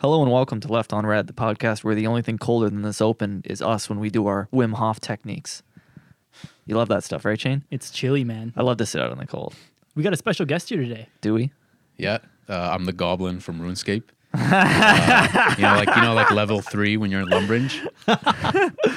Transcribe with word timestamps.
Hello 0.00 0.22
and 0.22 0.32
welcome 0.32 0.60
to 0.60 0.68
Left 0.68 0.92
on 0.94 1.04
Red, 1.04 1.26
the 1.26 1.32
podcast 1.34 1.84
where 1.84 1.94
the 1.94 2.06
only 2.06 2.22
thing 2.22 2.38
colder 2.38 2.70
than 2.70 2.82
this 2.82 3.00
open 3.02 3.42
is 3.44 3.60
us 3.60 3.88
when 3.90 4.00
we 4.00 4.08
do 4.08 4.26
our 4.26 4.48
Wim 4.52 4.74
Hof 4.74 4.98
techniques. 4.98 5.62
You 6.64 6.76
love 6.76 6.88
that 6.88 7.04
stuff, 7.04 7.24
right, 7.24 7.38
Shane? 7.38 7.64
It's 7.70 7.90
chilly, 7.90 8.24
man. 8.24 8.52
I 8.56 8.62
love 8.62 8.78
to 8.78 8.86
sit 8.86 9.00
out 9.02 9.12
in 9.12 9.18
the 9.18 9.26
cold. 9.26 9.54
We 9.94 10.02
got 10.02 10.12
a 10.14 10.16
special 10.16 10.46
guest 10.46 10.68
here 10.70 10.78
today. 10.82 11.08
Do 11.20 11.34
we? 11.34 11.50
Yeah, 11.98 12.18
uh, 12.48 12.70
I'm 12.72 12.86
the 12.86 12.92
goblin 12.92 13.40
from 13.40 13.60
RuneScape. 13.60 14.04
Uh, 14.32 15.54
you 15.58 15.62
know, 15.64 15.74
like 15.74 15.88
you 15.96 16.02
know, 16.02 16.14
like 16.14 16.30
level 16.30 16.60
three 16.60 16.96
when 16.96 17.10
you're 17.10 17.20
in 17.22 17.26
Lumbridge, 17.28 17.84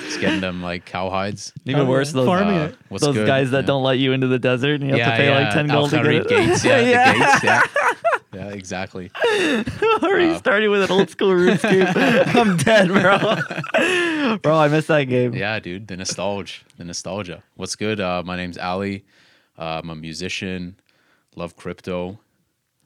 just 0.06 0.22
getting 0.22 0.42
them 0.42 0.62
like 0.62 0.86
cowhides. 0.88 1.52
Even 1.66 1.82
Oh, 1.82 1.86
worse, 1.86 2.10
yeah. 2.14 2.24
those, 2.24 2.28
Uh, 2.30 2.72
those 3.00 3.16
good? 3.16 3.26
guys 3.26 3.50
that 3.50 3.62
yeah. 3.62 3.66
don't 3.66 3.82
let 3.82 3.98
you 3.98 4.12
into 4.12 4.28
the 4.28 4.38
desert 4.38 4.82
and 4.82 4.84
you 4.84 4.90
have 4.92 5.00
yeah, 5.00 5.10
to 5.10 5.18
pay 5.18 5.28
yeah, 5.30 5.40
like 5.46 5.54
10 5.54 5.68
gold 5.70 5.90
to 5.90 5.96
get 5.98 6.06
Al-Kharid 6.06 6.22
it. 6.22 6.30
gates, 6.30 6.64
yeah, 6.64 6.80
yeah. 6.82 7.14
the 7.14 7.18
gates, 7.20 7.44
yeah, 7.44 7.62
yeah, 8.34 8.50
exactly. 8.50 9.12
Already 9.26 10.32
Uh, 10.32 10.38
starting 10.38 10.70
with 10.72 10.84
an 10.84 10.92
old 10.92 11.10
school 11.10 11.30
RuneScape. 11.30 12.28
I'm 12.36 12.58
dead, 12.58 12.88
bro. 12.90 14.38
bro, 14.44 14.56
I 14.58 14.68
missed 14.68 14.88
that 14.88 15.04
game. 15.06 15.34
Yeah, 15.34 15.60
dude, 15.60 15.88
the 15.88 15.98
nostalgia, 15.98 16.62
the 16.78 16.86
nostalgia. 16.86 17.44
What's 17.56 17.76
good? 17.76 18.00
Uh, 18.00 18.24
my 18.26 18.36
name's 18.36 18.58
Ali. 18.58 19.06
Uh, 19.58 19.82
I'm 19.84 19.90
a 19.90 19.96
musician. 19.96 20.76
Love 21.36 21.56
crypto. 21.56 22.20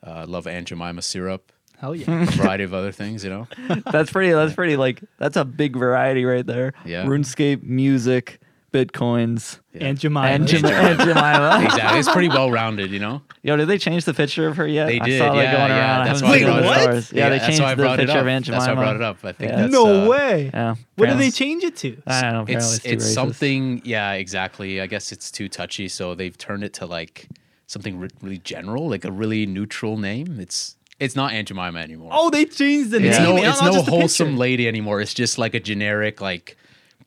Uh, 0.05 0.25
love 0.27 0.47
Aunt 0.47 0.67
Jemima 0.67 1.01
syrup. 1.01 1.51
Hell 1.79 1.95
yeah. 1.95 2.23
A 2.23 2.25
variety 2.31 2.63
of 2.63 2.73
other 2.73 2.91
things, 2.91 3.23
you 3.23 3.29
know. 3.29 3.47
That's 3.91 4.11
pretty. 4.11 4.31
That's 4.31 4.53
pretty. 4.55 4.77
Like 4.77 5.03
that's 5.19 5.37
a 5.37 5.45
big 5.45 5.75
variety 5.75 6.25
right 6.25 6.45
there. 6.45 6.73
Yeah. 6.85 7.05
RuneScape, 7.05 7.61
music, 7.63 8.39
bitcoins, 8.73 9.59
Yeah. 9.73 9.87
and 9.87 9.99
Jemima. 9.99 10.27
and, 10.27 10.47
Jemima. 10.47 10.73
and 10.73 10.99
Jemima. 10.99 11.61
exactly. 11.63 11.99
It's 11.99 12.09
pretty 12.11 12.29
well 12.29 12.51
rounded, 12.51 12.91
you 12.91 12.99
know. 12.99 13.21
Yo, 13.43 13.55
did 13.55 13.67
they 13.67 13.77
change 13.77 14.05
the 14.05 14.13
picture 14.13 14.47
of 14.47 14.57
her 14.57 14.67
yet? 14.67 14.87
They 14.87 14.99
I 14.99 15.05
did, 15.05 15.19
saw 15.19 15.33
that 15.33 15.41
yeah, 15.43 15.51
going 15.57 15.69
yeah. 15.69 15.77
around. 15.79 16.05
That's 16.07 16.19
haven't 16.21 16.29
why 16.29 16.35
I 16.35 16.37
seen 16.39 16.47
brought 16.47 16.61
the 16.61 16.67
it 16.67 16.71
up. 16.75 16.81
stores. 16.81 17.11
Yeah, 17.13 17.29
they 17.29 17.35
that's 17.37 17.47
changed 17.47 17.61
why 17.63 17.71
I 17.71 17.75
the 17.75 17.83
it 17.93 17.97
picture 17.97 18.19
of 18.19 18.27
Aunt 18.27 18.45
That's 18.45 18.65
why 18.67 18.71
I 18.71 18.75
brought 18.75 18.95
it 18.95 19.01
up. 19.01 19.17
I 19.23 19.31
think 19.31 19.51
Yeah. 19.51 19.57
that's 19.61 19.73
no 19.73 20.03
uh, 20.05 20.07
way. 20.07 20.51
Yeah. 20.53 20.75
What 20.95 21.09
did 21.09 21.17
they 21.17 21.31
change 21.31 21.63
it 21.63 21.75
to? 21.77 21.97
I 22.05 22.21
don't 22.21 22.33
know. 22.33 22.55
It's 22.57 22.75
it's, 22.77 22.85
it's 22.85 23.13
something. 23.13 23.81
Yeah, 23.85 24.13
exactly. 24.13 24.81
I 24.81 24.87
guess 24.87 25.11
it's 25.11 25.31
too 25.31 25.47
touchy, 25.49 25.87
so 25.87 26.15
they've 26.15 26.37
turned 26.37 26.63
it 26.63 26.73
to 26.75 26.85
like 26.85 27.27
something 27.67 27.99
re- 27.99 28.09
really 28.21 28.39
general, 28.39 28.89
like 28.89 29.05
a 29.05 29.11
really 29.11 29.45
neutral 29.45 29.97
name. 29.97 30.39
It's 30.39 30.75
it's 30.99 31.15
not 31.15 31.31
Aunt 31.31 31.47
Jemima 31.47 31.79
anymore. 31.79 32.09
Oh, 32.13 32.29
they 32.29 32.45
changed 32.45 32.91
the 32.91 32.97
it's 32.97 33.17
name. 33.19 33.35
no 33.35 33.43
it's 33.43 33.61
no 33.61 33.81
wholesome 33.83 34.35
lady 34.37 34.67
anymore. 34.67 34.99
It's 34.99 35.13
just 35.13 35.37
like 35.37 35.53
a 35.53 35.59
generic 35.59 36.21
like 36.21 36.57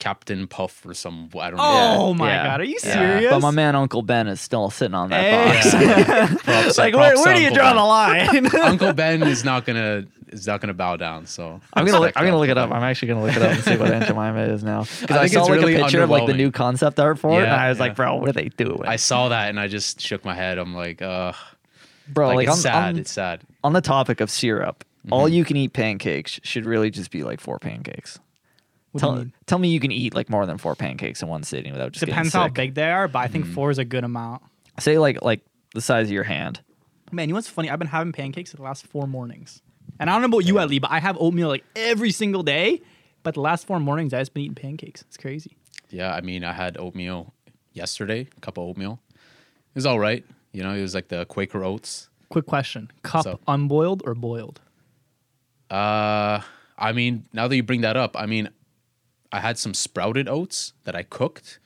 Captain 0.00 0.48
Puff 0.48 0.84
or 0.84 0.94
some. 0.94 1.28
I 1.38 1.50
don't 1.50 1.58
know. 1.58 1.64
Oh 1.98 2.14
my 2.14 2.28
Yeah. 2.28 2.44
god, 2.46 2.60
are 2.60 2.64
you 2.64 2.78
Yeah. 2.82 2.92
serious? 2.92 3.30
But 3.30 3.40
my 3.40 3.52
man 3.52 3.76
Uncle 3.76 4.02
Ben 4.02 4.26
is 4.26 4.40
still 4.40 4.68
sitting 4.70 4.94
on 4.96 5.10
that 5.10 5.22
Hey. 5.22 5.54
box. 5.54 5.72
Yeah. 5.74 6.26
Props- 6.44 6.78
like, 6.78 6.94
where, 6.96 7.12
props 7.12 7.24
where 7.24 7.34
do 7.36 7.40
you 7.42 7.46
Uncle 7.48 7.56
draw 7.62 7.68
Ben. 7.70 7.76
the 7.76 7.84
line? 8.58 8.62
Uncle 8.70 8.92
Ben 8.92 9.22
is 9.22 9.44
not 9.44 9.64
gonna 9.64 10.04
is 10.32 10.46
not 10.46 10.60
gonna 10.60 10.74
bow 10.74 10.96
down. 10.96 11.26
So 11.26 11.60
I'm 11.74 11.84
gonna 11.84 11.98
look, 11.98 12.06
respect 12.06 12.18
I'm 12.18 12.24
gonna 12.24 12.38
look 12.38 12.48
it 12.48 12.58
up. 12.58 12.70
I'm 12.72 12.82
actually 12.82 13.08
gonna 13.08 13.22
look 13.24 13.36
it 13.36 13.42
up 13.42 13.52
and 13.52 13.62
see 13.64 13.76
what 13.76 13.92
Aunt 13.92 14.06
Jemima 14.06 14.40
is 14.54 14.64
now 14.64 14.82
because 15.00 15.16
I, 15.16 15.20
think 15.22 15.32
saw 15.34 15.40
it's 15.40 15.48
like 15.50 15.58
really 15.60 15.74
a 15.76 15.82
picture 15.82 16.02
of 16.02 16.10
like 16.10 16.26
the 16.26 16.32
underwhelming. 16.32 16.36
new 16.36 16.50
concept 16.50 16.98
art 17.00 17.18
for 17.18 17.32
it, 17.32 17.44
and 17.44 17.46
Yeah, 17.52 17.62
I 17.62 17.68
was 17.68 17.78
yeah. 17.78 17.84
like, 17.84 17.96
bro, 17.96 18.16
what 18.16 18.28
are 18.28 18.32
they 18.32 18.48
doing, 18.50 18.84
I 18.86 18.96
saw 18.96 19.28
that 19.28 19.48
and 19.50 19.58
I 19.60 19.68
just 19.68 20.00
shook 20.00 20.24
my 20.24 20.34
head. 20.34 20.58
I'm 20.58 20.74
like, 20.74 21.02
uh, 21.02 21.32
bro? 22.08 22.28
like, 22.28 22.36
Like, 22.36 22.46
it's 22.48 22.56
on, 22.56 22.62
sad. 22.62 22.88
on, 22.90 22.98
it's 22.98 23.10
sad. 23.12 23.40
on 23.64 23.72
the 23.72 23.80
topic 23.80 24.20
of 24.20 24.30
syrup, 24.30 24.84
all 25.10 25.24
Mm-hmm. 25.26 25.34
you 25.34 25.44
can 25.44 25.56
eat 25.56 25.72
pancakes 25.72 26.38
should 26.44 26.64
really 26.64 26.90
just 26.90 27.10
be 27.10 27.22
like 27.24 27.40
four 27.40 27.58
pancakes. 27.58 28.18
What 28.92 29.00
do 29.00 29.06
you 29.06 29.12
Tell, 29.12 29.18
mean? 29.20 29.32
tell 29.46 29.58
me 29.58 29.68
you 29.68 29.80
can 29.80 29.92
eat 29.92 30.14
like 30.14 30.28
more 30.30 30.46
than 30.46 30.58
four 30.58 30.74
pancakes 30.74 31.22
in 31.22 31.28
one 31.28 31.42
sitting 31.44 31.72
without 31.72 31.92
just 31.92 32.04
Depends 32.04 32.32
getting 32.32 32.40
how 32.48 32.48
big 32.48 32.74
they 32.74 32.90
are, 32.90 33.06
but 33.08 33.20
I 33.20 33.28
think 33.28 33.44
Mm-hmm. 33.44 33.54
four 33.54 33.70
is 33.70 33.78
a 33.78 33.84
good 33.84 34.04
amount. 34.04 34.42
Say 34.78 34.98
like 34.98 35.22
like 35.22 35.40
the 35.74 35.80
size 35.80 36.08
of 36.08 36.12
your 36.12 36.24
hand. 36.24 36.60
Man, 37.12 37.28
you 37.28 37.32
know 37.34 37.38
what's 37.38 37.48
funny? 37.48 37.70
I've 37.70 37.78
been 37.78 37.88
having 37.88 38.12
pancakes 38.12 38.50
for 38.50 38.56
the 38.56 38.62
last 38.62 38.86
four 38.86 39.06
mornings. 39.06 39.62
And 39.98 40.08
I 40.08 40.14
don't 40.14 40.22
know 40.22 40.36
about 40.36 40.46
you, 40.46 40.58
Ali, 40.58 40.78
but 40.78 40.90
I 40.90 40.98
have 41.00 41.16
oatmeal 41.20 41.48
like 41.48 41.64
every 41.76 42.10
single 42.12 42.42
day. 42.42 42.80
But 43.22 43.34
the 43.34 43.40
last 43.40 43.66
four 43.66 43.78
mornings, 43.80 44.14
I've 44.14 44.20
just 44.22 44.32
been 44.34 44.44
eating 44.44 44.54
pancakes. 44.54 45.02
It's 45.02 45.16
crazy. 45.16 45.56
Yeah, 45.90 46.14
I 46.14 46.20
mean, 46.22 46.42
I 46.44 46.52
had 46.52 46.78
oatmeal 46.78 47.34
yesterday, 47.74 48.28
a 48.36 48.40
cup 48.40 48.56
of 48.56 48.64
oatmeal. 48.64 48.98
It 49.12 49.74
was 49.74 49.86
all 49.86 49.98
right. 50.00 50.24
You 50.52 50.62
know, 50.62 50.72
it 50.72 50.80
was 50.80 50.94
like 50.94 51.08
the 51.08 51.26
Quaker 51.26 51.62
oats. 51.64 52.08
Quick 52.30 52.46
question: 52.46 52.90
cup 53.02 53.26
up? 53.26 53.40
unboiled 53.46 54.02
or 54.06 54.14
boiled? 54.14 54.60
Uh, 55.70 56.40
I 56.78 56.92
mean, 56.92 57.26
now 57.32 57.46
that 57.48 57.54
you 57.56 57.62
bring 57.62 57.82
that 57.82 57.96
up, 57.96 58.16
I 58.18 58.26
mean, 58.26 58.48
I 59.32 59.40
had 59.40 59.58
some 59.58 59.74
sprouted 59.74 60.28
oats 60.28 60.72
that 60.84 60.94
I 60.96 61.02
cooked, 61.02 61.58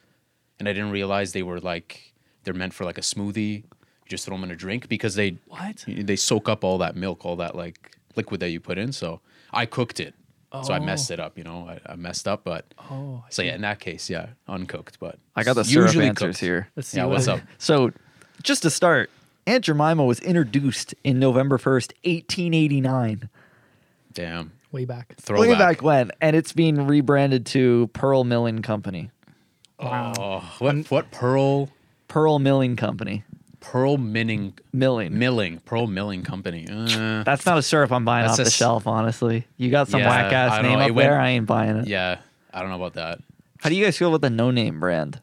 and 0.59 0.69
I 0.69 0.73
didn't 0.73 0.91
realize 0.91 1.33
they 1.33 1.43
were 1.43 1.61
like 1.61 2.13
they're 2.45 2.55
meant 2.55 2.75
for 2.75 2.85
like 2.85 2.99
a 2.99 3.03
smoothie. 3.03 3.63
You 3.63 4.09
just 4.11 4.27
throw 4.27 4.37
them 4.37 4.45
in 4.45 4.51
a 4.51 4.57
drink 4.57 4.89
because 4.89 5.15
they 5.15 5.39
What? 5.47 5.85
they 5.87 6.17
soak 6.17 6.49
up 6.49 6.63
all 6.63 6.79
that 6.79 6.95
milk, 6.97 7.25
all 7.25 7.37
that 7.37 7.55
like 7.57 7.97
liquid 8.17 8.41
that 8.41 8.51
you 8.51 8.61
put 8.61 8.77
in. 8.79 8.93
So 8.93 9.21
I 9.53 9.65
cooked 9.67 9.99
it, 9.99 10.15
so 10.63 10.75
I 10.75 10.79
messed 10.79 11.11
it 11.11 11.19
oh. 11.21 11.25
up. 11.25 11.39
You 11.39 11.45
know, 11.45 11.67
I, 11.69 11.93
I 11.93 11.97
messed 11.97 12.29
up, 12.29 12.45
but 12.45 12.67
Oh, 12.91 13.23
I 13.27 13.31
so 13.31 13.43
see. 13.43 13.47
yeah, 13.47 13.55
in 13.55 13.63
that 13.63 13.81
case, 13.81 14.11
yeah, 14.11 14.27
uncooked. 14.47 14.99
But 15.01 15.19
I 15.35 15.43
got 15.43 15.55
the 15.55 15.65
syrup 15.65 15.89
usually 15.89 16.07
answers 16.07 16.37
cooked. 16.37 16.41
here. 16.41 16.69
Let's 16.77 16.89
see 16.89 16.99
Yeah, 16.99 17.05
what- 17.07 17.15
what's 17.15 17.29
up? 17.29 17.41
So, 17.59 17.93
just 18.43 18.61
to 18.63 18.71
start, 18.71 19.09
Aunt 19.47 19.65
Jemima 19.65 20.05
was 20.05 20.21
introduced 20.21 20.95
in 21.03 21.19
November 21.19 21.57
1st, 21.57 21.93
1889. 22.05 23.29
Damn, 24.13 24.53
Way 24.75 24.85
back. 24.87 25.15
throwback. 25.21 25.49
Way 25.49 25.55
back 25.57 25.83
when. 25.83 26.11
And 26.21 26.35
it's 26.35 26.53
being 26.53 26.87
rebranded 26.89 27.47
to 27.47 27.89
Pearl 27.93 28.25
Milling 28.25 28.61
Company. 28.63 29.11
Wow. 29.79 30.13
Oh, 30.19 30.55
what 30.59 30.91
what 30.91 31.11
pearl 31.13 31.69
Pearl 32.09 32.39
Milling 32.41 32.75
Company. 32.77 33.23
pearl 33.61 33.97
milling 33.99 34.53
Milling. 34.73 35.17
milling 35.19 35.59
pearl 35.61 35.87
milling 35.87 36.23
company? 36.23 36.67
Uh, 36.69 37.23
That's 37.23 37.47
not 37.47 37.57
a 37.57 37.63
syrup 37.63 37.91
I'm 37.93 38.05
buying 38.05 38.27
off 38.29 38.37
the 38.37 38.43
s- 38.43 38.53
shelf, 38.53 38.87
honestly. 38.87 39.47
You 39.57 39.71
got 39.71 39.89
some 39.89 40.01
Yeah, 40.01 40.09
whack 40.09 40.33
I 40.33 40.35
ass 40.35 40.53
don't 40.57 40.63
name 40.65 40.79
know, 40.79 40.85
up 40.85 40.89
it 40.89 40.93
went- 40.95 41.09
there. 41.09 41.21
I 41.21 41.29
ain't 41.31 41.47
buying 41.47 41.77
it. 41.77 41.87
yeah, 41.89 42.19
I 42.53 42.61
don't 42.61 42.69
know 42.71 42.77
about 42.77 42.95
that. 42.95 43.21
How 43.61 43.69
do 43.71 43.75
you 43.77 43.85
guys 43.85 43.97
feel 43.97 44.09
about 44.09 44.21
the 44.23 44.31
no 44.31 44.51
name 44.51 44.81
brand? 44.81 45.21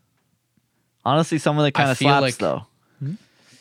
Honestly, 1.06 1.38
some 1.40 1.58
of 1.60 1.66
it 1.66 1.72
kind 1.74 1.92
of 1.92 1.98
feel 1.98 2.08
slaps 2.10 2.22
like- 2.22 2.38
though. 2.38 2.66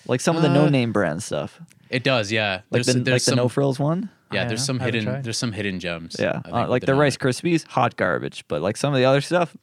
Like 0.07 0.21
some 0.21 0.37
of 0.37 0.43
the 0.43 0.49
no 0.49 0.67
Uh, 0.67 0.71
name 0.71 0.93
brand 0.93 1.23
stuff. 1.23 1.61
It 1.91 2.03
does, 2.05 2.33
yeah. 2.33 2.63
Like 2.71 2.85
There's, 2.85 2.87
the, 2.87 3.01
there's 3.01 3.27
like 3.29 3.31
the 3.33 3.37
no 3.37 3.49
frills 3.49 3.79
one. 3.79 4.09
Yeah, 4.33 4.43
I 4.43 4.45
there's 4.47 4.61
don't 4.61 4.67
some. 4.67 4.79
Haven't 4.79 4.95
hidden 4.95 5.13
tried. 5.13 5.25
there's 5.25 5.39
some 5.39 5.53
hidden 5.53 5.81
gems. 5.81 6.17
Yeah. 6.19 6.41
Uh, 6.51 6.67
like 6.69 6.85
the 6.87 6.95
Rice. 6.95 7.17
Krispies, 7.17 7.67
hot 7.67 7.97
garbage. 7.97 8.45
But 8.49 8.63
like 8.63 8.77
some 8.77 8.93
of 8.93 8.99
the 8.99 9.05
other 9.05 9.21
stuff, 9.21 9.57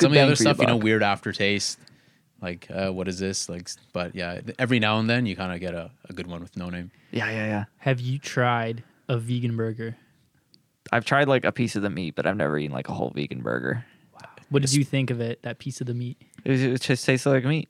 Some 0.00 0.12
of 0.12 0.12
the 0.12 0.20
other 0.20 0.36
stuff, 0.36 0.58
you 0.58 0.66
know, 0.66 0.74
buck. 0.76 0.84
weird 0.84 1.02
aftertaste. 1.02 1.78
Like, 2.42 2.68
uh, 2.70 2.90
what 2.90 3.06
is 3.06 3.18
this? 3.18 3.48
Like, 3.50 3.68
but 3.92 4.14
yeah, 4.14 4.40
every 4.58 4.78
now 4.78 4.98
and 4.98 5.10
then 5.10 5.26
you 5.26 5.36
kind 5.36 5.52
of 5.52 5.60
get 5.60 5.74
a, 5.74 5.90
a 6.08 6.12
good 6.14 6.26
one 6.26 6.40
with 6.40 6.56
no 6.56 6.70
name. 6.70 6.90
yeah, 7.12 7.30
yeah, 7.30 7.46
yeah. 7.46 7.64
Have 7.78 8.00
you 8.00 8.18
tried 8.18 8.82
a 9.08 9.18
vegan 9.18 9.56
burger? 9.56 9.96
I've 10.90 11.04
tried 11.04 11.28
like 11.28 11.44
a 11.44 11.52
piece 11.52 11.76
of 11.76 11.82
the 11.82 11.90
meat, 11.90 12.14
but 12.14 12.26
I've 12.26 12.36
never 12.38 12.58
eaten 12.58 12.74
like 12.74 12.88
a 12.88 12.92
whole 12.94 13.10
vegan 13.10 13.42
burger. 13.42 13.84
Wow. 14.14 14.28
What 14.48 14.62
did 14.62 14.72
you 14.72 14.84
think 14.84 15.10
of 15.10 15.20
it? 15.20 15.42
That 15.42 15.58
piece 15.58 15.80
of 15.82 15.86
the 15.86 15.92
meat? 15.94 16.16
It, 16.44 16.50
was, 16.50 16.62
it 16.62 16.80
just 16.80 17.04
tasted 17.04 17.28
like 17.30 17.44
meat. 17.44 17.68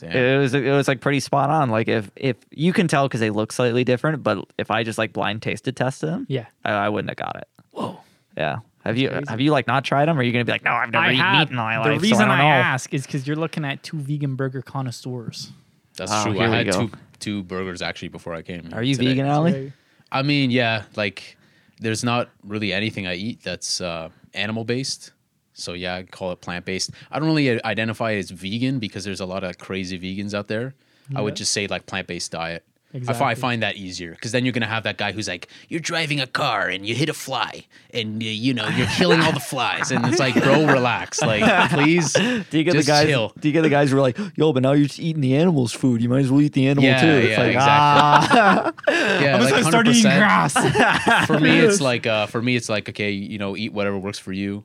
Damn. 0.00 0.10
It 0.16 0.38
was 0.38 0.54
it 0.54 0.70
was 0.70 0.88
like 0.88 1.00
pretty 1.00 1.20
spot 1.20 1.50
on. 1.50 1.70
Like 1.70 1.88
if 1.88 2.10
if 2.16 2.36
you 2.50 2.72
can 2.72 2.88
tell 2.88 3.06
because 3.08 3.20
they 3.20 3.30
look 3.30 3.52
slightly 3.52 3.84
different, 3.84 4.22
but 4.22 4.44
if 4.58 4.70
I 4.70 4.82
just 4.82 4.98
like 4.98 5.12
blind 5.12 5.42
tasted 5.42 5.76
tested 5.76 6.08
them, 6.10 6.26
Yeah. 6.28 6.46
I, 6.64 6.72
I 6.72 6.88
wouldn't 6.88 7.10
have 7.10 7.16
got 7.16 7.36
it. 7.36 7.48
Whoa. 7.72 8.00
Yeah. 8.36 8.58
Have 8.84 8.96
you 8.96 9.08
crazy. 9.10 9.24
have 9.28 9.40
you 9.40 9.50
like 9.52 9.66
not 9.66 9.84
tried 9.84 10.06
them? 10.06 10.16
Or 10.16 10.20
are 10.20 10.22
you 10.24 10.32
gonna 10.32 10.44
be 10.44 10.52
like, 10.52 10.64
no, 10.64 10.72
I've 10.72 10.90
never 10.90 11.04
I 11.04 11.08
eaten 11.12 11.20
have. 11.20 11.48
meat 11.48 11.50
in 11.50 11.56
my 11.56 11.78
life. 11.78 11.86
the 11.86 12.00
reason 12.00 12.16
so 12.18 12.24
I, 12.24 12.28
don't 12.28 12.38
know. 12.38 12.44
ask 12.44 12.94
is 12.94 13.04
because 13.06 13.26
you're 13.26 13.36
looking 13.36 13.64
at 13.64 13.82
two 13.82 13.98
vegan 13.98 14.36
burger 14.36 14.62
connoisseurs. 14.62 15.52
That's 15.96 16.10
Oh, 16.12 16.24
true. 16.32 16.40
I 16.40 16.48
had 16.48 16.66
go. 16.70 16.86
two 16.86 16.90
two 17.18 17.42
burgers 17.42 17.82
actually 17.82 18.08
before 18.08 18.32
I 18.34 18.40
came. 18.42 18.70
Are 18.72 18.82
you 18.82 18.94
today. 18.94 19.08
vegan, 19.10 19.26
Ali? 19.28 19.72
I 20.10 20.22
mean, 20.22 20.50
yeah, 20.50 20.84
like 20.96 21.36
there's 21.78 22.02
not 22.02 22.30
really 22.42 22.72
anything 22.72 23.06
I 23.06 23.14
eat 23.16 23.42
that's 23.42 23.80
uh, 23.82 24.08
animal 24.34 24.64
based. 24.64 25.12
So 25.54 25.72
yeah, 25.74 25.96
I 25.96 26.02
call 26.04 26.32
it 26.32 26.40
plant 26.40 26.64
based. 26.64 26.90
I 27.10 27.18
don't 27.18 27.28
really 27.28 27.62
identify 27.64 28.12
as 28.14 28.30
vegan 28.30 28.78
because 28.78 29.04
there's 29.04 29.20
a 29.20 29.26
lot 29.26 29.44
of 29.44 29.58
crazy 29.58 29.98
vegans 29.98 30.34
out 30.34 30.48
there. 30.48 30.74
I 31.14 31.20
would 31.20 31.34
just 31.36 31.52
say 31.52 31.66
like 31.66 31.86
plant 31.86 32.06
based 32.06 32.30
diet. 32.32 32.64
I, 33.06 33.12
fi- 33.12 33.30
I 33.30 33.34
find 33.36 33.62
that 33.62 33.76
easier 33.76 34.10
because 34.12 34.32
then 34.32 34.44
you're 34.44 34.52
gonna 34.52 34.66
have 34.66 34.82
that 34.82 34.96
guy 34.96 35.12
who's 35.12 35.28
like, 35.28 35.46
you're 35.68 35.78
driving 35.78 36.18
a 36.18 36.26
car 36.26 36.66
and 36.66 36.84
you 36.84 36.92
hit 36.92 37.08
a 37.08 37.14
fly 37.14 37.64
and 37.94 38.20
uh, 38.20 38.26
you 38.26 38.52
know 38.52 38.66
you're 38.68 38.88
killing 38.88 39.20
all 39.20 39.30
the 39.32 39.38
flies 39.38 39.92
and 39.92 40.04
it's 40.06 40.18
like, 40.18 40.34
bro, 40.34 40.66
relax, 40.66 41.20
like 41.22 41.70
please. 41.70 42.12
Do 42.14 42.44
you 42.58 42.64
get 42.64 42.72
Just 42.74 42.86
the 42.86 42.92
guys? 42.92 43.06
chill. 43.06 43.32
Do 43.38 43.46
you 43.48 43.52
get 43.52 43.62
the 43.62 43.68
guys 43.68 43.92
who 43.92 43.98
are 43.98 44.00
like, 44.00 44.18
yo, 44.34 44.52
but 44.52 44.64
now 44.64 44.72
you're 44.72 44.88
just 44.88 44.98
eating 44.98 45.20
the 45.22 45.36
animal's 45.36 45.72
food. 45.72 46.02
You 46.02 46.08
might 46.08 46.20
as 46.24 46.32
well 46.32 46.40
eat 46.40 46.52
the 46.52 46.66
animal 46.66 46.82
Yeah, 46.84 47.00
too. 47.00 47.06
It's 47.28 47.30
yeah, 47.30 47.38
like 47.38 47.54
exactly. 47.54 48.40
ah, 48.40 48.72
Yeah, 49.20 49.36
like 49.38 49.54
100%. 49.64 50.02
grass. 50.02 51.26
for 51.28 51.38
me 51.38 51.60
it's 51.60 51.80
like 51.90 52.06
uh 52.08 52.26
for 52.26 52.42
me 52.42 52.56
it's 52.56 52.68
like 52.68 52.88
okay 52.88 53.10
you 53.12 53.38
know 53.38 53.56
eat 53.56 53.72
whatever 53.72 53.98
works 53.98 54.18
for 54.18 54.32
you 54.32 54.64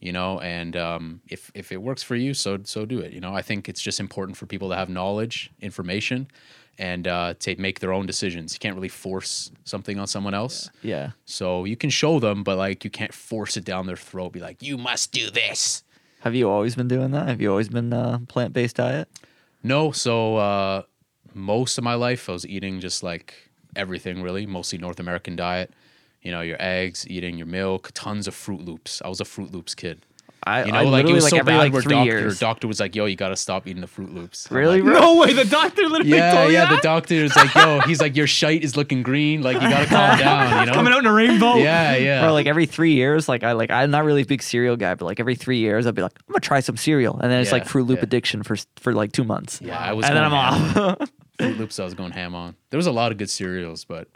you 0.00 0.12
know 0.12 0.38
and 0.40 0.76
um 0.76 1.20
if 1.28 1.50
if 1.54 1.72
it 1.72 1.82
works 1.82 2.02
for 2.02 2.16
you 2.16 2.34
so 2.34 2.58
so 2.64 2.84
do 2.84 2.98
it 2.98 3.12
you 3.12 3.20
know 3.20 3.34
i 3.34 3.42
think 3.42 3.68
it's 3.68 3.80
just 3.80 4.00
important 4.00 4.36
for 4.36 4.46
people 4.46 4.68
to 4.68 4.76
have 4.76 4.88
knowledge 4.88 5.50
information 5.60 6.26
and 6.78 7.08
uh 7.08 7.34
to 7.40 7.56
make 7.56 7.80
their 7.80 7.92
own 7.92 8.06
decisions 8.06 8.52
you 8.52 8.58
can't 8.58 8.74
really 8.74 8.88
force 8.88 9.50
something 9.64 9.98
on 9.98 10.06
someone 10.06 10.34
else 10.34 10.70
yeah. 10.82 11.10
so 11.24 11.64
you 11.64 11.76
can 11.76 11.90
show 11.90 12.20
them 12.20 12.44
but 12.44 12.56
like 12.56 12.84
you 12.84 12.90
can't 12.90 13.12
force 13.12 13.56
it 13.56 13.64
down 13.64 13.86
their 13.86 13.96
throat 13.96 14.32
be 14.32 14.40
like 14.40 14.62
you 14.62 14.78
must 14.78 15.12
do 15.12 15.30
this 15.30 15.82
Have 16.20 16.34
you 16.34 16.50
always 16.50 16.74
been 16.74 16.88
doing 16.88 17.12
that? 17.12 17.28
Have 17.28 17.40
you 17.40 17.48
always 17.50 17.68
been 17.68 17.92
uh, 17.92 18.18
plant 18.28 18.52
based 18.52 18.76
diet? 18.76 19.08
no 19.62 19.90
so 19.90 20.36
uh 20.36 20.82
most 21.34 21.78
of 21.78 21.84
my 21.84 21.94
life 21.94 22.28
i 22.28 22.32
was 22.32 22.46
eating 22.46 22.78
just 22.80 23.02
like 23.02 23.48
everything 23.76 24.22
really, 24.22 24.46
mostly 24.46 24.78
North 24.78 25.00
American 25.00 25.36
diet. 25.36 25.72
You 26.28 26.34
know, 26.34 26.42
your 26.42 26.58
eggs, 26.60 27.06
eating 27.08 27.38
your 27.38 27.46
milk, 27.46 27.90
tons 27.94 28.28
of 28.28 28.34
Froot 28.34 28.62
Loops. 28.62 29.00
I 29.02 29.08
was 29.08 29.18
a 29.22 29.24
Froot 29.24 29.50
Loops 29.50 29.74
kid. 29.74 30.02
I, 30.44 30.64
You 30.64 30.72
know, 30.72 30.78
I 30.78 30.82
like 30.84 31.06
it 31.06 31.12
was 31.14 31.24
like 31.24 31.30
so 31.30 31.38
every 31.38 31.54
bad 31.54 31.58
like 31.58 31.72
where 31.72 31.80
three 31.80 31.94
doctor, 31.94 32.04
years. 32.20 32.38
doctor 32.38 32.68
was 32.68 32.78
like, 32.80 32.94
"Yo, 32.94 33.06
you 33.06 33.16
got 33.16 33.30
to 33.30 33.36
stop 33.36 33.66
eating 33.66 33.80
the 33.80 33.86
Froot 33.86 34.12
Loops." 34.12 34.46
Really, 34.50 34.82
like. 34.82 34.92
No 35.00 35.16
way, 35.16 35.32
the 35.32 35.46
doctor 35.46 35.88
literally 35.88 36.10
yeah, 36.18 36.32
told 36.34 36.48
you 36.48 36.52
yeah. 36.58 36.66
The 36.68 36.74
that? 36.74 36.82
doctor 36.82 37.14
is 37.14 37.34
like, 37.34 37.54
"Yo, 37.54 37.80
he's 37.86 38.00
like, 38.02 38.14
your 38.14 38.26
shite 38.26 38.62
is 38.62 38.76
looking 38.76 39.02
green. 39.02 39.40
Like, 39.42 39.54
you 39.54 39.68
got 39.70 39.80
to 39.80 39.86
calm 39.86 40.18
down." 40.26 40.60
You 40.60 40.66
know? 40.66 40.74
Coming 40.74 40.92
out 40.92 40.98
in 40.98 41.06
a 41.06 41.12
rainbow. 41.12 41.54
Yeah, 41.56 41.96
yeah. 41.96 42.20
Bro, 42.22 42.34
like 42.34 42.46
every 42.46 42.66
three 42.66 42.92
years, 42.92 43.26
like 43.26 43.42
I 43.42 43.52
like 43.52 43.70
I'm 43.70 43.90
not 43.90 44.04
really 44.04 44.20
a 44.22 44.26
big 44.26 44.42
cereal 44.42 44.76
guy, 44.76 44.94
but 44.96 45.06
like 45.06 45.18
every 45.18 45.34
three 45.34 45.58
years, 45.58 45.86
I'd 45.86 45.94
be 45.94 46.02
like, 46.02 46.12
I'm 46.28 46.32
gonna 46.34 46.40
try 46.40 46.60
some 46.60 46.76
cereal, 46.76 47.18
and 47.18 47.30
then 47.32 47.40
it's 47.40 47.48
Yeah, 47.48 47.54
like 47.54 47.64
Froot 47.64 47.86
Loop 47.86 47.98
yeah. 48.00 48.04
addiction 48.04 48.42
for 48.42 48.56
for 48.76 48.92
like 48.92 49.12
two 49.12 49.24
months. 49.24 49.60
yeah, 49.62 49.78
I 49.78 49.94
was. 49.94 50.04
and 50.04 50.14
then 50.14 50.24
I'm 50.24 50.34
off. 50.34 51.08
Froot 51.38 51.56
Loops, 51.56 51.78
I 51.80 51.84
was 51.84 51.94
going 51.94 52.10
ham 52.12 52.34
on. 52.34 52.54
There 52.70 52.78
was 52.78 52.86
a 52.86 52.92
lot 52.92 53.12
of 53.12 53.18
good 53.18 53.30
cereals, 53.30 53.84
but 53.84 54.08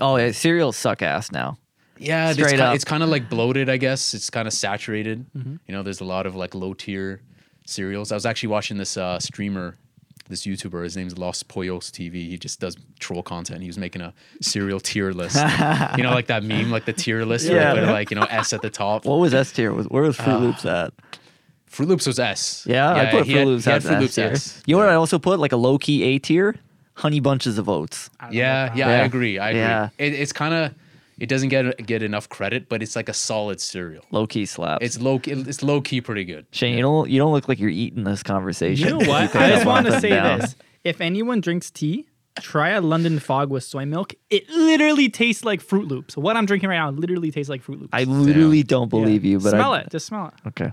oh 0.00 0.16
yeah, 0.16 0.30
cereals 0.32 0.76
suck 0.76 1.02
ass 1.02 1.30
now. 1.32 1.58
yeah, 1.98 2.30
it's, 2.30 2.38
Straight 2.38 2.56
ki- 2.56 2.60
up. 2.62 2.74
it's 2.74 2.84
kind 2.84 3.02
of 3.02 3.08
like 3.08 3.28
bloated. 3.30 3.68
I 3.68 3.76
guess 3.76 4.14
it's 4.14 4.30
kind 4.30 4.46
of 4.48 4.52
saturated. 4.54 5.26
Mm-hmm. 5.36 5.56
You 5.66 5.74
know, 5.74 5.82
there's 5.82 6.00
a 6.00 6.04
lot 6.04 6.26
of 6.26 6.34
like 6.34 6.54
low 6.54 6.74
tier 6.74 7.20
cereals. 7.66 8.10
I 8.12 8.16
was 8.16 8.26
actually 8.26 8.48
watching 8.48 8.76
this 8.78 8.96
uh, 8.96 9.18
streamer, 9.20 9.76
this 10.28 10.44
YouTuber. 10.44 10.82
His 10.82 10.96
name's 10.96 11.16
Los 11.18 11.42
Pollos 11.42 11.90
TV. 11.90 12.14
He 12.28 12.38
just 12.38 12.58
does 12.60 12.76
troll 12.98 13.22
content. 13.22 13.60
He 13.60 13.68
was 13.68 13.78
making 13.78 14.02
a 14.02 14.12
cereal 14.40 14.80
tier 14.80 15.12
list. 15.12 15.36
you 15.96 16.02
know, 16.02 16.10
like 16.10 16.26
that 16.26 16.42
meme, 16.42 16.70
like 16.70 16.86
the 16.86 16.92
tier 16.92 17.24
list, 17.24 17.48
where 17.48 17.58
Yeah. 17.60 17.74
they 17.74 17.80
put, 17.80 17.90
like 17.90 18.10
you 18.10 18.16
know 18.16 18.24
S 18.30 18.52
at 18.52 18.62
the 18.62 18.70
top. 18.70 19.04
What 19.04 19.20
was 19.20 19.32
S 19.34 19.52
tier? 19.52 19.72
Was 19.72 19.86
where 19.86 20.02
was 20.02 20.18
Uh, 20.18 20.24
Froot 20.24 20.40
Loops 20.40 20.64
at? 20.66 20.92
Froot 21.70 21.86
Loops 21.86 22.06
was 22.06 22.18
S. 22.18 22.66
Yeah, 22.68 22.92
I 22.92 23.06
put 23.06 23.24
he 23.26 23.32
Fruit 23.32 23.38
had- 23.38 23.46
Loops 23.46 23.64
he 23.64 23.70
had 23.70 23.76
at 23.76 23.82
Fruit 23.84 23.94
S 23.94 24.00
Loops 24.02 24.14
tier. 24.16 24.26
S. 24.32 24.62
You 24.66 24.74
know 24.76 24.80
what. 24.82 24.88
I 24.90 24.94
also 24.94 25.18
put 25.18 25.38
like 25.38 25.52
a 25.52 25.56
low 25.56 25.78
key 25.78 26.02
A 26.02 26.18
tier? 26.18 26.56
Honey 26.94 27.20
bunches 27.20 27.58
of 27.58 27.68
oats. 27.68 28.10
I 28.20 28.30
Yeah, 28.30 28.72
yeah. 28.74 28.88
I 28.88 28.90
Yeah. 28.98 29.04
agree. 29.04 29.38
I 29.38 29.50
agree. 29.50 29.60
Yeah. 29.60 29.88
It, 29.98 30.12
it's 30.14 30.32
kind 30.32 30.54
of 30.54 30.74
it 31.18 31.28
doesn't 31.28 31.50
get 31.50 31.86
get 31.86 32.02
enough 32.02 32.28
credit, 32.28 32.68
but 32.68 32.82
it's 32.82 32.96
like 32.96 33.08
a 33.08 33.14
solid 33.14 33.60
cereal. 33.60 34.04
Low 34.10 34.26
key 34.26 34.44
slaps. 34.46 34.84
It's 34.84 35.00
low 35.00 35.20
it's 35.24 35.62
low 35.62 35.80
key 35.80 36.00
pretty 36.00 36.24
good. 36.24 36.46
Shane, 36.50 36.74
you 36.76 36.82
don't 36.82 37.08
you 37.08 37.18
don't 37.18 37.32
look 37.32 37.48
like 37.48 37.58
you're 37.60 37.70
eating 37.70 38.04
this 38.04 38.22
conversation. 38.22 38.84
You 38.88 38.98
know 38.98 39.08
what? 39.10 39.30
pick 39.32 39.40
I 39.40 39.48
just 39.50 39.66
want 39.66 39.86
to 39.86 40.00
say 40.00 40.10
down. 40.10 40.40
this. 40.40 40.56
If 40.84 41.00
anyone 41.00 41.40
drinks 41.40 41.70
tea, 41.70 42.08
try 42.40 42.70
a 42.70 42.80
London 42.80 43.18
Fog 43.20 43.50
with 43.50 43.62
soy 43.62 43.84
milk. 43.84 44.14
It 44.30 44.48
literally 44.50 45.08
tastes 45.08 45.44
like 45.44 45.62
Froot 45.62 45.86
Loops. 45.88 46.16
What 46.16 46.36
I'm 46.36 46.44
drinking 46.46 46.70
right 46.70 46.76
now 46.78 46.90
literally 46.90 47.30
tastes 47.30 47.48
like 47.50 47.62
Froot 47.62 47.78
Loops. 47.80 47.90
I 47.92 48.04
literally 48.04 48.62
don't 48.64 48.86
Yeah. 48.92 49.00
believe 49.00 49.24
you, 49.24 49.38
but 49.38 49.50
smell 49.50 49.74
I, 49.74 49.80
it. 49.80 49.90
Just 49.90 50.06
smell 50.06 50.26
it. 50.28 50.34
Okay. 50.48 50.72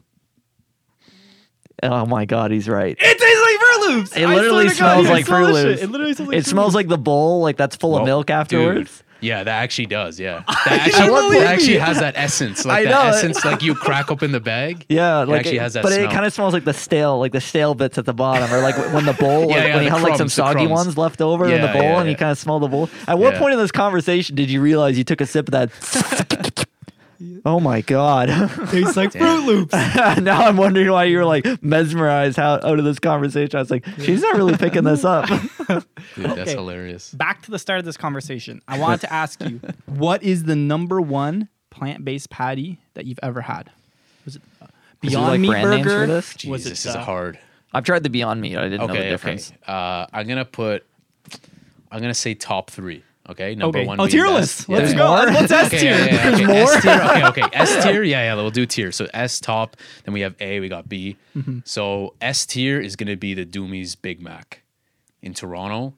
Oh 1.84 2.06
my 2.06 2.26
god, 2.26 2.52
he's 2.52 2.68
right. 2.68 2.98
It 3.00 3.18
tastes 3.18 3.42
like 3.42 3.60
Froot 3.60 3.88
Loops. 3.96 4.16
It 4.18 4.24
I 4.26 4.36
literally 4.36 4.70
swear 4.70 4.76
to 4.76 4.80
God, 4.80 4.94
smells 4.94 5.06
you 5.08 5.12
like 5.14 5.26
smell 5.26 5.46
Fruit 5.46 5.54
this 5.54 5.58
shit. 5.58 5.68
Loops. 5.70 5.82
It 5.84 5.90
literally 5.92 6.14
smells 6.14 6.28
like 6.30 6.38
It 6.38 6.44
Fruit 6.44 6.50
smells 6.50 6.66
Loops. 6.68 6.76
like 6.76 6.88
the 6.88 6.98
bowl, 6.98 7.42
like 7.42 7.58
that's 7.58 7.76
full 7.76 7.96
of 7.96 8.00
Well, 8.02 8.06
milk 8.06 8.28
dude, 8.28 8.36
afterwards. 8.36 9.04
yeah, 9.22 9.44
that 9.44 9.64
actually 9.64 9.86
does. 9.88 10.20
Yeah, 10.20 10.44
that 10.48 10.68
actually, 10.88 11.08
believe 11.08 11.42
that 11.42 11.54
actually 11.54 11.76
it. 11.76 11.82
has 11.82 12.00
that 12.00 12.14
essence, 12.18 12.66
like 12.66 12.80
I 12.80 12.84
the 12.84 12.90
know 12.90 13.06
it. 13.08 13.10
essence, 13.10 13.44
like 13.46 13.62
you 13.62 13.76
crack 13.76 14.12
open 14.12 14.32
the 14.32 14.40
bag. 14.40 14.86
Yeah, 14.90 15.24
it 15.24 15.30
like 15.30 15.40
actually 15.42 15.60
has 15.60 15.74
that 15.74 15.84
but 15.84 15.94
smell. 15.94 16.06
it 16.10 16.12
kind 16.12 16.26
of 16.26 16.34
smells 16.34 16.54
like 16.54 16.66
the 16.66 16.74
stale, 16.74 17.20
like 17.20 17.32
the 17.32 17.42
stale 17.42 17.76
bits 17.76 17.98
at 17.98 18.06
the 18.06 18.14
bottom, 18.14 18.52
or 18.54 18.62
like 18.62 18.76
when 18.94 19.06
the 19.06 19.14
bowl, 19.14 19.42
like 19.48 19.58
Yeah, 19.58 19.66
yeah, 19.68 19.76
when 19.76 19.84
you 19.86 19.90
the 19.90 19.96
have 19.96 20.04
like 20.04 20.12
some 20.14 20.18
crumbs, 20.28 20.36
the 20.36 20.42
soggy 20.44 20.54
crumbs. 20.66 20.72
ones 20.72 20.98
left 20.98 21.22
over 21.22 21.46
in 21.46 21.62
the 21.62 21.68
Yeah, 21.68 21.74
bowl, 21.74 21.82
yeah, 21.84 21.98
and 22.00 22.06
you 22.08 22.12
yeah. 22.12 22.18
kind 22.18 22.32
of 22.32 22.38
smell 22.38 22.60
the 22.60 22.68
bowl. 22.68 22.90
At 23.08 23.18
what 23.20 23.34
Yeah. 23.34 23.40
point 23.40 23.54
in 23.54 23.60
this 23.60 23.72
conversation 23.72 24.36
did 24.36 24.50
you 24.50 24.62
realize 24.62 24.98
you 24.98 25.04
took 25.04 25.22
a 25.22 25.26
sip 25.26 25.48
of 25.48 25.52
that? 25.54 26.59
Oh 27.46 27.60
my 27.60 27.82
god! 27.82 28.28
tastes 28.70 28.96
like 28.96 29.12
Damn. 29.12 29.22
Froot 29.42 29.46
Loops. 29.46 29.74
now 30.22 30.42
I'm 30.48 30.56
wondering 30.58 30.90
why 30.90 31.04
you 31.06 31.18
were 31.18 31.26
like 31.26 31.46
mesmerized 31.62 32.38
how, 32.38 32.54
out 32.56 32.80
of 32.80 32.86
this 32.86 33.00
conversation. 33.00 33.58
I 33.58 33.60
was 33.60 33.70
like, 33.72 33.86
she's 34.00 34.22
not 34.22 34.36
really 34.38 34.56
picking 34.58 34.84
this 34.86 35.04
up. 35.04 35.28
Dude, 35.28 35.44
that's 36.16 36.40
Okay. 36.40 36.52
hilarious. 36.54 37.12
Back 37.14 37.42
to 37.44 37.52
the 37.52 37.60
start 37.60 37.80
of 37.80 37.86
this 37.86 37.98
conversation. 37.98 38.62
I 38.68 38.80
wanted 38.80 39.02
to 39.02 39.12
ask 39.14 39.42
you, 39.44 39.60
what 39.88 40.24
is 40.24 40.44
the 40.46 40.56
number 40.56 41.02
one 41.02 41.50
plant-based 41.72 42.30
patty 42.30 42.80
that 42.94 43.06
you've 43.06 43.20
ever 43.22 43.42
had? 43.42 43.70
Was 44.26 44.38
it 44.38 44.42
uh, 44.62 44.66
Is 44.66 44.70
there, 44.70 45.10
Beyond 45.12 45.28
like, 45.28 45.40
Meat 45.42 45.48
brand 45.50 45.70
names 45.72 45.84
Burger? 45.88 46.02
for 46.02 46.08
this? 46.08 46.34
Jeez, 46.34 46.50
Was 46.50 46.66
it, 46.66 46.70
this 46.70 46.86
is 46.86 46.96
uh, 46.96 47.02
hard. 47.04 47.38
I've 47.74 47.84
tried 47.84 48.04
the 48.04 48.10
Beyond 48.10 48.40
Meat. 48.42 48.58
I 48.58 48.64
didn't 48.64 48.80
know 48.80 48.88
the 48.88 48.94
Okay, 48.94 49.02
okay. 49.02 49.10
difference. 49.10 49.52
Uh, 49.68 50.06
I'm 50.14 50.28
gonna 50.28 50.46
put. 50.46 50.86
I'm 51.92 52.00
gonna 52.02 52.14
say 52.14 52.34
top 52.34 52.72
three. 52.72 53.04
Okay, 53.30 53.56
number 53.56 53.80
Okay. 53.80 53.88
one. 53.88 54.00
Oh, 54.00 54.08
tier 54.08 54.28
list. 54.28 54.68
Let's 54.70 54.92
Yeah. 54.92 54.98
go. 54.98 55.08
more? 55.08 55.32
What's 55.34 55.52
S 55.52 55.68
Okay, 55.68 55.80
tier? 55.80 55.92
yeah, 55.92 56.06
yeah, 56.06 56.24
There's 56.30 56.36
okay. 56.36 56.46
more? 56.46 56.74
S 56.74 56.82
tier. 56.82 57.02
Okay, 57.02 57.26
okay. 57.46 57.50
S 57.54 57.84
tier. 57.84 58.04
Yeah, 58.04 58.24
yeah. 58.24 58.34
We'll 58.36 58.50
do 58.50 58.66
tier. 58.66 58.92
So 58.92 59.08
S 59.14 59.40
top. 59.40 59.78
Then 60.04 60.14
we 60.14 60.22
have 60.22 60.36
A. 60.40 60.60
We 60.60 60.68
got 60.70 60.90
B. 60.90 61.16
Mm-hmm. 61.38 61.60
So 61.66 62.16
S 62.22 62.46
tier 62.46 62.80
is 62.82 62.96
gonna 62.96 63.18
be 63.18 63.34
the 63.34 63.46
Doomie's 63.46 63.96
Big 63.96 64.22
Mac 64.22 64.64
in 65.22 65.34
Toronto, 65.34 65.94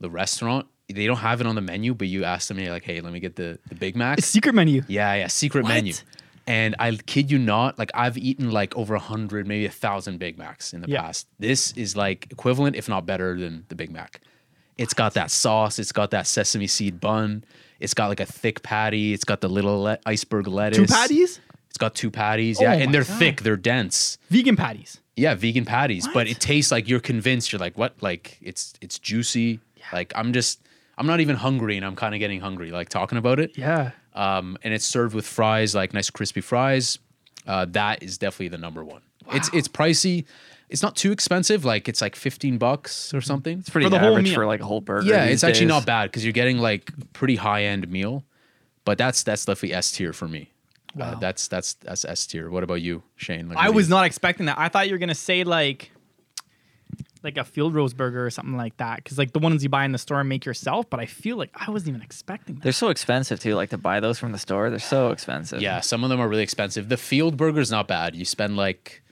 the 0.00 0.08
restaurant. 0.10 0.66
They 0.92 1.06
don't 1.06 1.16
have 1.18 1.40
it 1.40 1.46
on 1.46 1.54
the 1.54 1.60
menu, 1.62 1.94
but 1.94 2.08
you 2.08 2.24
ask 2.24 2.48
them, 2.48 2.58
you're 2.58 2.70
like, 2.72 2.84
"Hey, 2.84 3.00
let 3.00 3.12
me 3.12 3.20
get 3.20 3.36
the 3.36 3.58
the 3.68 3.74
Big 3.74 3.96
Mac." 3.96 4.18
It's 4.18 4.26
secret 4.26 4.54
menu. 4.54 4.82
Yeah, 4.88 5.14
yeah, 5.14 5.26
secret 5.28 5.64
What? 5.64 5.70
menu. 5.74 5.94
And 6.46 6.74
I 6.80 6.90
kid 6.96 7.30
you 7.30 7.38
not, 7.38 7.78
like 7.78 7.90
I've 7.94 8.18
eaten 8.18 8.50
like 8.50 8.76
over 8.76 8.94
a 8.94 8.98
hundred, 8.98 9.46
maybe 9.46 9.64
a 9.64 9.70
thousand 9.70 10.18
Big 10.18 10.36
Macs 10.38 10.72
in 10.74 10.80
the 10.80 10.88
Yeah. 10.88 11.02
past. 11.02 11.28
This 11.38 11.70
is 11.72 11.96
like 11.96 12.26
equivalent, 12.30 12.74
if 12.76 12.88
not 12.88 13.06
better, 13.06 13.38
than 13.38 13.64
the 13.68 13.74
Big 13.76 13.90
Mac. 13.92 14.20
It's 14.78 14.94
got 14.94 15.14
that 15.14 15.30
sauce. 15.30 15.78
It's 15.78 15.92
got 15.92 16.10
that 16.12 16.26
sesame 16.26 16.66
seed 16.66 17.00
bun. 17.00 17.44
It's 17.80 17.94
got 17.94 18.08
like 18.08 18.20
a 18.20 18.26
thick 18.26 18.62
patty. 18.62 19.12
It's 19.12 19.24
got 19.24 19.40
the 19.40 19.48
little 19.48 19.82
le- 19.82 19.98
iceberg 20.06 20.46
lettuce. 20.46 20.78
Two 20.78 20.86
patties? 20.86 21.40
It's 21.68 21.78
got 21.78 21.94
two 21.94 22.10
patties. 22.10 22.58
Oh 22.60 22.64
Yeah, 22.64 22.70
my 22.70 22.74
and 22.76 22.94
they're 22.94 23.04
God. 23.04 23.18
thick. 23.18 23.40
They're 23.42 23.56
dense. 23.56 24.18
Vegan 24.30 24.56
patties. 24.56 25.00
Yeah, 25.16 25.34
vegan 25.34 25.64
patties. 25.64 26.08
But 26.12 26.26
it 26.26 26.40
tastes 26.40 26.70
like 26.72 26.88
you're 26.88 27.00
convinced. 27.00 27.52
You're 27.52 27.60
like, 27.60 27.76
what? 27.76 27.94
Like 28.00 28.38
it's 28.40 28.74
it's 28.80 28.98
juicy. 28.98 29.60
Like 29.92 30.12
I'm 30.16 30.32
just. 30.32 30.60
I'm 30.98 31.06
not 31.06 31.20
even 31.20 31.36
hungry, 31.36 31.76
and 31.78 31.86
I'm 31.86 31.96
kind 31.96 32.14
of 32.14 32.18
getting 32.20 32.40
hungry. 32.40 32.70
Like 32.70 32.90
talking 32.90 33.16
about 33.16 33.40
it 33.40 33.56
Yeah. 33.56 33.92
um, 34.14 34.58
and 34.62 34.74
it's 34.74 34.84
served 34.84 35.14
with 35.14 35.26
fries, 35.26 35.74
like 35.74 35.94
nice 35.94 36.10
crispy 36.10 36.42
fries. 36.42 36.98
Uh, 37.46 37.64
that 37.70 38.02
is 38.02 38.18
definitely 38.18 38.48
the 38.48 38.58
number 38.58 38.84
one. 38.84 39.00
Wow. 39.26 39.32
It's 39.36 39.48
it's 39.54 39.68
pricey. 39.68 40.26
It's 40.72 40.82
not 40.82 40.96
too 40.96 41.12
expensive. 41.12 41.64
Like 41.64 41.88
it's 41.88 42.00
like 42.00 42.16
fifteen 42.16 42.58
bucks 42.58 43.12
or 43.14 43.20
something. 43.20 43.58
It's 43.60 43.70
pretty 43.70 43.86
For 43.86 43.90
the 43.90 43.98
whole 43.98 44.10
average 44.12 44.24
meal. 44.26 44.34
for 44.34 44.46
like 44.46 44.60
a 44.60 44.64
whole 44.64 44.80
burger. 44.80 45.06
yeah, 45.06 45.26
these 45.26 45.34
it's 45.34 45.44
actually 45.44 45.66
days. 45.66 45.68
not 45.68 45.86
bad 45.86 46.04
because 46.06 46.24
you're 46.24 46.32
getting 46.32 46.58
like 46.58 46.90
pretty 47.12 47.36
high 47.36 47.64
end 47.64 47.88
meal. 47.88 48.24
But 48.84 48.98
that's 48.98 49.22
that's 49.22 49.44
definitely 49.44 49.74
S 49.74 49.92
tier 49.92 50.12
for 50.12 50.26
me. 50.26 50.50
Uh, 50.94 50.98
Wow. 50.98 51.14
that's 51.20 51.46
that's 51.48 51.74
that's 51.74 52.04
S 52.04 52.26
tier. 52.26 52.50
What 52.50 52.62
about 52.64 52.82
you, 52.82 53.02
Shane? 53.16 53.48
Like, 53.48 53.58
I 53.58 53.70
was 53.70 53.86
you- 53.88 53.94
not 53.94 54.04
expecting 54.06 54.46
that. 54.46 54.58
I 54.58 54.68
thought 54.68 54.88
you 54.88 54.94
were 54.94 54.98
gonna 54.98 55.14
say 55.14 55.44
like 55.44 55.90
like 57.22 57.36
a 57.36 57.44
Field 57.44 57.72
Roast 57.74 57.96
burger 57.96 58.26
or 58.26 58.30
something 58.30 58.56
like 58.56 58.76
that. 58.78 58.96
Because 58.96 59.16
like 59.16 59.32
the 59.32 59.38
ones 59.38 59.62
you 59.62 59.68
buy 59.68 59.84
in 59.84 59.92
the 59.92 59.98
store 59.98 60.18
and 60.20 60.28
make 60.28 60.44
yourself, 60.44 60.90
but 60.90 60.98
I 60.98 61.06
feel 61.06 61.36
like 61.36 61.50
I 61.54 61.70
wasn't 61.70 61.90
even 61.90 62.02
expecting 62.02 62.56
that. 62.56 62.64
They're 62.64 62.72
so 62.72 62.88
expensive 62.88 63.38
too. 63.38 63.54
Like 63.54 63.70
to 63.70 63.78
buy 63.78 64.00
those 64.00 64.18
from 64.18 64.32
the 64.32 64.38
store, 64.38 64.70
they're 64.70 64.78
so 64.80 65.10
expensive. 65.12 65.62
Yeah, 65.62 65.80
some 65.80 66.02
of 66.02 66.10
them 66.10 66.18
are 66.20 66.28
really 66.28 66.42
expensive. 66.42 66.88
The 66.88 66.96
field 66.96 67.36
burger 67.36 67.60
is 67.60 67.70
not 67.70 67.86
bad. 67.86 68.16
You 68.16 68.24
spend 68.24 68.56
like 68.56 69.02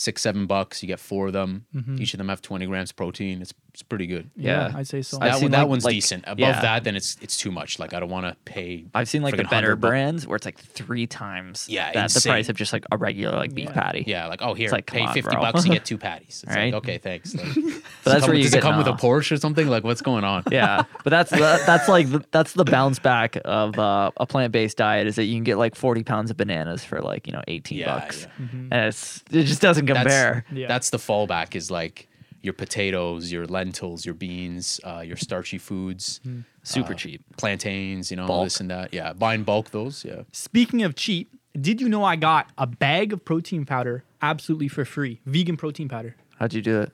six, 0.00 0.22
seven 0.22 0.46
bucks. 0.46 0.82
You 0.82 0.86
get 0.86 0.98
four 1.00 1.26
of 1.28 1.32
them. 1.32 1.66
Each 1.98 2.14
of 2.14 2.18
them 2.18 2.28
have 2.28 2.40
twenty 2.42 2.66
grams 2.66 2.92
protein. 2.92 3.42
It's 3.42 3.52
it's 3.72 3.82
pretty 3.84 4.08
good. 4.08 4.28
Yeah. 4.34 4.72
I'd 4.74 4.88
say 4.88 5.00
so. 5.02 5.18
I've 5.20 5.34
that 5.34 5.42
one, 5.42 5.50
that 5.52 5.58
like- 5.60 5.68
one's 5.68 5.84
like- 5.84 5.94
decent. 5.94 6.24
Above 6.26 6.38
yeah. 6.40 6.60
that, 6.60 6.84
then 6.84 6.96
it's 6.96 7.16
it's 7.20 7.36
too 7.36 7.50
much. 7.52 7.78
Like 7.78 7.94
I 7.94 8.00
don't 8.00 8.10
want 8.10 8.26
to 8.26 8.34
pay. 8.44 8.86
I've 8.94 9.08
seen 9.08 9.22
like 9.22 9.36
the 9.36 9.44
better 9.44 9.76
brands 9.76 10.26
where 10.26 10.36
it's 10.36 10.44
like 10.44 10.58
three 10.58 11.06
times 11.06 11.66
Yeah, 11.68 11.92
that 11.92 12.10
the 12.10 12.20
price 12.20 12.48
of 12.48 12.56
just 12.56 12.72
like 12.72 12.84
a 12.90 12.96
regular 12.96 13.36
like 13.36 13.54
beef 13.54 13.68
Yeah. 13.68 13.72
patty. 13.74 14.04
Yeah, 14.06 14.26
like 14.26 14.42
oh 14.42 14.54
here, 14.54 14.70
like, 14.70 14.86
pay 14.86 15.02
on, 15.02 15.14
fifty 15.14 15.30
bro. 15.30 15.40
bucks, 15.40 15.64
you 15.64 15.72
get 15.72 15.84
two 15.84 15.98
patties. 16.08 16.42
It's 16.46 16.54
Right? 16.56 16.72
like 16.72 16.82
okay, 16.82 16.98
thanks. 16.98 17.34
Like, 17.34 17.46
But 17.54 17.54
does 17.54 17.82
that's 18.04 18.16
it 18.16 18.20
come, 18.20 18.28
where 18.28 18.36
you 18.36 18.42
does 18.44 18.54
it 18.54 18.62
come 18.62 18.76
with 18.78 18.86
a. 18.86 18.92
Porsche 19.00 19.32
or 19.32 19.36
something? 19.36 19.66
Like 19.68 19.84
what's 19.84 20.02
going 20.02 20.24
on? 20.24 20.42
Yeah, 20.50 20.82
but 21.04 21.10
that's 21.10 21.30
that, 21.30 21.64
that's 21.66 21.88
like 21.88 22.10
the, 22.10 22.24
that's 22.32 22.54
the 22.54 22.64
bounce 22.64 22.98
back 22.98 23.38
of 23.44 23.78
uh, 23.78 24.10
a 24.16 24.26
plant 24.26 24.52
based 24.52 24.76
diet 24.78 25.06
is 25.06 25.16
that 25.16 25.24
you 25.24 25.34
can 25.36 25.44
get 25.44 25.58
like 25.58 25.74
forty 25.76 26.02
pounds 26.02 26.30
of 26.30 26.36
bananas 26.36 26.82
for 26.84 27.00
like 27.00 27.26
you 27.26 27.32
know 27.32 27.42
eighteen 27.46 27.84
bucks, 27.84 28.26
and 28.38 28.72
it's 28.72 29.22
it 29.30 29.44
just 29.44 29.62
doesn't 29.62 29.86
That's. 29.94 30.46
Yeah. 30.52 30.68
that's 30.68 30.90
the 30.90 30.98
fallback 30.98 31.54
is 31.54 31.70
like 31.70 32.08
your 32.42 32.54
potatoes, 32.54 33.30
your 33.30 33.46
lentils, 33.46 34.04
your 34.06 34.14
beans, 34.14 34.80
uh, 34.84 35.00
your 35.00 35.16
starchy 35.16 35.58
foods, 35.58 36.20
Super 36.62 36.92
uh, 36.92 36.96
cheap. 36.96 37.22
plantains, 37.36 38.10
you 38.10 38.16
know, 38.16 38.26
Bulk. 38.26 38.46
this 38.46 38.60
and 38.60 38.70
that. 38.70 38.94
Yeah, 38.94 39.12
buy 39.12 39.34
in 39.34 39.44
bulk 39.44 39.70
those. 39.70 40.04
Yeah. 40.04 40.22
Speaking 40.32 40.82
of 40.82 40.94
cheap, 40.94 41.30
did 41.60 41.80
you 41.80 41.88
know 41.88 42.02
I 42.04 42.16
got 42.16 42.50
a 42.56 42.66
bag 42.66 43.12
of 43.12 43.24
protein 43.24 43.66
powder 43.66 44.04
absolutely 44.22 44.68
for 44.68 44.84
free? 44.84 45.20
Vegan 45.26 45.56
protein 45.56 45.88
powder. 45.88 46.16
How'd 46.38 46.54
you 46.54 46.62
do 46.62 46.80
it? 46.80 46.92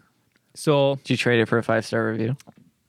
So 0.55 0.97
Did 0.97 1.11
you 1.11 1.17
trade 1.17 1.41
it 1.41 1.47
for 1.47 1.59
a 1.59 1.63
five 1.63 1.85
star 1.87 2.09
review? 2.11 2.37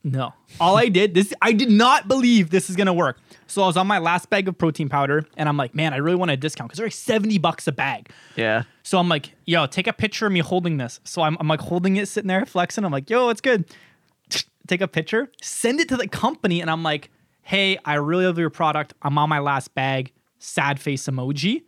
No. 0.04 0.32
All 0.60 0.76
I 0.76 0.88
did, 0.88 1.14
this 1.14 1.34
I 1.42 1.52
did 1.52 1.70
not 1.70 2.08
believe 2.08 2.50
this 2.50 2.70
is 2.70 2.76
gonna 2.76 2.94
work. 2.94 3.18
So 3.46 3.62
I 3.62 3.66
was 3.66 3.76
on 3.76 3.86
my 3.86 3.98
last 3.98 4.30
bag 4.30 4.46
of 4.48 4.56
protein 4.56 4.88
powder 4.88 5.26
and 5.36 5.48
I'm 5.48 5.56
like, 5.56 5.74
man, 5.74 5.92
I 5.92 5.96
really 5.96 6.16
want 6.16 6.30
a 6.30 6.36
discount 6.36 6.68
because 6.68 6.78
they're 6.78 6.86
like 6.86 6.92
70 6.92 7.38
bucks 7.38 7.66
a 7.66 7.72
bag. 7.72 8.10
Yeah. 8.36 8.64
So 8.82 8.98
I'm 8.98 9.08
like, 9.08 9.32
yo, 9.46 9.66
take 9.66 9.86
a 9.86 9.92
picture 9.92 10.26
of 10.26 10.32
me 10.32 10.40
holding 10.40 10.76
this. 10.76 11.00
So 11.04 11.22
I'm, 11.22 11.36
I'm 11.40 11.48
like 11.48 11.60
holding 11.60 11.96
it, 11.96 12.08
sitting 12.08 12.28
there, 12.28 12.44
flexing. 12.46 12.84
I'm 12.84 12.92
like, 12.92 13.10
yo, 13.10 13.30
it's 13.30 13.40
good. 13.40 13.64
Take 14.68 14.82
a 14.82 14.88
picture, 14.88 15.32
send 15.40 15.80
it 15.80 15.88
to 15.88 15.96
the 15.96 16.06
company, 16.06 16.60
and 16.60 16.70
I'm 16.70 16.82
like, 16.82 17.10
hey, 17.40 17.78
I 17.86 17.94
really 17.94 18.26
love 18.26 18.38
your 18.38 18.50
product. 18.50 18.92
I'm 19.00 19.16
on 19.16 19.30
my 19.30 19.38
last 19.38 19.74
bag. 19.74 20.12
Sad 20.38 20.78
face 20.78 21.06
emoji. 21.06 21.62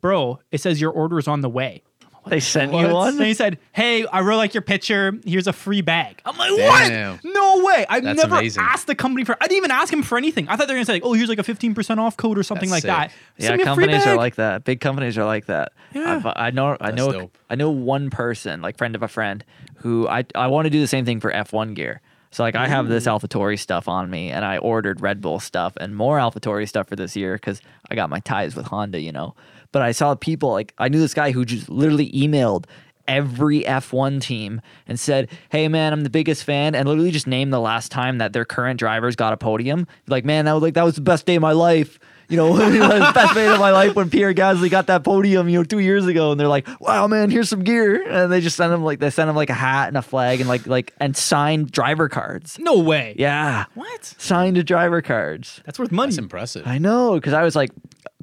Bro, 0.00 0.40
it 0.50 0.60
says 0.60 0.80
your 0.80 0.90
order 0.90 1.20
is 1.20 1.28
on 1.28 1.40
the 1.40 1.48
way. 1.48 1.83
I'm 2.24 2.30
They 2.30 2.40
sent 2.40 2.72
What? 2.72 2.86
you 2.88 2.94
one. 2.94 3.16
And 3.18 3.26
he 3.26 3.34
said, 3.34 3.58
"Hey, 3.72 4.06
I 4.06 4.20
really 4.20 4.38
like 4.38 4.54
your 4.54 4.62
picture. 4.62 5.12
Here's 5.26 5.46
a 5.46 5.52
free 5.52 5.82
bag." 5.82 6.20
I'm 6.24 6.36
like, 6.38 6.50
Damn. 6.56 7.12
"What? 7.12 7.24
No 7.24 7.64
way! 7.64 7.84
I've 7.88 8.02
That's 8.02 8.22
never 8.22 8.36
amazing. 8.36 8.62
asked 8.62 8.86
the 8.86 8.94
company 8.94 9.24
for. 9.24 9.36
I 9.40 9.46
didn't 9.46 9.58
even 9.58 9.70
ask 9.70 9.92
him 9.92 10.02
for 10.02 10.16
anything. 10.16 10.48
I 10.48 10.56
thought 10.56 10.66
they 10.68 10.74
were 10.74 10.78
gonna 10.78 10.86
say, 10.86 10.92
like, 10.94 11.04
"Oh, 11.04 11.12
here's 11.12 11.28
like 11.28 11.38
a 11.38 11.42
15% 11.44 11.98
off 11.98 12.16
code 12.16 12.38
or 12.38 12.42
something 12.42 12.70
That's 12.70 12.84
like 12.84 12.96
that." 12.96 13.10
sick. 13.10 13.20
Yeah, 13.38 13.46
Send 13.48 13.56
me 13.58 13.62
a 13.62 13.64
free 13.74 13.84
companies 13.84 14.02
are 14.02 14.10
bag. 14.10 14.16
like 14.16 14.34
that. 14.36 14.64
Big 14.64 14.80
companies 14.80 15.18
are 15.18 15.24
like 15.24 15.46
that. 15.46 15.72
Yeah. 15.92 16.16
I've- 16.16 16.32
I 16.34 16.50
know. 16.50 16.76
I 16.80 16.90
That's 16.90 16.96
know. 16.96 17.12
dope. 17.12 17.38
I 17.50 17.54
know 17.56 17.70
one 17.70 18.10
person, 18.10 18.62
like 18.62 18.78
friend 18.78 18.94
of 18.94 19.02
a 19.02 19.08
friend, 19.08 19.44
who 19.76 20.08
I 20.08 20.24
I 20.34 20.46
want 20.46 20.64
to 20.66 20.70
do 20.70 20.80
the 20.80 20.86
same 20.88 21.04
thing 21.04 21.20
for 21.20 21.30
F1 21.30 21.74
gear. 21.74 22.00
So 22.30 22.42
like 22.42 22.56
I 22.56 22.66
have 22.66 22.88
this 22.88 23.04
AlphaTauri 23.06 23.58
stuff 23.58 23.86
on 23.86 24.10
me, 24.10 24.30
and 24.30 24.44
I 24.44 24.58
ordered 24.58 25.00
Red 25.00 25.20
Bull 25.20 25.38
stuff 25.38 25.74
and 25.76 25.94
more 25.94 26.18
AlphaTauri 26.18 26.68
stuff 26.68 26.88
for 26.88 26.96
this 26.96 27.14
year 27.14 27.34
because 27.34 27.60
I 27.90 27.94
got 27.94 28.10
my 28.10 28.18
ties 28.20 28.56
with 28.56 28.66
Honda, 28.66 28.98
you 29.00 29.12
know. 29.12 29.34
But 29.74 29.82
I 29.82 29.90
saw 29.90 30.14
people 30.14 30.52
like 30.52 30.72
I 30.78 30.88
knew 30.88 31.00
this 31.00 31.14
guy 31.14 31.32
who 31.32 31.44
just 31.44 31.68
literally 31.68 32.10
emailed 32.12 32.66
every 33.08 33.62
F1 33.64 34.20
team 34.20 34.60
and 34.86 34.98
said, 35.00 35.28
"Hey 35.50 35.66
man, 35.66 35.92
I'm 35.92 36.02
the 36.04 36.10
biggest 36.10 36.44
fan," 36.44 36.76
and 36.76 36.88
literally 36.88 37.10
just 37.10 37.26
named 37.26 37.52
the 37.52 37.58
last 37.60 37.90
time 37.90 38.18
that 38.18 38.32
their 38.32 38.44
current 38.44 38.78
drivers 38.78 39.16
got 39.16 39.32
a 39.32 39.36
podium. 39.36 39.88
Like, 40.06 40.24
man, 40.24 40.44
that 40.44 40.52
was 40.52 40.62
like 40.62 40.74
that 40.74 40.84
was 40.84 40.94
the 40.94 41.00
best 41.00 41.26
day 41.26 41.34
of 41.34 41.42
my 41.42 41.50
life. 41.52 41.98
You 42.28 42.36
know, 42.38 42.48
it 42.56 42.70
was 42.70 42.78
the 42.78 43.12
best 43.14 43.34
day 43.34 43.46
of 43.48 43.58
my 43.58 43.70
life 43.72 43.94
when 43.96 44.08
Pierre 44.08 44.32
Gasly 44.32 44.70
got 44.70 44.86
that 44.86 45.04
podium, 45.04 45.46
you 45.48 45.58
know, 45.58 45.64
two 45.64 45.80
years 45.80 46.06
ago. 46.06 46.30
And 46.30 46.38
they're 46.40 46.48
like, 46.48 46.66
"Wow, 46.80 47.06
man, 47.08 47.30
here's 47.30 47.48
some 47.50 47.64
gear," 47.64 48.02
and 48.08 48.32
they 48.32 48.40
just 48.40 48.56
send 48.56 48.72
him 48.72 48.82
like 48.84 49.00
they 49.00 49.10
send 49.10 49.28
him 49.28 49.34
like 49.36 49.50
a 49.50 49.54
hat 49.54 49.88
and 49.88 49.96
a 49.96 50.02
flag 50.02 50.38
and 50.40 50.48
like 50.48 50.66
like 50.68 50.94
and 51.00 51.16
signed 51.16 51.72
driver 51.72 52.08
cards. 52.08 52.58
No 52.60 52.78
way. 52.78 53.16
Yeah, 53.18 53.64
What? 53.74 54.04
signed 54.18 54.64
driver 54.64 55.02
cards. 55.02 55.60
That's 55.66 55.78
worth 55.80 55.90
money. 55.92 56.10
That's 56.12 56.18
impressive. 56.18 56.66
I 56.66 56.78
know 56.78 57.16
because 57.16 57.34
I 57.34 57.42
was 57.42 57.54
like, 57.56 57.72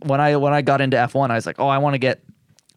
when 0.03 0.21
I 0.21 0.35
when 0.37 0.53
I 0.53 0.61
got 0.61 0.81
into 0.81 0.97
F1, 0.97 1.29
I 1.31 1.35
was 1.35 1.45
like, 1.45 1.59
oh, 1.59 1.67
I 1.67 1.77
want 1.77 1.93
to 1.93 1.99
get 1.99 2.21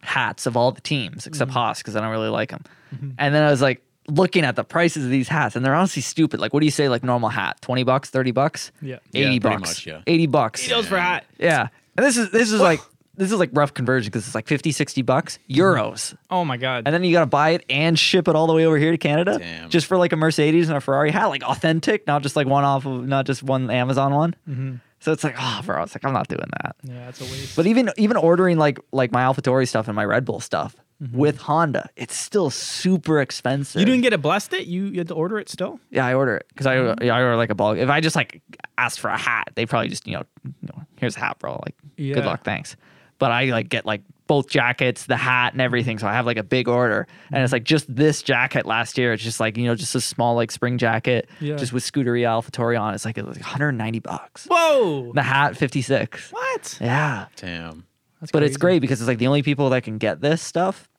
hats 0.01 0.45
of 0.45 0.55
all 0.55 0.71
the 0.71 0.81
teams 0.81 1.25
except 1.25 1.49
mm-hmm. 1.49 1.57
Haas 1.59 1.79
because 1.79 1.95
I 1.95 2.01
don't 2.01 2.11
really 2.11 2.29
like 2.29 2.51
them. 2.51 2.63
Mm-hmm. 2.93 3.11
And 3.17 3.35
then 3.35 3.43
I 3.43 3.49
was 3.49 3.61
like 3.61 3.81
looking 4.07 4.43
at 4.43 4.55
the 4.55 4.63
prices 4.63 5.03
of 5.03 5.09
these 5.09 5.27
hats, 5.27 5.55
and 5.55 5.65
they're 5.65 5.75
honestly 5.75 6.01
stupid. 6.01 6.39
Like, 6.39 6.53
what 6.53 6.59
do 6.59 6.65
you 6.65 6.71
say? 6.71 6.89
Like 6.89 7.03
normal 7.03 7.29
hat, 7.29 7.61
twenty 7.61 7.83
bucks, 7.83 8.09
thirty 8.09 8.31
bucks, 8.31 8.71
Yeah. 8.81 8.99
Yeah, 9.11 9.27
eighty 9.27 9.39
pretty 9.39 9.57
bucks, 9.57 9.69
much, 9.69 9.87
yeah. 9.87 10.01
eighty 10.07 10.27
bucks. 10.27 10.67
$80 10.67 10.85
for 10.85 10.97
hat. 10.97 11.25
Yeah, 11.37 11.67
and 11.97 12.05
this 12.05 12.17
is 12.17 12.31
this 12.31 12.51
is 12.51 12.61
like 12.61 12.79
this 13.17 13.31
is 13.31 13.39
like 13.39 13.49
rough 13.53 13.73
conversion 13.73 14.09
because 14.09 14.25
it's 14.25 14.35
like 14.35 14.47
50, 14.47 14.71
60 14.71 15.01
bucks 15.01 15.39
euros. 15.49 16.15
Oh 16.29 16.43
my 16.43 16.57
god. 16.57 16.83
And 16.85 16.93
then 16.93 17.03
you 17.03 17.13
gotta 17.13 17.25
buy 17.25 17.51
it 17.51 17.63
and 17.69 17.97
ship 17.97 18.27
it 18.27 18.35
all 18.35 18.47
the 18.47 18.53
way 18.53 18.65
over 18.65 18.77
here 18.77 18.91
to 18.91 18.97
Canada, 18.97 19.37
Damn. 19.39 19.69
just 19.69 19.87
for 19.87 19.97
like 19.97 20.11
a 20.11 20.17
Mercedes 20.17 20.69
and 20.69 20.77
a 20.77 20.81
Ferrari 20.81 21.11
hat, 21.11 21.27
like 21.27 21.43
authentic, 21.43 22.07
not 22.07 22.23
just 22.23 22.35
like 22.35 22.47
one 22.47 22.63
off 22.63 22.85
of, 22.85 23.07
not 23.07 23.25
just 23.25 23.43
one 23.43 23.69
Amazon 23.69 24.13
one. 24.13 24.35
Mm-hmm. 24.47 24.75
So 24.99 25.11
it's 25.11 25.23
like, 25.23 25.35
oh, 25.37 25.61
bro, 25.65 25.83
it's 25.83 25.95
like 25.95 26.05
I'm 26.05 26.13
not 26.13 26.27
doing 26.27 26.49
that. 26.63 26.75
yeah, 26.83 27.05
that's 27.05 27.21
a 27.21 27.25
waste. 27.25 27.55
But 27.55 27.67
even 27.67 27.91
even 27.97 28.17
ordering 28.17 28.57
like 28.57 28.79
like 28.91 29.11
my 29.11 29.23
AlphaTauri 29.23 29.67
stuff 29.67 29.87
and 29.87 29.95
my 29.95 30.05
Red 30.05 30.25
Bull 30.25 30.39
stuff 30.39 30.75
mm-hmm. 31.01 31.17
with 31.17 31.37
Honda, 31.37 31.89
it's 31.95 32.15
still 32.15 32.49
super 32.49 33.21
expensive. 33.21 33.79
you 33.79 33.85
didn't 33.85 34.01
get 34.01 34.13
it 34.13 34.21
blessed 34.21 34.53
it? 34.53 34.67
You, 34.67 34.85
you 34.85 34.99
had 34.99 35.07
to 35.09 35.13
order 35.13 35.37
it 35.37 35.49
still? 35.49 35.79
Yeah, 35.91 36.05
I 36.05 36.13
order 36.13 36.37
it 36.37 36.45
because 36.49 36.65
I 36.65 36.77
mm-hmm. 36.77 37.03
yeah, 37.03 37.15
I 37.15 37.21
order 37.21 37.35
like 37.35 37.49
a 37.49 37.55
bulk. 37.55 37.77
If 37.77 37.89
I 37.89 38.01
just 38.01 38.15
like 38.15 38.41
asked 38.77 38.99
for 38.99 39.09
a 39.09 39.17
hat, 39.17 39.49
they 39.55 39.65
probably 39.65 39.89
just 39.89 40.07
you 40.07 40.13
know, 40.13 40.23
you 40.43 40.69
know 40.69 40.83
here's 40.97 41.17
a 41.17 41.19
hat, 41.19 41.39
bro. 41.39 41.61
Like 41.65 41.75
Yeah. 41.97 42.15
good 42.15 42.25
luck, 42.25 42.43
thanks. 42.43 42.75
But 43.19 43.31
I 43.31 43.45
like 43.45 43.69
get 43.69 43.85
like 43.85 44.01
both 44.27 44.49
jackets, 44.49 45.05
the 45.05 45.17
hat, 45.17 45.53
and 45.53 45.61
everything. 45.61 45.99
So 45.99 46.07
I 46.07 46.13
have 46.13 46.25
like 46.25 46.37
a 46.37 46.43
big 46.43 46.67
order, 46.67 47.07
and 47.31 47.43
it's 47.43 47.53
like 47.53 47.63
just 47.63 47.93
this 47.93 48.21
jacket 48.23 48.65
last 48.65 48.97
year. 48.97 49.13
It's 49.13 49.23
just 49.23 49.39
like 49.39 49.55
you 49.57 49.65
know 49.65 49.75
just 49.75 49.93
a 49.95 50.01
small 50.01 50.35
like 50.35 50.51
spring 50.51 50.77
jacket, 50.77 51.29
Yeah. 51.39 51.55
just 51.57 51.73
with 51.73 51.83
Scuderia 51.83 52.25
AlphaTauri 52.27 52.79
on. 52.79 52.93
It's 52.93 53.05
like, 53.05 53.17
it 53.17 53.25
was 53.25 53.37
like 53.37 53.43
190 53.45 53.99
bucks. 53.99 54.45
Whoa. 54.49 55.11
The 55.13 55.21
hat 55.23 55.55
56. 55.57 56.31
What? 56.31 56.77
Yeah. 56.81 57.25
Damn. 57.35 57.85
That's 58.21 58.31
but 58.31 58.43
it's 58.43 58.57
great 58.57 58.79
because 58.79 59.01
it's 59.01 59.07
like 59.07 59.19
the 59.19 59.27
only 59.27 59.43
people 59.43 59.69
that 59.71 59.83
can 59.83 59.97
get 59.97 60.21
this 60.21 60.41
stuff 60.41 60.89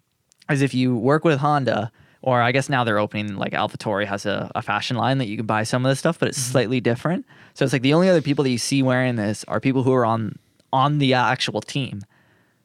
is 0.51 0.63
if 0.63 0.75
you 0.75 0.97
work 0.97 1.25
with 1.25 1.41
Honda, 1.41 1.91
or 2.23 2.41
I 2.41 2.53
guess 2.53 2.69
now 2.69 2.85
they're 2.85 2.99
opening 2.99 3.37
like 3.37 3.53
AlphaTauri 3.53 4.07
has 4.07 4.27
a, 4.27 4.51
a 4.55 4.63
fashion 4.63 4.97
line 4.97 5.19
that 5.19 5.27
you 5.27 5.37
can 5.37 5.47
buy 5.47 5.65
some 5.65 5.85
of 5.85 5.91
this 5.91 5.99
stuff, 5.99 6.19
but 6.19 6.29
it's 6.29 6.39
Mm-hmm. 6.39 6.53
slightly 6.53 6.81
different. 6.81 7.27
So 7.55 7.65
it's 7.65 7.73
like 7.73 7.83
the 7.83 7.95
only 7.95 8.09
other 8.09 8.23
people 8.23 8.45
that 8.45 8.51
you 8.51 8.59
see 8.59 8.83
wearing 8.83 9.17
this 9.17 9.45
are 9.49 9.59
people 9.61 9.83
who 9.83 9.93
are 9.95 10.05
on 10.07 10.39
on 10.73 10.99
the 10.99 11.15
actual 11.15 11.61
team. 11.61 12.03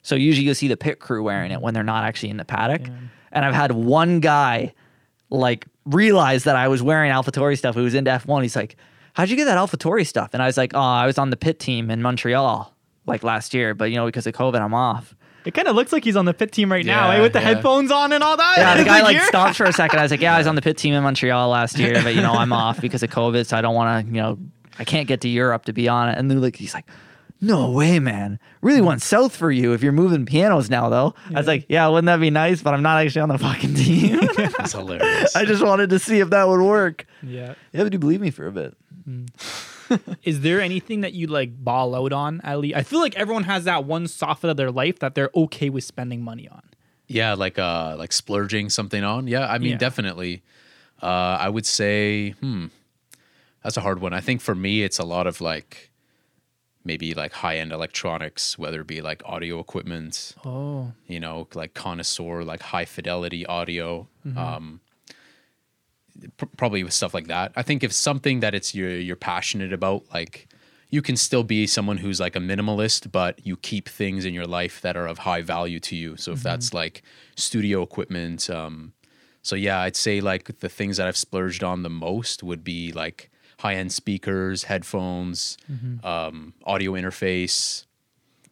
So 0.02 0.16
usually 0.16 0.46
you'll 0.46 0.56
see 0.56 0.68
the 0.68 0.78
pit 0.78 1.00
crew 1.00 1.24
wearing 1.24 1.52
it 1.52 1.62
when 1.62 1.74
they're 1.74 1.84
not 1.84 2.04
actually 2.04 2.30
in 2.30 2.38
the 2.38 2.46
paddock. 2.46 2.88
Yeah. 2.88 2.94
And 3.32 3.46
I've 3.46 3.54
had 3.54 3.72
one 3.72 4.20
guy 4.20 4.74
like 5.30 5.66
realize 5.86 6.44
that 6.44 6.56
I 6.56 6.68
was 6.68 6.84
wearing 6.84 7.12
AlphaTauri 7.12 7.58
stuff 7.58 7.76
who 7.76 7.84
was 7.84 7.94
into 7.94 8.12
F1. 8.12 8.42
He's 8.42 8.56
like, 8.56 8.76
How'd 9.14 9.30
you 9.30 9.36
get 9.36 9.46
that 9.46 9.58
AlphaTauri 9.58 10.08
stuff? 10.08 10.30
And 10.34 10.42
I 10.42 10.46
was 10.46 10.58
like, 10.58 10.74
Oh, 10.74 10.80
I 10.80 11.06
was 11.06 11.18
on 11.18 11.30
the 11.30 11.38
pit 11.38 11.60
team 11.60 11.92
in 11.92 12.02
Montreal 12.02 12.74
like 13.06 13.24
last 13.24 13.54
year, 13.54 13.74
but 13.74 13.86
you 13.86 13.96
know, 13.96 14.06
because 14.06 14.28
of 14.28 14.34
COVID, 14.34 14.60
I'm 14.60 14.74
off. 14.74 15.16
It 15.44 15.54
kind 15.56 15.68
of 15.68 15.76
looks 15.76 15.92
like 15.92 16.04
he's 16.04 16.16
on 16.16 16.26
the 16.26 16.34
pit 16.34 16.52
team 16.52 16.72
right 16.72 16.86
now, 16.86 17.10
eh, 17.10 17.22
with 17.22 17.34
the 17.34 17.40
yeah. 17.40 17.46
headphones 17.46 17.90
on 17.92 18.14
and 18.14 18.24
all 18.24 18.38
that. 18.38 18.58
Yeah, 18.58 18.78
the 18.78 18.84
guy 18.86 19.02
like 19.02 19.18
here. 19.18 19.26
stopped 19.26 19.56
for 19.56 19.64
a 19.64 19.74
second. 19.74 20.00
I 20.00 20.04
was 20.04 20.12
like, 20.12 20.22
"Yeah, 20.22 20.36
I 20.36 20.38
was 20.38 20.46
on 20.46 20.56
the 20.56 20.62
pit 20.62 20.78
team 20.78 20.94
in 20.94 21.02
Montreal 21.02 21.50
last 21.50 21.80
year, 21.80 22.00
but 22.04 22.14
you 22.14 22.22
know, 22.22 22.34
I'm 22.34 22.54
off 22.66 22.80
because 22.80 23.02
of 23.02 23.10
COVID, 23.10 23.48
so 23.48 23.58
I 23.58 23.62
don't 23.62 23.74
want 23.74 24.06
to, 24.06 24.14
you 24.14 24.22
know, 24.22 24.38
I 24.78 24.84
can't 24.84 25.08
get 25.08 25.22
to 25.22 25.28
Europe 25.28 25.66
to 25.66 25.74
be 25.74 25.88
on 25.88 26.10
it." 26.10 26.18
And 26.18 26.30
then 26.30 26.42
like 26.42 26.56
he's 26.56 26.76
like, 26.76 26.86
"No 27.42 27.72
way, 27.72 28.00
man! 28.00 28.40
Really 28.62 28.82
went 28.82 29.02
south 29.02 29.36
for 29.36 29.52
you 29.52 29.74
if 29.74 29.82
you're 29.82 29.92
moving 29.92 30.26
pianos 30.26 30.70
now, 30.70 30.90
though." 30.90 31.16
I 31.34 31.40
was 31.40 31.48
like, 31.48 31.66
"Yeah, 31.70 31.88
wouldn't 31.88 32.06
that 32.06 32.20
be 32.20 32.30
nice?" 32.30 32.62
But 32.62 32.74
I'm 32.76 32.84
not 32.84 33.00
actually 33.04 33.22
on 33.22 33.30
the 33.30 33.38
fucking 33.40 33.74
team. 33.76 34.20
That's 34.58 34.74
hilarious. 34.74 35.36
I 35.36 35.46
just 35.46 35.64
wanted 35.64 35.90
to 35.90 36.00
see 36.00 36.20
if 36.20 36.30
that 36.30 36.48
would 36.48 36.62
work. 36.62 37.06
Yeah. 37.24 37.56
Yeah, 37.74 37.84
but 37.84 37.94
you 37.94 38.00
believe 38.00 38.22
me 38.22 38.30
for 38.32 38.46
a 38.48 38.52
bit. 38.52 38.78
Is 40.24 40.42
there 40.42 40.62
anything 40.62 41.02
that 41.02 41.14
you 41.14 41.28
like 41.28 41.52
ball 41.64 41.96
out 41.96 42.14
on? 42.14 42.40
at 42.44 42.60
least? 42.60 42.78
I 42.78 42.84
feel 42.84 43.00
like 43.02 43.16
everyone 43.18 43.44
has 43.44 43.66
that 43.66 43.84
one 43.86 44.06
soffit 44.06 44.50
of 44.50 44.56
their 44.58 44.72
life 44.72 45.00
that 45.00 45.16
they're 45.16 45.32
okay 45.36 45.70
with 45.70 45.84
spending 45.84 46.22
money 46.24 46.48
on. 46.48 46.62
yeah, 47.08 47.34
like 47.34 47.60
uh 47.60 47.96
like 47.98 48.14
splurging 48.14 48.70
something 48.70 49.04
on. 49.04 49.28
Yeah, 49.28 49.48
I 49.52 49.58
mean 49.58 49.72
Yeah. 49.72 49.78
definitely. 49.78 50.44
Uh 51.02 51.38
I 51.40 51.50
would 51.50 51.66
say, 51.66 52.32
hmm. 52.40 52.68
That's 53.64 53.76
a 53.78 53.82
hard 53.82 54.00
one. 54.00 54.14
I 54.14 54.22
think 54.22 54.40
for 54.42 54.56
me 54.56 54.84
it's 54.84 54.98
a 54.98 55.04
lot 55.06 55.28
of 55.28 55.42
like 55.42 55.91
maybe 56.84 57.14
like 57.14 57.34
high-end 57.34 57.72
electronics, 57.72 58.58
whether 58.58 58.82
it 58.82 58.88
be 58.88 59.02
like 59.02 59.22
audio 59.26 59.60
equipment, 59.60 60.36
Oh. 60.46 60.94
you 61.08 61.20
know, 61.20 61.48
like 61.54 61.74
connoisseur, 61.74 62.44
like 62.44 62.62
high 62.62 62.86
fidelity 62.86 63.46
audio. 63.46 64.08
Um, 64.36 64.82
pr- 66.38 66.46
probably 66.58 66.84
with 66.84 66.94
stuff 66.94 67.14
like 67.14 67.28
that. 67.28 67.52
I 67.56 67.62
think 67.64 67.84
if 67.84 67.92
something 67.94 68.40
that 68.42 68.54
it's 68.56 68.74
you're 68.76 68.98
you're 68.98 69.16
passionate 69.16 69.74
about, 69.74 70.04
like 70.14 70.48
you 70.90 71.02
can 71.02 71.16
still 71.16 71.44
be 71.44 71.66
someone 71.68 71.98
who's 71.98 72.20
like 72.20 72.36
a 72.36 72.40
minimalist, 72.40 73.12
but 73.12 73.46
you 73.46 73.56
keep 73.58 73.88
things 73.88 74.26
in 74.26 74.34
your 74.34 74.46
life 74.46 74.82
that 74.82 74.98
are 74.98 75.08
of 75.08 75.20
high 75.20 75.42
value 75.42 75.80
to 75.80 75.96
you. 75.96 76.18
So 76.18 76.34
if 76.34 76.44
that's 76.44 76.74
like 76.74 77.02
studio 77.38 77.82
equipment, 77.82 78.50
um, 78.50 78.92
so 79.42 79.56
yeah, 79.56 79.80
I'd 79.80 79.96
say 79.96 80.20
like 80.20 80.60
the 80.60 80.68
things 80.70 80.98
that 80.98 81.08
I've 81.08 81.16
splurged 81.18 81.64
on 81.64 81.84
the 81.84 81.90
most 81.90 82.44
would 82.44 82.64
be 82.64 82.92
like 82.92 83.31
high 83.62 83.76
end 83.76 83.92
speakers, 83.92 84.64
headphones, 84.64 85.58
um, 86.04 86.54
audio 86.66 86.94
interface, 86.94 87.86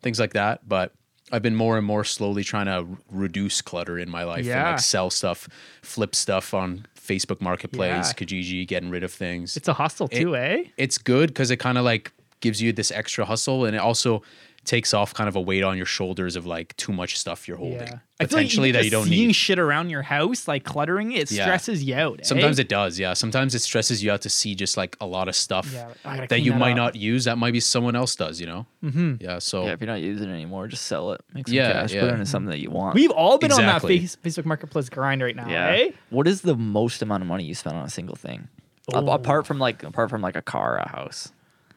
things 0.01 0.19
like 0.19 0.33
that. 0.33 0.67
But 0.67 0.93
I've 1.31 1.41
been 1.41 1.55
more 1.55 1.77
and 1.77 1.85
more 1.85 2.03
slowly 2.03 2.43
trying 2.43 2.65
to 2.67 2.71
r- 2.73 2.85
reduce 3.11 3.61
clutter 3.61 3.97
in 3.99 4.09
my 4.09 4.23
life 4.23 4.39
and 4.39 4.47
Yeah. 4.47 4.71
like 4.71 4.79
sell 4.79 5.09
stuff, 5.09 5.47
flip 5.81 6.15
stuff 6.15 6.53
on 6.53 6.85
Facebook 6.99 7.41
Marketplace, 7.41 8.07
Yeah. 8.07 8.13
Kijiji, 8.13 8.67
getting 8.67 8.89
rid 8.89 9.03
of 9.03 9.11
things. 9.11 9.57
It's 9.57 9.67
a 9.67 9.73
hustle 9.73 10.07
It- 10.11 10.19
too, 10.21 10.35
eh? 10.35 10.63
it's 10.77 10.97
good 10.97 11.29
because 11.29 11.49
it 11.51 11.57
kind 11.57 11.77
of 11.77 11.83
like 11.85 12.11
gives 12.41 12.61
you 12.61 12.71
this 12.71 12.91
extra 12.91 13.25
hustle 13.25 13.65
and 13.65 13.75
it 13.75 13.79
also 13.79 14.21
takes 14.69 14.93
off 14.93 15.15
kind 15.15 15.27
of 15.27 15.35
a 15.35 15.41
weight 15.41 15.63
on 15.63 15.75
your 15.77 15.85
shoulders 15.87 16.35
of 16.35 16.45
like 16.45 16.77
too 16.77 16.93
much 16.93 17.17
stuff 17.17 17.47
you're 17.47 17.57
holding. 17.57 17.81
I 17.81 17.85
feel 17.87 17.99
like 18.19 18.29
Potentially 18.29 18.71
that 18.73 18.83
you 18.85 18.91
don't 18.91 19.07
seeing 19.07 19.27
need. 19.29 19.33
shit 19.33 19.57
around 19.57 19.89
your 19.89 20.03
house, 20.03 20.47
like 20.47 20.63
cluttering 20.63 21.11
it, 21.13 21.23
it 21.23 21.31
Yeah. 21.31 21.45
stresses 21.45 21.83
you 21.83 21.95
out. 21.95 22.19
eh? 22.19 22.23
Sometimes 22.23 22.59
it 22.59 22.69
does, 22.69 22.99
yeah. 22.99 23.13
Sometimes 23.13 23.55
it 23.55 23.59
stresses 23.59 24.03
you 24.03 24.11
out 24.11 24.21
to 24.21 24.29
see 24.29 24.53
just 24.53 24.77
like 24.77 24.95
a 25.01 25.07
lot 25.07 25.27
of 25.27 25.35
stuff 25.35 25.71
Yeah, 25.73 26.27
that 26.27 26.41
you 26.41 26.51
that 26.51 26.59
might 26.59 26.71
up. 26.73 26.77
not 26.77 26.95
use 26.95 27.23
that 27.25 27.37
might 27.39 27.53
be 27.53 27.59
someone 27.59 27.95
else 27.95 28.15
does, 28.15 28.39
you 28.39 28.45
know? 28.45 28.67
Mm-hmm. 28.83 29.15
Yeah, 29.21 29.39
so 29.39 29.65
Yeah, 29.65 29.71
if 29.71 29.81
you're 29.81 29.87
not 29.87 30.01
using 30.01 30.29
it 30.29 30.33
anymore, 30.33 30.67
just 30.67 30.83
sell 30.85 31.13
it. 31.13 31.21
Make 31.33 31.47
some 31.47 31.55
Yeah, 31.55 31.71
cash. 31.73 31.91
Put 31.93 32.03
it 32.03 32.13
into 32.13 32.25
something 32.27 32.51
that 32.51 32.59
you 32.59 32.69
want. 32.69 32.93
We've 32.93 33.09
all 33.11 33.39
been 33.39 33.51
on 33.51 33.61
that 33.61 33.81
face, 33.81 34.17
Facebook 34.23 34.45
Marketplace 34.45 34.87
grind 34.89 35.23
right 35.23 35.35
now, 35.35 35.49
Yeah. 35.49 35.67
eh? 35.69 35.91
What 36.11 36.27
is 36.27 36.41
the 36.41 36.55
most 36.55 37.01
amount 37.01 37.23
of 37.23 37.27
money 37.27 37.43
you 37.45 37.55
spend 37.55 37.75
on 37.75 37.85
a 37.85 37.89
single 37.89 38.15
thing? 38.15 38.47
A- 38.93 38.97
Oh. 38.97 39.07
Apart 39.07 39.47
from 39.47 39.57
like 39.59 39.81
apart 39.83 40.09
from 40.11 40.21
like 40.21 40.35
a 40.35 40.41
car, 40.43 40.77
a 40.77 40.89
house. 40.89 41.31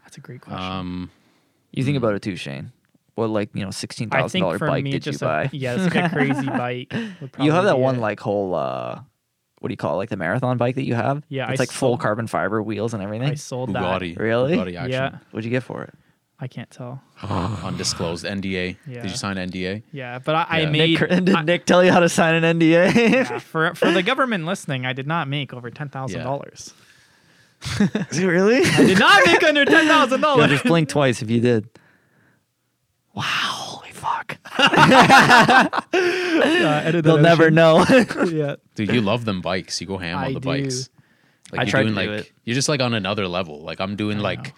That's 0.05 0.19
a 0.19 0.21
great 0.21 0.41
question. 0.43 0.63
um 0.63 1.11
You 1.75 1.85
think 1.85 1.97
about 1.97 2.15
it 2.15 2.21
too, 2.23 2.37
Shane. 2.37 2.73
What 3.15 3.29
like 3.31 3.51
you 3.55 3.65
know 3.65 3.71
sixteen 3.71 4.09
I 4.11 4.21
thousand 4.21 4.31
think 4.31 4.43
dollar 4.45 4.59
for 4.59 4.67
bike 4.69 4.85
me, 4.85 4.93
did 4.93 5.05
you 5.07 5.13
just 5.13 5.21
buy? 5.23 5.45
a, 5.53 5.57
yeah, 5.57 5.75
it's 5.75 5.95
like 5.95 6.05
a 6.07 6.15
crazy 6.15 6.47
bike. 6.47 6.93
you 7.39 7.53
have 7.53 7.65
that 7.65 7.79
one 7.79 7.97
it. 7.97 8.01
like 8.01 8.21
whole 8.21 8.55
uh, 8.55 9.01
what 9.59 9.69
do 9.69 9.73
you 9.73 9.77
call 9.77 9.95
it? 9.95 9.97
Like 9.99 10.09
the 10.09 10.17
marathon 10.17 10.57
bike 10.57 10.77
that 10.77 10.85
you 10.87 10.95
have? 10.95 11.23
Yeah, 11.29 11.51
it's 11.51 11.61
I 11.61 11.63
like 11.63 11.71
full 11.71 11.99
carbon 11.99 12.27
fiber 12.27 12.63
wheels 12.63 12.95
and 12.95 13.03
everything. 13.03 13.29
I 13.31 13.35
sold 13.35 13.73
that. 13.75 13.83
Bugatti. 13.83 14.19
Really? 14.19 14.57
Bugatti 14.57 14.77
action. 14.77 14.91
Yeah, 14.93 15.19
What'd 15.31 15.45
you 15.45 15.51
get 15.51 15.63
for 15.63 15.83
it? 15.83 15.95
I 16.41 16.49
can't 16.49 16.71
tell. 16.71 17.01
Undisclosed 17.23 18.25
NDA. 18.25 18.77
Yeah. 18.87 19.03
Did 19.03 19.11
you 19.11 19.17
sign 19.17 19.39
an 19.39 19.51
NDA? 19.51 19.83
Yeah, 19.93 20.19
but 20.19 20.35
I, 20.35 20.47
I 20.49 20.61
Yeah. 20.63 20.71
made 20.71 21.01
Nick, 21.01 21.09
did 21.25 21.35
I- 21.35 21.43
Nick 21.43 21.67
tell 21.67 21.85
you 21.85 21.93
how 21.93 22.01
to 22.01 22.09
sign 22.09 22.43
an 22.43 22.59
NDA? 22.59 22.95
yeah, 23.13 23.39
for 23.39 23.75
for 23.75 23.91
the 23.93 24.03
government 24.03 24.47
listening. 24.47 24.87
I 24.87 24.93
did 24.95 25.07
not 25.07 25.29
make 25.29 25.53
over 25.55 25.71
ten 25.71 25.89
thousand 25.91 26.25
dollars. 26.25 26.73
Is 28.11 28.19
it 28.19 28.27
really? 28.27 28.65
I 28.65 28.85
did 28.85 28.99
not 28.99 29.25
make 29.27 29.43
under 29.45 29.65
ten 29.65 29.87
thousand 29.87 30.21
Yo, 30.21 30.27
dollars. 30.27 30.51
just 30.51 30.65
blink 30.65 30.89
twice 30.89 31.23
if 31.23 31.31
you 31.31 31.41
did. 31.41 31.69
Wow, 33.15 33.23
holy 33.25 33.91
Fuck. 33.93 34.39
Uh, 35.95 37.01
They'll 37.01 37.19
never 37.19 37.51
know. 37.51 37.85
yeah. 38.29 38.57
Dude, 38.75 38.93
you 38.93 39.01
love 39.01 39.25
them 39.25 39.41
bikes. 39.41 39.81
You 39.81 39.87
go 39.87 39.99
ham 39.99 40.19
I 40.19 40.27
on 40.27 40.35
the 40.35 40.41
do. 40.41 40.49
bikes. 40.49 40.89
Like 41.53 41.61
I 41.61 41.63
you're 41.65 41.71
tried 41.71 41.83
to 41.85 41.89
doing 41.91 42.07
do 42.07 42.13
like 42.13 42.21
it. 42.27 42.33
you're 42.45 42.55
just 42.55 42.69
like 42.69 42.81
on 42.81 42.95
another 42.95 43.29
level. 43.29 43.63
Like 43.63 43.81
I'm 43.81 43.95
doing 43.97 44.19
I 44.19 44.23
like 44.23 44.45
know. 44.47 44.53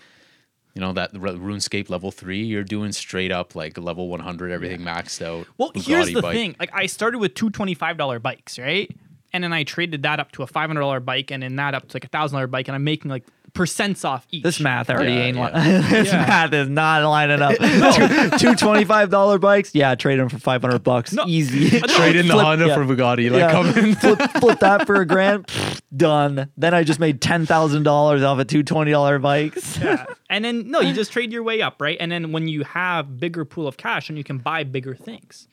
you 0.75 0.81
know 0.81 0.93
that 0.95 1.13
RuneScape 1.13 1.91
level 1.91 2.11
3, 2.11 2.43
you're 2.43 2.65
doing 2.65 2.93
straight 2.93 3.33
up 3.33 3.55
like 3.55 3.77
level 3.77 4.09
100 4.09 4.51
everything 4.51 4.81
maxed 4.81 5.21
out. 5.21 5.47
Well, 5.59 5.73
here's 5.75 6.13
the 6.13 6.23
bike. 6.23 6.35
thing. 6.35 6.57
Like 6.59 6.71
I 6.73 6.87
started 6.87 7.19
with 7.19 7.35
two 7.35 7.51
$25 7.51 8.23
bikes, 8.23 8.59
right? 8.59 8.91
And 9.33 9.43
then 9.43 9.53
I 9.53 9.65
traded 9.65 10.05
that 10.05 10.21
up 10.21 10.31
to 10.33 10.43
a 10.43 10.47
$500 10.47 11.05
bike 11.05 11.31
and 11.33 11.43
then 11.43 11.57
that 11.57 11.75
up 11.75 11.89
to 11.89 11.97
like 11.97 12.05
a 12.05 12.09
$1,000 12.09 12.51
bike 12.51 12.69
and 12.69 12.75
I'm 12.77 12.85
making 12.85 13.11
like 13.11 13.25
percents 13.55 14.05
off 14.05 14.27
each. 14.31 14.43
This 14.43 14.61
math 14.61 14.91
already 14.91 15.13
Yeah, 15.13 15.19
ain't. 15.21 15.37
yeah. 15.37 15.45
Li- 15.81 15.89
this 15.91 16.09
Yeah. 16.13 16.27
math 16.27 16.53
is 16.53 16.69
not 16.69 17.03
lining 17.09 17.41
up. 17.41 17.55
two, 18.39 18.39
two 18.39 18.55
twenty-five 18.57 19.11
dollar 19.11 19.39
bikes. 19.39 19.75
Yeah, 19.75 19.95
trade 19.95 20.19
them 20.19 20.29
for 20.29 20.39
five 20.39 20.61
hundred 20.63 20.83
bucks. 20.83 21.13
No. 21.13 21.25
Easy. 21.27 21.79
No, 21.79 21.87
Trade 21.89 22.17
in 22.17 22.27
the 22.27 22.35
Flip- 22.35 22.45
Honda 22.45 22.67
yeah. 22.67 22.75
for 22.75 22.85
Bugatti. 22.85 23.31
Like 23.31 23.41
Yeah. 23.41 23.51
come 23.53 23.67
in. 23.79 23.95
flip, 23.95 24.21
flip 24.41 24.59
that 24.61 24.87
for 24.87 24.97
a 25.01 25.07
grand. 25.07 25.47
Pfft, 25.47 25.81
Done. 25.97 26.51
Then 26.57 26.75
I 26.75 26.83
just 26.83 26.99
made 27.01 27.21
ten 27.21 27.47
thousand 27.47 27.85
dollars 27.85 28.23
off 28.23 28.39
of 28.39 28.47
two 28.49 28.63
twenty 28.63 28.91
dollar 28.91 29.19
bikes. 29.19 29.79
Yeah. 29.79 30.05
And 30.29 30.45
then 30.45 30.71
no, 30.71 30.81
you 30.81 30.93
just 30.93 31.13
trade 31.13 31.33
your 31.33 31.45
way 31.45 31.63
up, 31.63 31.81
right? 31.81 31.97
And 32.01 32.11
then 32.11 32.33
when 32.33 32.49
you 32.49 32.65
have 32.65 33.19
bigger 33.21 33.45
pool 33.45 33.69
of 33.69 33.77
cash 33.77 34.09
and 34.09 34.19
you 34.19 34.25
can 34.25 34.39
buy 34.39 34.65
bigger 34.65 34.95
things. 34.97 35.47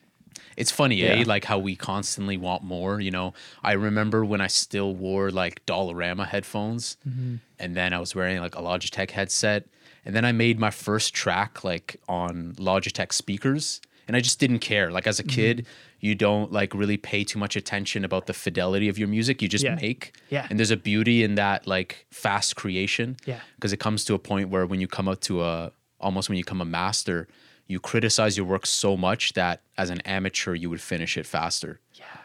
It's 0.56 0.70
funny, 0.70 1.02
eh? 1.02 1.24
Like 1.26 1.44
how 1.44 1.58
we 1.58 1.76
constantly 1.76 2.36
want 2.36 2.62
more. 2.62 3.00
You 3.00 3.10
know, 3.10 3.32
I 3.62 3.72
remember 3.72 4.24
when 4.24 4.40
I 4.40 4.48
still 4.48 4.94
wore 4.94 5.30
like 5.30 5.64
Dollarama 5.66 6.26
headphones, 6.26 6.96
Mm-hmm. 7.08 7.36
And 7.62 7.74
then 7.76 7.92
I 7.94 7.98
was 8.00 8.14
wearing 8.14 8.38
like 8.40 8.56
a 8.56 8.60
Logitech 8.60 9.10
headset, 9.12 9.64
and 10.04 10.14
then 10.14 10.24
I 10.24 10.32
made 10.32 10.58
my 10.58 10.70
first 10.70 11.14
track 11.14 11.64
like 11.64 11.96
on 12.08 12.54
Logitech 12.58 13.12
speakers, 13.12 13.80
and 14.06 14.16
I 14.16 14.20
just 14.20 14.38
didn't 14.40 14.58
care. 14.58 14.90
Like 14.90 15.06
as 15.06 15.18
a 15.20 15.22
Mm-hmm. 15.22 15.34
kid, 15.40 15.66
you 16.00 16.14
don't 16.16 16.50
like 16.52 16.74
really 16.74 16.96
pay 16.96 17.22
too 17.24 17.38
much 17.38 17.54
attention 17.56 18.04
about 18.04 18.26
the 18.26 18.32
fidelity 18.34 18.88
of 18.88 18.98
your 18.98 19.06
music. 19.08 19.40
You 19.40 19.48
just 19.48 19.64
Yeah. 19.64 19.76
make. 19.76 20.16
Yeah. 20.30 20.46
And 20.50 20.58
there's 20.58 20.72
a 20.72 20.76
beauty 20.76 21.22
in 21.22 21.36
that 21.36 21.66
like 21.68 22.06
fast 22.10 22.56
creation. 22.56 23.16
Yeah. 23.24 23.40
Because 23.54 23.72
it 23.72 23.78
comes 23.78 24.04
to 24.06 24.14
a 24.14 24.18
point 24.18 24.48
where 24.48 24.66
when 24.66 24.80
you 24.80 24.88
come 24.88 25.06
up 25.08 25.20
to 25.22 25.42
a 25.44 25.72
almost 26.00 26.28
when 26.28 26.36
you 26.36 26.42
become 26.44 26.60
a 26.60 26.64
master, 26.80 27.28
you 27.68 27.78
criticize 27.78 28.36
your 28.36 28.44
work 28.44 28.66
so 28.66 28.96
much 28.96 29.34
that 29.34 29.62
as 29.78 29.88
an 29.90 30.00
amateur 30.00 30.52
you 30.56 30.68
would 30.68 30.80
finish 30.80 31.16
it 31.16 31.24
faster. 31.26 31.78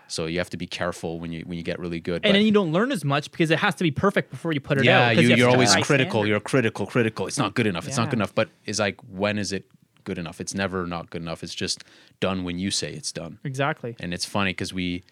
Yeah. 0.08 0.10
So 0.10 0.26
you 0.26 0.38
have 0.40 0.50
to 0.52 0.58
be 0.58 0.68
careful 0.68 1.20
when 1.20 1.32
you 1.32 1.42
when 1.46 1.58
you 1.58 1.64
get 1.64 1.80
really 1.80 2.00
good. 2.00 2.16
And 2.18 2.24
But 2.24 2.34
then 2.34 2.46
you 2.46 2.52
don't 2.52 2.72
learn 2.72 2.92
as 2.92 3.04
much 3.06 3.32
because 3.32 3.52
it 3.52 3.60
has 3.60 3.76
to 3.76 3.84
be 3.84 3.92
perfect 3.92 4.32
before 4.32 4.52
you 4.54 4.60
put 4.60 4.78
it 4.78 4.82
out. 4.82 4.86
yeah, 4.86 5.08
out. 5.10 5.16
'cause 5.16 5.24
you, 5.24 5.36
you 5.36 5.46
are 5.46 5.50
always 5.50 5.74
critical. 5.76 6.22
standard. 6.22 6.28
You're 6.30 6.40
critical, 6.40 6.86
critical. 6.86 7.28
It's 7.28 7.38
not 7.38 7.54
good 7.56 7.68
enough. 7.68 7.88
It's 7.88 7.98
not 7.98 8.10
good 8.10 8.20
enough. 8.20 8.34
But 8.36 8.50
it's 8.66 8.80
like 8.80 9.00
when 9.10 9.38
is 9.38 9.52
it 9.52 9.66
good 10.04 10.18
enough? 10.18 10.40
It's 10.40 10.54
never 10.54 10.88
not 10.88 11.10
good 11.10 11.22
enough. 11.22 11.44
It's 11.44 11.54
just 11.56 11.84
done 12.20 12.44
when 12.44 12.58
you 12.60 12.72
say 12.72 12.92
it's 12.94 13.12
done. 13.12 13.40
Exactly. 13.44 13.96
And 14.00 14.14
it's 14.14 14.26
funny 14.26 14.52
because 14.52 14.74
we 14.74 15.04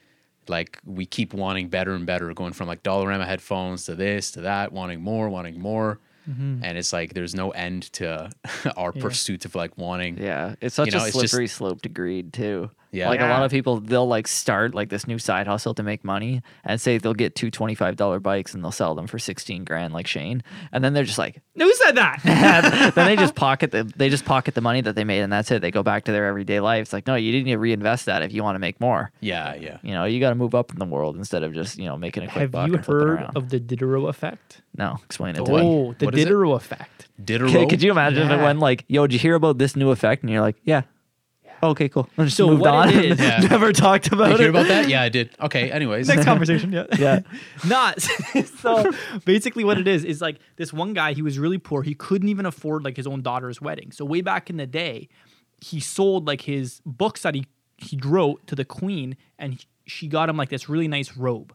like 0.48 0.80
we 0.86 1.06
keep 1.06 1.34
wanting 1.34 1.70
better 1.70 1.94
and 1.94 2.06
better, 2.06 2.34
going 2.34 2.54
from 2.54 2.68
like 2.68 2.84
Dollarama 2.84 3.26
headphones 3.26 3.86
to 3.86 3.96
this 3.96 4.32
to 4.32 4.42
that, 4.42 4.72
wanting 4.72 5.02
more, 5.02 5.28
wanting 5.30 5.60
more. 5.60 6.00
Mm-hmm. 6.30 6.64
And 6.64 6.78
it's 6.78 6.92
like 6.92 7.14
there's 7.14 7.36
no 7.36 7.52
end 7.52 7.84
to 7.94 8.32
our 8.78 8.92
pursuit 8.92 9.46
of 9.46 9.54
like 9.56 9.78
wanting. 9.78 10.18
Yeah, 10.18 10.56
it's 10.62 10.74
such 10.76 10.88
You 10.88 10.94
know, 10.98 11.04
a 11.04 11.08
it's 11.08 11.18
just- 11.18 11.30
slippery 11.32 11.48
slope 11.48 11.82
to 11.84 11.90
greed 11.90 12.34
too. 12.34 12.72
Yeah. 12.96 13.10
like 13.10 13.20
a 13.20 13.28
lot 13.28 13.44
of 13.44 13.52
people, 13.52 13.80
they'll 13.80 14.08
like 14.08 14.28
start 14.28 14.74
like 14.74 14.90
this 14.90 15.08
new 15.08 15.20
side 15.20 15.48
hustle 15.48 15.74
to 15.76 15.84
make 15.84 16.04
money, 16.04 16.42
and 16.64 16.80
say 16.80 16.98
they'll 16.98 17.14
get 17.14 17.36
two 17.36 17.52
twenty-five 17.52 17.96
dollar 17.96 18.20
bikes 18.20 18.54
and 18.54 18.64
they'll 18.64 18.72
sell 18.72 18.96
them 18.96 19.08
for 19.08 19.20
sixteen 19.20 19.64
grand, 19.64 19.94
like 19.94 20.08
Shane, 20.08 20.44
and 20.72 20.84
then 20.84 20.94
they're 20.94 21.04
just 21.04 21.18
like, 21.18 21.42
Who 21.58 21.74
said 21.76 21.96
that? 21.96 22.22
then 22.96 23.06
they 23.06 23.16
just 23.16 23.36
pocket 23.36 23.72
the 23.72 23.84
they 23.96 24.10
just 24.10 24.26
pocket 24.26 24.54
the 24.56 24.62
money 24.62 24.82
that 24.82 24.96
they 24.96 25.04
made, 25.04 25.22
and 25.22 25.32
that's 25.32 25.52
it. 25.52 25.62
They 25.62 25.72
go 25.72 25.84
back 25.84 26.06
to 26.06 26.12
their 26.12 26.26
everyday 26.26 26.60
life. 26.60 26.82
It's 26.84 26.94
like, 26.94 27.08
no, 27.08 27.16
you 27.16 27.32
didn't 27.32 27.46
need 27.46 27.52
to 27.54 27.58
reinvest 27.60 28.06
that 28.06 28.22
if 28.22 28.34
you 28.34 28.44
want 28.44 28.56
to 28.56 28.60
make 28.60 28.80
more. 28.80 29.12
Yeah, 29.20 29.56
yeah. 29.56 29.78
You 29.84 29.92
know, 29.94 30.06
you 30.06 30.20
got 30.20 30.30
to 30.30 30.36
move 30.36 30.56
up 30.56 30.72
in 30.72 30.80
the 30.80 30.86
world 30.86 31.16
instead 31.18 31.44
of 31.44 31.54
just 31.54 31.78
you 31.78 31.86
know 31.86 31.98
making 31.98 32.24
a 32.24 32.28
quick 32.28 32.42
Have 32.42 32.52
buck 32.52 32.68
you 32.70 32.76
and 32.76 32.86
flipping 32.86 33.08
heard 33.08 33.20
around. 33.22 33.38
of 33.38 33.50
the 33.50 33.60
Diderot 33.60 34.10
effect? 34.10 34.62
no, 34.78 34.98
explain 35.04 35.36
it 35.36 35.40
The 35.40 35.44
to 35.46 35.52
me. 35.54 35.62
Oh, 35.62 35.96
the 35.98 36.06
What 36.06 36.16
is 36.16 36.22
it? 36.22 36.26
Diderot 36.26 36.56
effect. 36.62 37.08
Diderot. 37.24 37.52
Could, 37.52 37.70
could 37.70 37.82
you 37.84 37.92
imagine 37.92 38.24
if 38.24 38.30
it 38.32 38.36
Yeah. 38.38 38.44
went 38.44 38.60
like, 38.60 38.84
yo, 38.88 39.08
did 39.08 39.14
you 39.14 39.20
hear 39.20 39.36
about 39.36 39.58
this 39.58 39.76
new 39.76 39.90
effect? 39.92 40.22
And 40.24 40.30
you're 40.32 40.42
like, 40.42 40.58
yeah. 40.64 40.82
Okay, 41.64 41.90
cool. 41.90 42.08
I 42.18 42.26
just 42.26 42.38
So 42.38 42.48
moved 42.50 42.62
what 42.62 42.74
on. 42.74 42.90
it 42.90 43.06
is- 43.06 43.20
Yeah. 43.20 43.40
Never 43.50 43.72
talked 43.74 44.08
about 44.08 44.26
Did 44.28 44.32
you 44.32 44.36
it. 44.36 44.40
hear 44.42 44.50
about 44.50 44.68
that? 44.68 44.90
Yeah, 44.90 45.02
I 45.02 45.10
did. 45.10 45.30
Okay. 45.42 45.72
Anyways. 45.80 46.08
Next 46.08 46.26
conversation. 46.26 46.72
Yeah. 46.72 46.86
Yeah. 47.00 47.20
Not 47.66 48.02
so 48.02 48.92
basically 49.26 49.64
what 49.64 49.78
it 49.78 49.88
is 49.88 50.04
is 50.06 50.22
like 50.22 50.38
this 50.58 50.72
one 50.74 50.94
guy 50.94 51.14
he 51.14 51.22
was 51.22 51.40
really 51.40 51.58
poor 51.58 51.82
he 51.84 51.94
couldn't 51.96 52.30
even 52.30 52.46
afford 52.46 52.84
like 52.84 52.96
his 52.98 53.08
own 53.08 53.22
daughter's 53.22 53.62
wedding 53.62 53.92
so 53.92 54.06
way 54.06 54.22
back 54.22 54.50
in 54.50 54.58
the 54.58 54.68
day 54.68 55.08
he 55.62 55.80
sold 55.80 56.28
like 56.28 56.42
his 56.42 56.82
books 56.86 57.22
that 57.24 57.36
he 57.36 57.46
he 57.78 58.00
wrote 58.04 58.46
to 58.48 58.56
the 58.56 58.66
queen 58.66 59.16
and 59.40 59.54
he, 59.54 59.60
she 59.86 60.08
got 60.08 60.30
him 60.30 60.38
like 60.38 60.50
this 60.50 60.70
really 60.70 60.88
nice 60.88 61.16
robe 61.18 61.54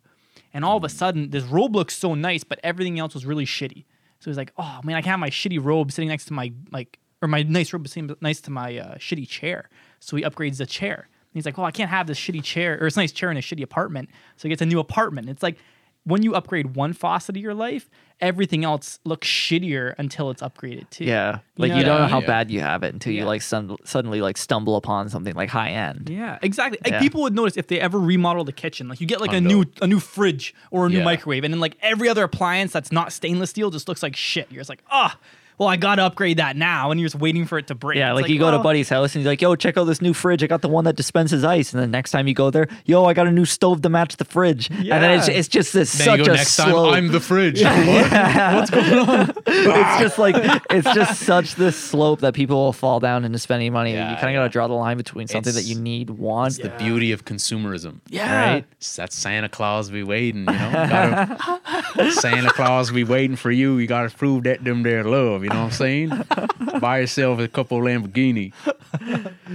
and 0.53 0.65
all 0.65 0.77
of 0.77 0.85
a 0.85 0.89
sudden 0.89 1.31
this 1.31 1.45
robe 1.45 1.75
looks 1.77 1.97
so 1.97 2.15
nice 2.15 2.45
but 2.45 2.59
everything 2.63 2.99
else 2.99 3.15
was 3.15 3.25
really 3.27 3.47
shitty 3.47 3.85
so 4.21 4.31
he's 4.31 4.37
like 4.37 4.53
oh 4.59 4.81
man 4.85 4.97
I 4.97 5.01
can't 5.03 5.13
have 5.13 5.21
my 5.21 5.31
shitty 5.31 5.63
robe 5.63 5.91
sitting 5.93 6.09
next 6.09 6.27
to 6.27 6.33
my 6.33 6.53
like 6.73 6.99
or 7.23 7.29
my 7.29 7.43
nice 7.43 7.73
robe 7.73 7.87
sitting 7.89 8.15
nice 8.21 8.41
to 8.43 8.51
my 8.51 8.77
uh, 8.79 8.95
shitty 8.97 9.29
chair 9.29 9.69
so 10.01 10.17
he 10.17 10.23
upgrades 10.25 10.57
the 10.59 10.67
chair 10.67 10.97
and 11.09 11.35
he's 11.35 11.47
like 11.47 11.59
oh 11.59 11.65
I 11.65 11.71
can't 11.71 11.91
have 11.91 12.07
this 12.09 12.19
shitty 12.19 12.43
chair 12.43 12.75
or 12.81 12.85
this 12.87 12.97
nice 12.97 13.13
chair 13.13 13.31
in 13.31 13.37
a 13.37 13.41
shitty 13.41 13.63
apartment 13.63 14.09
so 14.37 14.43
he 14.43 14.49
gets 14.49 14.63
a 14.63 14.67
new 14.67 14.81
apartment 14.81 15.29
it's 15.29 15.43
like 15.43 15.57
when 16.05 16.23
you 16.23 16.35
upgrade 16.35 16.75
one 16.77 16.95
faucet 16.95 17.37
of 17.37 17.43
your 17.43 17.53
life, 17.53 17.91
everything 18.23 18.65
else 18.65 18.99
looks 19.05 19.29
shittier 19.29 19.95
until 19.99 20.31
it's 20.31 20.41
upgraded 20.41 20.89
too. 20.89 21.05
Yeah. 21.05 21.41
You 21.57 21.63
Like 21.63 21.73
know 21.73 21.77
you 21.77 21.85
don't 21.85 22.01
know 22.01 22.07
how 22.07 22.21
Yeah. 22.23 22.27
bad 22.27 22.51
you 22.51 22.61
have 22.61 22.83
it 22.83 22.95
until 22.95 23.13
you 23.13 23.27
like 23.27 23.43
sun- 23.43 23.77
suddenly 23.85 24.23
like 24.23 24.39
stumble 24.39 24.77
upon 24.77 25.11
something 25.11 25.35
like 25.35 25.51
high 25.51 25.69
end. 25.69 26.09
Yeah, 26.11 26.39
exactly. 26.41 26.79
Like 26.83 26.95
Yeah. 26.95 27.01
people 27.01 27.21
would 27.21 27.35
notice 27.35 27.59
if 27.59 27.67
they 27.67 27.79
ever 27.79 28.01
remodel 28.01 28.45
the 28.45 28.53
kitchen, 28.53 28.89
like 28.89 29.03
you 29.03 29.07
get 29.07 29.21
like 29.21 29.35
a 29.35 29.43
new 29.43 29.67
a 29.83 29.87
new 29.87 30.01
fridge 30.01 30.55
or 30.71 30.87
a 30.87 30.89
new 30.89 30.99
Yeah. 30.99 31.05
microwave, 31.05 31.45
and 31.45 31.53
then 31.53 31.61
like 31.61 31.77
every 31.83 32.09
other 32.09 32.25
appliance 32.25 32.73
that's 32.73 32.91
not 32.91 33.13
stainless 33.13 33.51
steel 33.51 33.71
just 33.71 33.87
looks 33.87 34.03
like 34.03 34.17
shit. 34.17 34.51
You're 34.51 34.61
just 34.61 34.71
like, 34.71 34.83
ah, 34.91 35.19
well, 35.61 35.69
I 35.69 35.77
gotta 35.77 36.03
upgrade 36.05 36.39
that 36.39 36.57
now, 36.57 36.91
and 36.91 36.99
you're 36.99 37.07
just 37.07 37.21
waiting 37.21 37.45
for 37.45 37.59
it 37.59 37.67
to 37.67 37.75
break. 37.75 37.99
Yeah, 37.99 38.13
It's 38.13 38.23
like, 38.23 38.31
you 38.31 38.39
go 38.39 38.51
to 38.51 38.61
oh. 38.61 38.63
buddy's 38.63 38.89
house 38.89 39.15
and 39.15 39.21
he's 39.21 39.27
like, 39.27 39.43
"Yo, 39.43 39.55
check 39.57 39.77
out 39.77 39.85
this 39.85 40.01
new 40.01 40.15
fridge. 40.15 40.43
I 40.43 40.47
got 40.47 40.63
the 40.63 40.71
one 40.71 40.85
that 40.85 40.97
dispenses 40.97 41.45
ice." 41.45 41.75
And 41.75 41.83
the 41.83 41.87
next 41.87 42.13
time 42.13 42.27
you 42.27 42.33
go 42.33 42.49
there, 42.49 42.67
"Yo, 42.87 43.05
I 43.05 43.13
got 43.13 43.27
a 43.27 43.31
new 43.31 43.45
stove 43.45 43.83
to 43.83 43.91
match 43.91 44.17
the 44.17 44.25
fridge." 44.25 44.71
Yeah. 44.71 44.95
And 44.95 45.05
then 45.05 45.19
it's, 45.19 45.29
it's 45.29 45.49
just 45.49 45.75
this 45.75 45.93
Then 45.93 46.07
such 46.07 46.19
you 46.21 46.25
go 46.25 46.33
a 46.33 46.37
next 46.37 46.53
slow. 46.53 46.87
time. 46.87 46.95
I'm 46.95 47.13
the 47.13 47.21
fridge. 47.21 47.63
What? 47.91 48.71
it's 49.47 50.01
just 50.01 50.19
like 50.19 50.35
it's 50.71 50.95
just 50.95 51.21
such 51.21 51.57
this 51.57 51.77
slope 51.77 52.21
that 52.21 52.33
people 52.33 52.57
will 52.57 52.73
fall 52.73 52.99
down 52.99 53.27
into 53.27 53.39
spending 53.39 53.71
money. 53.75 53.93
Yeah, 53.93 54.13
you 54.13 54.17
kind 54.17 54.35
of 54.35 54.41
got 54.41 54.45
to 54.45 54.49
draw 54.49 54.67
the 54.67 54.73
line 54.73 54.97
between 54.97 55.29
something 55.29 55.53
that 55.53 55.65
you 55.65 55.75
need, 55.75 56.09
want, 56.09 56.57
The 56.57 56.71
beauty 56.71 57.13
of 57.13 57.27
consumerism. 57.27 58.01
Yeah. 58.09 58.53
right? 58.53 58.65
That's 58.97 59.15
Santa 59.15 59.51
Claus 59.51 59.91
be 59.91 60.03
waiting, 60.03 60.47
you 60.47 60.47
know. 60.47 60.71
Gotta, 60.73 62.13
Santa 62.13 62.51
Claus 62.51 62.91
be 62.91 63.05
waiting 63.05 63.37
for 63.37 63.51
you. 63.51 63.77
You 63.77 63.87
gotta 63.87 64.09
prove 64.09 64.45
that 64.45 64.65
them 64.65 64.85
their 64.85 65.05
love. 65.05 65.45
You 65.45 65.50
know 65.51 65.65
what 65.65 65.65
I'm 65.67 65.71
saying? 65.71 66.13
Buy 66.81 67.01
yourself 67.01 67.39
a 67.41 67.49
couple 67.49 67.79
Lamborghini. 67.81 68.53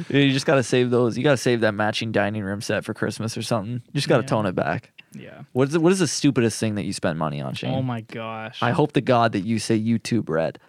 You 0.10 0.32
just 0.32 0.46
got 0.46 0.56
to 0.56 0.64
save 0.64 0.90
those. 0.90 1.18
You 1.18 1.24
got 1.24 1.32
to 1.32 1.38
save 1.38 1.62
that 1.62 1.74
matching 1.74 2.12
dining 2.12 2.44
room 2.44 2.62
set 2.62 2.86
for 2.86 2.94
Christmas 2.94 3.38
or 3.38 3.42
something. 3.42 3.74
You 3.88 3.94
just 3.94 4.08
got 4.08 4.18
to 4.18 4.24
Yeah. 4.24 4.28
tone 4.28 4.46
it 4.46 4.56
back. 4.56 4.92
Yeah. 5.14 5.42
What 5.54 5.68
is 5.70 5.74
the, 5.74 5.80
what 5.80 5.92
is 5.92 6.00
the 6.00 6.08
stupidest 6.08 6.60
thing 6.60 6.76
that 6.76 6.84
you 6.86 6.94
spent 6.94 7.18
money 7.18 7.42
on, 7.42 7.54
Shane? 7.54 7.74
Oh 7.74 7.82
my 7.82 8.02
gosh. 8.02 8.60
I 8.62 8.72
hope 8.72 8.92
to 8.94 9.02
God 9.02 9.32
that 9.34 9.42
you 9.46 9.60
say 9.60 9.80
YouTube 9.80 10.30
Red. 10.30 10.60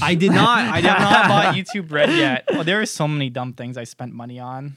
I 0.00 0.14
did 0.14 0.32
not. 0.32 0.58
I 0.58 0.80
have 0.80 1.00
not 1.00 1.28
bought 1.28 1.54
YouTube 1.54 1.90
Red 1.90 2.10
yet. 2.10 2.44
Well, 2.50 2.64
there 2.64 2.80
are 2.80 2.86
so 2.86 3.06
many 3.08 3.30
dumb 3.30 3.52
things 3.52 3.76
I 3.76 3.84
spent 3.84 4.12
money 4.12 4.38
on. 4.38 4.76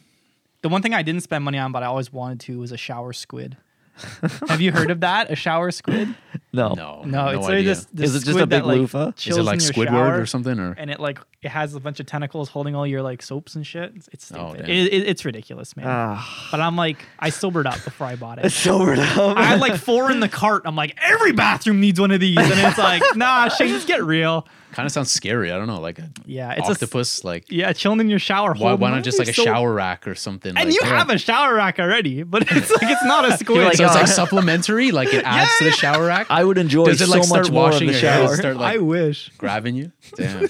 The 0.61 0.69
one 0.69 0.81
thing 0.81 0.93
I 0.95 1.03
didn't 1.03 1.21
spend 1.21 1.43
money 1.43 1.57
on, 1.59 1.71
but 1.71 1.83
I 1.83 1.85
always 1.87 2.11
wanted 2.11 2.39
to, 2.41 2.59
was 2.59 2.71
a 2.71 2.77
shower 2.77 3.13
squid. 3.13 3.57
have 4.47 4.61
you 4.61 4.71
heard 4.71 4.91
of 4.91 4.99
that? 5.01 5.31
A 5.31 5.35
shower 5.35 5.71
squid? 5.71 6.15
No. 6.51 6.73
No, 6.73 7.03
No, 7.05 7.27
it's 7.27 7.37
literally 7.41 7.57
idea. 7.59 7.63
this, 7.75 7.85
this 7.93 8.09
Is 8.11 8.15
it 8.15 8.19
just 8.19 8.27
a 8.29 8.31
squid 8.33 8.49
that, 8.51 8.65
like, 8.65 8.77
loofah? 8.77 9.07
Is 9.09 9.13
chills 9.15 9.37
it 9.39 9.43
like 9.43 9.59
in 9.59 9.65
your 9.65 9.73
Squidward 9.73 9.87
shower, 9.89 10.21
or 10.21 10.25
something? 10.25 10.59
Or 10.59 10.71
And 10.77 10.89
it 10.89 10.99
like 10.99 11.19
it 11.41 11.49
has 11.49 11.75
a 11.75 11.79
bunch 11.79 11.99
of 11.99 12.05
tentacles 12.05 12.49
holding 12.49 12.75
all 12.75 12.87
your 12.87 13.01
like 13.01 13.21
soaps 13.21 13.55
and 13.55 13.65
shit. 13.67 13.91
It's, 13.95 14.09
it's 14.11 14.31
Oh, 14.33 14.49
stupid. 14.49 14.65
damn. 14.67 14.75
it, 14.75 14.93
it- 14.93 15.07
it's 15.07 15.25
ridiculous, 15.25 15.75
man. 15.77 15.85
Ah, 15.87 16.47
but 16.51 16.61
I'm 16.61 16.75
like, 16.75 16.97
I 17.19 17.29
sobered 17.29 17.67
up 17.67 17.83
before 17.83 18.07
I 18.07 18.15
bought 18.15 18.43
it. 18.43 18.49
sobered 18.51 18.99
up. 18.99 19.37
I 19.37 19.43
had 19.43 19.59
like 19.59 19.75
four 19.75 20.11
in 20.11 20.19
the 20.21 20.29
cart. 20.29 20.63
I'm 20.65 20.75
like, 20.75 20.97
every 21.01 21.31
bathroom 21.33 21.79
needs 21.81 21.99
one 21.99 22.11
of 22.11 22.19
these, 22.19 22.37
and 22.37 22.51
it's 22.53 22.77
like, 22.77 23.01
nah, 23.15 23.47
Shane, 23.49 23.69
just 23.69 23.87
get 23.87 24.03
real. 24.03 24.47
Kind 24.75 24.85
of 24.85 24.91
sounds 24.91 25.09
scary. 25.11 25.51
I 25.51 25.57
don't 25.57 25.67
know, 25.67 25.79
like 25.79 25.97
a 25.99 26.09
Yeah, 26.25 26.51
it's 26.51 26.61
a 26.67 26.71
s- 26.71 26.71
octopus. 26.71 27.23
like 27.23 27.45
Yeah, 27.49 27.73
chilling 27.73 28.01
in 28.01 28.09
your 28.09 28.19
shower. 28.19 28.53
why, 28.53 28.73
why 28.73 28.91
not 28.91 29.03
just 29.03 29.17
like 29.17 29.27
a 29.27 29.31
your 29.31 29.35
soap. 29.35 29.45
shower 29.45 29.73
rack 29.73 30.07
or 30.07 30.13
something? 30.15 30.49
And 30.49 30.69
like, 30.69 30.73
you 30.73 30.79
yeah. 30.83 30.97
have 30.97 31.09
a 31.09 31.17
shower 31.17 31.55
rack 31.55 31.79
already, 31.79 32.23
but 32.23 32.43
it's 32.51 32.69
like 32.69 32.83
it's 32.83 33.03
not 33.05 33.23
a 33.27 33.37
squid. 33.39 33.63
like, 33.63 33.77
So 33.77 33.85
it's 33.85 33.95
like 33.95 34.07
supplementary. 34.23 34.91
Like 34.91 35.13
it 35.13 35.23
adds 35.23 35.57
to 35.59 35.63
the 35.63 35.71
shower 35.71 36.05
rack. 36.05 36.27
I 36.29 36.43
would 36.43 36.57
enjoy 36.57 36.85
Does 36.85 37.01
it 37.01 37.05
so 37.05 37.11
like 37.11 37.19
much 37.21 37.27
start 37.45 37.49
washing 37.49 37.87
the 37.87 37.93
your 37.93 38.01
shower. 38.01 38.35
Start 38.35 38.57
like 38.57 38.75
I 38.75 38.77
wish. 38.79 39.31
grabbing 39.37 39.75
you. 39.75 39.91
Damn. 40.15 40.47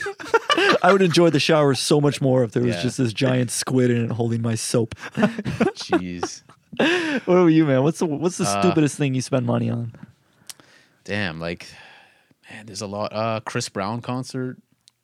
I 0.84 0.92
would 0.92 1.02
enjoy 1.02 1.30
the 1.30 1.40
shower 1.40 1.74
so 1.76 2.02
much 2.02 2.20
more 2.22 2.44
if 2.44 2.52
there 2.52 2.64
was 2.64 2.76
Yeah. 2.76 2.82
just 2.82 2.98
this 2.98 3.14
giant 3.14 3.52
squid 3.52 3.92
in 3.92 4.06
it 4.06 4.12
holding 4.12 4.42
my 4.42 4.56
soap. 4.56 4.96
Jeez. 5.16 6.42
What 6.78 7.22
about 7.28 7.46
you, 7.48 7.66
man? 7.66 7.84
What's 7.84 8.00
the 8.00 8.06
what's 8.06 8.38
the 8.38 8.46
Uh, 8.46 8.62
stupidest 8.62 8.98
thing 8.98 9.14
you 9.16 9.22
spend 9.22 9.46
money 9.46 9.70
on? 9.70 9.94
Damn. 11.06 11.40
Like, 11.40 11.68
man, 12.50 12.66
there's 12.66 12.82
a 12.82 12.88
lot. 12.88 13.14
Uh, 13.14 13.40
Chris 13.46 13.70
Brown 13.70 14.02
concert. 14.02 14.58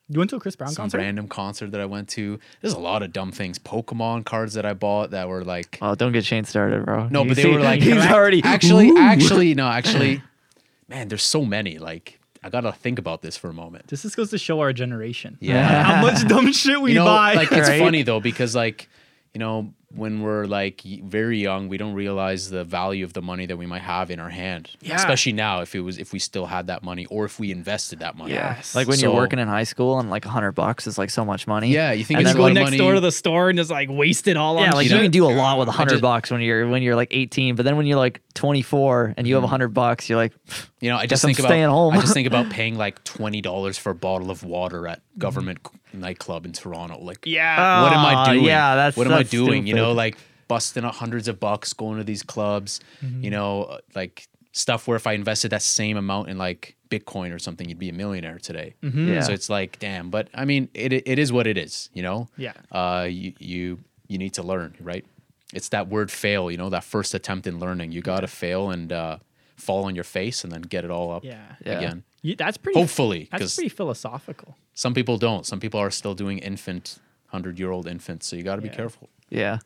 You 0.10 0.18
went 0.20 0.30
to 0.32 0.36
a 0.36 0.40
Chris 0.42 0.58
Brown 0.58 0.72
some 0.72 0.84
concert? 0.84 0.98
random 0.98 1.28
concert 1.30 1.72
that 1.72 1.80
I 1.80 1.86
went 1.86 2.10
to. 2.10 2.38
There's 2.62 2.74
a 2.74 2.80
lot 2.80 3.02
of 3.02 3.14
dumb 3.14 3.32
things. 3.32 3.58
Pokemon 3.60 4.26
cards 4.26 4.56
that 4.56 4.66
I 4.66 4.74
bought 4.74 5.12
that 5.12 5.30
were 5.30 5.44
like 5.46 5.78
Oh, 5.82 5.96
don't 5.96 6.12
get 6.12 6.26
Shane 6.26 6.44
started, 6.44 6.84
bro. 6.86 7.08
no, 7.08 7.22
You 7.24 7.30
but 7.30 7.36
they 7.38 7.44
see- 7.44 7.52
were 7.54 7.62
like 7.62 7.82
he's 7.84 8.06
already 8.06 8.42
actually 8.44 8.90
Ooh. 8.90 8.98
actually 8.98 9.54
no 9.54 9.68
actually, 9.68 10.22
man. 10.90 11.08
There's 11.08 11.24
so 11.24 11.46
many. 11.46 11.78
Like 11.78 12.20
I 12.44 12.50
gotta 12.50 12.74
think 12.74 13.00
about 13.00 13.22
this 13.22 13.38
for 13.38 13.50
a 13.50 13.54
moment. 13.54 13.88
This 13.88 14.02
just 14.02 14.18
goes 14.18 14.32
to 14.32 14.38
show 14.38 14.60
our 14.60 14.74
generation. 14.74 15.38
Yeah. 15.40 15.84
How 15.84 16.02
much 16.02 16.28
dumb 16.28 16.52
shit 16.52 16.82
we 16.82 16.90
you 16.92 16.96
know, 16.96 17.06
buy. 17.06 17.36
like 17.36 17.52
it's 17.52 17.70
Right? 17.70 17.80
funny 17.80 18.04
though 18.04 18.20
because 18.20 18.54
like 18.54 18.90
you 19.34 19.40
know 19.40 19.74
when 19.96 20.22
we're 20.22 20.46
like 20.46 20.82
very 20.82 21.40
young, 21.40 21.68
we 21.68 21.78
don't 21.78 21.94
realize 21.94 22.50
the 22.50 22.64
value 22.64 23.04
of 23.04 23.14
the 23.14 23.22
money 23.22 23.46
that 23.46 23.58
we 23.58 23.66
might 23.66 23.82
have 23.82 24.12
in 24.12 24.20
our 24.20 24.30
hand. 24.30 24.72
Yeah. 24.82 24.96
Especially 24.96 25.34
now, 25.34 25.62
if 25.62 25.76
it 25.76 25.82
was 25.82 25.98
if 25.98 26.14
we 26.14 26.20
still 26.20 26.46
had 26.46 26.68
that 26.68 26.84
money 26.84 27.06
or 27.08 27.26
if 27.26 27.40
we 27.40 27.52
invested 27.52 28.00
that 28.00 28.18
money. 28.18 28.34
Yes. 28.34 28.76
Like 28.76 28.88
when 28.88 29.00
you're 29.00 29.14
working 29.14 29.40
in 29.40 29.48
high 29.48 29.64
school 29.64 30.00
and 30.00 30.10
like 30.10 30.26
a 30.26 30.30
hundred 30.30 30.54
bucks 30.54 30.88
is 30.88 30.98
like 30.98 31.10
so 31.10 31.26
much 31.26 31.48
money. 31.48 31.70
Yeah, 31.70 31.92
you 31.92 32.04
think 32.04 32.20
And 32.20 32.28
it's 32.28 32.36
you 32.36 32.44
a 32.44 32.48
go 32.48 32.54
next 32.54 32.68
money. 32.68 32.78
door 32.78 32.94
to 32.94 33.00
the 33.00 33.12
store 33.12 33.50
and 33.50 33.58
just 33.58 33.72
like 33.72 33.90
waste 33.90 34.28
it 34.28 34.38
all 34.38 34.58
on 34.58 34.64
Yeah, 34.64 34.72
like 34.72 34.86
You 34.86 34.92
you 34.92 34.98
know, 34.98 35.04
can 35.04 35.12
do 35.12 35.26
a 35.26 35.34
lot 35.34 35.60
with 35.60 35.68
a 35.68 35.72
I 35.72 35.76
hundred 35.76 36.02
bucks 36.02 36.32
when 36.32 36.42
you're 36.42 36.68
when 36.68 36.84
you're 36.84 36.96
like 36.96 37.10
18, 37.12 37.56
but 37.56 37.64
then 37.64 37.78
when 37.78 37.86
you're 37.86 37.98
like 37.98 38.22
24 38.34 39.16
and 39.18 39.28
you 39.28 39.36
have 39.36 39.44
a 39.44 39.46
mm-hmm. 39.46 39.52
hundred 39.52 39.70
bucks, 39.74 40.10
you're 40.10 40.18
like, 40.18 40.34
You 40.80 40.90
know, 40.90 40.98
I 40.98 41.02
Guess 41.02 41.10
just 41.10 41.26
I'm 41.26 41.30
think 41.30 41.40
about 41.40 41.50
staying 41.50 41.70
home. 41.70 41.94
I 41.96 42.02
just 42.02 42.14
think 42.14 42.28
about 42.32 42.50
paying 42.50 42.78
like 42.78 43.04
twenty 43.04 43.42
dollars 43.42 43.78
for 43.78 43.92
a 43.92 43.96
bottle 43.96 44.32
of 44.32 44.44
water 44.44 44.88
at 44.88 45.02
Guvernment 45.18 45.64
mm-hmm. 45.64 45.76
c- 45.76 45.81
nightclub 45.94 46.46
in 46.46 46.54
Toronto. 46.54 47.00
Like, 47.02 47.26
Yeah. 47.26 47.82
what 47.84 47.94
am 47.94 48.00
I 48.06 48.14
"Ah, 48.16 48.26
doing? 48.34 48.46
yeah, 48.46 48.76
that's- 48.76 48.96
what 48.98 49.08
am 49.08 49.14
I 49.14 49.18
that's 49.18 49.30
doing? 49.30 49.68
You 49.68 49.74
know, 49.76 49.92
like 49.94 50.18
busting 50.48 50.84
up 50.84 50.96
hundreds 50.96 51.28
of 51.28 51.40
bucks 51.40 51.74
going 51.74 51.98
to 51.98 52.04
these 52.04 52.24
clubs. 52.24 52.80
You 53.02 53.30
know, 53.30 53.80
like 53.96 54.28
stuff 54.54 54.88
where 54.88 54.98
if 54.98 55.08
I 55.08 55.14
invested 55.14 55.52
that 55.52 55.62
same 55.62 55.96
amount 55.98 56.30
in 56.30 56.38
like 56.38 56.76
Bitcoin 56.90 57.34
or 57.34 57.40
something, 57.40 57.70
you'd 57.70 57.80
be 57.80 57.88
a 57.90 57.94
millionaire 57.94 58.38
today. 58.38 58.74
Yeah. 58.82 59.22
So 59.22 59.32
it's 59.32 59.50
like, 59.50 59.80
damn. 59.80 60.10
But 60.10 60.28
I 60.34 60.44
mean, 60.46 60.68
it 60.74 60.92
it 60.94 61.20
is 61.20 61.32
what 61.32 61.48
it 61.48 61.58
is. 61.58 61.90
You 61.94 62.04
know. 62.04 62.28
Yeah. 62.38 62.54
Uh, 62.72 63.08
you 63.10 63.34
you 63.40 63.80
you 64.08 64.18
need 64.18 64.34
to 64.34 64.44
learn, 64.44 64.76
right? 64.82 65.06
It's 65.54 65.70
that 65.70 65.88
word 65.88 66.12
fail. 66.12 66.52
You 66.52 66.58
know, 66.58 66.70
that 66.70 66.84
first 66.84 67.14
attempt 67.14 67.48
in 67.48 67.60
learning. 67.60 67.92
You 67.94 68.02
gotta 68.02 68.28
fail 68.28 68.72
and 68.72 68.92
uh, 68.92 69.18
fall 69.56 69.86
on 69.86 69.96
your 69.96 70.04
face 70.04 70.44
and 70.44 70.52
then 70.52 70.64
get 70.64 70.84
it 70.84 70.92
all 70.92 71.12
up 71.14 71.24
Yeah. 71.24 71.40
Yeah. 71.66 71.78
again. 71.78 72.04
You- 72.22 72.36
that's 72.36 72.58
pretty. 72.58 72.78
Hopefully, 72.80 73.30
that's 73.32 73.56
pretty 73.56 73.70
philosophical. 73.70 74.58
Some 74.82 74.94
people 74.96 75.18
don't. 75.18 75.46
Some 75.46 75.60
people 75.60 75.80
are 75.80 75.92
still 75.92 76.16
doing 76.16 76.40
infant, 76.40 76.98
hundred 77.28 77.60
year 77.60 77.70
old 77.70 77.86
infants. 77.88 78.26
So 78.28 78.36
you 78.36 78.42
got 78.44 78.56
to 78.56 78.62
be 78.64 78.68
Yeah. 78.70 78.76
careful. 78.82 79.10
yeah. 79.30 79.60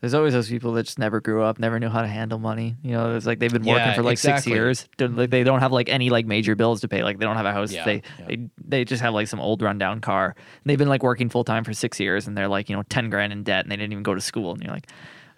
There's 0.00 0.14
always 0.14 0.32
those 0.34 0.48
people 0.48 0.72
that 0.72 0.82
just 0.84 0.98
never 0.98 1.20
grew 1.20 1.42
up, 1.44 1.60
never 1.60 1.78
knew 1.78 1.88
how 1.88 2.02
to 2.02 2.08
handle 2.08 2.38
money. 2.40 2.74
You 2.82 2.90
know, 2.92 3.14
it's 3.14 3.24
like 3.24 3.38
they've 3.38 3.52
been 3.52 3.62
working 3.64 3.86
Yeah, 3.86 3.94
for 3.94 4.02
like 4.02 4.14
exactly. 4.14 4.50
six 4.50 4.56
years. 4.56 4.88
Don't- 4.96 5.14
Like 5.16 5.30
they 5.30 5.44
don't 5.44 5.60
have 5.60 5.70
like 5.70 5.88
any 5.88 6.10
like 6.10 6.26
major 6.26 6.54
bills 6.56 6.80
to 6.80 6.88
pay. 6.88 7.02
Like 7.04 7.18
they 7.18 7.24
don't 7.24 7.36
have 7.36 7.46
a 7.46 7.52
house. 7.52 7.70
Yeah, 7.72 7.84
they, 7.84 8.02
yeah. 8.18 8.26
they 8.26 8.36
they 8.72 8.84
just 8.84 9.00
have 9.02 9.14
like 9.14 9.28
some 9.28 9.38
old 9.40 9.62
rundown 9.62 10.00
car. 10.00 10.34
And 10.36 10.64
they've 10.66 10.78
been 10.78 10.88
like 10.88 11.02
working 11.04 11.28
full 11.28 11.44
time 11.44 11.62
for 11.64 11.72
six 11.72 12.00
years, 12.00 12.26
and 12.28 12.36
they're 12.36 12.48
like 12.56 12.68
you 12.68 12.74
know 12.76 12.82
ten 12.88 13.10
grand 13.10 13.32
in 13.32 13.44
debt, 13.44 13.64
and 13.64 13.70
they 13.70 13.76
didn't 13.76 13.92
even 13.92 14.02
go 14.02 14.14
to 14.14 14.20
school. 14.20 14.52
And 14.54 14.62
you're 14.64 14.72
like, 14.74 14.88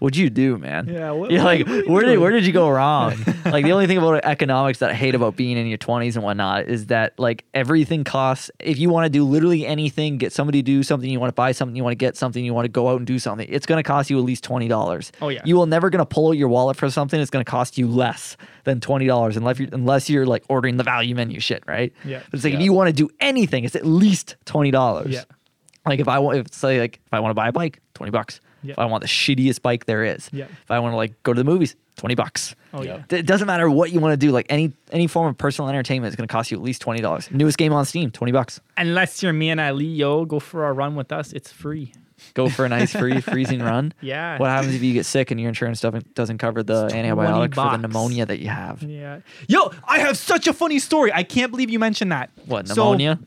what'd 0.05 0.17
you 0.17 0.31
do, 0.31 0.59
man? 0.59 0.87
Yeah, 0.89 1.11
what- 1.13 1.31
you're 1.31 1.43
like, 1.43 1.67
what 1.67 1.75
you 1.87 1.91
where 1.93 2.05
did 2.05 2.19
where 2.19 2.31
did 2.31 2.47
you 2.47 2.53
go 2.53 2.69
wrong? 2.79 3.15
like 3.47 3.65
the 3.65 3.73
only 3.73 3.87
thing 3.87 3.99
about 3.99 4.25
economics 4.25 4.79
that 4.81 4.91
I 4.91 4.95
hate 4.95 5.15
about 5.15 5.35
being 5.37 5.57
in 5.57 5.67
your 5.67 5.79
20s 5.79 6.15
and 6.15 6.23
whatnot 6.23 6.67
is 6.69 6.87
that 6.87 7.19
like 7.19 7.45
everything 7.55 8.05
costs. 8.05 8.51
If 8.61 8.79
you 8.79 8.91
want 8.91 9.07
to 9.07 9.11
do 9.11 9.25
literally 9.25 9.67
anything, 9.67 10.19
get 10.19 10.33
somebody 10.33 10.63
to 10.63 10.67
do 10.67 10.83
something, 10.83 11.09
you 11.11 11.19
want 11.19 11.31
to 11.31 11.35
buy 11.35 11.53
something, 11.53 11.75
you 11.75 11.83
want 11.83 11.93
to 11.93 11.97
get 11.97 12.17
something, 12.17 12.45
you 12.45 12.55
want 12.55 12.67
to 12.67 12.71
go 12.71 12.89
out 12.89 12.99
and 12.99 13.07
do 13.07 13.19
something, 13.19 13.47
it's 13.51 13.67
going 13.67 13.79
to 13.83 13.87
cost 13.87 14.11
you 14.11 14.19
at 14.19 14.25
least 14.25 14.45
twenty 14.45 14.69
dollars. 14.69 15.11
Oh, 15.21 15.29
yeah. 15.31 15.43
You 15.45 15.57
will 15.57 15.67
never 15.67 15.91
going 15.91 16.01
to 16.01 16.07
pull 16.07 16.29
out 16.29 16.33
your 16.37 16.49
wallet 16.49 16.77
for 16.77 16.89
something. 16.91 17.19
It's 17.21 17.31
going 17.31 17.45
to 17.45 17.51
cost 17.51 17.79
you 17.79 17.89
less 17.89 18.37
than 18.65 18.81
twenty 18.81 19.07
dollars 19.07 19.37
unless 19.37 19.59
you 19.59 19.69
unless 19.73 20.09
you're 20.11 20.27
like 20.27 20.45
ordering 20.49 20.77
the 20.77 20.85
value 20.85 21.15
menu 21.15 21.41
shit, 21.41 21.65
right? 21.67 21.93
Yeah. 22.05 22.21
But 22.31 22.35
it's 22.39 22.45
like 22.45 22.55
if 22.55 22.61
you 22.61 22.73
want 22.73 22.89
to 22.89 22.93
do 22.95 23.09
anything, 23.21 23.65
it's 23.65 23.75
at 23.77 23.87
least 23.87 24.37
twenty 24.45 24.71
dollars. 24.71 25.11
Yeah. 25.13 25.25
Like 25.87 26.01
if 26.01 26.09
I 26.09 26.19
want, 26.19 26.39
if 26.39 26.53
say 26.55 26.81
like 26.81 27.01
if 27.07 27.13
I 27.13 27.21
want 27.21 27.31
to 27.31 27.35
buy 27.35 27.49
a 27.49 27.53
bike, 27.53 27.81
twenty 27.95 28.11
bucks. 28.11 28.41
Yeah. 28.65 28.73
If 28.73 28.79
I 28.79 28.87
want 28.87 29.03
the 29.03 29.07
shittiest 29.09 29.63
bike 29.63 29.87
there 29.87 30.03
is. 30.05 30.29
Yeah. 30.33 30.45
If 30.47 30.71
I 30.71 30.79
want 30.81 30.93
to 30.93 30.97
like 30.97 31.23
go 31.23 31.33
to 31.33 31.39
the 31.39 31.45
movies, 31.45 31.77
twenty 31.97 32.15
bucks. 32.15 32.55
Oh 32.73 32.83
Yeah. 32.83 33.03
yeah. 33.11 33.19
It 33.19 33.27
doesn't 33.27 33.47
matter 33.47 33.71
what 33.71 33.93
you 33.93 34.01
want 34.01 34.13
to 34.13 34.17
do. 34.27 34.33
Like 34.33 34.47
any 34.49 34.73
any 34.91 35.07
form 35.07 35.29
of 35.29 35.39
personal 35.39 35.69
entertainment 35.69 36.11
is 36.11 36.17
going 36.17 36.27
to 36.27 36.33
cost 36.33 36.51
you 36.51 36.57
at 36.57 36.63
least 36.63 36.81
twenty 36.83 37.01
dollars. 37.03 37.31
Newest 37.31 37.59
game 37.59 37.73
on 37.73 37.85
Steam, 37.85 38.11
twenty 38.11 38.33
bucks. 38.33 38.61
Unless 38.77 39.23
you're 39.23 39.33
me 39.33 39.51
and 39.51 39.61
Ali, 39.61 39.85
yo, 39.87 40.25
go 40.25 40.41
for 40.41 40.67
a 40.67 40.73
run 40.73 40.97
with 40.97 41.13
us. 41.13 41.33
It's 41.33 41.53
free. 41.53 41.93
Go 42.33 42.49
for 42.49 42.65
a 42.65 42.69
nice 42.71 42.93
free 42.93 43.21
freezing 43.33 43.61
run. 43.61 43.93
Yeah. 44.01 44.39
What 44.39 44.49
happens 44.49 44.75
if 44.75 44.83
you 44.83 44.95
get 44.95 45.05
sick 45.05 45.31
and 45.31 45.39
your 45.39 45.49
insurance 45.49 45.81
doesn't 45.81 46.15
doesn't 46.15 46.39
cover 46.39 46.63
the 46.63 46.85
It's 46.85 46.95
20 46.95 47.09
antibiotic 47.09 47.55
for 47.55 47.71
the 47.71 47.77
pneumonia 47.77 48.25
that 48.25 48.39
you 48.39 48.49
have? 48.49 48.83
Yeah. 48.83 49.21
Yo, 49.49 49.73
I 49.87 49.99
have 49.99 50.17
such 50.17 50.47
a 50.47 50.53
funny 50.55 50.79
story. 50.79 51.13
I 51.13 51.23
can't 51.23 51.51
believe 51.51 51.69
you 51.71 51.79
mentioned 51.79 52.13
that. 52.13 52.31
What 52.47 52.69
So, 52.69 52.75
pneumonia? 52.77 53.19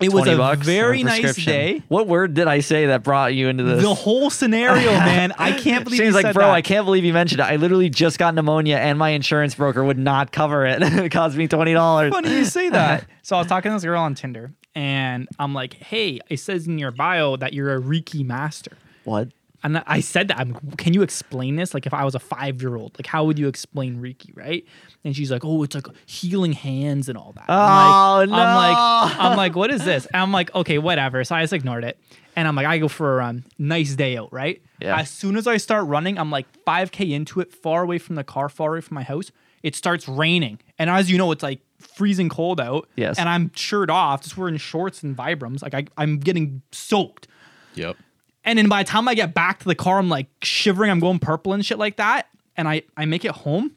It 0.00 0.12
was 0.12 0.26
a 0.26 0.36
bucks 0.36 0.66
very 0.66 1.02
nice 1.02 1.36
day. 1.36 1.82
What 1.88 2.06
word 2.06 2.34
did 2.34 2.48
I 2.48 2.60
say 2.60 2.86
that 2.86 3.02
brought 3.02 3.34
you 3.34 3.48
into 3.48 3.64
this? 3.64 3.82
The 3.82 3.94
whole 3.94 4.30
scenario, 4.30 4.90
man. 4.90 5.32
I 5.38 5.52
can't 5.52 5.84
believe 5.84 5.98
Shane's 5.98 6.14
like, 6.14 6.34
bro, 6.34 6.46
that. 6.46 6.52
I 6.52 6.62
can't 6.62 6.84
believe 6.84 7.04
you 7.04 7.12
mentioned 7.12 7.40
it. 7.40 7.44
I 7.44 7.56
literally 7.56 7.90
just 7.90 8.18
got 8.18 8.34
pneumonia 8.34 8.76
and 8.76 8.98
my 8.98 9.10
insurance 9.10 9.54
broker 9.54 9.84
would 9.84 9.98
not 9.98 10.32
cover 10.32 10.66
it. 10.66 10.82
it 10.82 11.10
cost 11.12 11.36
me 11.36 11.48
twenty 11.48 11.72
dollars. 11.72 12.12
funny 12.12 12.30
you 12.30 12.44
say 12.44 12.68
that. 12.70 13.04
so 13.22 13.36
I 13.36 13.40
was 13.40 13.48
talking 13.48 13.70
to 13.70 13.76
this 13.76 13.84
girl 13.84 14.02
on 14.02 14.14
Tinder, 14.14 14.52
and 14.74 15.28
I'm 15.38 15.54
like, 15.54 15.74
"Hey, 15.74 16.20
it 16.28 16.38
says 16.38 16.66
in 16.66 16.78
your 16.78 16.90
bio 16.90 17.36
that 17.36 17.52
you're 17.52 17.74
a 17.74 17.80
Reiki 17.80 18.24
master." 18.24 18.72
What? 19.04 19.28
And 19.62 19.82
I 19.86 20.00
said 20.00 20.28
that. 20.28 20.38
I'm, 20.38 20.54
can 20.78 20.94
you 20.94 21.02
explain 21.02 21.56
this? 21.56 21.74
Like, 21.74 21.86
if 21.86 21.92
I 21.92 22.04
was 22.04 22.14
a 22.14 22.18
five 22.18 22.62
year 22.62 22.76
old, 22.76 22.96
like, 22.98 23.06
how 23.06 23.24
would 23.24 23.38
you 23.38 23.46
explain 23.46 24.00
Reiki, 24.00 24.34
right? 24.34 24.64
And 25.04 25.14
she's 25.14 25.30
like, 25.30 25.44
"Oh, 25.44 25.62
it's 25.62 25.74
like 25.74 25.86
healing 26.06 26.52
hands 26.52 27.08
and 27.08 27.18
all 27.18 27.32
that." 27.32 27.44
Oh, 27.48 27.52
I'm 27.54 28.30
like, 28.30 28.38
I'm 28.40 28.54
like, 28.56 29.20
I'm 29.20 29.36
like, 29.36 29.56
what 29.56 29.70
is 29.70 29.84
this? 29.84 30.06
And 30.06 30.22
I'm 30.22 30.32
like, 30.32 30.54
okay, 30.54 30.78
whatever. 30.78 31.22
So 31.24 31.34
I 31.34 31.42
just 31.42 31.52
ignored 31.52 31.84
it, 31.84 31.98
and 32.36 32.48
I'm 32.48 32.56
like, 32.56 32.66
I 32.66 32.78
go 32.78 32.88
for 32.88 33.14
a 33.14 33.16
run. 33.16 33.44
Nice 33.58 33.94
day 33.94 34.16
out, 34.16 34.32
right? 34.32 34.62
Yeah. 34.80 34.98
As 34.98 35.10
soon 35.10 35.36
as 35.36 35.46
I 35.46 35.58
start 35.58 35.86
running, 35.86 36.18
I'm 36.18 36.30
like 36.30 36.46
5k 36.64 37.12
into 37.12 37.40
it, 37.40 37.52
far 37.52 37.82
away 37.82 37.98
from 37.98 38.16
the 38.16 38.24
car, 38.24 38.48
far 38.48 38.72
away 38.72 38.80
from 38.80 38.94
my 38.94 39.02
house. 39.02 39.30
It 39.62 39.74
starts 39.74 40.08
raining, 40.08 40.58
and 40.78 40.88
as 40.88 41.10
you 41.10 41.18
know, 41.18 41.30
it's 41.32 41.42
like 41.42 41.60
freezing 41.78 42.28
cold 42.30 42.60
out. 42.60 42.88
Yes. 42.96 43.18
And 43.18 43.28
I'm 43.28 43.50
shirt 43.54 43.90
off, 43.90 44.22
just 44.22 44.36
wearing 44.36 44.56
shorts 44.56 45.02
and 45.02 45.16
Vibrams. 45.16 45.62
Like 45.62 45.74
I, 45.74 45.84
I'm 45.98 46.18
getting 46.18 46.62
soaked. 46.72 47.26
Yep. 47.74 47.96
And 48.44 48.58
then 48.58 48.68
by 48.68 48.82
the 48.82 48.88
time 48.88 49.06
I 49.08 49.14
get 49.14 49.34
back 49.34 49.58
to 49.60 49.64
the 49.66 49.74
car, 49.74 49.98
I'm 49.98 50.08
like 50.08 50.26
shivering. 50.42 50.90
I'm 50.90 51.00
going 51.00 51.18
purple 51.18 51.52
and 51.52 51.64
shit 51.64 51.78
like 51.78 51.96
that. 51.96 52.28
And 52.56 52.66
I, 52.68 52.82
I 52.96 53.04
make 53.04 53.24
it 53.24 53.32
home. 53.32 53.72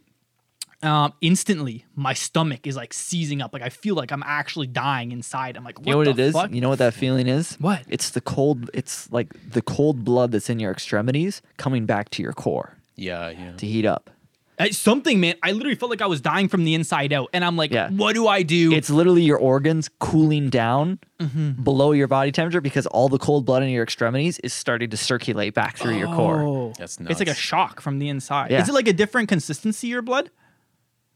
Um, 0.81 1.13
instantly, 1.21 1.85
my 1.95 2.13
stomach 2.13 2.67
is 2.67 2.75
like 2.75 2.93
seizing 2.93 3.41
up. 3.41 3.53
Like 3.53 3.61
I 3.61 3.69
feel 3.69 3.95
like 3.95 4.11
I'm 4.11 4.23
actually 4.25 4.67
dying 4.67 5.13
inside. 5.13 5.55
I'm 5.55 5.63
like, 5.63 5.79
what 5.79 5.87
You 5.87 5.91
know 5.93 5.97
what 5.99 6.03
the 6.05 6.11
it 6.11 6.19
is? 6.19 6.33
fuck? 6.33 6.51
You 6.51 6.59
know 6.59 6.67
what 6.69 6.79
that 6.79 6.93
feeling 6.93 7.27
is? 7.27 7.55
What? 7.55 7.83
It's 7.87 8.09
the 8.09 8.19
cold. 8.19 8.69
It's 8.73 9.09
like 9.11 9.29
the 9.49 9.61
cold 9.61 10.03
blood 10.03 10.31
that's 10.33 10.49
in 10.49 10.59
your 10.59 10.71
extremities 10.71 11.41
coming 11.55 11.85
back 11.85 12.09
to 12.11 12.21
your 12.23 12.33
core 12.33 12.75
Yeah. 12.97 13.29
Yeah. 13.29 13.53
to 13.55 13.65
heat 13.65 13.85
up. 13.85 14.09
Uh, 14.59 14.67
something, 14.71 15.19
man. 15.19 15.35
I 15.41 15.51
literally 15.51 15.75
felt 15.75 15.89
like 15.89 16.01
I 16.01 16.05
was 16.05 16.21
dying 16.21 16.47
from 16.47 16.63
the 16.63 16.75
inside 16.75 17.11
out. 17.11 17.29
And 17.33 17.43
I'm 17.43 17.55
like, 17.57 17.71
Yeah. 17.71 17.89
what 17.89 18.13
do 18.13 18.27
I 18.27 18.43
do? 18.43 18.71
It's 18.71 18.89
literally 18.89 19.23
your 19.23 19.37
organs 19.39 19.89
cooling 19.99 20.49
down 20.49 20.99
Mm-hmm. 21.19 21.63
below 21.63 21.93
your 21.93 22.07
body 22.07 22.31
temperature 22.33 22.59
because 22.59 22.85
all 22.87 23.07
the 23.07 23.17
cold 23.17 23.45
blood 23.45 23.63
in 23.63 23.69
your 23.69 23.81
extremities 23.83 24.39
is 24.39 24.51
starting 24.53 24.89
to 24.89 24.97
circulate 24.97 25.53
back 25.53 25.77
through 25.77 25.95
your 25.97 26.07
core. 26.07 26.41
Oh. 26.41 26.73
That's 26.77 26.97
It's 26.99 27.19
like 27.19 27.29
a 27.29 27.33
shock 27.33 27.79
from 27.79 27.99
the 27.99 28.09
inside. 28.09 28.51
Yeah. 28.51 28.61
Is 28.61 28.67
it 28.67 28.73
like 28.73 28.89
a 28.89 28.93
different 28.93 29.29
consistency, 29.29 29.87
your 29.87 30.01
blood? 30.01 30.29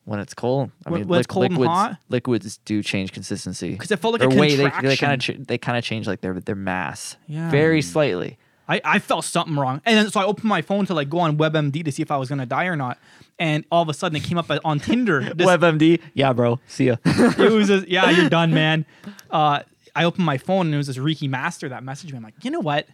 When 0.05 0.19
it's 0.21 0.33
cold, 0.33 0.71
I 0.85 0.89
When- 0.91 1.01
mean, 1.01 1.09
when 1.09 1.19
it's 1.19 1.27
cold 1.27 1.45
and 1.47 1.55
liquids, 1.55 1.67
hot? 1.69 1.97
liquids 2.07 2.57
do 2.63 2.81
change 2.81 3.11
consistency 3.11 3.75
'Cause 3.75 3.91
it 3.91 3.97
felt 3.99 4.13
like 4.13 4.21
or 4.23 4.33
a 4.33 4.39
way 4.39 4.55
they, 4.55 4.69
they 4.81 4.95
kind 4.95 5.13
of 5.13 5.19
ch- 5.19 5.45
they 5.45 5.57
kind 5.57 5.77
of 5.77 5.83
change 5.83 6.07
like 6.07 6.21
their 6.21 6.39
their 6.39 6.55
mass, 6.55 7.17
Yeah. 7.27 7.51
very 7.51 7.81
slightly. 7.81 8.37
I, 8.67 8.81
I 8.83 8.99
felt 8.99 9.25
something 9.25 9.55
wrong. 9.55 9.81
And 9.85 9.97
then 9.97 10.11
so 10.11 10.19
I 10.19 10.25
opened 10.25 10.45
my 10.45 10.61
phone 10.61 10.85
to 10.87 10.93
like 10.93 11.09
go 11.09 11.19
on 11.19 11.37
WebMD 11.37 11.85
to 11.85 11.91
see 11.91 12.01
if 12.01 12.11
I 12.11 12.17
was 12.17 12.29
gonna 12.29 12.45
die 12.45 12.65
or 12.65 12.75
not. 12.75 12.97
And 13.39 13.65
all 13.71 13.81
of 13.81 13.89
a 13.89 13.93
sudden 13.93 14.15
it 14.15 14.23
came 14.23 14.37
up 14.37 14.51
on 14.63 14.79
Tinder. 14.79 15.21
This- 15.35 15.47
WebMD, 15.47 16.01
yeah, 16.13 16.33
bro, 16.33 16.59
see 16.67 16.87
ya. 16.87 16.97
it 17.05 17.51
was 17.51 17.67
just, 17.69 17.87
yeah, 17.87 18.09
you're 18.09 18.29
done, 18.29 18.53
man. 18.53 18.85
Uh, 19.29 19.61
I 19.95 20.03
opened 20.03 20.25
my 20.25 20.37
phone 20.37 20.67
and 20.67 20.73
it 20.75 20.77
was 20.77 20.87
this 20.87 20.97
Reiki 20.97 21.29
master 21.29 21.69
that 21.69 21.83
messaged 21.83 22.11
me. 22.11 22.17
I'm 22.17 22.23
like, 22.23 22.43
you 22.43 22.51
know 22.51 22.59
what? 22.59 22.87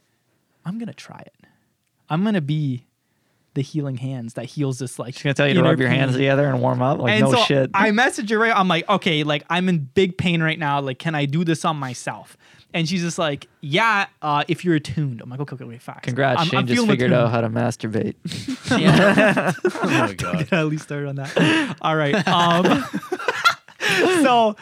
I'm 0.66 0.80
gonna 0.80 0.94
try 0.94 1.20
it. 1.20 1.34
I'm 2.10 2.24
gonna 2.24 2.42
be 2.42 2.86
the 3.56 3.62
healing 3.62 3.98
hands 3.98 4.34
that 4.34 4.46
heals 4.46 4.80
this 4.80 4.98
like. 4.98 5.14
She's 5.14 5.24
gonna 5.24 5.34
tell 5.34 5.48
you 5.48 5.54
to 5.56 5.64
rub 5.64 5.80
your 5.80 5.90
hands 5.90 6.14
together 6.14 6.48
and 6.48 6.62
warm 6.62 6.82
up. 6.82 7.00
Like 7.00 7.14
and 7.14 7.26
no 7.26 7.32
so 7.32 7.44
shit. 7.44 7.72
I 7.74 7.90
messaged 7.92 8.30
her 8.30 8.40
right. 8.40 8.56
I'm 8.56 8.68
like, 8.68 8.88
okay, 8.90 9.24
like 9.24 9.44
I'm 9.50 9.70
in 9.70 9.90
big 9.94 10.18
pain 10.18 10.42
right 10.42 10.58
now. 10.58 10.80
Like, 10.82 11.00
can 11.00 11.16
I 11.16 11.26
do 11.26 11.44
this 11.44 11.64
on 11.66 11.78
myself? 11.78 12.38
And 12.74 12.90
she's 12.90 13.02
just 13.02 13.20
like, 13.20 13.48
yeah, 13.62 14.08
uh, 14.22 14.44
if 14.48 14.66
you're 14.66 14.76
attuned. 14.76 15.22
I'm 15.22 15.30
like, 15.30 15.40
okay, 15.42 15.54
okay, 15.56 15.66
okay, 15.66 15.78
facts. 15.78 16.06
Congrats, 16.06 16.42
I'm, 16.42 16.48
Shane 16.48 16.60
I'm 16.62 16.66
just 16.68 16.76
feeling 16.78 16.90
figured 16.90 17.14
out 17.14 17.30
how 17.30 17.42
to 17.42 17.50
masturbate. 17.50 18.16
Yeah. 18.80 19.52
oh 19.64 19.88
my 19.88 20.14
god. 20.18 20.52
at 20.52 20.66
least 20.66 20.86
start 20.86 21.06
on 21.06 21.18
that. 21.18 21.78
All 21.82 21.96
right. 21.96 22.16
Um, 22.28 22.84
so 24.24 24.56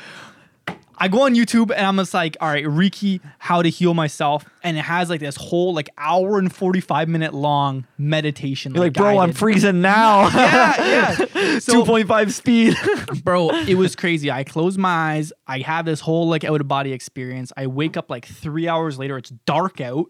I 1.01 1.07
go 1.07 1.23
on 1.23 1.33
YouTube 1.33 1.71
and 1.75 1.83
I'm 1.83 1.97
just 1.97 2.13
like, 2.13 2.37
all 2.39 2.47
right, 2.47 2.63
Reiki, 2.63 3.21
how 3.39 3.63
to 3.63 3.69
heal 3.69 3.95
myself, 3.95 4.45
and 4.61 4.77
it 4.77 4.81
has 4.81 5.09
like 5.09 5.19
this 5.19 5.35
whole 5.35 5.73
like 5.73 5.89
hour 5.97 6.37
and 6.37 6.53
forty 6.53 6.79
five 6.79 7.09
minute 7.09 7.33
long 7.33 7.87
meditation. 7.97 8.75
You're 8.75 8.83
like, 8.83 8.93
bro, 8.93 9.17
I'm 9.17 9.33
freezing 9.33 9.81
now. 9.81 10.29
Yeah, 10.51 11.17
yeah. 11.35 11.59
So, 11.59 11.83
2.5 11.83 12.31
speed. 12.31 12.75
bro, 13.23 13.49
it 13.49 13.75
was 13.75 13.95
crazy. 13.95 14.29
I 14.29 14.43
close 14.43 14.77
my 14.77 15.13
eyes. 15.15 15.33
I 15.47 15.59
have 15.59 15.85
this 15.85 16.01
whole 16.01 16.29
like 16.29 16.43
out 16.43 16.61
of 16.61 16.67
body 16.67 16.93
experience. 16.93 17.51
I 17.57 17.65
wake 17.65 17.97
up 17.97 18.11
like 18.11 18.25
three 18.25 18.67
hours 18.67 18.99
later. 18.99 19.17
It's 19.17 19.31
dark 19.31 19.81
out, 19.81 20.05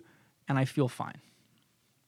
and 0.49 0.59
I 0.59 0.65
feel 0.65 0.89
fine. 0.89 1.21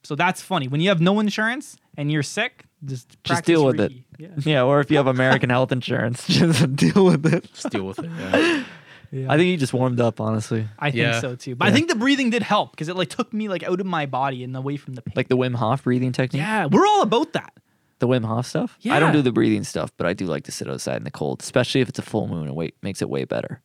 So 0.03 0.15
that's 0.15 0.41
funny. 0.41 0.67
When 0.67 0.81
you 0.81 0.89
have 0.89 0.99
no 0.99 1.21
insurance 1.21 1.77
and 1.95 2.11
you're 2.11 2.23
sick, 2.23 2.65
just 2.85 3.17
Just 3.23 3.45
deal 3.45 3.65
with 3.65 3.79
it. 3.79 3.91
Yeah. 4.17 4.27
yeah, 4.39 4.63
or 4.63 4.79
if 4.79 4.89
you 4.91 4.97
have 4.97 5.07
American 5.07 5.49
health 5.49 5.71
insurance, 5.71 6.25
just 6.27 6.75
deal 6.75 7.05
with 7.05 7.25
it. 7.25 7.51
Just 7.53 7.69
deal 7.69 7.85
with 7.85 7.99
it. 7.99 8.65
Yeah. 9.15 9.31
I 9.31 9.37
think 9.37 9.49
you 9.49 9.57
just 9.57 9.73
warmed 9.73 10.01
up, 10.01 10.19
honestly. 10.19 10.67
I 10.79 10.89
think 10.89 11.03
Yeah. 11.03 11.19
so 11.19 11.35
too. 11.35 11.53
But 11.55 11.67
I 11.67 11.71
think 11.71 11.87
the 11.87 11.93
breathing 11.93 12.31
did 12.31 12.41
help 12.41 12.71
because 12.71 12.89
it 12.89 12.95
like 12.95 13.09
took 13.09 13.31
me 13.31 13.47
like 13.47 13.61
out 13.61 13.79
of 13.79 13.85
my 13.85 14.07
body 14.07 14.43
and 14.43 14.57
away 14.57 14.75
from 14.75 14.95
the 14.95 15.03
pain. 15.03 15.13
Like 15.15 15.27
the 15.27 15.37
Wim 15.37 15.53
Hof 15.53 15.83
breathing 15.83 16.11
technique. 16.13 16.39
yeah, 16.41 16.65
we're 16.65 16.87
all 16.87 17.03
about 17.03 17.33
that. 17.33 17.53
The 17.99 18.07
Wim 18.07 18.25
Hof 18.25 18.47
stuff. 18.47 18.75
Yeah. 18.81 18.95
I 18.95 18.99
don't 18.99 19.13
do 19.13 19.21
the 19.21 19.31
breathing 19.31 19.63
stuff, 19.65 19.91
but 19.97 20.07
I 20.07 20.13
do 20.13 20.25
like 20.25 20.45
to 20.45 20.51
sit 20.51 20.67
outside 20.67 20.97
in 20.97 21.03
the 21.03 21.11
cold, 21.11 21.43
especially 21.43 21.81
if 21.81 21.89
it's 21.89 21.99
a 21.99 22.01
full 22.01 22.27
moon. 22.27 22.47
It 22.47 22.55
way, 22.55 22.71
makes 22.81 23.03
it 23.03 23.09
way 23.09 23.23
better. 23.23 23.61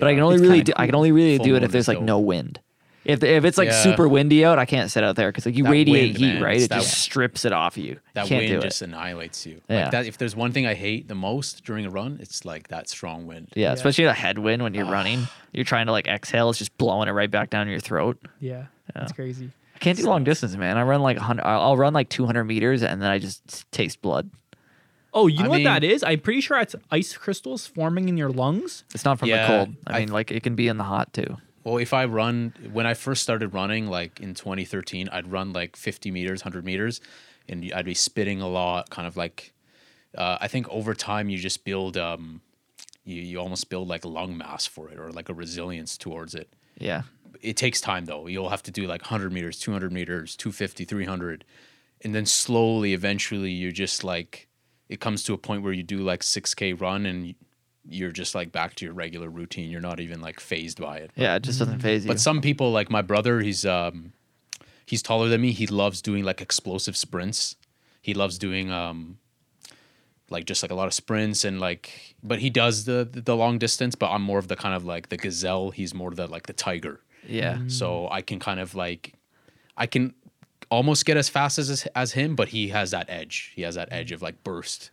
But 0.00 0.08
I 0.08 0.14
can 0.14 0.22
only 0.24 0.34
It's 0.34 0.42
really 0.42 0.54
kinda 0.58 0.72
do, 0.72 0.82
I 0.82 0.86
can 0.86 0.96
only 0.96 1.12
really 1.12 1.36
Full 1.36 1.44
do 1.46 1.54
it 1.54 1.62
if 1.62 1.70
there's 1.70 1.86
like 1.86 1.98
dope. 1.98 2.04
no 2.04 2.18
wind. 2.18 2.58
If 3.08 3.24
if 3.24 3.44
it's 3.46 3.56
like 3.56 3.68
Yeah. 3.70 3.82
super 3.82 4.06
windy 4.06 4.44
out, 4.44 4.58
I 4.58 4.66
can't 4.66 4.90
sit 4.90 5.02
out 5.02 5.16
there 5.16 5.30
because 5.30 5.46
like 5.46 5.56
you 5.56 5.64
That 5.64 5.70
radiate 5.70 6.08
wind, 6.08 6.16
heat, 6.18 6.34
man, 6.34 6.42
right? 6.42 6.56
it's 6.56 6.66
It 6.66 6.68
that- 6.68 6.82
just 6.82 6.98
strips 6.98 7.44
it 7.46 7.52
off 7.54 7.78
you. 7.78 7.98
That 8.12 8.26
can't 8.26 8.42
wind 8.42 8.60
do 8.60 8.66
just 8.68 8.82
annihilates 8.82 9.46
you. 9.46 9.62
Yeah. 9.68 9.82
Like 9.84 9.90
that. 9.92 10.06
If 10.06 10.18
there's 10.18 10.36
one 10.36 10.52
thing 10.52 10.66
I 10.66 10.74
hate 10.74 11.08
the 11.08 11.14
most 11.14 11.64
during 11.64 11.86
a 11.86 11.90
run, 11.90 12.18
it's 12.20 12.44
like 12.44 12.68
that 12.68 12.88
strong 12.88 13.26
wind. 13.26 13.48
Yeah, 13.56 13.72
especially 13.72 14.04
a 14.04 14.12
headwind 14.12 14.62
when 14.62 14.74
you're 14.74 14.84
running. 14.84 15.26
You're 15.52 15.64
trying 15.64 15.86
to 15.86 15.92
like 15.92 16.06
exhale, 16.06 16.50
it's 16.50 16.58
just 16.58 16.76
blowing 16.76 17.08
it 17.08 17.12
right 17.12 17.30
back 17.30 17.48
down 17.50 17.66
your 17.68 17.80
throat. 17.80 18.18
Yeah, 18.40 18.66
that's 18.94 19.12
crazy. 19.12 19.50
I 19.74 19.78
can't 19.78 19.96
do 19.96 20.04
long 20.04 20.22
distance, 20.24 20.54
man. 20.56 20.76
I 20.76 20.82
run 20.82 21.00
like 21.00 21.16
100. 21.16 21.42
I'll 21.44 21.60
I'll 21.62 21.76
run 21.78 21.94
like 21.94 22.10
200 22.10 22.44
meters 22.44 22.82
and 22.82 23.00
then 23.00 23.10
I 23.10 23.18
just 23.18 23.70
taste 23.72 24.02
blood. 24.02 24.28
Oh, 25.14 25.26
you 25.28 25.38
I 25.40 25.42
know 25.44 25.48
what 25.50 25.56
mean- 25.56 25.64
that 25.64 25.82
is? 25.82 26.02
I'm 26.04 26.20
pretty 26.20 26.42
sure 26.42 26.58
it's 26.60 26.74
ice 26.90 27.16
crystals 27.16 27.66
forming 27.66 28.10
in 28.10 28.18
your 28.18 28.28
lungs. 28.28 28.84
It's 28.94 29.06
not 29.06 29.18
from 29.18 29.30
Yeah, 29.30 29.42
the 29.42 29.48
cold. 29.64 29.76
I 29.86 29.96
I- 29.96 30.00
mean, 30.00 30.08
like 30.12 30.30
it 30.30 30.42
can 30.42 30.54
be 30.54 30.68
in 30.68 30.76
the 30.76 30.84
hot 30.84 31.14
too. 31.14 31.38
Well, 31.64 31.78
if 31.78 31.92
I 31.92 32.04
run 32.04 32.54
when 32.72 32.86
I 32.86 32.94
first 32.94 33.22
started 33.22 33.52
running, 33.52 33.86
like 33.86 34.20
in 34.20 34.34
2013, 34.34 35.08
I'd 35.10 35.30
run 35.30 35.52
like 35.52 35.76
50 35.76 36.10
meters, 36.10 36.42
100 36.44 36.64
meters, 36.64 37.00
and 37.48 37.70
I'd 37.74 37.84
be 37.84 37.94
spitting 37.94 38.40
a 38.40 38.48
lot. 38.48 38.90
Kind 38.90 39.06
of 39.06 39.16
like, 39.16 39.52
uh, 40.16 40.38
I 40.40 40.48
think 40.48 40.68
over 40.70 40.94
time 40.94 41.28
you 41.28 41.38
just 41.38 41.64
build, 41.64 41.96
um, 41.96 42.40
you 43.04 43.22
you 43.22 43.38
almost 43.38 43.68
build 43.70 43.88
like 43.88 44.04
lung 44.04 44.36
mass 44.36 44.66
for 44.66 44.90
it 44.90 44.98
or 44.98 45.10
like 45.10 45.28
a 45.28 45.34
resilience 45.34 45.98
towards 45.98 46.34
it. 46.34 46.52
Yeah. 46.78 47.02
It 47.40 47.56
takes 47.56 47.80
time 47.80 48.04
though. 48.04 48.26
You'll 48.26 48.50
have 48.50 48.62
to 48.64 48.70
do 48.70 48.86
like 48.86 49.02
100 49.02 49.32
meters, 49.32 49.58
200 49.58 49.92
meters, 49.92 50.36
250, 50.36 50.84
300, 50.84 51.44
and 52.02 52.14
then 52.14 52.26
slowly, 52.26 52.94
eventually, 52.94 53.50
you 53.50 53.72
just 53.72 54.04
like 54.04 54.48
it 54.88 55.00
comes 55.00 55.22
to 55.24 55.34
a 55.34 55.38
point 55.38 55.62
where 55.62 55.72
you 55.72 55.82
do 55.82 55.98
like 55.98 56.20
6k 56.20 56.80
run 56.80 57.04
and 57.06 57.34
you're 57.88 58.12
just 58.12 58.34
like 58.34 58.52
back 58.52 58.74
to 58.76 58.84
your 58.84 58.94
regular 58.94 59.28
routine. 59.28 59.70
You're 59.70 59.80
not 59.80 60.00
even 60.00 60.20
like 60.20 60.40
phased 60.40 60.80
by 60.80 60.98
it. 60.98 61.10
Yeah, 61.16 61.36
it 61.36 61.42
just 61.42 61.58
doesn't 61.58 61.80
phase 61.80 62.04
you. 62.04 62.08
But 62.08 62.20
some 62.20 62.40
people, 62.40 62.70
like 62.70 62.90
my 62.90 63.02
brother, 63.02 63.40
he's 63.40 63.64
um, 63.64 64.12
he's 64.86 65.02
taller 65.02 65.28
than 65.28 65.40
me. 65.40 65.52
He 65.52 65.66
loves 65.66 66.02
doing 66.02 66.24
like 66.24 66.40
explosive 66.40 66.96
sprints. 66.96 67.56
He 68.02 68.14
loves 68.14 68.38
doing 68.38 68.70
um, 68.70 69.18
like 70.30 70.44
just 70.44 70.62
like 70.62 70.70
a 70.70 70.74
lot 70.74 70.86
of 70.86 70.94
sprints 70.94 71.44
and 71.44 71.58
like, 71.60 72.16
but 72.22 72.38
he 72.38 72.50
does 72.50 72.84
the 72.84 73.08
the 73.10 73.34
long 73.36 73.58
distance. 73.58 73.94
But 73.94 74.10
I'm 74.10 74.22
more 74.22 74.38
of 74.38 74.48
the 74.48 74.56
kind 74.56 74.74
of 74.74 74.84
like 74.84 75.08
the 75.08 75.16
gazelle. 75.16 75.70
He's 75.70 75.94
more 75.94 76.10
of 76.10 76.16
the 76.16 76.26
like 76.26 76.46
the 76.46 76.52
tiger. 76.52 77.00
yeah. 77.26 77.58
So 77.68 78.08
I 78.10 78.22
can 78.22 78.38
kind 78.38 78.60
of 78.60 78.74
like, 78.74 79.14
I 79.76 79.86
can 79.86 80.14
almost 80.70 81.06
get 81.06 81.16
as 81.16 81.28
fast 81.28 81.58
as 81.58 81.86
as 81.94 82.12
him, 82.12 82.36
but 82.36 82.48
he 82.48 82.68
has 82.68 82.90
that 82.90 83.08
edge. 83.08 83.52
He 83.56 83.62
has 83.62 83.74
that 83.76 83.88
edge 83.90 84.12
of 84.12 84.20
like 84.22 84.44
burst, 84.44 84.90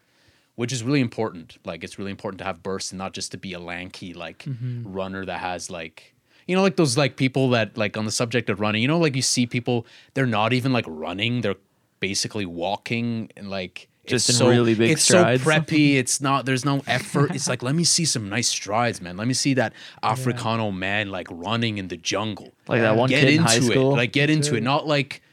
which 0.55 0.71
is 0.71 0.83
really 0.83 1.01
important. 1.01 1.57
Like 1.65 1.83
it's 1.83 1.99
really 1.99 2.11
important 2.11 2.39
to 2.39 2.45
have 2.45 2.63
burst 2.63 2.91
and 2.91 2.99
not 2.99 3.13
just 3.13 3.31
to 3.31 3.37
be 3.37 3.53
a 3.53 3.59
lanky 3.59 4.13
like 4.13 4.39
mm-hmm. 4.39 4.91
runner 4.91 5.25
that 5.25 5.39
has 5.39 5.69
like. 5.69 6.13
You 6.47 6.55
know, 6.55 6.61
like 6.61 6.75
those 6.75 6.95
like 6.95 7.15
people 7.15 7.49
that 7.51 7.75
like 7.75 7.97
on 7.97 8.05
the 8.05 8.11
subject 8.11 8.51
of 8.51 8.59
running. 8.59 8.83
You 8.83 8.87
know, 8.87 8.99
like 8.99 9.15
you 9.15 9.23
see 9.23 9.47
people, 9.47 9.87
they're 10.13 10.27
not 10.27 10.53
even 10.53 10.71
like 10.71 10.85
running; 10.87 11.41
they're 11.41 11.55
basically 11.99 12.45
walking 12.45 13.31
and 13.35 13.49
like 13.49 13.87
Just 14.05 14.29
it's 14.29 14.39
in 14.39 14.45
so, 14.45 14.49
really 14.51 14.75
big 14.75 14.91
it's 14.91 15.01
strides. 15.01 15.41
so 15.41 15.49
preppy. 15.49 15.95
It's 15.95 16.21
not. 16.21 16.45
There's 16.45 16.63
no 16.63 16.83
effort. 16.85 17.33
It's 17.33 17.47
like 17.47 17.63
let 17.63 17.73
me 17.73 17.83
see 17.83 18.05
some 18.05 18.29
nice 18.29 18.47
strides, 18.47 19.01
man. 19.01 19.17
Let 19.17 19.27
me 19.27 19.33
see 19.33 19.55
that 19.55 19.73
Africano 20.03 20.71
man 20.71 21.09
like 21.09 21.27
running 21.31 21.79
in 21.79 21.87
the 21.87 21.97
jungle. 21.97 22.51
Like 22.67 22.81
that 22.81 22.95
one 22.95 23.09
get 23.09 23.21
kid 23.21 23.29
in 23.29 23.35
into 23.39 23.49
high 23.49 23.57
it. 23.57 23.63
school. 23.63 23.91
Like 23.95 24.11
get 24.11 24.29
into 24.29 24.55
it. 24.55 24.61
Not 24.61 24.85
like, 24.85 25.23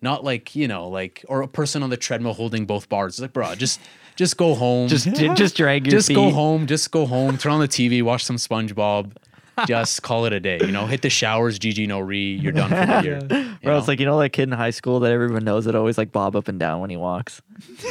not 0.00 0.22
like 0.22 0.54
you 0.54 0.68
know, 0.68 0.88
like 0.88 1.24
or 1.28 1.42
a 1.42 1.48
person 1.48 1.82
on 1.82 1.90
the 1.90 1.96
treadmill 1.96 2.34
holding 2.34 2.66
both 2.66 2.88
bars. 2.88 3.14
It's 3.14 3.20
like, 3.20 3.32
bro, 3.32 3.56
just 3.56 3.80
just 4.16 4.36
go 4.36 4.54
home. 4.54 4.88
just 4.88 5.12
j- 5.14 5.32
just 5.34 5.56
drag 5.56 5.86
your 5.86 5.92
just 5.92 6.08
feet. 6.08 6.14
go 6.14 6.30
home. 6.30 6.66
Just 6.66 6.90
go 6.90 7.06
home. 7.06 7.38
Turn 7.38 7.52
on 7.52 7.60
the 7.60 7.68
TV. 7.68 8.02
Watch 8.02 8.24
some 8.24 8.36
SpongeBob. 8.36 9.12
just 9.66 10.02
call 10.02 10.24
it 10.24 10.32
a 10.32 10.40
day. 10.40 10.58
You 10.62 10.72
know, 10.72 10.86
hit 10.86 11.02
the 11.02 11.10
showers. 11.10 11.58
GG 11.58 11.86
no 11.86 12.00
re. 12.00 12.34
You're 12.36 12.52
done 12.52 12.70
for 12.70 12.74
the 12.74 13.02
year. 13.04 13.18
you 13.30 13.56
Bro, 13.62 13.76
it's 13.78 13.86
like 13.86 14.00
you 14.00 14.06
know 14.06 14.18
that 14.18 14.30
kid 14.30 14.44
in 14.44 14.52
high 14.52 14.70
school 14.70 15.00
that 15.00 15.12
everyone 15.12 15.44
knows 15.44 15.66
that 15.66 15.74
always 15.74 15.98
like 15.98 16.10
bob 16.10 16.34
up 16.36 16.48
and 16.48 16.58
down 16.58 16.80
when 16.80 16.88
he 16.88 16.96
walks. 16.96 17.42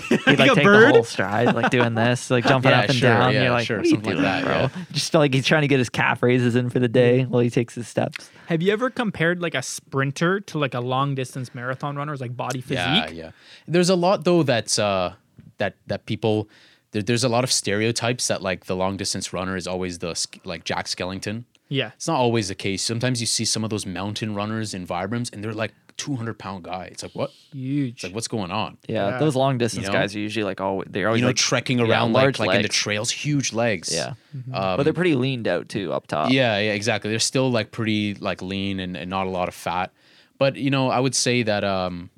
He'd 0.10 0.39
like 0.39 0.51
a 0.51 0.55
take 0.55 0.63
bird? 0.63 0.88
the 0.89 0.93
whole 0.93 1.03
stride, 1.03 1.53
like 1.53 1.69
doing 1.69 1.93
this, 1.93 2.31
like 2.31 2.45
jumping 2.47 2.71
Yeah, 2.71 2.79
up 2.79 2.89
and 2.89 2.97
sure, 2.97 3.10
down. 3.10 3.34
yeah, 3.34 3.43
You're 3.43 3.51
like, 3.51 3.67
sure, 3.67 3.77
what 3.77 3.86
are 3.86 3.89
you 3.89 3.93
something 3.95 4.12
doing, 4.13 4.23
like 4.23 4.43
that, 4.43 4.71
bro? 4.71 4.79
yeah. 4.81 4.86
Just 4.91 5.13
like 5.13 5.36
he's 5.36 5.45
trying 5.45 5.62
to 5.62 5.67
get 5.67 5.77
his 5.77 5.88
calf 5.89 6.23
raises 6.23 6.55
in 6.55 6.71
for 6.71 6.79
the 6.79 6.88
day 6.88 7.25
while 7.25 7.43
he 7.43 7.51
takes 7.51 7.75
his 7.75 7.88
steps. 7.88 8.31
Have 8.47 8.63
you 8.63 8.73
ever 8.73 8.89
compared 8.89 9.39
like 9.39 9.53
a 9.53 9.62
sprinter 9.62 10.39
to 10.39 10.57
like 10.57 10.73
a 10.73 10.79
long 10.81 11.13
distance 11.13 11.53
marathon 11.53 11.95
runner's 11.95 12.21
like 12.21 12.36
body 12.36 12.60
physique? 12.62 12.77
Yeah, 12.79 13.10
yeah. 13.12 13.31
There's 13.67 13.89
a 13.91 13.95
lot 13.95 14.23
though 14.25 14.41
that's 14.41 14.79
uh 14.79 15.13
that 15.62 15.74
that 15.88 16.02
people 16.06 16.50
there, 16.91 17.04
there's 17.04 17.24
a 17.24 17.30
lot 17.30 17.43
of 17.43 17.52
stereotypes 17.52 18.28
that 18.28 18.41
like 18.41 18.65
the 18.65 18.76
long 18.76 18.97
distance 18.97 19.32
runner 19.38 19.56
is 19.56 19.67
always 19.67 20.00
the 20.00 20.13
like 20.43 20.63
Jack 20.65 20.86
Skellington. 20.88 21.45
Yeah. 21.69 21.91
It's 21.95 22.08
not 22.08 22.17
always 22.17 22.50
the 22.50 22.56
case. 22.67 22.82
Sometimes 22.84 23.21
you 23.21 23.28
see 23.28 23.45
some 23.45 23.63
of 23.63 23.69
those 23.69 23.86
mountain 23.86 24.36
runners 24.36 24.74
in 24.74 24.86
Vibrams 24.86 25.32
and 25.32 25.41
they're 25.41 25.54
like 25.54 25.74
200 25.95 26.38
pound 26.38 26.65
guy. 26.65 26.86
It's 26.91 27.02
like 27.04 27.13
what? 27.13 27.30
Huge. 27.54 27.93
It's 27.95 28.04
like 28.04 28.13
what's 28.13 28.28
going 28.28 28.52
on? 28.52 28.78
Yeah, 28.89 29.08
Yeah. 29.12 29.17
those 29.19 29.38
long 29.38 29.58
distance 29.58 29.88
know? 29.88 29.93
guys 29.93 30.13
are 30.15 30.19
usually 30.19 30.43
like 30.43 30.60
all 30.60 30.84
they're 30.86 31.08
always 31.08 31.19
You 31.21 31.26
know, 31.26 31.30
like 31.30 31.38
trekking 31.38 31.80
yeah, 31.80 31.86
around 31.88 32.12
like 32.12 32.24
large 32.24 32.39
like 32.39 32.56
in 32.58 32.62
the 32.63 32.67
trails, 32.84 33.10
huge 33.10 33.54
legs. 33.54 33.88
Yeah, 33.93 34.15
Um, 34.34 34.76
but 34.76 34.84
they're 34.84 35.00
pretty 35.02 35.15
leaned 35.15 35.47
out 35.47 35.69
too 35.69 35.93
up 35.93 36.08
top. 36.08 36.30
Yeah, 36.30 36.58
yeah, 36.60 36.74
exactly. 36.74 37.10
They're 37.10 37.19
still 37.34 37.50
like 37.50 37.71
pretty 37.71 38.15
like 38.15 38.41
lean 38.41 38.82
and, 38.82 38.97
and 38.97 39.10
not 39.10 39.26
a 39.28 39.30
lot 39.30 39.47
of 39.47 39.56
fat. 39.56 39.93
But 40.39 40.58
you 40.58 40.71
know, 40.71 40.89
I 40.89 41.00
would 41.00 41.15
say 41.15 41.43
that 41.43 41.63
um 41.63 42.10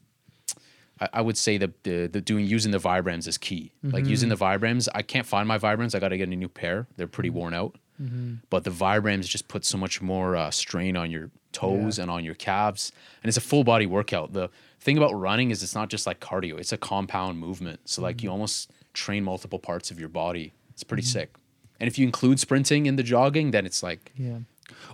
I, 1.04 1.10
I 1.20 1.22
would 1.22 1.38
say 1.38 1.58
that 1.58 1.84
the, 1.84 2.08
the 2.08 2.22
doing 2.22 2.46
using 2.46 2.72
the 2.72 2.80
Vibrams 2.80 3.28
is 3.28 3.38
key. 3.38 3.74
Like 3.84 4.06
using 4.06 4.30
the 4.30 4.36
mm-hmm. 4.36 4.66
Vibrams, 4.66 4.88
I 4.96 5.02
can't 5.02 5.26
find 5.26 5.48
my 5.48 5.58
Vibrams. 5.58 5.94
I 5.94 6.00
got 6.00 6.10
to 6.10 6.18
get 6.18 6.30
a 6.30 6.36
new 6.36 6.50
pair. 6.50 6.88
They're 6.98 7.08
pretty 7.08 7.30
mm-hmm. 7.30 7.38
worn 7.39 7.54
out. 7.54 7.76
Mm-hmm. 8.02 8.36
But 8.50 8.63
the 8.63 8.72
Vibrams 8.72 9.28
just 9.28 9.48
put 9.48 9.66
so 9.66 9.78
much 9.78 10.02
more 10.02 10.36
uh, 10.36 10.52
strain 10.52 10.98
on 10.98 11.12
your 11.12 11.30
toes 11.52 12.00
and 12.00 12.10
on 12.10 12.24
your 12.26 12.34
calves, 12.34 12.92
and 13.22 13.28
it's 13.30 13.38
a 13.38 13.42
full 13.42 13.63
body 13.63 13.86
workout. 13.86 14.34
The 14.34 14.50
thing 14.80 14.98
about 14.98 15.13
running 15.13 15.52
is 15.52 15.62
it's 15.62 15.76
not 15.76 15.89
just 15.89 16.08
like 16.08 16.20
cardio; 16.20 16.60
it's 16.60 16.74
a 16.74 16.78
compound 16.78 17.39
movement. 17.39 17.82
So 17.86 18.02
like 18.02 18.24
you 18.24 18.32
almost 18.32 18.72
train 18.94 19.24
multiple 19.24 19.60
parts 19.60 19.92
of 19.92 20.00
your 20.00 20.10
body. 20.10 20.54
It's 20.72 20.84
pretty 20.84 21.04
sick. 21.04 21.36
And 21.80 21.88
if 21.88 22.00
you 22.00 22.06
include 22.06 22.39
sprinting 22.39 22.88
in 22.88 22.96
the 22.96 23.04
jogging, 23.04 23.52
then 23.52 23.66
it's 23.66 23.84
like 23.84 24.12
yeah. 24.16 24.39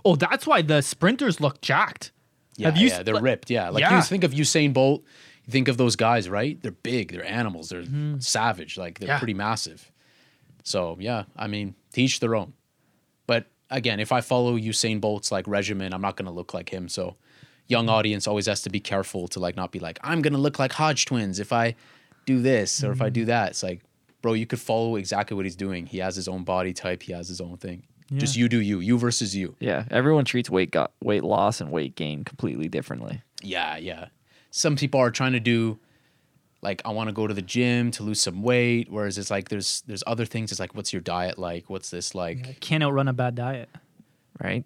Oh, 0.04 0.16
that's 0.16 0.46
why 0.46 0.62
the 0.62 0.82
sprinters 0.82 1.40
look 1.40 1.60
jacked. 1.60 2.12
Yeah, 2.56 2.66
Have 2.66 2.76
you 2.76 2.88
yeah, 2.88 3.02
they're 3.02 3.20
ripped. 3.20 3.50
Yeah, 3.50 3.70
like 3.70 3.80
Yeah. 3.80 3.96
you 3.96 4.02
think 4.02 4.24
of 4.24 4.32
Usain 4.32 4.74
Bolt, 4.74 5.02
you 5.46 5.52
think 5.52 5.68
of 5.68 5.76
those 5.76 5.96
guys, 5.96 6.28
right? 6.28 6.60
They're 6.62 6.72
big, 6.72 7.12
they're 7.12 7.24
animals, 7.24 7.68
they're 7.70 7.82
mm-hmm. 7.82 8.18
savage, 8.20 8.76
like 8.76 8.98
they're 8.98 9.08
Yeah. 9.08 9.18
pretty 9.18 9.34
massive. 9.34 9.90
So 10.64 10.96
yeah, 11.00 11.24
I 11.36 11.46
mean, 11.46 11.74
teach 11.92 12.20
their 12.20 12.34
own. 12.34 12.52
But 13.26 13.46
again, 13.70 14.00
if 14.00 14.12
I 14.12 14.20
follow 14.20 14.56
Usain 14.58 15.00
Bolt's 15.00 15.32
like 15.32 15.46
regimen, 15.48 15.92
I'm 15.92 16.02
not 16.02 16.16
gonna 16.16 16.32
look 16.32 16.54
like 16.54 16.70
him. 16.70 16.88
So 16.88 17.16
young 17.66 17.88
audience 17.88 18.26
always 18.26 18.46
has 18.46 18.62
to 18.62 18.70
be 18.70 18.80
careful 18.80 19.28
to 19.28 19.40
like 19.40 19.56
not 19.56 19.72
be 19.72 19.78
like, 19.78 19.98
I'm 20.02 20.22
gonna 20.22 20.38
look 20.38 20.58
like 20.58 20.72
Hodge 20.72 21.06
twins 21.06 21.38
if 21.40 21.52
I 21.52 21.74
do 22.26 22.42
this 22.42 22.84
or 22.84 22.92
if 22.92 23.00
I 23.00 23.08
do 23.08 23.22
mm-hmm. 23.22 23.28
that. 23.28 23.50
It's 23.50 23.62
like, 23.62 23.80
bro, 24.22 24.34
you 24.34 24.46
could 24.46 24.60
follow 24.60 24.96
exactly 24.96 25.34
what 25.36 25.46
he's 25.46 25.56
doing. 25.56 25.86
He 25.86 25.98
has 25.98 26.16
his 26.16 26.28
own 26.28 26.44
body 26.44 26.72
type, 26.72 27.02
he 27.02 27.12
has 27.12 27.28
his 27.28 27.40
own 27.40 27.56
thing. 27.56 27.84
Just 28.18 28.36
you 28.36 28.48
do 28.48 28.60
you, 28.60 28.80
you 28.80 28.98
versus 28.98 29.36
you. 29.36 29.54
yeah. 29.60 29.84
Everyone 29.88 30.24
treats 30.24 30.50
weight 30.50 30.72
got 30.72 30.90
weight 31.00 31.22
loss 31.22 31.60
and 31.60 31.70
weight 31.70 31.94
gain 31.94 32.24
completely 32.24 32.68
differently. 32.68 33.22
Yeah, 33.40 33.76
yeah. 33.76 34.06
Some 34.50 34.76
people 34.76 35.00
are 35.00 35.10
trying 35.10 35.32
to 35.32 35.40
do 35.40 35.78
like 36.62 36.82
I 36.84 36.90
want 36.90 37.08
to 37.08 37.12
go 37.12 37.26
to 37.26 37.34
the 37.34 37.42
gym 37.42 37.90
to 37.92 38.02
lose 38.02 38.20
some 38.20 38.42
weight, 38.42 38.90
whereas 38.90 39.18
it's 39.18 39.30
like 39.30 39.48
there's 39.48 39.82
there's 39.86 40.04
other 40.06 40.26
things. 40.26 40.50
It's 40.50 40.60
like 40.60 40.74
what's 40.74 40.92
your 40.92 41.02
diet 41.02 41.38
like? 41.38 41.70
What's 41.70 41.90
this 41.90 42.14
like? 42.14 42.60
Can't 42.60 42.82
outrun 42.82 43.08
a 43.08 43.12
bad 43.12 43.34
diet. 43.34 43.68
Right? 44.42 44.64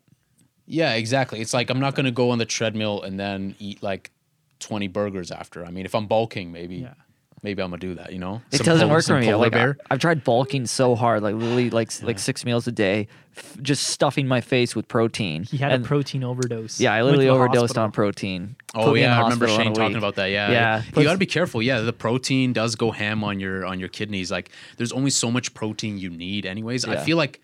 Yeah, 0.67 0.95
exactly. 0.95 1.41
It's 1.41 1.55
like 1.55 1.71
I'm 1.71 1.81
not 1.81 1.95
gonna 1.95 2.11
go 2.11 2.31
on 2.31 2.39
the 2.39 2.47
treadmill 2.47 3.03
and 3.03 3.19
then 3.19 3.55
eat 3.59 3.83
like 3.83 4.11
20 4.61 4.89
burgers 4.89 5.31
after. 5.31 5.65
I 5.65 5.71
mean, 5.71 5.85
if 5.85 5.95
I'm 5.95 6.07
bulking, 6.07 6.51
maybe. 6.51 6.77
Yeah. 6.77 6.95
Maybe 7.45 7.63
I'm 7.63 7.71
gonna 7.71 7.79
do 7.79 7.95
that. 7.95 8.13
You 8.13 8.19
know, 8.19 8.43
It 8.51 8.57
Some 8.57 8.65
doesn't 8.65 8.89
pol- 8.89 8.97
work 8.97 9.05
for 9.05 9.21
me. 9.21 9.33
Like 9.35 9.55
I, 9.55 9.75
I've 9.91 10.01
tried 10.01 10.25
bulking 10.25 10.67
so 10.67 10.97
hard, 10.97 11.23
like 11.23 11.37
literally 11.37 11.71
like 11.71 11.89
s- 11.89 12.03
like 12.03 12.19
six 12.19 12.45
meals 12.45 12.67
a 12.67 12.73
day, 12.73 13.07
f- 13.37 13.57
just 13.63 13.87
stuffing 13.89 14.27
my 14.27 14.41
face 14.41 14.75
with 14.75 14.89
protein. 14.89 15.45
He 15.45 15.59
had 15.59 15.71
And- 15.73 15.85
a 15.85 15.87
protein 15.87 16.25
overdose. 16.25 16.81
Yeah, 16.81 16.93
I 16.95 17.03
literally 17.03 17.29
overdosed 17.29 17.61
hospital. 17.77 17.85
on 17.85 17.93
protein. 17.93 18.57
Oh 18.75 18.87
Put 18.91 18.99
yeah, 19.01 19.17
I 19.17 19.23
remember 19.23 19.47
Shane 19.47 19.73
talking 19.75 19.97
about 19.97 20.17
that. 20.17 20.27
Yeah, 20.31 20.51
Yeah, 20.51 20.83
You 20.97 21.05
got 21.05 21.13
to 21.13 21.19
be 21.19 21.27
careful. 21.27 21.63
Yeah, 21.63 21.81
the 21.81 21.93
protein 21.93 22.53
does 22.53 22.75
go 22.75 22.91
ham 22.91 23.23
on 23.23 23.39
your 23.39 23.65
on 23.65 23.79
your 23.79 23.89
kidneys. 23.91 24.33
Like, 24.33 24.51
there's 24.79 24.91
only 24.93 25.11
so 25.11 25.31
much 25.31 25.55
protein 25.55 25.99
you 25.99 26.11
need, 26.11 26.47
anyways. 26.47 26.85
I 26.85 26.97
feel 26.97 27.17
like 27.17 27.41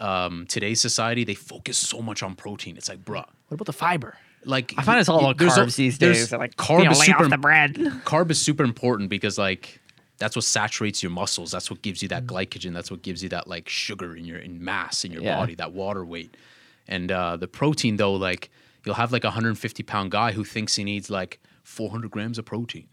um, 0.00 0.44
today's 0.48 0.80
society 0.80 1.22
they 1.24 1.34
focus 1.36 1.78
so 1.78 2.02
much 2.02 2.22
on 2.22 2.34
protein. 2.34 2.76
It's 2.76 2.88
like, 2.88 3.04
bruh, 3.04 3.24
What 3.48 3.54
about 3.54 3.66
the 3.66 3.72
fiber? 3.72 4.16
Like 4.46 4.74
I 4.76 4.82
find 4.82 5.00
it's 5.00 5.08
all 5.08 5.18
about 5.20 5.38
there's 5.38 5.56
a- 5.56 5.60
carbs 5.64 5.76
these 5.76 5.98
there's- 5.98 6.18
days. 6.30 6.32
Like 6.32 6.56
carb 6.56 6.78
you 6.80 6.84
know, 6.86 6.90
is 6.92 6.98
lay 7.00 7.06
super 7.06 7.24
off 7.24 7.30
the 7.30 7.38
bread. 7.38 7.74
carb 8.04 8.30
is 8.30 8.40
super 8.40 8.64
important 8.64 9.10
because 9.10 9.38
like 9.38 9.80
that's 10.18 10.36
what 10.36 10.44
saturates 10.44 11.02
your 11.02 11.10
muscles. 11.10 11.50
That's 11.50 11.70
what 11.70 11.82
gives 11.82 12.02
you 12.02 12.08
Mm. 12.08 12.10
that 12.10 12.26
glycogen. 12.26 12.72
That's 12.72 12.90
what 12.90 13.02
gives 13.02 13.22
you 13.22 13.28
that 13.30 13.48
like 13.48 13.68
sugar 13.68 14.14
in 14.14 14.24
your 14.24 14.38
in 14.38 14.62
mass 14.64 15.04
in 15.04 15.12
your 15.12 15.22
Yeah. 15.22 15.36
body, 15.36 15.54
that 15.56 15.72
water 15.72 16.04
weight. 16.04 16.36
And 16.86 17.10
uh, 17.10 17.36
the 17.36 17.48
protein 17.48 17.96
though, 17.96 18.14
like 18.14 18.50
you'll 18.84 18.94
have 18.96 19.10
like 19.12 19.24
a 19.24 19.28
150 19.28 19.82
pound 19.82 20.10
guy 20.10 20.32
who 20.32 20.44
thinks 20.44 20.76
he 20.76 20.84
needs 20.84 21.08
like 21.10 21.40
400 21.62 22.10
grams 22.10 22.36
of 22.38 22.44
protein, 22.44 22.86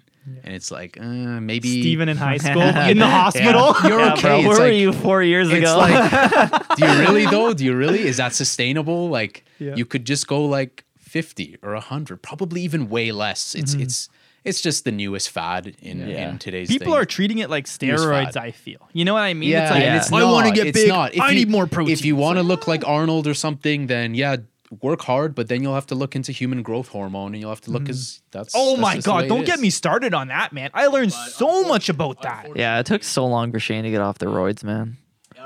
and 0.45 0.55
it's 0.55 0.71
like 0.71 0.97
uh, 0.99 1.03
maybe 1.41 1.81
Steven 1.81 2.07
in 2.07 2.15
high 2.15 2.37
school 2.37 2.61
in 2.91 2.97
the 2.99 3.07
hospital. 3.07 3.75
You're 3.83 3.99
Yeah, 3.99 4.13
okay. 4.13 4.21
bro, 4.21 4.39
It's 4.39 4.47
where 4.47 4.59
were 4.61 4.71
you 4.71 4.93
four 4.93 5.21
years 5.21 5.49
It's 5.49 5.57
ago? 5.59 5.77
like, 5.77 6.75
do 6.77 6.85
you 6.87 6.99
really 6.99 7.25
though? 7.25 7.53
Do 7.53 7.65
you 7.65 7.75
really? 7.75 7.99
Is 8.07 8.15
that 8.17 8.33
sustainable? 8.33 9.09
Like, 9.09 9.43
Yeah. 9.59 9.75
you 9.75 9.85
could 9.85 10.05
just 10.05 10.25
go 10.27 10.45
like 10.45 10.85
fifty 11.11 11.57
or 11.61 11.75
hundred, 11.75 12.21
probably 12.21 12.61
even 12.61 12.89
way 12.89 13.11
less. 13.11 13.53
It's 13.53 13.73
mm-hmm. 13.73 13.83
it's 13.83 14.09
it's 14.43 14.61
just 14.61 14.85
the 14.85 14.91
newest 14.91 15.29
fad 15.29 15.75
in 15.81 16.07
Yeah. 16.07 16.29
in 16.29 16.39
today's. 16.39 16.69
People 16.69 16.93
thing. 16.93 17.01
are 17.01 17.05
treating 17.05 17.39
it 17.39 17.49
like 17.49 17.65
steroids. 17.65 18.37
I 18.37 18.51
feel. 18.51 18.87
You 18.93 19.05
know 19.05 19.13
what 19.13 19.21
I 19.21 19.33
mean? 19.33 19.49
Yeah, 19.49 19.63
it's 19.63 19.71
like 19.71 19.83
and 19.83 19.97
it's 19.97 20.11
I 20.11 20.23
want 20.23 20.47
to 20.47 20.53
get 20.53 20.67
It's 20.67 20.79
big. 20.79 20.87
not. 20.87 21.13
If 21.13 21.21
I 21.21 21.29
you- 21.29 21.39
need 21.39 21.49
more 21.49 21.67
protein. 21.67 21.93
If 21.93 22.05
you 22.05 22.15
want 22.15 22.37
to 22.37 22.43
look 22.51 22.67
like 22.67 22.87
Arnold 22.87 23.27
or 23.27 23.33
something, 23.33 23.87
then 23.87 24.15
yeah, 24.15 24.37
work 24.81 25.01
hard. 25.01 25.35
But 25.35 25.49
then 25.49 25.61
you'll 25.61 25.75
have 25.75 25.87
to 25.87 25.95
look 25.95 26.15
into 26.15 26.31
human 26.31 26.63
growth 26.63 26.87
hormone, 26.87 27.33
and 27.33 27.41
you'll 27.41 27.51
have 27.51 27.61
to 27.61 27.71
look 27.71 27.83
mm-hmm. 27.83 27.91
as 27.91 28.21
that's. 28.31 28.53
Oh 28.55 28.71
that's 28.71 28.81
my 28.81 28.95
just 28.95 29.05
the 29.05 29.13
way 29.13 29.21
god! 29.23 29.27
Don't 29.27 29.45
get 29.45 29.59
me 29.59 29.69
started 29.69 30.13
on 30.13 30.29
that, 30.29 30.53
man. 30.53 30.69
I 30.73 30.87
learned 30.87 31.13
so 31.13 31.63
much 31.63 31.89
about 31.89 32.21
that. 32.21 32.55
yeah, 32.55 32.79
it 32.79 32.85
took 32.85 33.03
so 33.03 33.27
long 33.27 33.51
for 33.51 33.59
Shane 33.59 33.83
to 33.83 33.91
get 33.91 34.01
off 34.01 34.17
the 34.17 34.27
roids, 34.27 34.63
man. 34.63 34.97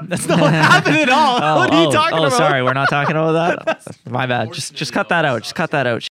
That's 0.07 0.27
not 0.27 0.39
what 0.41 0.53
happened 0.53 0.97
at 0.97 1.09
all. 1.09 1.39
Oh, 1.41 1.55
what 1.57 1.73
are 1.73 1.81
you 1.81 1.87
oh, 1.87 1.91
talking 1.91 2.19
oh, 2.19 2.25
about? 2.25 2.37
sorry, 2.37 2.63
we're 2.63 2.73
not 2.73 2.89
talking 2.89 3.15
about 3.15 3.65
that. 3.65 3.97
My 4.09 4.25
bad. 4.25 4.51
Just 4.53 4.73
just 4.73 4.93
cut 4.93 5.09
that 5.09 5.25
out. 5.25 5.43
Just 5.43 5.55
cut 5.55 5.71
that 5.71 5.87
out. 5.87 6.07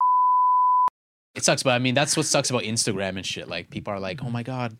It 1.34 1.44
sucks, 1.44 1.62
but 1.62 1.70
I 1.70 1.78
mean 1.78 1.94
that's 1.94 2.16
what 2.16 2.26
sucks 2.26 2.50
about 2.50 2.62
Instagram 2.62 3.16
and 3.16 3.24
shit. 3.24 3.48
Like 3.48 3.70
people 3.70 3.92
are 3.92 4.00
like, 4.00 4.22
"Oh 4.22 4.30
my 4.30 4.42
god, 4.42 4.76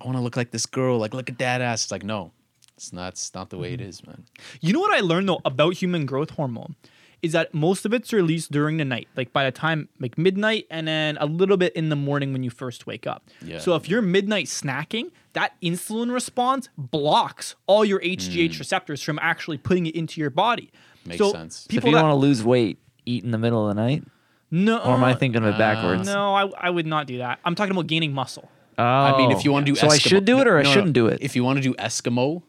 I 0.00 0.04
want 0.04 0.16
to 0.16 0.22
look 0.22 0.36
like 0.36 0.50
this 0.50 0.66
girl. 0.66 0.98
Like 0.98 1.14
look 1.14 1.28
at 1.28 1.38
that 1.38 1.60
ass." 1.60 1.84
It's 1.84 1.92
like 1.92 2.04
no, 2.04 2.32
it's 2.76 2.92
not. 2.92 3.14
It's 3.14 3.34
not 3.34 3.50
the 3.50 3.58
way 3.58 3.72
Mm-hmm. 3.72 3.82
it 3.82 3.88
is, 3.88 4.06
man. 4.06 4.24
You 4.60 4.72
know 4.72 4.80
what 4.80 4.96
I 4.96 5.00
learned 5.00 5.28
though 5.28 5.40
about 5.44 5.74
human 5.74 6.06
growth 6.06 6.30
hormone 6.30 6.76
is 7.22 7.32
that 7.32 7.52
most 7.54 7.84
of 7.84 7.92
it's 7.92 8.12
released 8.12 8.50
during 8.50 8.76
the 8.78 8.84
night, 8.84 9.08
like 9.16 9.32
by 9.32 9.44
the 9.44 9.50
time 9.52 9.88
like 9.98 10.16
midnight, 10.16 10.66
and 10.70 10.88
then 10.88 11.16
a 11.20 11.26
little 11.26 11.56
bit 11.56 11.74
in 11.74 11.88
the 11.88 11.96
morning 11.96 12.32
when 12.32 12.42
you 12.42 12.50
first 12.50 12.86
wake 12.86 13.06
up. 13.06 13.28
Yeah. 13.44 13.58
So 13.58 13.74
if 13.74 13.88
you're 13.88 14.02
midnight 14.02 14.46
snacking, 14.46 15.10
that 15.34 15.52
insulin 15.62 16.12
response 16.12 16.68
blocks 16.78 17.54
all 17.66 17.84
your 17.84 18.00
HGH 18.00 18.58
receptors 18.58 19.02
from 19.02 19.18
actually 19.20 19.58
putting 19.58 19.86
it 19.86 19.94
into 19.94 20.20
your 20.20 20.30
body. 20.30 20.72
Makes 21.04 21.18
so 21.18 21.32
sense. 21.32 21.56
So 21.56 21.64
if 21.66 21.68
People 21.70 21.90
you 21.90 21.96
that, 21.96 22.02
want 22.02 22.12
to 22.12 22.16
lose 22.16 22.42
weight, 22.44 22.78
eat 23.06 23.24
in 23.24 23.30
the 23.30 23.38
middle 23.38 23.68
of 23.68 23.74
the 23.74 23.80
night. 23.80 24.04
no, 24.50 24.78
Or 24.78 24.94
am 24.94 25.04
I 25.04 25.14
thinking 25.14 25.42
of 25.42 25.48
it 25.48 25.54
uh, 25.54 25.58
backwards? 25.58 26.08
No, 26.08 26.34
I, 26.34 26.50
I 26.58 26.70
would 26.70 26.86
not 26.86 27.06
do 27.06 27.18
that. 27.18 27.38
I'm 27.44 27.54
talking 27.54 27.72
about 27.72 27.86
gaining 27.86 28.12
muscle. 28.12 28.50
Oh, 28.78 28.82
I 28.82 29.16
mean, 29.18 29.30
if 29.30 29.44
you 29.44 29.52
want 29.52 29.66
to 29.66 29.72
do, 29.72 29.76
so 29.76 29.88
I 29.88 29.98
should 29.98 30.24
do 30.24 30.40
it 30.40 30.46
or 30.46 30.58
I 30.58 30.62
No, 30.62 30.68
no, 30.70 30.74
shouldn't 30.74 30.94
do 30.94 31.06
it. 31.06 31.18
If 31.20 31.36
you 31.36 31.44
want 31.44 31.58
to 31.58 31.62
do 31.62 31.74
Eskimo, 31.74 32.42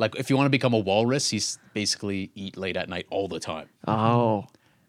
like 0.00 0.16
if 0.16 0.28
you 0.30 0.36
want 0.36 0.46
to 0.46 0.50
become 0.50 0.74
a 0.74 0.78
walrus, 0.78 1.30
he's 1.30 1.58
basically 1.74 2.30
eat 2.34 2.56
late 2.56 2.76
at 2.76 2.88
night 2.88 3.06
all 3.10 3.28
the 3.28 3.38
time. 3.38 3.68
oh, 3.86 4.46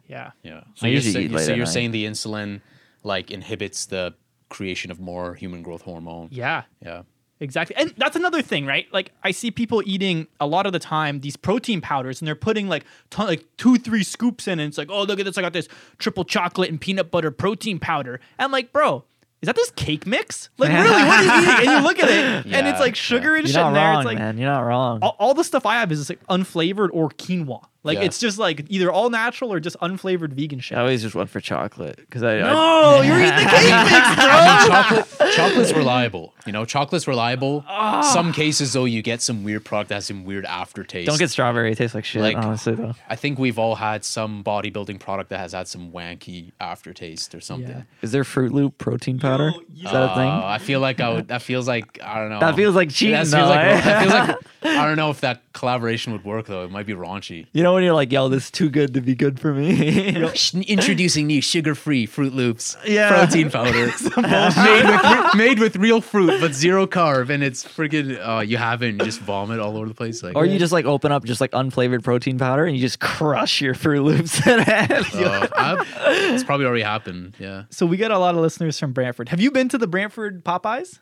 Yeah. 0.08 0.32
Yeah. 0.44 0.62
I 0.82 0.88
you're, 0.88 0.96
usually 0.96 1.14
say- 1.14 1.24
eat 1.26 1.32
late 1.32 1.46
so 1.46 1.52
at 1.52 1.58
you're 1.58 1.66
night. 1.66 1.72
saying 1.74 1.92
the 1.92 2.06
insulin 2.06 2.62
like 3.04 3.30
inhibits 3.32 3.86
the 3.86 4.14
creation 4.50 4.90
of 4.92 5.00
more 5.00 5.36
human 5.36 5.62
growth 5.64 5.84
hormone. 5.84 6.28
Yeah. 6.32 6.64
Yeah. 6.82 7.04
Exactly. 7.40 7.76
And 7.76 7.92
that's 7.98 8.16
another 8.16 8.42
thing, 8.44 8.66
right? 8.68 8.86
Like 8.94 9.12
I 9.24 9.32
see 9.32 9.50
people 9.50 9.82
eating 9.86 10.28
a 10.40 10.46
lot 10.46 10.66
of 10.68 10.74
the 10.74 10.80
time 10.80 11.22
these 11.22 11.36
protein 11.38 11.82
powders 11.82 12.22
and 12.22 12.28
they're 12.28 12.36
putting 12.36 12.68
like 12.68 12.84
ton, 13.10 13.26
like 13.28 13.46
2 13.58 13.78
3 13.78 14.04
scoops 14.04 14.48
in 14.48 14.60
and 14.60 14.68
it's 14.70 14.78
like, 14.78 14.92
"Oh, 14.92 15.04
look 15.04 15.20
at 15.20 15.26
this. 15.26 15.38
I 15.40 15.42
got 15.42 15.54
this 15.54 15.68
triple 15.98 16.24
chocolate 16.24 16.70
and 16.70 16.80
peanut 16.80 17.10
butter 17.10 17.32
protein 17.32 17.80
powder." 17.80 18.16
And 18.38 18.46
I'm 18.46 18.52
like, 18.52 18.72
"Bro, 18.72 19.06
is 19.42 19.48
that 19.48 19.56
this 19.56 19.72
cake 19.72 20.06
mix? 20.06 20.50
Like 20.58 20.72
really, 20.72 20.90
what 20.90 21.20
are 21.20 21.24
you 21.24 21.42
eating?" 21.42 21.68
And 21.68 21.78
you 21.78 21.88
look 21.88 22.00
at 22.00 22.10
it 22.10 22.46
and 22.54 22.68
it's 22.68 22.80
like 22.80 22.96
sugar 22.96 23.36
and 23.36 23.44
you're 23.46 23.54
shit 23.54 23.56
not 23.62 23.70
in 23.70 23.74
there. 23.74 23.84
wrong, 23.86 24.00
It's 24.02 24.06
like 24.06 24.18
man. 24.20 24.38
You're 24.38 24.50
not 24.50 24.62
wrong. 24.62 25.00
all, 25.02 25.16
all 25.20 25.34
the 25.34 25.44
stuff 25.44 25.66
I 25.66 25.76
have 25.80 25.92
is 25.92 26.00
just 26.00 26.10
like 26.12 26.26
unflavored 26.28 26.90
or 26.94 27.10
quinoa. 27.10 27.64
Like 27.84 27.98
Yeah. 27.98 28.04
it's 28.06 28.20
just 28.20 28.38
like 28.38 28.66
either 28.70 28.92
all 28.92 29.10
natural 29.10 29.52
or 29.52 29.60
just 29.60 29.76
unflavored 29.82 30.34
vegan 30.34 30.60
shit. 30.60 30.78
I 30.78 30.82
always 30.82 31.02
just 31.02 31.16
went 31.16 31.30
for 31.32 31.40
chocolate 31.42 31.96
because 31.98 32.22
I, 32.22 32.38
I 32.38 32.42
no, 32.42 33.02
you're 33.02 33.18
eating 33.20 33.36
the 33.36 33.50
cake 33.50 33.64
mix, 33.92 34.16
bro. 34.16 34.26
I 34.30 34.60
mean, 34.62 34.70
chocolate, 34.70 35.32
chocolate's 35.36 35.74
reliable. 35.74 36.34
You 36.46 36.52
know, 36.52 36.64
chocolate's 36.66 37.08
reliable. 37.08 37.66
Ah. 37.68 38.02
Some 38.14 38.34
cases 38.34 38.74
though, 38.74 38.86
you 38.86 39.02
get 39.02 39.22
some 39.22 39.44
weird 39.44 39.66
product 39.66 39.90
that 39.90 39.96
has 39.96 40.06
some 40.06 40.26
weird 40.26 40.46
aftertaste. 40.46 41.08
don't 41.08 41.18
get 41.20 41.32
strawberry. 41.32 41.72
It 41.72 41.78
tastes 41.78 41.96
like 41.96 42.06
shit. 42.06 42.22
Like- 42.22 42.38
honestly, 42.38 42.76
though. 42.76 42.94
I 43.10 43.16
think 43.16 43.40
we've 43.40 43.58
all 43.58 43.76
had 43.76 44.04
some 44.06 44.44
bodybuilding 44.44 45.00
product 45.00 45.30
that 45.32 45.40
has 45.40 45.54
had 45.54 45.68
some 45.68 45.92
wanky 45.92 46.52
aftertaste 46.60 47.34
or 47.34 47.42
something. 47.42 47.70
Yeah. 47.70 47.84
Is 48.04 48.12
there 48.12 48.24
Froot 48.24 48.52
Loop 48.52 48.78
protein 48.78 49.20
powder? 49.20 49.54
you- 49.74 49.86
Is 49.86 49.92
that 49.92 49.96
a 49.96 50.12
Uh, 50.12 50.16
thing? 50.16 50.28
I 50.30 50.58
feel 50.60 50.80
like 50.80 51.00
I 51.00 51.10
would. 51.14 51.28
That 51.30 51.42
feels 51.42 51.68
like 51.68 52.00
I 52.04 52.20
don't 52.20 52.30
know. 52.30 52.40
That 52.40 52.56
feels 52.56 52.76
like 52.76 52.90
cheating, 52.92 53.14
That 53.16 53.22
feels 53.22 53.32
though, 53.32 53.50
like, 53.50 53.60
eh? 53.66 53.82
that 53.82 54.02
feels 54.04 54.14
like 54.14 54.38
I 54.78 54.86
don't 54.86 54.96
know 54.98 55.10
if 55.10 55.22
that 55.22 55.42
collaboration 55.54 56.14
would 56.14 56.24
work 56.24 56.46
though. 56.46 56.64
It 56.64 56.72
might 56.72 56.86
be 56.86 56.94
raunchy. 56.94 57.48
You 57.54 57.64
know 57.64 57.71
when 57.74 57.84
you're 57.84 57.94
like, 57.94 58.12
yo, 58.12 58.28
this 58.30 58.46
is 58.46 58.52
too 58.52 58.70
good 58.70 58.94
to 58.94 59.02
be 59.02 59.16
good 59.16 59.40
for 59.40 59.54
me. 59.54 60.08
Introducing 60.68 61.28
new 61.28 61.42
sugar-free 61.42 62.08
Froot 62.08 62.34
Loops 62.34 62.78
Yeah. 62.86 63.10
protein 63.10 63.50
powder 63.52 63.72
made 64.18 64.86
with 64.86 65.04
re- 65.04 65.30
made 65.36 65.60
with 65.60 65.76
real 65.76 66.02
fruit 66.02 66.40
but 66.42 66.54
zero 66.54 66.86
carb, 66.88 67.30
and 67.30 67.44
it's 67.44 67.64
freaking. 67.64 68.18
Uh, 68.26 68.42
you 68.42 68.58
have 68.58 68.82
it 68.84 68.90
and 68.90 69.00
you 69.00 69.06
just 69.06 69.20
vomit 69.22 69.60
all 69.60 69.78
over 69.78 69.88
the 69.88 69.94
place. 69.94 70.24
Like, 70.24 70.36
or 70.36 70.46
you 70.46 70.58
just 70.60 70.74
like 70.74 70.86
open 70.86 71.12
up 71.12 71.26
just 71.26 71.42
like 71.42 71.52
unflavored 71.52 72.04
protein 72.04 72.38
powder 72.38 72.66
and 72.66 72.76
you 72.76 72.82
just 72.82 73.00
crush 73.00 73.62
your 73.62 73.74
Froot 73.74 74.04
Loops 74.04 74.46
in 74.48 74.60
it. 74.60 74.68
Uh, 74.70 75.84
it's 76.08 76.44
probably 76.44 76.66
already 76.66 76.84
happened. 76.84 77.36
Yeah. 77.40 77.64
So 77.70 77.86
we 77.86 77.98
got 77.98 78.12
a 78.12 78.18
lot 78.20 78.36
of 78.36 78.42
listeners 78.42 78.80
from 78.80 78.94
Brantford. 78.94 79.30
Have 79.30 79.40
you 79.40 79.52
been 79.52 79.70
to 79.70 79.78
the 79.78 79.88
Brantford 79.88 80.44
Popeyes? 80.44 81.00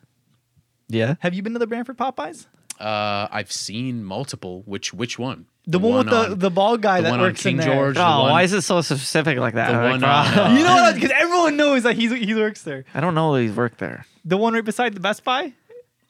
yeah. 0.87 1.15
Have 1.19 1.33
you 1.33 1.41
been 1.43 1.53
to 1.53 1.59
the 1.59 1.67
Brantford 1.67 1.97
Popeyes? 1.97 2.47
Uh, 2.79 3.27
I've 3.31 3.51
seen 3.51 4.03
multiple. 4.03 4.63
Which 4.65 4.93
which 4.93 5.19
one? 5.19 5.45
The, 5.67 5.77
one, 5.77 5.97
with 5.99 6.09
the, 6.09 6.31
on- 6.31 6.39
the 6.39 6.49
bald 6.49 6.81
guy 6.81 6.97
the 6.97 7.03
that 7.03 7.09
one 7.11 7.19
on 7.19 7.25
works 7.27 7.43
King 7.43 7.57
in 7.57 7.57
there. 7.59 7.75
George. 7.75 7.95
the 7.95 8.01
Oh, 8.05 8.21
one- 8.23 8.31
why 8.31 8.41
is 8.43 8.53
it 8.53 8.61
so 8.61 8.81
specific 8.81 9.37
like 9.37 9.53
that? 9.53 9.71
the 9.71 9.77
Like, 9.77 9.91
one 10.01 10.03
oh. 10.03 10.07
on, 10.07 10.39
uh, 10.39 10.55
You 10.57 10.63
know 10.63 10.75
what? 10.75 10.95
Because 10.95 11.11
everyone 11.11 11.57
knows 11.57 11.83
that 11.83 11.95
he's 11.95 12.11
he 12.11 12.33
works 12.33 12.63
there. 12.63 12.85
I 12.93 13.01
don't 13.01 13.13
know 13.15 13.35
he's 13.35 13.51
worked 13.55 13.77
there. 13.77 14.05
The 14.25 14.37
one 14.37 14.53
right 14.53 14.65
beside 14.65 14.93
the 14.95 14.99
Best 14.99 15.23
Buy, 15.23 15.53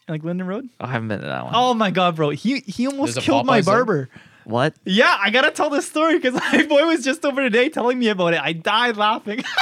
like 0.08 0.23
Linden 0.23 0.47
Road. 0.47 0.69
I 0.79 0.88
haven't 0.91 1.08
been 1.10 1.19
to 1.21 1.25
that 1.27 1.43
one. 1.45 1.53
Oh 1.55 1.73
my 1.73 1.91
god, 1.91 2.15
bro! 2.15 2.29
He 2.29 2.60
he 2.62 2.88
almost 2.88 3.15
There's 3.15 3.25
killed 3.25 3.45
my 3.45 3.60
Popeyes 3.62 3.65
there? 3.65 3.73
barber. 3.75 4.10
What? 4.45 4.73
Yeah, 4.86 5.15
I 5.19 5.29
gotta 5.29 5.51
tell 5.51 5.69
this 5.69 5.88
story 5.88 6.17
because 6.17 6.34
my 6.53 6.65
boy 6.65 6.86
was 6.86 7.03
just 7.03 7.25
over 7.25 7.41
today 7.41 7.69
telling 7.69 7.99
me 7.99 8.08
about 8.08 8.34
it. 8.34 8.41
I 8.41 8.53
died 8.53 8.95
laughing. 8.97 9.43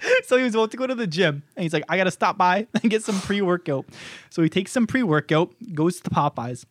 so 0.24 0.36
he 0.36 0.44
was 0.44 0.54
about 0.54 0.70
to 0.70 0.76
go 0.76 0.86
to 0.86 0.94
the 0.94 1.06
gym 1.06 1.42
and 1.56 1.62
he's 1.62 1.72
like, 1.72 1.84
I 1.88 1.96
gotta 1.96 2.10
stop 2.10 2.38
by 2.38 2.66
and 2.82 2.90
get 2.90 3.02
some 3.02 3.20
pre 3.20 3.40
workout. 3.40 3.86
So 4.30 4.42
he 4.42 4.48
takes 4.48 4.72
some 4.72 4.86
pre 4.86 5.02
workout, 5.02 5.52
goes 5.74 5.96
to 5.98 6.04
the 6.04 6.10
Popeyes, 6.10 6.64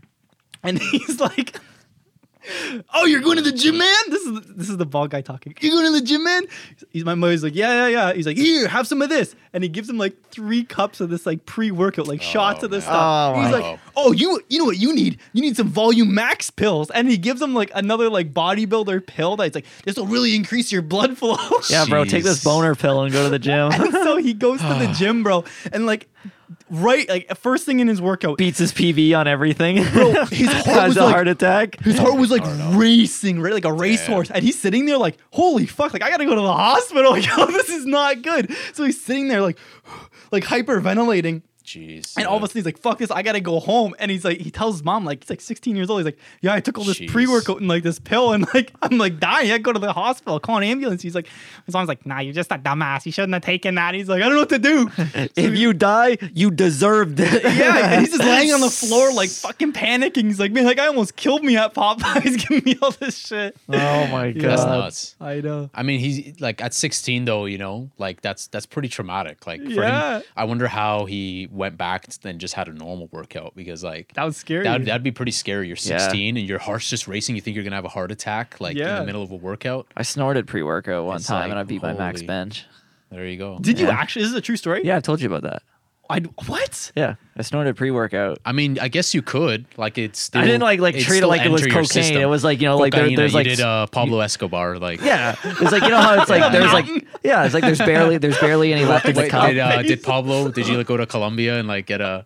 and 0.64 0.80
he's 0.92 1.20
like, 1.20 1.60
Oh, 2.94 3.06
you're 3.06 3.22
going 3.22 3.38
to 3.38 3.44
the 3.44 3.52
gym, 3.52 3.78
man? 3.78 3.96
This 4.10 4.24
is 4.24 4.42
this 4.56 4.70
is 4.70 4.78
the 4.78 4.86
bald 4.86 5.12
guy 5.12 5.22
talking. 5.22 5.54
You're 5.60 5.74
going 5.74 5.94
to 5.94 6.00
the 6.00 6.06
gym, 6.06 6.24
man? 6.24 6.44
He's 6.92 7.06
my 7.06 7.16
mother's 7.16 7.44
like, 7.44 7.56
yeah, 7.56 7.88
yeah, 7.88 7.88
yeah. 7.88 8.14
He's 8.14 8.26
like, 8.26 8.38
here, 8.38 8.68
have 8.68 8.88
some 8.88 9.02
of 9.02 9.10
this, 9.10 9.36
and 9.54 9.64
he 9.64 9.70
gives 9.70 9.90
him 9.90 9.98
like 9.98 10.16
three 10.30 10.64
cups 10.64 11.02
of 11.02 11.10
this 11.10 11.26
like 11.26 11.46
pre 11.46 11.72
workout, 11.72 12.08
like 12.08 12.22
shots 12.22 12.64
of 12.64 12.72
this 12.72 12.86
oh, 12.88 12.92
man. 12.92 12.92
stuff. 12.92 13.36
Oh, 13.36 13.42
he's 13.42 13.52
my- 13.52 13.72
like, 13.72 13.80
oh, 13.96 14.12
you 14.12 14.42
you 14.50 14.60
know 14.60 14.66
what 14.66 14.78
you 14.78 14.94
need? 14.94 15.20
You 15.34 15.42
need 15.42 15.56
some 15.58 15.68
Volume 15.68 16.14
Max 16.14 16.50
pills, 16.50 16.90
and 16.92 17.10
he 17.10 17.18
gives 17.18 17.42
him 17.42 17.54
like 17.54 17.72
another 17.76 18.10
like 18.10 18.34
bodybuilder 18.34 19.06
pill 19.06 19.38
that's 19.38 19.56
like 19.56 19.66
this 19.84 19.98
will 19.98 20.08
really 20.08 20.36
increase 20.36 20.72
your 20.72 20.82
blood 20.82 21.18
flow. 21.18 21.38
Yeah, 21.70 21.86
bro, 21.86 22.06
take 22.06 22.24
this 22.24 22.44
boner 22.44 22.76
pill 22.76 23.04
and 23.04 23.12
go 23.12 23.24
to 23.24 23.30
the 23.30 23.40
gym. 23.40 23.72
and 23.72 23.92
so 23.92 24.18
he 24.18 24.34
goes 24.34 24.62
to 24.62 24.68
the 24.68 24.88
gym, 24.98 25.24
bro, 25.24 25.44
and 25.72 25.86
like 25.86 26.10
right 26.70 27.08
like 27.10 27.36
first 27.38 27.66
thing 27.66 27.80
in 27.80 27.88
his 27.88 28.02
workout, 28.02 28.38
Beats 28.38 28.60
his 28.60 28.72
PB 28.74 29.18
on 29.18 29.28
everything. 29.28 29.84
bro, 29.92 30.26
his 30.26 30.48
heart 30.52 30.66
Has 30.66 30.88
was 30.90 30.98
a 30.98 31.04
like 31.04 31.14
heart 31.16 31.28
attack. 31.28 31.80
his 31.82 31.98
heart 31.98 32.18
was 32.18 32.32
like 32.32 32.44
racing, 32.76 33.40
right? 33.42 33.54
Like 33.54 33.66
a 33.66 33.74
racehorse. 33.74 34.30
And 34.32 34.44
he's 34.44 34.60
sitting 34.60 34.86
there 34.86 34.98
like, 34.98 35.18
holy 35.32 35.66
fuck, 35.66 35.94
like 35.94 36.04
I 36.04 36.10
gotta 36.10 36.26
go 36.26 36.36
to 36.36 36.42
the 36.42 36.54
hospital. 36.54 37.18
Yo, 37.18 37.46
this 37.48 37.70
is 37.70 37.86
not 37.86 38.22
good. 38.22 38.54
So 38.74 38.84
he's 38.84 39.00
sitting 39.02 39.28
there 39.28 39.42
like 39.42 39.58
like 40.32 40.44
hyperventilating. 40.44 41.42
Jeez. 41.68 42.14
And 42.16 42.26
all 42.26 42.38
of 42.38 42.44
a 42.44 42.48
sudden 42.48 42.60
he's 42.60 42.66
like, 42.66 42.78
"Fuck 42.78 43.00
this! 43.00 43.12
I 43.12 43.22
gotta 43.24 43.42
go 43.42 43.60
home." 43.60 43.94
And 44.00 44.10
he's 44.10 44.24
like, 44.24 44.40
he 44.40 44.50
tells 44.50 44.76
his 44.76 44.86
mom 44.86 45.04
like 45.04 45.22
he's 45.26 45.30
like 45.30 45.42
16 45.42 45.76
years 45.76 45.90
old. 45.90 46.00
He's 46.00 46.06
like, 46.06 46.18
"Yeah, 46.42 46.54
I 46.54 46.62
took 46.62 46.78
all 46.78 46.86
this 46.86 46.98
Jeez. 46.98 47.10
pre 47.10 47.28
workout 47.28 47.58
and 47.60 47.68
like 47.68 47.84
this 47.84 48.00
pill, 48.00 48.32
and 48.32 48.48
like 48.54 48.72
I'm 48.82 48.98
like 48.98 49.20
dying. 49.20 49.52
I 49.52 49.58
go 49.58 49.74
to 49.74 49.80
the 49.80 49.92
hospital, 49.92 50.40
call 50.40 50.58
an 50.58 50.64
ambulance." 50.64 51.02
He's 51.02 51.14
like, 51.14 51.28
his 51.66 51.74
mom's 51.74 51.90
like, 51.90 52.06
"Nah, 52.06 52.20
you're 52.20 52.34
just 52.34 52.52
a 52.54 52.58
dumbass. 52.58 53.06
You 53.06 53.12
shouldn't 53.12 53.34
have 53.34 53.44
taken 53.44 53.76
that." 53.76 53.96
He's 53.96 54.08
like, 54.08 54.22
"I 54.22 54.30
don't 54.30 54.36
know 54.36 54.40
what 54.40 54.50
to 54.50 54.60
do." 54.60 54.90
if 55.36 55.58
you 55.58 55.74
die, 55.74 56.18
you 56.34 56.52
deserved 56.52 57.20
it. 57.20 57.44
yeah, 57.58 57.92
and 57.96 58.00
he's 58.00 58.12
just 58.16 58.24
laying 58.24 58.54
on 58.54 58.62
the 58.62 58.70
floor 58.70 59.12
like 59.12 59.30
fucking 59.30 59.74
panicking. 59.74 60.24
He's 60.28 60.40
like, 60.40 60.54
"Man, 60.54 60.64
like 60.64 60.80
I 60.80 60.88
almost 60.88 61.18
killed 61.18 61.44
me 61.44 61.58
at 61.58 61.74
Popeyes. 61.74 62.48
Giving 62.48 62.64
me 62.64 62.78
all 62.82 62.92
this 62.92 63.18
shit." 63.28 63.58
oh 63.68 64.08
my 64.08 64.32
god. 64.32 64.42
That's 64.42 64.64
nuts. 64.64 65.16
I 65.20 65.42
know. 65.42 65.70
I 65.74 65.84
mean, 65.84 66.00
he's 66.00 66.40
like 66.40 66.62
at 66.64 66.74
16 66.74 67.26
though, 67.26 67.44
you 67.44 67.58
know, 67.58 67.90
like 67.98 68.22
that's 68.22 68.48
that's 68.48 68.66
pretty 68.66 68.88
traumatic. 68.88 69.46
Like 69.46 69.62
for 69.62 69.70
Yeah. 69.70 70.20
him, 70.20 70.24
I 70.38 70.46
wonder 70.46 70.68
how 70.68 71.06
he 71.06 71.50
went 71.58 71.78
back 71.78 72.08
and 72.24 72.40
just 72.40 72.54
had 72.54 72.68
a 72.68 72.74
normal 72.74 73.10
workout 73.12 73.54
because 73.56 73.84
like 73.84 74.14
That 74.14 74.24
was 74.24 74.38
scary. 74.38 74.64
That'd, 74.64 74.88
that'd 74.88 75.04
be 75.04 75.12
pretty 75.12 75.32
scary. 75.34 75.68
You're 75.68 75.76
Yeah. 75.76 75.98
16 75.98 76.38
and 76.38 76.48
your 76.48 76.60
heart's 76.60 76.90
just 76.90 77.08
racing. 77.08 77.36
You 77.36 77.42
think 77.42 77.56
you're 77.56 77.64
gonna 77.64 77.76
have 77.76 77.86
a 77.86 77.90
heart 77.90 78.12
attack 78.12 78.62
like 78.62 78.78
in 78.78 78.86
the 78.86 79.06
middle 79.06 79.24
of 79.24 79.32
a 79.32 79.36
workout. 79.36 79.88
I 79.98 80.04
snorted 80.04 80.48
pre 80.48 80.64
workout 80.64 81.06
one 81.06 81.18
It's 81.18 81.28
time 81.28 81.42
like, 81.42 81.50
and 81.52 81.60
I 81.60 81.64
beat 81.64 81.82
my 81.82 81.94
max 81.94 82.22
bench. 82.22 82.66
There 83.10 83.26
you 83.26 83.38
go. 83.38 83.58
Did 83.60 83.80
you 83.80 83.88
Yeah. 83.88 83.94
actually? 84.00 84.24
This 84.24 84.32
is 84.32 84.38
a 84.38 84.42
true 84.42 84.58
story. 84.58 84.82
Yeah, 84.84 84.98
I've 84.98 85.04
told 85.04 85.22
you 85.22 85.28
about 85.34 85.44
that. 85.44 85.64
I 86.10 86.20
what? 86.48 86.92
Yeah, 86.96 87.16
I 87.36 87.42
snorted 87.42 87.76
pre 87.76 87.92
workout. 87.92 88.40
I 88.46 88.52
mean, 88.52 88.80
I 88.80 88.88
guess 88.88 89.14
you 89.14 89.22
could. 89.22 89.66
Like 89.78 89.98
it's. 89.98 90.20
Still, 90.20 90.42
I 90.42 90.46
didn't 90.46 90.62
like 90.62 90.80
like 90.80 90.98
treat 91.00 91.24
it 91.24 91.28
like 91.28 91.46
it 91.46 91.52
was 91.52 91.66
cocaine. 91.66 91.86
system. 91.86 92.22
It 92.22 92.26
was 92.26 92.44
like 92.44 92.62
you 92.62 92.68
know 92.68 92.78
like 92.78 92.94
there, 92.94 93.14
there's 93.14 93.34
you 93.34 93.38
like 93.38 93.48
did 93.48 93.60
uh, 93.60 93.88
Pablo 93.88 94.20
Escobar. 94.22 94.78
Like 94.80 95.02
yeah, 95.02 95.36
it's 95.44 95.72
like 95.72 95.84
you 95.84 95.90
know 95.90 96.02
how 96.02 96.22
it's 96.22 96.30
like 96.30 96.52
there's 96.52 96.72
like 96.72 96.88
yeah, 97.24 97.44
it's 97.46 97.54
like 97.54 97.64
there's 97.64 97.80
barely 97.80 98.18
there's 98.18 98.40
barely 98.40 98.74
any 98.74 98.86
left 98.86 99.06
in 99.06 99.16
the 99.16 99.22
Wait, 99.22 99.32
cup. 99.32 99.50
did 99.50 99.60
uh, 99.60 99.82
did 99.82 100.02
Pablo? 100.04 100.50
Did 100.50 100.68
you 100.68 100.78
like, 100.78 100.88
go 100.88 100.98
to 100.98 101.06
Colombia 101.06 101.60
and 101.60 101.68
like 101.68 101.86
get 101.86 102.02
a? 102.02 102.26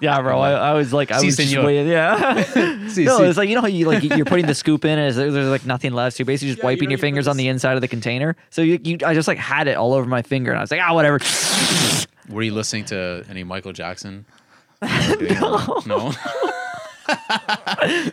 Yeah, 0.00 0.20
bro. 0.22 0.40
I, 0.40 0.52
I 0.52 0.72
was 0.72 0.92
like, 0.92 1.12
I 1.12 1.20
Si, 1.20 1.26
was 1.26 1.36
just 1.36 1.56
waiting. 1.56 1.86
Yeah. 1.86 2.42
Si, 2.88 3.04
no, 3.04 3.18
si. 3.18 3.24
it's 3.24 3.38
like 3.38 3.48
you 3.48 3.54
know 3.54 3.60
how 3.60 3.68
you 3.68 3.86
like 3.86 4.02
you're 4.02 4.24
putting 4.24 4.46
the 4.46 4.54
scoop 4.54 4.84
in, 4.84 4.98
and 4.98 5.14
there's, 5.14 5.32
there's 5.32 5.48
like 5.48 5.64
nothing 5.66 5.92
left. 5.92 6.16
So 6.16 6.20
you're 6.20 6.26
basically 6.26 6.50
just 6.50 6.58
Yeah, 6.58 6.66
wiping 6.66 6.88
know, 6.88 6.92
your 6.92 6.98
fingers 6.98 7.28
on 7.28 7.36
the 7.36 7.48
inside 7.48 7.74
of 7.76 7.80
the 7.80 7.88
container. 7.88 8.36
So 8.50 8.60
you, 8.62 8.78
you, 8.82 8.98
I 9.04 9.14
just 9.14 9.28
like 9.28 9.38
had 9.38 9.68
it 9.68 9.76
all 9.76 9.94
over 9.94 10.06
my 10.06 10.22
finger, 10.22 10.50
and 10.50 10.58
I 10.58 10.62
was 10.62 10.70
like, 10.70 10.80
ah, 10.82 10.92
whatever. 10.94 11.18
Were 12.28 12.42
you 12.42 12.52
listening 12.54 12.84
to 12.86 13.24
any 13.28 13.44
Michael 13.44 13.72
Jackson? 13.72 14.24
no. 14.82 15.82
no. 15.86 16.12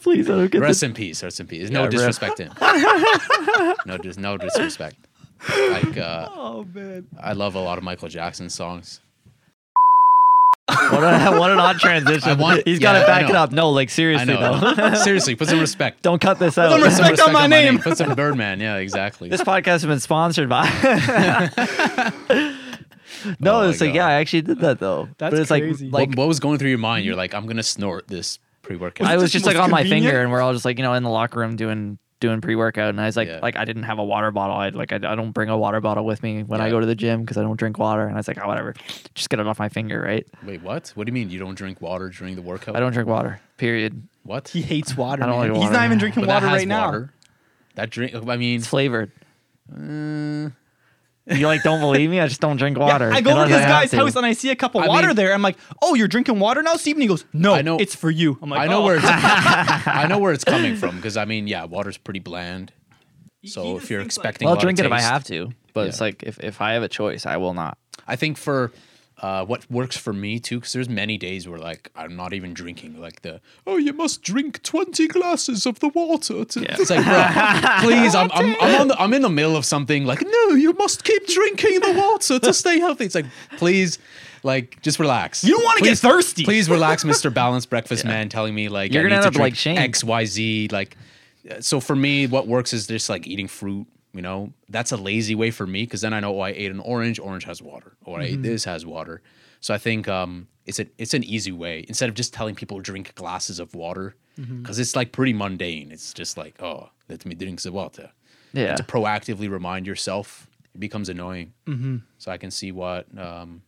Please, 0.00 0.30
I 0.30 0.34
don't 0.36 0.50
get 0.50 0.60
Rest 0.60 0.80
this. 0.80 0.82
in 0.84 0.94
peace. 0.94 1.22
Rest 1.22 1.40
in 1.40 1.46
peace. 1.46 1.68
No 1.70 1.80
Yeah, 1.80 1.84
rip. 1.86 1.90
disrespect 1.92 2.36
to 2.38 2.44
him. 2.44 3.74
no, 3.86 3.98
dis- 3.98 4.16
no 4.18 4.36
disrespect. 4.36 4.96
Like 5.48 5.96
uh, 5.98 6.28
Oh 6.32 6.64
man. 6.72 7.06
I 7.20 7.32
love 7.32 7.54
a 7.56 7.60
lot 7.60 7.76
of 7.78 7.84
Michael 7.84 8.08
Jackson 8.08 8.48
songs. 8.48 9.00
What, 10.68 11.02
a, 11.02 11.36
what 11.38 11.50
an 11.50 11.58
odd 11.58 11.78
transition. 11.80 12.38
Want- 12.38 12.62
He's 12.64 12.78
got 12.78 12.92
to 12.92 13.00
I 13.02 13.06
back 13.06 13.28
it 13.28 13.34
up. 13.34 13.50
No, 13.50 13.70
like 13.70 13.88
I 13.88 13.90
seriously 13.90 14.26
know. 14.34 14.58
though. 14.74 14.94
Seriously, 14.94 15.34
put 15.34 15.48
some 15.48 15.58
respect. 15.60 16.02
don't 16.02 16.20
cut 16.20 16.38
this 16.38 16.56
out. 16.56 16.70
some 16.70 16.80
Put 16.80 16.92
some 16.92 17.10
Respect 17.10 17.28
on 17.28 17.32
my 17.32 17.46
name. 17.48 17.78
Put 17.80 17.98
some 17.98 18.14
Birdman. 18.14 18.60
Yeah, 18.60 18.76
exactly. 18.76 19.28
this 19.28 19.42
podcast 19.42 19.82
has 19.82 19.86
been 19.86 20.00
sponsored 20.00 20.48
by. 20.48 20.68
No, 23.40 23.60
Oh 23.62 23.68
it's 23.68 23.80
like 23.80 23.94
yeah, 23.94 24.06
I 24.06 24.12
actually 24.14 24.42
did 24.42 24.58
that 24.60 24.78
though. 24.78 25.08
That's 25.18 25.32
but 25.32 25.40
it's 25.40 25.48
crazy. 25.48 25.88
like 25.88 25.92
like 25.92 26.08
what, 26.10 26.18
what 26.18 26.28
was 26.28 26.40
going 26.40 26.58
through 26.58 26.70
your 26.70 26.78
mind? 26.78 27.04
You're 27.04 27.16
like, 27.16 27.34
I'm 27.34 27.46
gonna 27.46 27.62
snort 27.62 28.08
this 28.08 28.38
pre-workout. 28.62 29.06
I 29.06 29.14
was 29.16 29.24
just 29.32 29.32
just 29.32 29.46
like 29.46 29.56
most 29.56 29.64
on 29.64 29.70
my 29.70 29.84
finger, 29.84 30.20
and 30.22 30.30
we're 30.30 30.40
all 30.40 30.52
just 30.52 30.64
like 30.64 30.78
you 30.78 30.84
know 30.84 30.94
in 30.94 31.02
the 31.02 31.10
locker 31.10 31.40
room 31.40 31.56
doing 31.56 31.98
doing 32.20 32.40
pre 32.40 32.54
workout, 32.54 32.90
and 32.90 33.00
I 33.00 33.06
was 33.06 33.16
like 33.16 33.26
Yeah. 33.28 33.40
like 33.42 33.56
I 33.56 33.64
didn't 33.64 33.82
have 33.82 33.98
a 33.98 34.04
water 34.04 34.30
bottle. 34.30 34.54
I 34.56 34.68
like 34.68 34.92
I, 34.92 34.96
I 34.96 35.14
don't 35.16 35.32
bring 35.32 35.48
a 35.48 35.58
water 35.58 35.80
bottle 35.80 36.04
with 36.04 36.22
me 36.22 36.42
when 36.44 36.60
I 36.60 36.70
go 36.70 36.78
to 36.78 36.86
the 36.86 36.94
gym 36.94 37.22
because 37.22 37.36
I 37.36 37.42
don't 37.42 37.56
drink 37.58 37.78
water, 37.78 38.02
and 38.02 38.12
I 38.14 38.16
was 38.18 38.28
like 38.28 38.38
oh 38.42 38.46
whatever, 38.46 38.74
just 39.14 39.28
get 39.28 39.40
it 39.40 39.46
off 39.46 39.58
my 39.58 39.68
finger, 39.68 40.00
right? 40.00 40.24
Wait, 40.44 40.62
what? 40.62 40.92
What 40.94 41.06
do 41.06 41.10
you 41.10 41.14
mean 41.14 41.30
you 41.30 41.40
don't 41.40 41.56
drink 41.56 41.80
water 41.80 42.08
during 42.10 42.36
the 42.36 42.42
workout? 42.42 42.76
I 42.76 42.80
don't 42.80 42.92
drink 42.92 43.08
water. 43.08 43.40
Period. 43.56 44.06
What? 44.22 44.46
He 44.48 44.62
hates 44.62 44.96
water. 44.96 45.24
I 45.24 45.26
don't 45.26 45.40
man. 45.40 45.52
like 45.54 45.62
He's 45.62 45.70
not 45.72 45.84
even 45.84 45.98
drinking 45.98 46.22
But 46.22 46.26
that 46.28 46.34
water 46.42 46.46
has 46.46 46.58
right 46.60 46.68
now. 46.68 47.08
That 47.74 47.90
drink. 47.90 48.14
I 48.14 48.36
mean, 48.36 48.58
It's 48.60 48.68
flavored. 48.68 49.10
uh, 49.74 50.50
You 51.26 51.46
like 51.46 51.62
don't 51.62 51.80
believe 51.80 52.10
me? 52.10 52.18
I 52.18 52.26
just 52.26 52.40
don't 52.40 52.56
drink 52.56 52.76
water. 52.78 53.12
I 53.12 53.20
go 53.20 53.34
to 53.42 53.48
this 53.48 53.60
have 53.60 53.68
guy's 53.68 53.90
to. 53.92 53.96
house 53.96 54.16
and 54.16 54.26
I 54.26 54.32
see 54.32 54.50
a 54.50 54.56
cup 54.56 54.74
of 54.74 54.82
I 54.82 54.88
water 54.88 55.08
mean- 55.08 55.16
there. 55.16 55.32
I'm 55.32 55.42
like, 55.42 55.56
"Oh, 55.80 55.94
you're 55.94 56.08
drinking 56.08 56.40
water 56.40 56.62
now, 56.62 56.74
Steve?" 56.76 56.96
And 56.96 57.02
he 57.02 57.06
goes, 57.08 57.24
"No, 57.32 57.54
I 57.54 57.62
know- 57.62 57.78
it's 57.78 57.94
for 57.94 58.10
you." 58.10 58.38
I'm 58.42 58.50
like, 58.50 58.60
I 58.62 58.66
know 58.66 58.82
"Oh." 58.82 58.84
where 58.86 58.96
it's. 58.96 59.04
Oh. 59.06 59.08
I 59.86 60.06
know 60.08 60.18
where 60.18 60.32
it's 60.32 60.42
coming 60.44 60.74
from 60.82 60.96
because 60.96 61.16
I 61.16 61.24
mean, 61.24 61.46
yeah, 61.46 61.64
water's 61.64 61.96
pretty 61.96 62.18
bland. 62.20 62.72
So 63.44 63.76
if 63.76 63.88
you're 63.90 64.00
thinks, 64.00 64.16
like- 64.18 64.24
expecting, 64.24 64.46
Well, 64.46 64.54
a 64.54 64.56
I'll 64.56 64.60
drink 64.62 64.78
of 64.80 64.84
it 64.84 64.88
if 64.88 64.92
I 64.92 65.00
have 65.00 65.24
to, 65.24 65.52
but 65.74 65.86
it's 65.88 66.00
like 66.00 66.22
if, 66.24 66.38
if 66.40 66.60
I 66.60 66.72
have 66.72 66.82
a 66.82 66.88
choice, 66.88 67.24
I 67.26 67.36
will 67.36 67.54
not. 67.54 67.78
I 68.06 68.16
think 68.16 68.36
for 68.36 68.72
uh, 69.22 69.44
what 69.44 69.70
works 69.70 69.96
for 69.96 70.12
me 70.12 70.40
too, 70.40 70.58
because 70.58 70.72
there's 70.72 70.88
many 70.88 71.16
days 71.16 71.48
where 71.48 71.58
like 71.58 71.90
I'm 71.94 72.16
not 72.16 72.34
even 72.34 72.52
drinking. 72.52 73.00
Like 73.00 73.22
the 73.22 73.40
oh, 73.68 73.76
you 73.76 73.92
must 73.92 74.22
drink 74.22 74.60
twenty 74.64 75.06
glasses 75.06 75.64
of 75.64 75.78
the 75.78 75.88
water. 75.88 76.44
To, 76.44 76.60
Yeah. 76.60 76.76
It's 76.76 76.90
like, 76.90 77.04
bro, 77.04 77.80
please, 77.80 78.16
I'm 78.16 78.30
I'm 78.32 78.56
I'm, 78.60 78.80
on 78.80 78.88
the, 78.88 79.00
I'm 79.00 79.14
in 79.14 79.22
the 79.22 79.30
middle 79.30 79.56
of 79.56 79.64
something. 79.64 80.04
Like, 80.04 80.22
no, 80.22 80.48
you 80.54 80.72
must 80.72 81.04
keep 81.04 81.24
drinking 81.28 81.80
the 81.80 81.92
water 81.92 82.40
to 82.40 82.52
stay 82.52 82.80
healthy. 82.80 83.04
It's 83.04 83.14
like, 83.14 83.26
please. 83.56 83.98
Like, 84.44 84.82
just 84.82 84.98
relax. 84.98 85.44
You 85.44 85.52
don't 85.54 85.64
wanna 85.64 85.82
get 85.82 85.98
thirsty. 85.98 86.42
Please 86.42 86.68
relax, 86.68 87.04
Mr. 87.04 87.32
Balanced 87.34 87.70
Breakfast 87.70 88.04
Man, 88.04 88.28
telling 88.28 88.56
me 88.56 88.68
like 88.68 88.92
You're 88.92 89.02
I 89.02 89.04
gonna 89.04 89.20
need 89.20 89.26
end 89.26 89.34
to 89.34 89.38
up 89.38 89.40
like 89.40 89.66
X, 89.66 90.02
Y, 90.02 90.24
Z. 90.24 90.68
Like, 90.72 90.96
uh, 91.48 91.60
so 91.60 91.78
for 91.78 91.94
me, 91.94 92.26
what 92.26 92.48
works 92.48 92.72
is 92.72 92.88
just 92.88 93.08
like 93.08 93.28
eating 93.28 93.46
fruit. 93.46 93.86
You 94.14 94.20
know, 94.22 94.52
that's 94.68 94.92
a 94.92 94.96
lazy 94.96 95.34
way 95.34 95.50
for 95.50 95.66
me 95.66 95.84
because 95.84 96.02
then 96.02 96.12
I 96.12 96.20
know 96.20 96.36
oh, 96.36 96.40
I 96.40 96.50
ate 96.50 96.70
an 96.70 96.80
orange. 96.80 97.18
Orange 97.18 97.44
has 97.44 97.62
water, 97.62 97.96
or 98.04 98.20
I 98.20 98.24
Mm-hmm. 98.24 98.34
ate 98.34 98.42
this 98.42 98.64
has 98.64 98.84
water. 98.84 99.22
So 99.60 99.72
I 99.72 99.78
think 99.78 100.06
um, 100.08 100.48
it's 100.66 100.78
a 100.78 100.86
it's 100.98 101.14
an 101.14 101.24
easy 101.24 101.52
way 101.52 101.84
instead 101.88 102.08
of 102.08 102.14
just 102.14 102.34
telling 102.34 102.54
people 102.54 102.78
drink 102.80 103.14
glasses 103.14 103.58
of 103.58 103.74
water 103.74 104.14
Mm-hmm. 104.38 104.62
because 104.62 104.78
it's 104.78 104.96
like 104.96 105.12
pretty 105.12 105.32
mundane. 105.34 105.92
It's 105.92 106.12
just 106.14 106.36
like 106.38 106.60
oh, 106.62 106.90
let 107.08 107.24
me 107.26 107.34
drink 107.34 107.60
the 107.62 107.70
water. 107.72 108.10
Yeah. 108.54 108.68
And 108.68 108.76
to 108.78 108.82
proactively 108.82 109.48
remind 109.50 109.86
yourself, 109.86 110.46
it 110.74 110.80
becomes 110.80 111.08
annoying. 111.08 111.52
Mm-hmm. 111.66 111.96
So 112.18 112.30
I 112.32 112.38
can 112.38 112.50
see 112.50 112.72
what 112.72 113.06
um, 113.18 113.62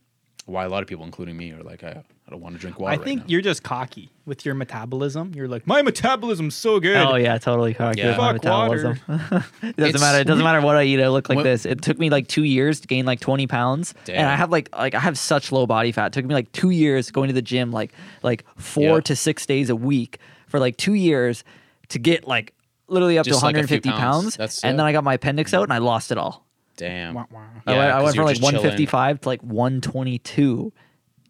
why 0.45 0.63
a 0.65 0.69
lot 0.69 0.81
of 0.83 0.87
people, 0.87 1.05
including 1.05 1.37
me, 1.37 1.51
are 1.53 1.63
like 1.63 1.83
I, 1.83 2.03
I 2.27 2.31
don't 2.31 2.41
want 2.41 2.55
to 2.55 2.59
drink 2.61 2.79
water. 2.79 2.91
I 2.93 2.95
right 2.95 3.03
think 3.05 3.19
now. 3.21 3.25
you're 3.27 3.41
just 3.41 3.61
cocky 3.61 4.09
with 4.25 4.45
your 4.45 4.55
metabolism. 4.55 5.33
You're 5.35 5.47
like, 5.47 5.67
my 5.67 5.83
metabolism's 5.83 6.55
so 6.55 6.79
good. 6.79 6.97
Oh 6.97 7.15
yeah, 7.15 7.37
totally 7.37 7.75
cocky 7.75 7.99
Yeah. 8.01 8.09
with 8.09 8.17
my 8.17 8.33
Fuck 8.33 8.43
water. 8.45 8.93
metabolism. 9.07 9.43
it 9.61 9.75
doesn't 9.75 9.89
It's- 9.89 10.01
matter. 10.01 10.19
It 10.21 10.23
doesn't 10.23 10.43
matter 10.43 10.61
what 10.61 10.75
I 10.75 10.83
eat. 10.85 10.99
I 10.99 11.09
look 11.09 11.29
like 11.29 11.35
When- 11.35 11.43
this. 11.45 11.67
It 11.67 11.83
took 11.83 11.99
me 11.99 12.09
like 12.09 12.27
two 12.27 12.43
years 12.43 12.79
to 12.79 12.87
gain 12.87 13.05
like 13.05 13.19
twenty 13.19 13.45
pounds, 13.45 13.93
and 14.09 14.25
I 14.27 14.35
have 14.35 14.49
like 14.49 14.69
like 14.75 14.95
I 14.95 14.99
have 14.99 15.19
such 15.19 15.51
low 15.51 15.67
body 15.67 15.91
fat. 15.91 16.07
It 16.07 16.13
took 16.13 16.25
me 16.25 16.33
like 16.33 16.51
two 16.51 16.71
years 16.71 17.11
going 17.11 17.27
to 17.27 17.33
the 17.33 17.43
gym, 17.43 17.71
like 17.71 17.93
like 18.23 18.43
four 18.57 18.95
Yeah. 18.95 18.99
to 19.01 19.15
six 19.15 19.45
days 19.45 19.69
a 19.69 19.75
week 19.75 20.17
for 20.47 20.59
like 20.59 20.77
two 20.77 20.95
years 20.95 21.43
to 21.89 21.99
get 21.99 22.27
like 22.27 22.53
literally 22.87 23.19
up 23.19 23.25
Just, 23.27 23.39
to 23.41 23.45
like, 23.45 23.53
150 23.55 23.89
pounds. 23.91 23.99
pounds. 24.01 24.37
That's- 24.37 24.63
and 24.63 24.73
yeah. 24.73 24.77
then 24.77 24.85
I 24.87 24.91
got 24.93 25.03
my 25.03 25.13
appendix 25.13 25.53
out 25.53 25.61
and 25.63 25.73
I 25.73 25.77
lost 25.77 26.11
it 26.11 26.17
all. 26.17 26.43
Damn. 26.77 27.13
Wah, 27.13 27.25
wah. 27.31 27.39
I 27.67 27.71
Yeah, 27.73 27.77
went, 27.77 27.91
I 27.91 27.93
'cause 27.93 28.03
went 28.03 28.15
from 28.15 28.25
like 28.25 28.31
just 28.33 28.41
chilling. 28.41 28.55
155 28.55 29.21
to 29.21 29.29
like 29.29 29.41
122 29.43 30.73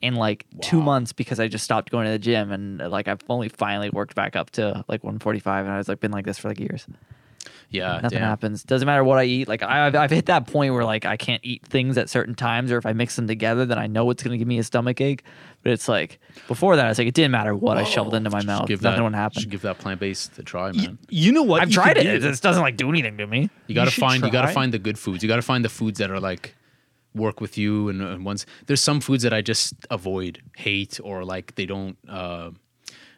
in 0.06 0.16
like 0.16 0.45
two 0.62 0.82
months 0.82 1.12
because 1.14 1.39
I 1.39 1.47
just 1.47 1.64
stopped 1.64 1.89
going 1.91 2.06
to 2.06 2.12
the 2.12 2.20
gym 2.20 2.51
and 2.51 2.82
uh, 2.82 2.89
like 2.89 3.08
I've 3.08 3.22
only 3.30 3.49
finally 3.49 3.89
worked 3.89 4.16
back 4.16 4.36
up 4.36 4.51
to 4.51 4.86
like 4.88 5.03
145 5.03 5.66
and 5.66 5.74
I 5.74 5.78
was 5.78 5.88
like 5.88 5.99
been 5.99 6.12
like 6.12 6.26
this 6.26 6.38
for 6.38 6.47
like 6.49 6.60
years. 6.60 6.86
Yeah. 7.70 7.99
Nothing 8.01 8.20
damn. 8.20 8.28
happens. 8.30 8.64
Doesn't 8.64 8.86
matter 8.86 9.03
what 9.03 9.18
I 9.20 9.26
eat. 9.26 9.47
Like 9.47 9.62
I- 9.62 9.88
I've, 9.88 9.95
I've 9.95 10.12
hit 10.12 10.28
that 10.28 10.47
point 10.47 10.74
where 10.74 10.84
like 10.86 11.06
I 11.06 11.18
can't 11.18 11.41
eat 11.43 11.66
things 11.66 11.97
at 11.97 12.10
certain 12.10 12.36
times 12.36 12.72
or 12.72 12.78
if 12.78 12.86
I 12.86 12.93
mix 12.93 13.16
them 13.16 13.28
together, 13.28 13.66
then 13.66 13.78
I 13.78 13.88
know 13.88 14.10
it's 14.12 14.24
gonna 14.24 14.38
give 14.38 14.47
me 14.47 14.60
a 14.60 14.64
stomach 14.64 15.01
ache. 15.01 15.24
But 15.64 15.72
it's 15.74 15.88
like 15.88 16.20
before 16.47 16.76
that, 16.76 16.89
it's 16.89 16.99
like 16.99 17.08
it 17.08 17.14
didn't 17.16 17.32
matter 17.32 17.56
what 17.56 17.78
I 17.78 17.84
shoveled 17.84 18.14
into 18.14 18.30
my 18.30 18.39
Should 18.39 18.47
mouth. 18.47 18.68
Give 18.68 18.82
Nothing 18.82 18.97
that, 18.97 19.03
would 19.03 19.10
should 19.12 19.16
happen. 19.18 19.49
give 19.49 19.62
that 19.64 19.80
plant 19.80 19.99
based 19.99 20.38
a 20.38 20.43
try, 20.43 20.68
Y- 20.72 20.78
man. 20.78 20.97
you 21.10 21.32
know 21.32 21.41
what? 21.43 21.62
I've 21.64 21.70
you 21.70 21.74
tried 21.74 21.97
could 21.97 22.06
it. 22.06 22.16
It 22.16 22.20
do? 22.22 22.30
just 22.30 22.43
doesn't 22.43 22.62
like 22.62 22.78
do 22.78 22.88
anything 22.89 23.18
to 23.18 23.26
me. 23.28 23.49
You 23.68 23.76
gotta 23.76 23.89
should 23.91 24.01
find 24.01 24.24
you 24.24 24.32
gotta 24.32 24.53
find 24.53 24.72
the 24.74 24.80
good 24.80 24.97
foods. 24.99 25.24
You 25.24 25.28
gotta 25.28 25.41
find 25.41 25.66
the 25.66 25.70
foods 25.70 25.99
that 25.99 26.12
are 26.12 26.20
like 26.20 26.56
work 27.16 27.39
with 27.41 27.57
you 27.57 27.89
and, 27.89 28.01
and 28.01 28.26
ones 28.26 28.45
there's 28.68 28.82
some 28.82 28.99
foods 29.01 29.24
that 29.24 29.34
I 29.34 29.41
just 29.41 29.74
avoid, 29.89 30.41
hate, 30.57 30.99
or 31.03 31.24
like 31.24 31.55
they 31.55 31.66
don't 31.66 31.97
uh 32.09 32.51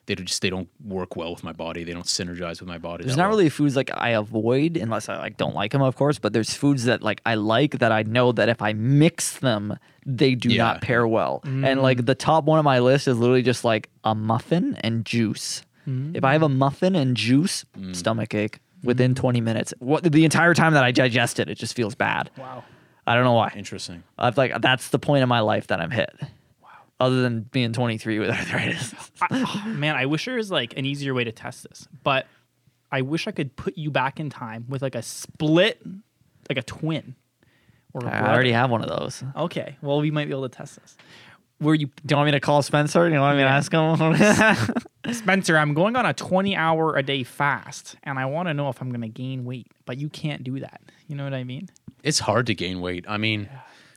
they 0.05 0.15
just 0.15 0.41
they 0.41 0.49
don't 0.49 0.69
work 0.85 1.17
well 1.17 1.31
with 1.31 1.43
my 1.43 1.51
body. 1.51 1.83
They 1.83 1.91
don't 1.91 2.05
synergize 2.05 2.61
with 2.61 2.69
my 2.69 2.77
body. 2.77 3.03
There's 3.03 3.17
not 3.17 3.23
well. 3.23 3.31
really 3.37 3.49
foods 3.49 3.75
like 3.75 3.89
I 3.93 4.09
avoid 4.11 4.77
unless 4.77 5.09
I 5.09 5.17
like 5.17 5.35
don't 5.35 5.53
like 5.53 5.71
them, 5.73 5.81
of 5.81 5.97
course. 5.97 6.17
But 6.17 6.31
there's 6.31 6.53
foods 6.53 6.85
that 6.85 7.03
like 7.03 7.19
I 7.25 7.35
like 7.35 7.79
that 7.79 7.91
I 7.91 8.03
know 8.03 8.31
that 8.31 8.47
if 8.47 8.61
I 8.61 8.71
mix 8.71 9.39
them, 9.39 9.77
they 10.05 10.33
do 10.35 10.47
Yeah. 10.49 10.63
not 10.63 10.81
pair 10.81 11.05
well. 11.05 11.41
And 11.43 11.81
like 11.81 12.05
the 12.05 12.15
top 12.15 12.45
one 12.45 12.57
on 12.57 12.63
my 12.63 12.79
list 12.79 13.09
is 13.09 13.17
literally 13.17 13.41
just 13.41 13.65
like 13.65 13.89
a 14.05 14.15
muffin 14.15 14.77
and 14.79 15.03
juice. 15.05 15.63
If 15.85 16.23
I 16.23 16.33
have 16.33 16.43
a 16.43 16.49
muffin 16.49 16.95
and 16.95 17.15
juice, 17.17 17.65
Mm. 17.77 17.95
stomach 17.95 18.33
ache 18.33 18.59
within 18.83 19.13
20 19.15 19.39
minutes. 19.41 19.73
What 19.79 20.03
the 20.03 20.23
entire 20.25 20.53
time 20.53 20.73
that 20.73 20.83
I 20.85 20.91
digest 20.91 21.39
it, 21.39 21.49
it 21.49 21.57
just 21.57 21.75
feels 21.75 21.95
bad. 21.95 22.29
Wow. 22.37 22.63
I 23.07 23.15
don't 23.15 23.23
know 23.23 23.33
why. 23.33 23.53
interesting. 23.55 24.03
I've 24.17 24.37
like 24.37 24.59
that's 24.61 24.89
the 24.89 24.99
point 24.99 25.23
of 25.23 25.29
my 25.29 25.39
life 25.39 25.67
that 25.67 25.79
I'm 25.79 25.91
hit. 25.91 26.13
Wow. 26.61 26.69
Other 26.99 27.21
than 27.21 27.41
being 27.41 27.71
23 27.73 28.19
with 28.19 28.29
arthritis. 28.29 28.93
I, 29.21 29.27
oh, 29.31 29.69
man, 29.69 29.95
I 29.95 30.05
wish 30.05 30.25
there 30.25 30.35
was 30.35 30.51
like 30.51 30.77
an 30.77 30.85
easier 30.85 31.13
way 31.13 31.23
to 31.23 31.31
test 31.31 31.63
this, 31.63 31.87
but 32.03 32.27
I 32.91 33.01
wish 33.01 33.27
I 33.27 33.31
could 33.31 33.55
put 33.55 33.77
you 33.77 33.89
back 33.91 34.19
in 34.19 34.29
time 34.29 34.65
with 34.67 34.81
like 34.81 34.95
a 34.95 35.01
split, 35.01 35.81
like 36.49 36.57
a 36.57 36.63
twin, 36.63 37.15
or 37.93 38.01
a 38.01 38.07
I 38.07 38.09
brother? 38.19 38.33
already 38.33 38.51
have 38.51 38.69
one 38.69 38.81
of 38.83 38.89
those. 38.89 39.23
Okay, 39.35 39.77
well 39.81 39.99
we 40.01 40.11
might 40.11 40.25
be 40.25 40.31
able 40.31 40.47
to 40.49 40.55
test 40.55 40.79
this. 40.81 40.97
Were 41.59 41.73
you 41.73 41.87
Do 41.87 42.13
you 42.13 42.17
want 42.17 42.27
me 42.27 42.31
to 42.33 42.39
call 42.39 42.61
Spencer? 42.61 43.07
Do 43.07 43.15
you 43.15 43.19
want 43.19 43.37
me 43.37 43.43
to 43.43 43.49
ask 43.49 43.71
him? 43.71 45.13
Spencer? 45.13 45.57
I'm 45.57 45.73
going 45.73 45.95
on 45.95 46.05
a 46.05 46.13
20 46.13 46.55
hour 46.55 46.95
a 46.95 47.01
day 47.01 47.23
fast, 47.23 47.95
and 48.03 48.19
I 48.19 48.25
want 48.25 48.47
to 48.47 48.53
know 48.53 48.69
if 48.69 48.79
I'm 48.81 48.89
going 48.89 49.01
to 49.01 49.07
gain 49.07 49.43
weight, 49.45 49.67
but 49.85 49.97
you 49.97 50.07
can't 50.09 50.43
do 50.43 50.59
that. 50.59 50.81
You 51.07 51.15
know 51.15 51.23
what 51.23 51.33
I 51.33 51.43
mean? 51.43 51.69
It's 52.03 52.19
hard 52.19 52.45
to 52.47 52.55
gain 52.55 52.81
weight. 52.81 53.05
I 53.07 53.17
mean, 53.17 53.49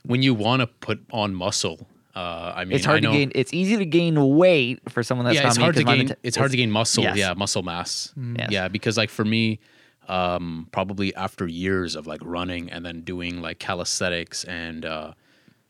when 0.05 0.21
you 0.23 0.33
want 0.33 0.61
to 0.61 0.67
put 0.67 1.01
on 1.11 1.35
muscle, 1.35 1.87
uh, 2.15 2.53
I 2.55 2.65
mean, 2.65 2.75
it's 2.75 2.85
hard 2.85 2.97
I 2.97 2.99
know, 3.01 3.11
to 3.11 3.17
gain. 3.17 3.31
It's 3.35 3.53
easy 3.53 3.77
to 3.77 3.85
gain 3.85 4.35
weight 4.35 4.79
for 4.89 5.03
someone 5.03 5.25
that's 5.25 5.35
yeah, 5.35 5.47
it's 5.47 5.57
hard 5.57 5.75
to 5.75 5.83
gain. 5.83 5.99
meta- 5.99 6.17
it's 6.23 6.35
hard 6.37 6.51
to 6.51 6.57
gain 6.57 6.71
muscle. 6.71 7.03
yes. 7.03 7.17
Yeah, 7.17 7.33
muscle 7.33 7.63
mass. 7.63 8.13
Yes. 8.17 8.49
Yeah, 8.49 8.67
because 8.67 8.97
like 8.97 9.09
for 9.09 9.23
me, 9.25 9.59
um, 10.07 10.67
probably 10.71 11.13
after 11.15 11.47
years 11.47 11.95
of 11.95 12.07
like 12.07 12.19
running 12.23 12.71
and 12.71 12.85
then 12.85 13.01
doing 13.01 13.41
like 13.41 13.59
calisthenics 13.59 14.43
and 14.45 14.83
uh, 14.85 15.13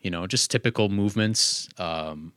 you 0.00 0.10
know 0.10 0.26
just 0.26 0.50
typical 0.50 0.88
movements, 0.88 1.68
um, 1.78 2.32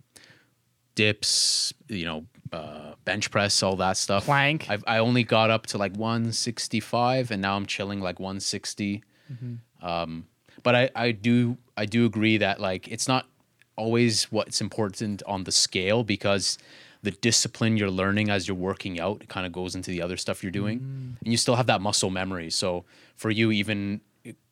dips, 0.96 1.74
you 1.88 2.06
know, 2.06 2.26
uh, 2.52 2.94
bench 3.06 3.32
press, 3.32 3.64
all 3.64 3.76
that 3.78 3.98
stuff. 3.98 4.26
Plank. 4.26 4.68
I've, 4.70 4.84
I 4.86 4.98
only 4.98 5.24
got 5.24 5.50
up 5.50 5.68
to 5.68 5.78
like 5.78 5.96
165, 5.96 7.32
and 7.32 7.42
now 7.42 7.56
I'm 7.56 7.66
chilling 7.66 8.02
like 8.02 8.20
160. 8.20 9.04
Um, 9.82 10.26
but 10.64 10.76
I, 10.76 10.90
I 10.96 11.12
do 11.12 11.58
I 11.78 11.86
do 11.86 12.06
agree 12.06 12.38
that 12.38 12.60
like 12.60 12.88
it's 12.88 13.08
not 13.08 13.28
always 13.78 14.32
what's 14.32 14.62
important 14.62 15.22
on 15.28 15.44
the 15.44 15.52
scale 15.52 16.04
because 16.04 16.58
the 17.04 17.12
discipline 17.12 17.78
you're 17.78 17.92
learning 17.92 18.30
as 18.30 18.48
you're 18.48 18.58
working 18.58 19.00
out 19.00 19.28
kind 19.28 19.46
of 19.46 19.52
goes 19.52 19.76
into 19.76 19.92
the 19.92 20.02
other 20.02 20.18
stuff 20.18 20.42
you're 20.42 20.52
doing 20.52 20.80
and 21.24 21.32
you 21.32 21.38
still 21.38 21.56
have 21.56 21.68
that 21.68 21.82
muscle 21.82 22.10
memory 22.10 22.50
so 22.50 22.84
for 23.16 23.30
you 23.30 23.52
even 23.52 24.02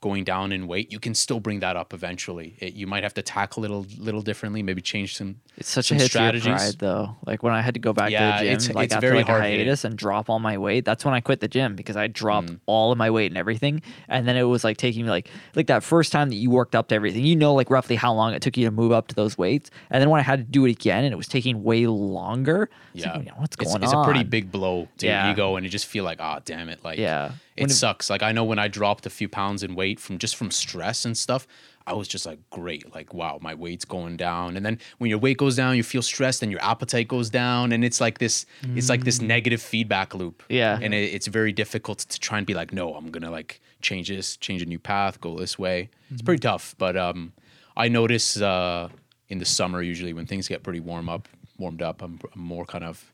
going 0.02 0.24
down 0.24 0.52
in 0.52 0.68
weight 0.68 0.92
you 0.92 1.00
can 1.00 1.16
still 1.16 1.40
bring 1.40 1.62
that 1.62 1.76
up 1.78 1.94
eventually 1.94 2.56
it, 2.60 2.74
you 2.74 2.86
might 2.86 3.04
have 3.04 3.14
to 3.14 3.22
tackle 3.22 3.64
it 3.64 3.72
a 3.72 3.74
little, 3.76 4.04
little 4.04 4.22
differently 4.22 4.62
maybe 4.62 4.82
change 4.82 5.16
some 5.16 5.38
It's 5.58 5.70
such 5.70 5.88
some 5.88 5.98
a 5.98 6.02
hit 6.02 6.10
strategies. 6.10 6.46
pride, 6.54 6.76
though. 6.80 7.16
Like 7.26 7.42
when 7.44 7.54
I 7.54 7.62
had 7.62 7.74
to 7.76 7.80
go 7.80 7.94
back 7.94 8.12
Yeah, 8.12 8.38
to 8.40 8.44
the 8.44 8.50
gym, 8.50 8.54
it's- 8.54 8.74
like 8.76 8.86
it's 8.86 8.94
after 8.96 9.16
like 9.16 9.30
a 9.30 9.40
hiatus 9.40 9.84
and 9.86 9.96
drop 9.98 10.30
all 10.30 10.40
my 10.40 10.58
weight. 10.58 10.84
That's 10.84 11.06
when 11.06 11.14
I 11.14 11.22
quit 11.22 11.40
the 11.40 11.48
gym 11.48 11.76
because 11.76 11.96
I 11.96 12.08
dropped 12.08 12.50
Mm. 12.50 12.60
all 12.66 12.92
of 12.92 12.98
my 12.98 13.10
weight 13.10 13.32
and 13.32 13.38
everything. 13.38 13.82
And 14.10 14.28
then 14.28 14.36
it 14.36 14.44
was 14.44 14.64
like 14.64 14.78
taking 14.78 15.06
me 15.06 15.10
like 15.12 15.30
like 15.56 15.68
that 15.68 15.84
first 15.84 16.12
time 16.12 16.30
that 16.30 16.36
you 16.36 16.50
worked 16.50 16.76
up 16.76 16.88
to 16.90 16.96
everything. 16.96 17.24
You 17.26 17.36
know, 17.36 17.54
like 17.54 17.70
roughly 17.70 17.96
how 17.96 18.14
long 18.14 18.34
it 18.34 18.42
took 18.42 18.58
you 18.58 18.66
to 18.66 18.72
move 18.72 18.92
up 18.92 19.08
to 19.10 19.16
those 19.16 19.38
weights. 19.38 19.70
And 19.90 20.02
then 20.02 20.10
when 20.10 20.20
I 20.20 20.24
had 20.24 20.40
to 20.40 20.44
do 20.46 20.66
it 20.66 20.72
again, 20.72 21.04
and 21.06 21.14
it 21.14 21.18
was 21.18 21.28
taking 21.28 21.64
way 21.64 21.88
longer. 21.88 22.70
yeah 22.94 23.16
like, 23.18 23.40
what's 23.40 23.56
going 23.56 23.68
it's 23.68 23.76
on? 23.76 23.84
It's 23.84 23.94
a 23.94 24.04
pretty 24.04 24.24
big 24.24 24.52
blow 24.52 24.88
to 24.98 25.06
Yeah. 25.06 25.26
your 25.26 25.34
ego 25.34 25.56
and 25.56 25.64
you 25.64 25.70
just 25.70 25.86
feel 25.86 26.04
like 26.04 26.20
ah 26.20 26.40
damn 26.44 26.68
it 26.70 26.84
like 26.84 27.00
Yeah. 27.00 27.32
It 27.56 27.62
When 27.62 27.70
it- 27.70 27.74
sucks. 27.74 28.10
Like 28.10 28.24
i 28.24 28.32
know 28.32 28.44
when 28.44 28.60
i 28.60 28.68
dropped 28.68 29.06
a 29.06 29.10
few 29.10 29.28
pounds 29.30 29.64
in 29.64 29.76
weight 29.76 30.00
from 30.00 30.18
just 30.18 30.36
from 30.36 30.50
stress 30.52 31.06
and 31.06 31.16
stuff 31.18 31.46
i 31.86 31.94
was 31.94 32.08
just 32.08 32.26
like 32.26 32.40
great 32.50 32.94
like 32.96 33.14
wow 33.14 33.38
my 33.42 33.54
weight's 33.54 33.86
going 33.86 34.16
down. 34.18 34.56
And 34.58 34.66
then 34.66 34.80
when 35.00 35.10
your 35.10 35.20
weight 35.20 35.38
goes 35.38 35.56
down 35.58 35.76
you 35.76 35.84
feel 35.84 36.02
stressed 36.02 36.42
and 36.44 36.52
your 36.52 36.62
appetite 36.64 37.08
goes 37.10 37.30
down 37.30 37.72
and 37.74 37.84
it's 37.84 38.00
like 38.00 38.18
this 38.20 38.46
it's 38.76 38.88
like 38.90 39.04
this 39.04 39.20
negative 39.22 39.62
feedback 39.62 40.16
loop. 40.16 40.44
Yeah. 40.50 40.80
and 40.82 40.94
it, 40.94 41.14
it's 41.14 41.28
very 41.28 41.52
difficult 41.52 42.00
to 42.00 42.20
try 42.20 42.38
and 42.38 42.48
be 42.48 42.54
like 42.54 42.72
no 42.74 42.94
i'm 42.96 43.12
gonna 43.12 43.32
like 43.32 43.60
change 43.82 44.08
this 44.08 44.38
change 44.38 44.62
a 44.62 44.66
new 44.66 44.80
path 44.80 45.20
go 45.20 45.38
this 45.38 45.60
way. 45.60 45.90
It's 46.12 46.22
pretty 46.22 46.40
tough 46.40 46.74
but 46.78 46.96
um 46.96 47.34
i 47.76 47.88
notice 47.90 48.40
uh 48.42 48.88
in 49.30 49.40
the 49.40 49.46
summer 49.46 49.82
usually 49.82 50.14
when 50.14 50.26
things 50.26 50.48
get 50.48 50.64
pretty 50.64 50.80
warm 50.80 51.10
up 51.10 51.28
warmed 51.58 51.82
up 51.82 52.02
i'm, 52.02 52.20
I'm 52.34 52.42
more 52.42 52.66
kind 52.66 52.84
of 52.86 53.12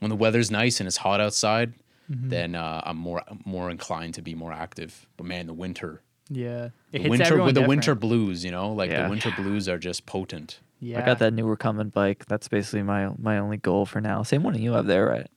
when 0.00 0.10
the 0.10 0.16
weather's 0.16 0.50
nice 0.50 0.80
and 0.80 0.86
it's 0.88 0.96
hot 0.96 1.20
outside, 1.20 1.72
Mm-hmm. 2.12 2.28
then 2.28 2.54
uh, 2.54 2.82
I'm 2.84 2.96
more 2.96 3.22
more 3.44 3.70
inclined 3.70 4.14
to 4.14 4.22
be 4.22 4.34
more 4.34 4.52
active. 4.52 5.06
But 5.16 5.26
man, 5.26 5.46
the 5.46 5.54
winter, 5.54 6.02
Yeah. 6.28 6.66
It 6.66 6.72
the 6.92 6.98
hits 6.98 7.08
winter 7.10 7.36
with 7.38 7.46
the 7.54 7.60
different. 7.62 7.68
winter 7.68 7.94
blues, 7.94 8.44
you 8.44 8.50
know, 8.50 8.72
like 8.72 8.90
Yeah. 8.90 9.04
the 9.04 9.10
winter 9.10 9.32
blues 9.36 9.68
are 9.68 9.78
just 9.78 10.04
potent. 10.06 10.60
Yeah. 10.80 11.00
I 11.00 11.06
got 11.06 11.18
that 11.20 11.32
newer 11.32 11.56
coming 11.56 11.88
bike. 11.90 12.26
That's 12.26 12.48
basically 12.48 12.82
my 12.82 13.10
my 13.18 13.38
only 13.38 13.56
goal 13.56 13.86
for 13.86 14.00
now. 14.00 14.22
Same 14.24 14.42
one 14.42 14.60
you 14.60 14.72
have 14.72 14.86
there, 14.86 15.06
right? 15.06 15.28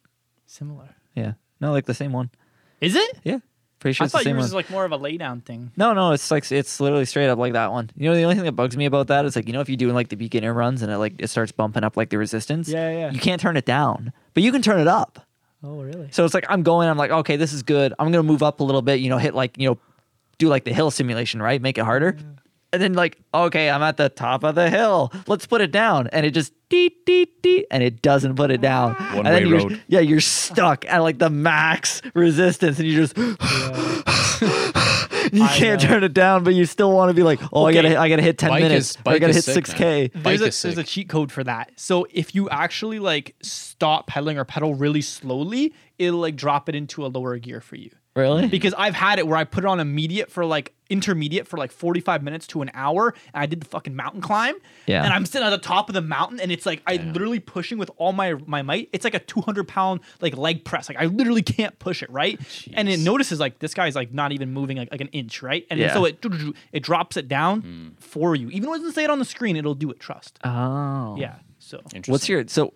Similar. 0.47 0.89
Yeah. 1.15 1.33
No, 1.61 1.71
like 1.71 1.85
the 1.85 1.93
same 1.93 2.11
one. 2.11 2.29
Is 2.81 2.95
it? 2.95 3.19
Yeah. 3.23 3.39
Pretty 3.79 3.93
sure 3.93 4.03
I 4.03 4.05
it's 4.05 4.11
the 4.13 4.17
thought 4.19 4.23
same 4.23 4.35
yours 4.35 4.41
one. 4.43 4.47
was 4.47 4.53
like 4.53 4.69
more 4.69 4.85
of 4.85 4.91
a 4.91 4.97
lay 4.97 5.17
down 5.17 5.41
thing. 5.41 5.71
No, 5.77 5.93
no, 5.93 6.11
it's 6.13 6.31
like 6.31 6.49
it's 6.51 6.79
literally 6.79 7.05
straight 7.05 7.27
up 7.29 7.37
like 7.37 7.53
that 7.53 7.71
one. 7.71 7.89
You 7.95 8.09
know, 8.09 8.15
the 8.15 8.23
only 8.23 8.35
thing 8.35 8.45
that 8.45 8.53
bugs 8.53 8.75
me 8.75 8.85
about 8.85 9.07
that 9.07 9.25
is 9.25 9.35
like 9.35 9.47
you 9.47 9.53
know 9.53 9.61
if 9.61 9.69
you're 9.69 9.77
doing 9.77 9.93
like 9.93 10.09
the 10.09 10.15
beginner 10.15 10.53
runs 10.53 10.81
and 10.81 10.91
it 10.91 10.97
like 10.97 11.13
it 11.19 11.29
starts 11.29 11.51
bumping 11.51 11.83
up 11.83 11.95
like 11.95 12.09
the 12.09 12.17
resistance. 12.17 12.67
Yeah, 12.69 12.89
yeah. 12.91 13.11
You 13.11 13.19
can't 13.19 13.39
turn 13.39 13.57
it 13.57 13.65
down, 13.65 14.11
but 14.33 14.43
you 14.43 14.51
can 14.51 14.61
turn 14.61 14.79
it 14.79 14.87
up. 14.87 15.24
Oh, 15.65 15.81
really? 15.81 16.09
So 16.11 16.23
it's 16.25 16.33
like 16.35 16.45
I'm 16.47 16.61
going. 16.61 16.87
I'm 16.87 16.97
like, 16.97 17.09
okay, 17.11 17.37
this 17.37 17.51
is 17.53 17.63
good. 17.63 17.93
I'm 17.97 18.11
gonna 18.11 18.23
move 18.23 18.43
up 18.43 18.59
a 18.59 18.63
little 18.63 18.83
bit. 18.83 18.99
You 18.99 19.09
know, 19.09 19.17
hit 19.17 19.33
like 19.33 19.57
you 19.57 19.67
know, 19.69 19.77
do 20.37 20.47
like 20.47 20.63
the 20.63 20.73
hill 20.73 20.91
simulation, 20.91 21.41
right? 21.41 21.59
Make 21.61 21.77
it 21.79 21.85
harder. 21.85 22.17
And 22.71 22.81
then 22.81 22.93
like, 22.93 23.17
okay, 23.33 23.69
I'm 23.69 23.81
at 23.81 23.97
the 23.97 24.09
top 24.09 24.43
of 24.43 24.53
the 24.55 24.69
hill. 24.69 25.11
Let's 25.27 25.47
put 25.47 25.61
it 25.61 25.71
down. 25.71 26.07
And 26.07 26.25
it 26.25 26.31
just 26.31 26.53
deet 26.69 27.05
deet 27.05 27.41
deet, 27.41 27.65
and 27.71 27.81
it 27.81 28.01
doesn't 28.01 28.35
put 28.35 28.51
it 28.51 28.61
down. 28.61 28.95
and 28.99 29.15
One 29.15 29.25
then 29.25 29.33
way 29.43 29.49
you're, 29.49 29.57
road. 29.59 29.81
Yeah, 29.87 30.01
you're 30.01 30.19
stuck 30.19 30.85
at 30.85 30.99
like 30.99 31.17
the 31.17 31.29
max 31.31 32.01
resistance, 32.13 32.77
and 32.77 32.87
you 32.87 33.07
just 33.07 33.15
you 35.33 35.43
I 35.43 35.47
can't 35.49 35.81
know. 35.81 35.87
turn 35.89 36.03
it 36.03 36.13
down, 36.13 36.43
but 36.43 36.53
you 36.53 36.65
still 36.65 36.91
want 36.91 37.09
to 37.09 37.13
be 37.13 37.23
like, 37.23 37.39
oh, 37.53 37.67
Okay. 37.67 37.77
I 37.79 37.81
gotta 37.81 37.99
I 37.99 38.09
gotta 38.09 38.21
hit 38.21 38.37
ten 38.37 38.49
Bike 38.49 38.63
minutes. 38.63 38.91
is- 38.91 38.97
I 39.05 39.19
gotta 39.19 39.33
hit 39.33 39.43
six 39.43 39.73
k. 39.73 40.11
There's 40.13 40.41
a, 40.41 40.67
there's 40.67 40.77
a 40.77 40.83
cheat 40.83 41.09
code 41.09 41.31
for 41.31 41.43
that. 41.43 41.71
So 41.75 42.07
if 42.11 42.35
you 42.35 42.49
actually 42.49 42.99
like 42.99 43.35
stop 43.41 44.07
pedaling 44.07 44.37
or 44.37 44.45
pedal 44.45 44.75
really 44.75 45.01
slowly, 45.01 45.73
it'll 45.99 46.19
like 46.19 46.35
drop 46.35 46.69
it 46.69 46.75
into 46.75 47.05
a 47.05 47.07
lower 47.07 47.37
gear 47.37 47.61
for 47.61 47.75
you. 47.75 47.91
Really? 48.15 48.47
Because 48.55 48.73
I've 48.77 48.93
had 48.95 49.19
it 49.19 49.27
where 49.27 49.37
I 49.37 49.43
put 49.43 49.63
it 49.63 49.67
on 49.67 49.79
immediate 49.79 50.31
for 50.31 50.45
like 50.45 50.73
intermediate 50.89 51.47
for 51.47 51.57
like 51.57 51.71
45 51.71 52.21
minutes 52.23 52.45
to 52.47 52.61
an 52.61 52.69
hour 52.75 53.09
and 53.33 53.41
I 53.41 53.45
did 53.47 53.59
the 53.59 53.65
fucking 53.65 53.95
mountain 53.95 54.21
climb. 54.21 54.53
Yeah. 54.85 55.03
And 55.03 55.11
I'm 55.11 55.25
sitting 55.25 55.45
at 55.45 55.49
the 55.49 55.57
top 55.57 55.89
of 55.89 55.95
the 55.95 56.01
mountain 56.01 56.39
and 56.39 56.51
it's 56.51 56.65
like 56.65 56.81
I 56.87 56.97
literally 56.97 57.39
pushing 57.39 57.77
with 57.77 57.89
all 57.97 58.13
my 58.13 58.35
my 58.45 58.61
might. 58.61 58.89
It's 58.93 59.03
like 59.03 59.15
a 59.15 59.19
200 59.19 59.67
pound 59.67 59.99
like 60.21 60.37
leg 60.37 60.63
press. 60.63 60.87
Like 60.87 60.97
I 60.99 61.05
literally 61.05 61.41
can't 61.41 61.77
push 61.79 62.01
it, 62.03 62.09
right? 62.09 62.39
And 62.73 62.87
it 62.87 62.99
notices 62.99 63.39
like 63.39 63.59
this 63.59 63.73
guy's 63.73 63.95
like 63.95 64.13
not 64.13 64.31
even 64.31 64.51
moving 64.53 64.77
like, 64.77 64.91
like 64.91 65.01
an 65.01 65.09
inch, 65.09 65.41
right? 65.41 65.65
And 65.69 65.79
Yeah. 65.79 65.93
so 65.93 66.05
it 66.05 66.23
it 66.71 66.83
drops 66.83 67.17
it 67.17 67.27
down 67.27 67.61
Hmm. 67.61 67.87
for 67.99 68.35
you. 68.35 68.49
Even 68.51 68.69
when 68.69 68.79
it 68.79 68.83
doesn't 68.83 68.93
say 68.95 69.03
it 69.03 69.09
on 69.09 69.19
the 69.19 69.25
screen, 69.25 69.55
it'll 69.57 69.75
do 69.75 69.89
it, 69.91 69.99
trust. 69.99 70.39
Oh. 70.45 71.15
Yeah. 71.17 71.35
So 71.59 71.79
Interesting. 71.93 72.11
What's 72.11 72.29
your 72.29 72.45
so? 72.47 72.73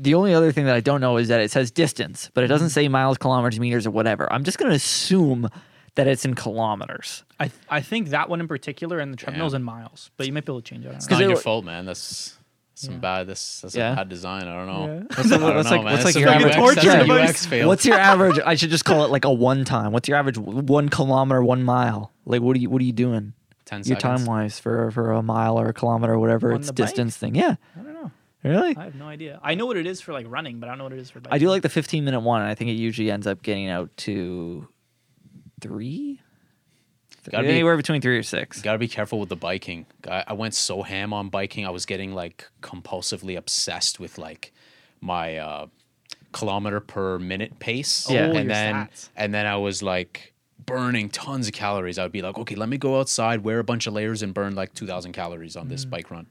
The 0.00 0.14
only 0.14 0.32
other 0.32 0.52
thing 0.52 0.66
that 0.66 0.76
I 0.76 0.80
don't 0.80 1.00
know 1.00 1.16
is 1.16 1.28
that 1.28 1.40
it 1.40 1.50
says 1.50 1.70
distance, 1.70 2.30
but 2.32 2.44
it 2.44 2.46
doesn't 2.46 2.68
mm-hmm. 2.68 2.72
say 2.72 2.88
miles, 2.88 3.18
kilometers, 3.18 3.58
meters, 3.58 3.86
or 3.86 3.90
whatever. 3.90 4.32
I'm 4.32 4.44
just 4.44 4.56
gonna 4.58 4.74
assume 4.74 5.48
that 5.96 6.06
it's 6.06 6.24
in 6.24 6.34
kilometers. 6.34 7.24
I 7.40 7.50
I 7.68 7.80
think 7.80 8.10
that 8.10 8.28
one 8.28 8.40
in 8.40 8.46
particular 8.48 9.00
and 9.00 9.12
the 9.12 9.16
treadmill's 9.16 9.52
Damn. 9.52 9.62
in 9.62 9.64
miles, 9.64 10.10
but 10.16 10.26
you 10.26 10.32
might 10.32 10.44
be 10.44 10.52
able 10.52 10.62
to 10.62 10.68
change 10.70 10.84
it. 10.84 10.88
I 10.88 10.90
don't 10.92 10.96
It's 10.98 11.10
know. 11.10 11.16
not 11.18 11.24
it- 11.24 11.28
your 11.28 11.36
fault, 11.38 11.64
man. 11.64 11.84
That's 11.84 12.36
some 12.74 13.00
bad. 13.00 13.26
That's 13.26 13.60
that's 13.62 13.74
Yeah. 13.74 13.92
a 13.92 13.96
bad 13.96 14.08
design. 14.08 14.44
I 14.46 14.54
don't 14.54 14.66
know. 14.68 14.86
Yeah. 14.86 15.02
What's, 15.16 15.18
I 15.32 15.36
don't 15.38 15.56
what's 15.56 15.68
know, 15.70 15.76
like 15.76 15.84
man. 15.84 15.92
what's 15.94 16.04
like 16.04 16.14
a 16.16 16.20
your 16.20 16.28
UX 16.28 16.36
average? 16.44 16.54
torture 16.54 16.80
that's 16.86 17.06
device. 17.06 17.30
UX 17.30 17.46
fail. 17.46 17.66
What's 17.68 17.84
your 17.84 17.98
average? 17.98 18.38
I 18.46 18.54
should 18.54 18.70
just 18.70 18.84
call 18.84 19.04
it 19.04 19.10
like 19.10 19.24
a 19.24 19.32
one 19.32 19.64
time. 19.64 19.90
What's 19.90 20.08
your 20.08 20.16
average 20.16 20.38
one 20.38 20.88
kilometer, 20.88 21.42
one 21.42 21.64
mile? 21.64 22.12
Like 22.24 22.40
what 22.40 22.54
are 22.56 22.60
you 22.60 22.70
what 22.70 22.80
are 22.80 22.84
you 22.84 22.92
doing? 22.92 23.32
10 23.64 23.78
Your 23.80 23.98
seconds. 23.98 24.02
time 24.02 24.24
wise 24.26 24.60
for 24.60 24.92
for 24.92 25.10
a 25.10 25.22
mile 25.22 25.58
or 25.58 25.68
a 25.68 25.74
kilometer 25.74 26.12
or 26.14 26.18
whatever 26.20 26.52
On 26.52 26.58
it's 26.60 26.68
the 26.68 26.72
bike? 26.72 26.86
distance 26.86 27.16
thing. 27.16 27.34
Yeah. 27.34 27.56
I 27.76 27.80
don't 27.82 27.94
know. 27.94 28.12
Really? 28.44 28.76
I 28.76 28.84
have 28.84 28.94
no 28.94 29.06
idea. 29.08 29.40
I 29.42 29.54
know 29.54 29.66
what 29.66 29.76
it 29.76 29.86
is 29.86 30.00
for 30.00 30.12
like 30.12 30.26
running, 30.28 30.60
but 30.60 30.68
I 30.68 30.72
don't 30.72 30.78
know 30.78 30.84
what 30.84 30.92
it 30.92 31.00
is 31.00 31.10
for. 31.10 31.20
Biking. 31.20 31.34
I 31.34 31.38
do 31.38 31.48
like 31.48 31.62
the 31.62 31.68
15 31.68 32.04
minute 32.04 32.20
one, 32.20 32.40
and 32.42 32.50
I 32.50 32.54
think 32.54 32.70
it 32.70 32.74
usually 32.74 33.10
ends 33.10 33.26
up 33.26 33.42
getting 33.42 33.68
out 33.68 33.90
to 33.98 34.68
three. 35.60 36.20
Gotta 37.30 37.42
be- 37.44 37.50
anywhere 37.50 37.76
between 37.76 38.00
three 38.00 38.16
or 38.16 38.22
six. 38.22 38.62
Got 38.62 38.72
to 38.72 38.78
be 38.78 38.88
careful 38.88 39.18
with 39.20 39.28
the 39.28 39.36
biking. 39.36 39.86
I, 40.08 40.24
I 40.28 40.32
went 40.32 40.54
so 40.54 40.82
ham 40.82 41.12
on 41.12 41.28
biking. 41.28 41.66
I 41.66 41.70
was 41.70 41.84
getting 41.84 42.14
like 42.14 42.46
compulsively 42.62 43.36
obsessed 43.36 44.00
with 44.00 44.16
like 44.18 44.52
my 45.00 45.36
uh, 45.36 45.66
kilometer 46.32 46.80
per 46.80 47.18
minute 47.18 47.58
pace. 47.58 48.08
Yeah. 48.08 48.20
Oh, 48.20 48.26
your 48.32 48.36
and 48.40 48.50
then 48.50 48.74
stats. 48.74 49.08
and 49.16 49.34
then 49.34 49.46
I 49.46 49.56
was 49.56 49.82
like 49.82 50.32
burning 50.64 51.10
tons 51.10 51.48
of 51.48 51.54
calories. 51.54 51.98
I 51.98 52.02
would 52.04 52.12
be 52.12 52.22
like, 52.22 52.38
okay, 52.38 52.54
let 52.54 52.68
me 52.68 52.78
go 52.78 52.98
outside, 52.98 53.42
wear 53.44 53.58
a 53.58 53.64
bunch 53.64 53.86
of 53.86 53.92
layers, 53.94 54.22
and 54.22 54.32
burn 54.32 54.54
like 54.54 54.72
two 54.74 54.86
thousand 54.86 55.12
calories 55.12 55.56
on 55.56 55.66
Mm. 55.66 55.70
this 55.70 55.84
bike 55.84 56.10
run. 56.10 56.26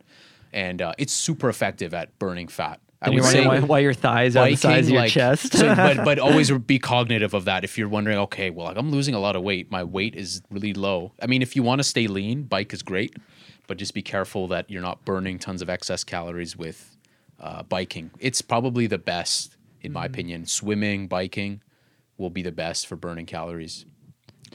And 0.57 0.81
uh, 0.81 0.93
it's 0.97 1.13
super 1.13 1.49
effective 1.49 1.93
at 1.93 2.17
burning 2.19 2.47
fat. 2.47 2.79
I 3.01 3.05
And 3.07 3.13
you're 3.13 3.23
would 3.23 3.31
say 3.31 3.41
wondering 3.45 3.61
why, 3.63 3.67
why 3.67 3.79
your 3.79 3.93
thighs 3.93 4.35
are 4.35 4.49
the 4.49 4.55
size 4.55 4.87
of 4.87 4.93
your 4.93 5.01
like, 5.03 5.11
chest. 5.11 5.53
so- 5.53 5.75
but 5.75 6.03
but 6.09 6.17
always 6.19 6.49
be 6.51 6.79
cognitive 6.79 7.33
of 7.35 7.45
that. 7.45 7.63
If 7.63 7.77
you're 7.77 7.87
wondering, 7.89 8.17
okay, 8.17 8.49
well, 8.49 8.65
like 8.67 8.77
I'm 8.77 8.89
losing 8.89 9.13
a 9.13 9.19
lot 9.19 9.35
of 9.35 9.43
weight. 9.43 9.69
My 9.71 9.83
weight 9.83 10.15
is 10.15 10.41
really 10.49 10.73
low. 10.73 11.11
I 11.21 11.27
mean, 11.27 11.41
if 11.43 11.55
you 11.55 11.61
want 11.61 11.77
to 11.79 11.83
stay 11.83 12.07
lean, 12.07 12.43
bike 12.43 12.73
is 12.73 12.81
great, 12.81 13.15
but 13.67 13.77
just 13.77 13.93
be 13.93 14.01
careful 14.01 14.47
that 14.47 14.69
you're 14.71 14.81
not 14.81 15.05
burning 15.05 15.37
tons 15.37 15.61
of 15.61 15.69
excess 15.69 16.03
calories 16.03 16.57
with 16.57 16.97
uh, 17.39 17.61
biking. 17.63 18.09
It's 18.19 18.41
probably 18.41 18.87
the 18.87 18.97
best, 18.97 19.57
in 19.81 19.93
my 19.93 20.05
opinion. 20.05 20.47
Swimming, 20.47 21.07
biking 21.07 21.61
will 22.17 22.31
be 22.31 22.41
the 22.41 22.51
best 22.51 22.87
for 22.87 22.95
burning 22.95 23.27
calories. 23.27 23.85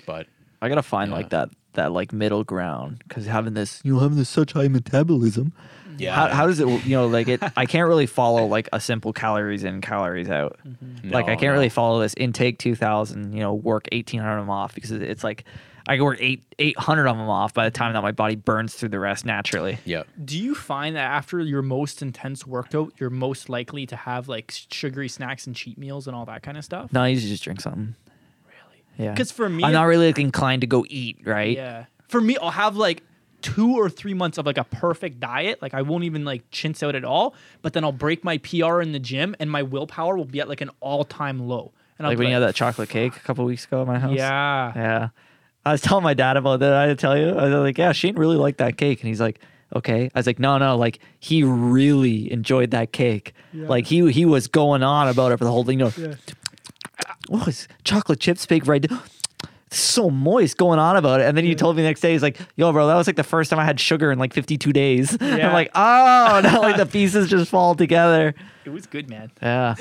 But 0.05 0.27
I 0.61 0.69
gotta 0.69 0.83
find 0.83 1.11
Yeah. 1.13 1.17
like 1.19 1.31
that 1.31 1.51
that 1.75 1.93
like 1.93 2.13
middle 2.13 2.43
ground 2.45 3.03
because 3.07 3.25
having 3.27 3.55
this 3.55 3.81
you 3.85 3.95
know 3.95 4.01
having 4.01 4.19
this 4.19 4.29
such 4.29 4.53
high 4.55 4.67
metabolism. 4.69 5.53
Yeah, 5.99 6.15
How, 6.15 6.29
how 6.29 6.47
does 6.47 6.61
it 6.61 6.69
you 6.87 6.97
know 6.97 7.07
like 7.07 7.29
it? 7.29 7.43
I 7.57 7.67
can't 7.67 7.89
really 7.89 8.07
follow 8.07 8.47
like 8.47 8.69
a 8.73 8.81
simple 8.81 9.13
calories 9.13 9.65
in 9.65 9.81
calories 9.81 10.31
out. 10.31 10.59
Mm-hmm. 10.67 11.11
Like 11.11 11.27
I 11.27 11.37
can't 11.37 11.43
no. 11.43 11.53
really 11.53 11.69
follow 11.69 12.01
this 12.01 12.15
intake 12.17 12.59
two 12.59 12.75
thousand. 12.75 13.33
You 13.33 13.41
know 13.41 13.55
work 13.55 13.89
eighteen 13.93 14.21
hundred 14.21 14.39
of 14.39 14.43
them 14.43 14.51
off 14.51 14.75
because 14.75 14.91
it's 14.91 15.25
like 15.25 15.45
I 15.87 15.97
can 15.97 16.05
work 16.05 16.19
eight 16.21 16.45
eight 16.59 16.79
hundred 16.79 17.07
of 17.07 17.17
them 17.17 17.29
off 17.29 17.55
by 17.55 17.65
the 17.65 17.71
time 17.71 17.93
that 17.95 18.03
my 18.03 18.13
body 18.13 18.37
burns 18.37 18.75
through 18.75 18.91
the 18.91 19.01
rest 19.01 19.25
naturally. 19.25 19.79
Yeah. 19.85 20.05
Do 20.25 20.39
you 20.39 20.55
find 20.55 20.95
that 20.97 21.11
after 21.11 21.41
your 21.41 21.63
most 21.63 22.03
intense 22.03 22.47
workout, 22.47 22.93
you're 22.99 23.11
most 23.11 23.49
likely 23.49 23.87
to 23.87 23.97
have 23.97 24.29
like 24.29 24.53
sugary 24.71 25.09
snacks 25.09 25.47
and 25.47 25.57
cheat 25.57 25.79
meals 25.79 26.07
and 26.07 26.15
all 26.15 26.25
that 26.27 26.43
kind 26.43 26.57
of 26.57 26.65
stuff? 26.65 26.93
No, 26.93 27.03
I 27.03 27.09
usually 27.09 27.31
just 27.31 27.43
drink 27.43 27.61
something. 27.61 27.95
Really? 28.47 28.85
Yeah. 28.97 29.11
Because 29.11 29.33
for 29.33 29.49
me- 29.49 29.65
I'm 29.65 29.73
not 29.73 29.85
really 29.85 30.09
like, 30.09 30.19
inclined 30.19 30.61
to 30.61 30.69
go 30.69 30.85
eat. 30.89 31.19
Right. 31.25 31.57
Yeah. 31.57 31.87
For 32.09 32.21
me, 32.21 32.37
I'll 32.37 32.51
have 32.51 32.77
like 32.77 33.03
two 33.43 33.77
or 33.77 33.91
three 33.91 34.15
months 34.15 34.39
of 34.39 34.47
like 34.47 34.59
a 34.59 34.65
perfect 34.65 35.21
diet. 35.21 35.61
Like 35.61 35.75
I 35.75 35.83
won't 35.83 36.05
even 36.05 36.25
like 36.25 36.43
chintz 36.51 36.83
out 36.83 36.95
at 36.95 37.05
all. 37.05 37.35
But 37.61 37.73
then 37.73 37.85
I'll 37.85 37.93
break 37.93 38.25
my 38.25 38.39
PR 38.39 38.81
in 38.81 38.93
the 38.93 38.99
gym 38.99 39.37
and 39.39 39.51
my 39.51 39.63
willpower 39.63 40.17
will 40.17 40.25
be 40.25 40.41
at 40.41 40.49
like 40.49 40.61
an 40.61 40.71
all 40.81 41.05
time 41.05 41.47
low. 41.47 41.73
And 41.99 42.07
I'll 42.07 42.13
Like 42.13 42.19
when 42.19 42.29
you 42.29 42.35
had 42.35 42.41
that 42.41 42.55
chocolate 42.55 42.89
cake 42.89 43.17
a 43.17 43.21
couple 43.21 43.45
weeks 43.45 43.65
ago 43.67 43.83
at 43.83 43.87
my 43.87 43.99
house. 43.99 44.17
Yeah. 44.17 44.73
Yeah. 44.75 45.09
I 45.65 45.73
was 45.73 45.81
telling 45.81 46.03
my 46.03 46.15
dad 46.15 46.37
about 46.37 46.61
that. 46.61 46.73
I 46.73 46.83
had 46.89 46.99
to 46.99 47.01
tell 47.01 47.17
you. 47.17 47.29
I 47.31 47.45
was 47.45 47.55
like, 47.55 47.79
yeah, 47.79 47.93
Shane 47.93 48.17
really 48.17 48.37
liked 48.37 48.59
that 48.59 48.77
cake. 48.77 49.01
And 49.01 49.09
he's 49.09 49.21
like, 49.21 49.39
okay. 49.77 50.11
I 50.13 50.19
was 50.19 50.27
like, 50.27 50.39
no, 50.41 50.59
no, 50.59 50.77
like 50.77 50.99
he 51.21 51.45
really 51.45 52.33
enjoyed 52.33 52.73
that 52.73 52.93
cake. 52.93 53.33
Like 53.55 53.87
he 53.87 54.11
he 54.11 54.25
was 54.25 54.49
going 54.49 54.83
on 54.83 55.09
about 55.09 55.31
it 55.33 55.37
for 55.39 55.45
the 55.45 55.51
whole 55.53 55.63
thing. 55.65 55.79
You 55.79 55.85
know, 55.85 56.15
oh, 57.31 57.45
it's 57.47 57.69
chocolate 57.85 58.19
chips 58.19 58.45
baked 58.47 58.67
right 58.67 58.83
there. 58.89 58.99
It's 59.07 59.22
so 59.73 60.11
moist 60.11 60.57
going 60.59 60.79
on 60.79 60.97
about 60.97 61.21
it. 61.21 61.27
And 61.27 61.37
then 61.37 61.45
you 61.45 61.55
told 61.55 61.77
me 61.77 61.83
the 61.83 61.89
next 61.89 62.01
day, 62.01 62.13
he's 62.13 62.23
like, 62.23 62.39
yo, 62.57 62.73
bro, 62.73 62.87
that 62.87 62.95
was 62.95 63.07
like 63.07 63.17
the 63.17 63.23
first 63.25 63.51
time 63.51 63.59
I 63.59 63.65
had 63.65 63.81
sugar 63.81 64.13
in 64.13 64.19
like 64.19 64.33
52 64.35 64.73
days. 64.73 65.17
Yeah. 65.23 65.47
I'm 65.49 65.53
like, 65.55 65.71
oh, 65.75 66.41
now 66.45 66.61
like 66.61 66.77
the 66.77 66.85
pieces 66.87 67.31
just 67.31 67.51
fall 67.51 67.75
together. 67.75 68.35
It 68.65 68.71
was 68.71 68.87
good, 68.87 69.09
man. 69.09 69.31
Yeah. 69.43 69.75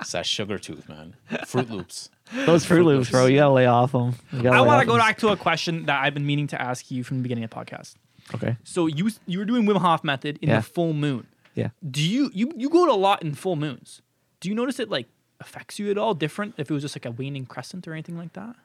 It's 0.00 0.12
that 0.12 0.24
sugar 0.24 0.58
tooth, 0.58 0.88
man. 0.88 1.14
Froot 1.30 1.68
Loops. 1.70 2.10
Those 2.46 2.64
Froot 2.64 2.84
Loops, 2.84 3.10
bro, 3.10 3.26
you 3.26 3.36
gotta 3.38 3.52
lay 3.52 3.66
off 3.66 3.92
them. 3.92 4.14
I 4.32 4.60
want 4.60 4.80
to 4.80 4.86
go 4.86 4.96
back 4.96 5.18
to 5.18 5.28
a 5.28 5.36
question 5.36 5.86
that 5.86 6.02
I've 6.02 6.14
been 6.14 6.26
meaning 6.26 6.46
to 6.48 6.60
ask 6.60 6.90
you 6.90 7.02
from 7.04 7.18
the 7.18 7.22
beginning 7.22 7.44
of 7.44 7.50
the 7.50 7.56
podcast. 7.56 7.94
Okay. 8.34 8.56
So 8.64 8.86
you 8.86 9.10
you 9.26 9.38
were 9.38 9.44
doing 9.44 9.64
Wim 9.66 9.78
Hof 9.78 10.02
method 10.04 10.38
in 10.42 10.48
Yeah. 10.48 10.56
the 10.56 10.62
full 10.62 10.92
moon. 10.92 11.26
Yeah. 11.54 11.70
Do 11.88 12.02
you 12.02 12.30
you 12.34 12.52
you 12.56 12.68
go 12.70 12.86
to 12.86 12.92
a 12.92 12.94
lot 12.96 13.22
in 13.22 13.34
full 13.34 13.56
moons? 13.56 14.02
Do 14.40 14.48
you 14.48 14.54
notice 14.54 14.78
it 14.80 14.90
like 14.90 15.06
affects 15.40 15.78
you 15.78 15.90
at 15.90 15.98
all 15.98 16.14
different 16.14 16.54
if 16.58 16.70
it 16.70 16.74
was 16.74 16.82
just 16.82 16.96
like 16.96 17.04
a 17.06 17.10
waning 17.10 17.46
crescent 17.46 17.86
or 17.86 17.92
anything 17.92 18.16
like 18.18 18.32
that? 18.34 18.56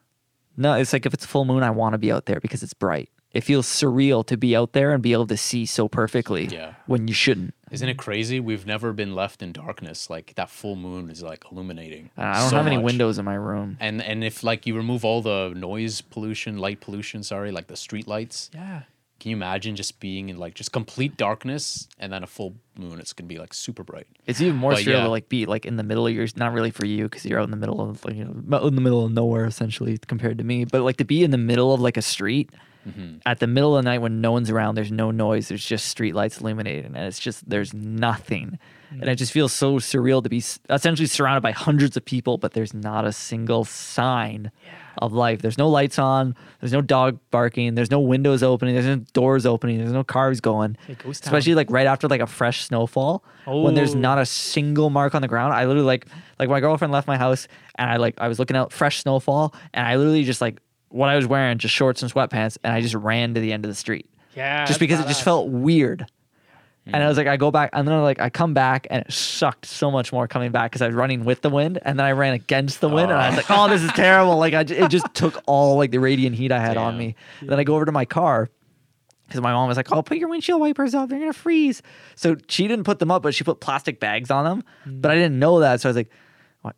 No, 0.57 0.73
it's 0.73 0.93
like 0.93 1.05
if 1.05 1.13
it's 1.13 1.25
full 1.25 1.45
moon, 1.45 1.63
I 1.63 1.69
want 1.71 1.93
to 1.93 1.97
be 1.97 2.11
out 2.11 2.25
there 2.25 2.39
because 2.39 2.61
it's 2.63 2.73
bright. 2.73 3.09
It 3.33 3.45
feels 3.45 3.65
surreal 3.65 4.25
to 4.27 4.35
be 4.35 4.57
out 4.57 4.73
there 4.73 4.91
and 4.91 5.01
be 5.01 5.13
able 5.13 5.27
to 5.27 5.37
see 5.37 5.65
so 5.65 5.87
perfectly 5.87 6.47
Yeah. 6.47 6.73
when 6.85 7.07
you 7.07 7.13
shouldn't. 7.13 7.53
Isn't 7.71 7.87
it 7.87 7.97
crazy? 7.97 8.41
We've 8.41 8.65
never 8.65 8.91
been 8.91 9.15
left 9.15 9.41
in 9.41 9.53
darkness. 9.53 10.09
Like 10.09 10.33
that 10.35 10.49
full 10.49 10.75
moon 10.75 11.09
is 11.09 11.23
like 11.23 11.45
illuminating. 11.49 12.09
I 12.17 12.41
don't 12.41 12.49
so 12.49 12.57
have 12.57 12.67
any 12.67 12.75
much. 12.75 12.83
windows 12.83 13.17
in 13.17 13.23
my 13.23 13.35
room. 13.35 13.77
And 13.79 14.01
and 14.01 14.25
if 14.25 14.43
like 14.43 14.67
you 14.67 14.75
remove 14.75 15.05
all 15.05 15.21
the 15.21 15.53
noise 15.55 16.01
pollution, 16.01 16.57
light 16.57 16.81
pollution, 16.81 17.23
sorry, 17.23 17.51
like 17.53 17.67
the 17.67 17.77
street 17.77 18.05
lights, 18.05 18.51
Yeah. 18.53 18.81
Can 19.22 19.30
you 19.30 19.36
imagine 19.38 19.76
just 19.76 19.99
being 19.99 20.30
in 20.30 20.38
like 20.38 20.55
just 20.55 20.72
complete 20.72 21.15
darkness 21.15 21.88
and 21.99 22.11
then 22.11 22.24
a 22.24 22.28
full 22.28 22.55
moon? 22.76 22.99
It's 22.99 23.13
gonna 23.13 23.28
be 23.28 23.38
like 23.38 23.53
super 23.53 23.84
bright. 23.84 24.07
It's 24.26 24.41
even 24.41 24.55
more 24.55 24.72
But 24.72 24.80
surreal 24.80 24.88
yeah. 24.88 25.03
to 25.03 25.09
like 25.09 25.30
be 25.30 25.45
like 25.45 25.63
in 25.67 25.76
the 25.76 25.84
middle 25.84 26.07
of 26.07 26.13
your 26.13 26.26
not 26.36 26.53
really 26.53 26.72
for 26.72 26.88
you 26.88 27.03
because 27.03 27.24
you're 27.24 27.39
out 27.39 27.45
in 27.45 27.51
the 27.51 27.57
middle 27.57 27.80
of 27.82 28.03
like 28.03 28.15
you 28.15 28.26
know 28.26 28.57
in 28.67 28.74
the 28.74 28.82
middle 28.82 29.05
of 29.05 29.11
nowhere 29.11 29.45
essentially 29.45 29.99
compared 29.99 30.39
to 30.39 30.43
me, 30.43 30.65
but 30.65 30.82
like 30.82 30.97
to 30.97 31.05
be 31.05 31.24
in 31.24 31.30
the 31.30 31.38
middle 31.38 31.72
of 31.72 31.80
like 31.80 31.97
a 31.97 32.01
street 32.01 32.49
Mm-hmm. 32.88 33.17
at 33.27 33.39
the 33.39 33.45
middle 33.47 33.77
of 33.77 33.84
the 33.84 33.89
night 33.89 33.99
when 33.99 34.21
no 34.21 34.32
one's 34.32 34.49
around, 34.49 34.75
there's 34.75 34.91
no 34.91 35.11
noise, 35.11 35.49
there's 35.49 35.63
just 35.65 35.86
street 35.86 36.15
lights 36.15 36.41
illuminated, 36.41 36.86
and 36.86 36.97
it's 36.97 37.19
just 37.19 37.47
there's 37.47 37.73
nothing, 37.75 38.57
and 38.89 39.03
it 39.07 39.15
just 39.15 39.32
feels 39.32 39.53
so 39.53 39.75
surreal 39.75 40.23
to 40.23 40.29
be 40.29 40.43
essentially 40.69 41.05
surrounded 41.05 41.41
by 41.41 41.51
hundreds 41.51 41.95
of 41.95 42.03
people, 42.03 42.38
but 42.39 42.53
there's 42.53 42.73
not 42.73 43.05
a 43.05 43.11
single 43.11 43.63
sign 43.65 44.51
of 44.97 45.13
life. 45.13 45.41
There's 45.41 45.57
no 45.57 45.69
lights 45.69 45.97
on, 45.99 46.36
there's 46.59 46.73
no 46.73 46.82
dog 46.82 47.19
barking, 47.29 47.75
there's 47.75 47.91
no 47.91 47.99
windows 47.99 48.41
opening, 48.43 48.73
there's 48.73 48.88
no 48.88 48.97
doors 49.13 49.45
opening, 49.45 49.77
there's 49.77 49.93
no 49.93 50.03
cars 50.03 50.41
going. 50.41 50.75
Especially 51.05 51.55
like 51.55 51.69
right 51.71 51.88
after 51.88 52.07
like 52.09 52.19
a 52.19 52.27
fresh 52.27 52.65
snowfall 52.65 53.23
when 53.45 53.73
there's 53.75 53.95
Oh. 53.95 53.99
not 53.99 54.17
a 54.17 54.25
single 54.25 54.89
mark 54.89 55.15
on 55.15 55.21
the 55.21 55.27
ground. 55.29 55.53
I 55.53 55.65
literally 55.65 55.86
like 55.88 56.07
like 56.39 56.49
my 56.49 56.59
girlfriend 56.59 56.91
left 56.91 57.07
my 57.07 57.17
house 57.17 57.47
and 57.75 57.89
I 57.89 57.97
like 57.97 58.15
I 58.19 58.27
was 58.27 58.39
looking 58.39 58.57
out 58.57 58.73
fresh 58.73 59.01
snowfall 59.01 59.53
and 59.73 59.88
I 59.88 59.95
literally 59.95 60.23
just 60.25 60.41
like 60.41 60.59
what 60.91 61.09
I 61.09 61.15
was 61.15 61.25
wearing 61.25 61.57
just 61.57 61.73
shorts 61.73 62.01
and 62.01 62.11
sweatpants 62.11 62.57
and 62.63 62.73
I 62.73 62.81
just 62.81 62.95
ran 62.95 63.33
to 63.33 63.41
the 63.41 63.53
end 63.53 63.65
of 63.65 63.69
the 63.69 63.75
street 63.75 64.09
Yeah. 64.35 64.65
just 64.65 64.79
because 64.79 64.99
it 64.99 65.07
just 65.07 65.23
felt 65.23 65.49
weird. 65.49 66.05
And 66.85 67.03
I 67.03 67.07
was 67.07 67.17
like, 67.17 67.27
I 67.27 67.37
go 67.37 67.51
back, 67.51 67.69
and 67.73 67.87
then 67.87 67.93
I 67.93 68.01
like 68.01 68.19
I 68.19 68.29
come 68.31 68.55
back, 68.55 68.87
and 68.89 69.05
it 69.05 69.13
sucked 69.13 69.67
so 69.67 69.91
much 69.91 70.11
more 70.11 70.27
coming 70.27 70.51
back 70.51 70.71
because 70.71 70.81
I 70.81 70.87
was 70.87 70.95
running 70.95 71.25
with 71.25 71.41
the 71.41 71.49
wind, 71.49 71.79
and 71.83 71.99
then 71.99 72.05
I 72.05 72.11
ran 72.11 72.33
against 72.33 72.81
the 72.81 72.89
wind, 72.89 73.11
and 73.11 73.21
I 73.21 73.29
was 73.29 73.37
like, 73.37 73.45
oh, 73.49 73.69
this 73.69 73.83
is 73.83 73.91
oh. 73.91 73.95
terrible. 73.95 74.37
Like 74.37 74.53
I, 74.55 74.61
it 74.61 74.89
just 74.89 75.05
took 75.13 75.43
all 75.45 75.77
like 75.77 75.91
the 75.91 75.99
radiant 75.99 76.35
heat 76.35 76.51
I 76.51 76.59
had 76.59 76.77
on 76.77 76.93
Damn. 76.93 76.99
me. 76.99 77.15
Then 77.43 77.59
I 77.59 77.63
go 77.63 77.75
over 77.75 77.85
to 77.85 77.91
my 77.91 78.05
car, 78.05 78.49
because 79.27 79.41
my 79.41 79.53
mom 79.53 79.67
was 79.67 79.77
like, 79.77 79.91
"Oh, 79.91 80.01
put 80.01 80.17
your 80.17 80.27
windshield 80.27 80.59
wipers 80.59 80.95
up; 80.95 81.09
they're 81.09 81.19
gonna 81.19 81.33
freeze." 81.33 81.83
So 82.15 82.35
she 82.47 82.67
didn't 82.67 82.85
put 82.85 82.97
them 82.97 83.11
up, 83.11 83.21
but 83.21 83.35
she 83.35 83.43
put 83.43 83.59
plastic 83.59 83.99
bags 83.99 84.31
on 84.31 84.43
them. 84.43 84.63
But 84.85 85.09
mm. 85.09 85.11
I 85.11 85.15
didn't 85.15 85.37
know 85.37 85.59
that, 85.59 85.81
so 85.81 85.89
I 85.89 85.91
was 85.91 85.97
like, 85.97 86.09
"What? 86.63 86.75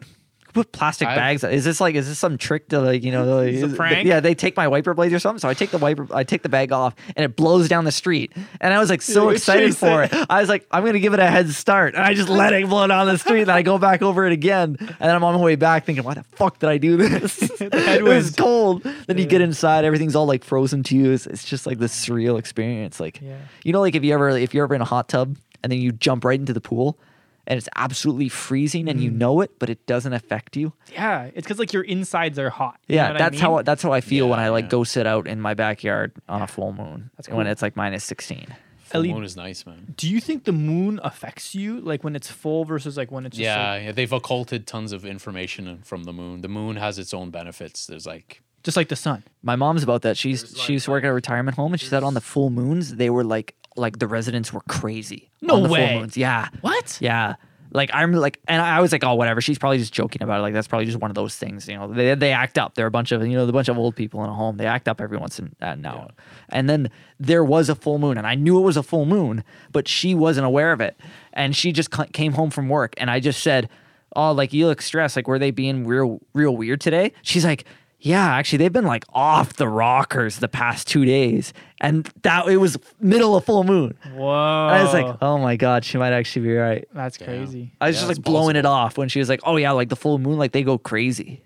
Put 0.54 0.72
plastic 0.72 1.08
I've- 1.08 1.18
bags? 1.18 1.44
Is 1.44 1.66
this 1.66 1.82
like 1.82 1.96
is 1.96 2.08
this 2.08 2.20
some 2.20 2.38
trick 2.38 2.70
to 2.70 2.80
like 2.80 3.04
you 3.04 3.12
know? 3.12 3.24
Like, 3.38 3.54
It's 3.54 3.64
a 3.64 3.66
is- 3.68 3.76
prank? 3.76 4.08
Yeah, 4.08 4.20
they 4.20 4.36
take 4.36 4.56
my 4.56 4.68
wiper 4.68 4.94
blades 4.94 5.14
or 5.14 5.20
something. 5.20 5.40
So 5.40 5.50
I 5.50 5.54
take 5.54 5.72
the 5.72 5.78
wiper, 5.80 6.08
I 6.14 6.24
take 6.24 6.44
the 6.44 6.50
bag 6.50 6.72
off, 6.72 6.96
and 7.16 7.24
it 7.24 7.36
blows 7.36 7.68
down 7.68 7.86
the 7.86 7.92
street. 7.92 8.34
And 8.62 8.74
I 8.74 8.80
was 8.80 8.90
like 8.90 9.02
so 9.02 9.30
excited 9.30 9.76
for 9.76 10.04
it. 10.04 10.14
it. 10.14 10.26
I 10.30 10.40
was 10.42 10.50
like, 10.50 10.68
I'm 10.72 10.86
gonna 10.86 11.00
give 11.00 11.14
it 11.14 11.20
a 11.20 11.28
head 11.30 11.50
start, 11.50 11.96
and 11.96 12.04
I 12.04 12.14
just 12.14 12.30
let 12.30 12.54
it 12.54 12.68
blow 12.70 12.86
down 12.88 13.08
the 13.08 13.18
street. 13.18 13.42
And 13.44 13.52
I 13.52 13.62
go 13.64 13.78
back 13.78 14.02
over 14.02 14.26
it 14.28 14.34
again, 14.34 14.78
and 14.80 14.90
then 15.00 15.16
I'm 15.16 15.24
on 15.24 15.34
my 15.36 15.42
way 15.42 15.56
back 15.56 15.86
thinking, 15.86 16.04
why 16.04 16.14
the 16.14 16.24
fuck 16.24 16.60
did 16.60 16.70
I 16.70 16.78
do 16.78 16.98
this? 16.98 17.42
it 17.62 18.04
was 18.04 18.36
cold. 18.36 18.84
Then 19.08 19.18
you 19.18 19.26
get 19.26 19.42
inside, 19.42 19.86
everything's 19.86 20.16
all 20.16 20.26
like 20.28 20.44
frozen 20.44 20.84
to 20.84 20.96
you. 20.96 21.12
It's, 21.12 21.26
it's 21.28 21.44
just 21.44 21.66
like 21.66 21.80
this 21.80 22.06
surreal 22.06 22.38
experience. 22.38 23.00
Like, 23.00 23.20
Yeah. 23.22 23.38
you 23.64 23.74
know, 23.74 23.82
like 23.82 23.96
if 23.96 24.04
you 24.04 24.14
ever 24.14 24.30
if 24.30 24.54
you're 24.54 24.66
ever 24.66 24.76
in 24.76 24.82
a 24.82 24.86
hot 24.86 25.10
tub 25.10 25.38
and 25.64 25.72
then 25.72 25.80
you 25.80 25.92
jump 25.92 26.26
right 26.26 26.40
into 26.40 26.54
the 26.54 26.62
pool. 26.62 27.00
And 27.46 27.58
it's 27.58 27.68
absolutely 27.76 28.30
freezing, 28.30 28.88
and 28.88 29.02
you 29.02 29.12
Mm. 29.12 29.16
know 29.18 29.42
it, 29.42 29.52
but 29.60 29.70
it 29.70 29.86
doesn't 29.86 30.14
affect 30.14 30.56
you. 30.56 30.72
Yeah. 30.94 31.26
It's 31.36 31.46
because 31.46 31.60
like 31.60 31.74
your 31.74 31.84
insides 31.84 32.40
are 32.40 32.50
hot. 32.50 32.80
You 32.88 32.96
Yeah, 32.96 33.08
know 33.08 33.14
what 33.14 33.22
I 33.22 33.30
that's 33.30 33.42
how 33.42 33.62
that's 33.64 33.84
how 33.84 33.92
I 33.92 34.00
feel 34.02 34.30
when 34.30 34.40
I 34.40 34.48
like 34.50 34.66
yeah. 34.66 34.70
go 34.70 34.84
sit 34.86 35.06
out 35.06 35.28
in 35.28 35.42
my 35.42 35.54
backyard 35.54 36.14
on 36.30 36.42
a 36.42 36.48
full 36.48 36.72
moon. 36.72 37.10
That's 37.18 37.28
when 37.30 37.48
it's 37.48 37.62
like 37.62 37.76
minus 37.76 38.04
sixteen. 38.06 38.48
Full 38.86 39.00
Ellie- 39.00 39.14
moon 39.14 39.24
is 39.24 39.36
nice, 39.36 39.66
man. 39.66 39.94
Do 39.98 40.08
you 40.10 40.22
think 40.22 40.44
the 40.46 40.52
moon 40.54 41.00
affects 41.04 41.54
you 41.56 41.82
like 41.82 42.04
when 42.04 42.16
it's 42.16 42.30
full 42.30 42.64
versus 42.64 42.96
like 42.96 43.12
when 43.12 43.26
it's 43.26 43.36
just 43.36 43.44
Yeah, 43.44 43.72
like, 43.72 43.84
yeah, 43.84 43.92
they've 43.92 44.14
occulted 44.14 44.66
tons 44.68 44.92
of 44.94 45.04
information 45.06 45.80
from 45.84 46.04
the 46.04 46.14
moon. 46.14 46.42
The 46.42 46.48
moon 46.48 46.76
has 46.78 46.98
its 47.00 47.14
own 47.14 47.30
benefits. 47.32 47.88
There's 47.88 48.06
like 48.06 48.42
just 48.64 48.78
like 48.78 48.88
the 48.88 48.96
sun? 48.96 49.24
My 49.42 49.58
mom's 49.58 49.84
about 49.84 50.04
that. 50.04 50.16
She's 50.16 50.44
There's, 50.44 50.64
she 50.64 50.74
used 50.74 50.86
to 50.86 50.96
at 50.96 51.04
a 51.04 51.12
retirement 51.12 51.58
home, 51.58 51.74
and 51.74 51.82
she 51.82 51.88
said 51.88 52.04
on 52.04 52.14
the 52.14 52.22
full 52.22 52.50
moons 52.50 52.96
they 52.96 53.10
were 53.10 53.26
like 53.26 53.56
like 53.76 54.00
the 54.00 54.08
residents 54.08 54.54
were 54.54 54.62
crazy. 54.68 55.32
No 55.42 55.56
on 55.56 55.64
the 55.64 55.70
way. 55.70 55.88
Full 55.88 56.00
moons. 56.02 56.18
Yeah. 56.18 56.50
What? 56.62 56.98
Yeah. 57.02 57.36
Like 57.72 57.90
I'm 57.92 58.12
like, 58.14 58.40
and 58.48 58.62
I 58.62 58.82
was 58.82 58.92
like, 58.92 59.04
oh, 59.04 59.16
whatever. 59.16 59.42
She's 59.42 59.58
probably 59.58 59.80
just 59.80 59.92
joking 59.92 60.22
about 60.22 60.40
it. 60.40 60.42
Like 60.44 60.54
that's 60.54 60.68
probably 60.68 60.86
just 60.86 61.00
one 61.00 61.10
of 61.10 61.16
those 61.16 61.36
things. 61.36 61.68
You 61.68 61.76
know, 61.76 61.92
they 61.92 62.14
they 62.14 62.32
act 62.32 62.60
up. 62.60 62.76
They're 62.76 62.86
a 62.86 62.92
bunch 62.92 63.12
of 63.12 63.26
you 63.26 63.36
know, 63.36 63.48
the 63.48 63.52
bunch 63.52 63.68
of 63.68 63.80
old 63.80 63.96
people 63.96 64.24
in 64.24 64.30
a 64.30 64.34
home. 64.34 64.58
They 64.58 64.68
act 64.68 64.88
up 64.88 65.02
every 65.02 65.18
once 65.18 65.40
in 65.40 65.56
uh, 65.60 65.74
now. 65.74 66.10
And 66.50 66.70
then 66.70 66.92
there 67.20 67.44
was 67.44 67.70
a 67.70 67.76
full 67.76 67.98
moon, 67.98 68.20
and 68.20 68.28
I 68.28 68.36
knew 68.36 68.60
it 68.60 68.62
was 68.62 68.78
a 68.78 68.84
full 68.84 69.06
moon, 69.06 69.44
but 69.72 69.88
she 69.88 70.14
wasn't 70.14 70.46
aware 70.46 70.72
of 70.72 70.82
it. 70.82 70.96
And 71.34 71.56
she 71.56 71.72
just 71.72 71.96
c- 71.96 72.06
came 72.14 72.34
home 72.34 72.52
from 72.52 72.70
work, 72.70 72.94
and 72.98 73.10
I 73.10 73.20
just 73.20 73.42
said, 73.42 73.70
oh, 74.16 74.32
like 74.34 74.54
you 74.54 74.68
look 74.68 74.82
stressed. 74.84 75.16
Like 75.16 75.28
were 75.28 75.40
they 75.40 75.50
being 75.50 75.88
real 75.88 76.20
real 76.34 76.56
weird 76.56 76.80
today? 76.80 77.12
She's 77.24 77.44
like. 77.44 77.66
Yeah, 78.06 78.36
actually, 78.36 78.58
they've 78.58 78.74
been 78.74 78.84
like 78.86 79.06
off 79.14 79.54
the 79.54 79.68
rockers 79.68 80.40
the 80.40 80.50
past 80.50 80.90
two 80.90 81.06
days, 81.06 81.54
and 81.80 82.04
that 82.24 82.50
it 82.50 82.58
was 82.58 82.78
middle 83.00 83.38
of 83.38 83.46
full 83.46 83.64
moon. 83.64 83.98
Whoa. 84.14 84.68
And 84.68 84.76
I 84.76 84.84
was 84.84 84.94
like, 84.94 85.18
oh 85.22 85.38
my 85.38 85.56
god, 85.56 85.86
she 85.86 85.98
might 85.98 86.12
actually 86.12 86.48
be 86.48 86.54
right. 86.54 86.86
that's 86.94 87.18
Damn. 87.18 87.28
crazy. 87.30 87.72
I 87.80 87.88
was 87.88 87.96
Yeah, 87.96 88.02
just 88.02 88.12
it's 88.12 88.20
like 88.20 88.26
blowing 88.26 88.58
it 88.58 88.66
off 88.66 88.98
when 88.98 89.08
she 89.08 89.20
was 89.20 89.30
like, 89.30 89.40
"Oh 89.46 89.56
yeah, 89.56 89.72
like 89.72 89.88
the 89.88 89.96
full 89.96 90.20
moon, 90.20 90.38
like 90.38 90.52
they 90.52 90.64
go 90.64 90.78
crazy." 90.78 91.44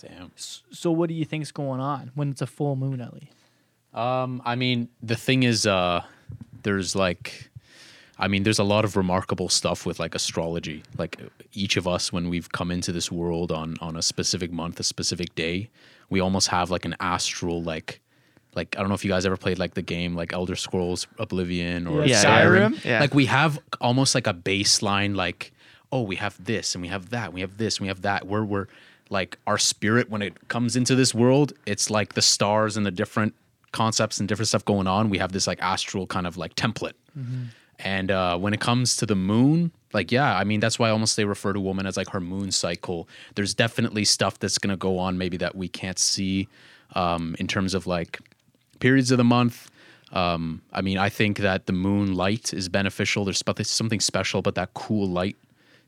damn. 0.00 0.32
So 0.36 0.90
what 0.90 1.08
do 1.08 1.14
you 1.14 1.24
think's 1.24 1.52
going 1.52 1.78
on 1.80 2.10
when 2.16 2.30
it's 2.30 2.42
a 2.42 2.46
full 2.48 2.74
moon, 2.74 3.00
Ellie? 3.00 3.30
Um, 3.94 4.42
I 4.44 4.56
mean, 4.56 4.88
the 5.04 5.14
thing 5.14 5.44
is, 5.44 5.66
uh, 5.68 6.02
there's 6.64 6.96
like, 6.96 7.48
I 8.22 8.28
mean, 8.28 8.44
there's 8.44 8.60
a 8.60 8.64
lot 8.64 8.84
of 8.84 8.96
remarkable 8.96 9.48
stuff 9.48 9.84
with 9.84 9.98
like 9.98 10.14
astrology. 10.14 10.84
Like 10.96 11.18
each 11.54 11.76
of 11.76 11.88
us, 11.88 12.12
when 12.12 12.28
we've 12.28 12.50
come 12.52 12.70
into 12.70 12.92
this 12.92 13.10
world 13.10 13.50
on 13.50 13.74
on 13.80 13.96
a 13.96 14.02
specific 14.02 14.52
month, 14.52 14.78
a 14.78 14.84
specific 14.84 15.34
day, 15.34 15.68
we 16.08 16.20
almost 16.20 16.48
have 16.48 16.70
like 16.70 16.84
an 16.84 16.96
astral 17.00 17.62
like. 17.62 18.00
Like 18.54 18.76
I 18.76 18.80
don't 18.80 18.90
know 18.90 18.94
if 18.94 19.02
you 19.02 19.10
guys 19.10 19.24
ever 19.24 19.38
played 19.38 19.58
like 19.58 19.72
the 19.72 19.82
game 19.82 20.14
like 20.14 20.34
Elder 20.34 20.56
Scrolls 20.56 21.06
Oblivion 21.18 21.86
or 21.86 22.04
Yeah, 22.04 22.22
Skyrim. 22.22 22.74
Skyrim. 22.74 22.84
Yeah. 22.84 23.00
Like 23.00 23.14
we 23.14 23.24
have 23.24 23.58
almost 23.80 24.14
like 24.14 24.26
a 24.26 24.34
baseline 24.34 25.16
like 25.16 25.52
oh 25.90 26.02
we 26.02 26.16
have 26.16 26.42
this 26.42 26.74
and 26.74 26.82
we 26.82 26.88
have 26.88 27.10
that 27.10 27.26
and 27.26 27.34
we 27.34 27.40
have 27.40 27.56
this 27.56 27.78
and 27.78 27.84
we 27.84 27.88
have 27.88 28.02
that 28.02 28.26
where 28.26 28.44
we're 28.44 28.66
like 29.08 29.38
our 29.46 29.56
spirit 29.56 30.10
when 30.10 30.20
it 30.20 30.48
comes 30.48 30.76
into 30.76 30.94
this 30.94 31.14
world 31.14 31.52
it's 31.64 31.88
like 31.88 32.14
the 32.14 32.22
stars 32.22 32.76
and 32.76 32.84
the 32.84 32.90
different 32.90 33.34
concepts 33.72 34.18
and 34.18 34.28
different 34.28 34.48
stuff 34.48 34.64
going 34.64 34.86
on 34.86 35.08
we 35.10 35.18
have 35.18 35.32
this 35.32 35.46
like 35.46 35.60
astral 35.62 36.06
kind 36.06 36.26
of 36.26 36.36
like 36.36 36.54
template 36.54 36.94
mm-hmm. 37.18 37.44
And 37.82 38.10
uh, 38.10 38.38
when 38.38 38.54
it 38.54 38.60
comes 38.60 38.96
to 38.96 39.06
the 39.06 39.14
moon 39.14 39.70
like 39.92 40.10
yeah 40.10 40.36
i 40.36 40.44
mean 40.44 40.60
that's 40.60 40.78
why 40.78 40.90
almost 40.90 41.16
they 41.16 41.24
refer 41.24 41.52
to 41.52 41.60
woman 41.60 41.86
as 41.86 41.96
like 41.96 42.08
her 42.10 42.20
moon 42.20 42.50
cycle 42.50 43.08
there's 43.34 43.54
definitely 43.54 44.04
stuff 44.04 44.38
that's 44.38 44.58
going 44.58 44.70
to 44.70 44.76
go 44.76 44.98
on 44.98 45.18
maybe 45.18 45.36
that 45.36 45.54
we 45.54 45.68
can't 45.68 45.98
see 45.98 46.48
um, 46.94 47.36
in 47.38 47.46
terms 47.46 47.74
of 47.74 47.86
like 47.86 48.20
periods 48.80 49.10
of 49.10 49.18
the 49.18 49.24
month. 49.24 49.70
Um, 50.12 50.60
I 50.72 50.82
mean, 50.82 50.98
I 50.98 51.08
think 51.08 51.38
that 51.38 51.66
the 51.66 51.72
moon 51.72 52.14
light 52.14 52.52
is 52.52 52.68
beneficial. 52.68 53.24
There's 53.24 53.42
something 53.62 54.00
special 54.00 54.40
about 54.40 54.56
that 54.56 54.74
cool 54.74 55.08
light 55.08 55.36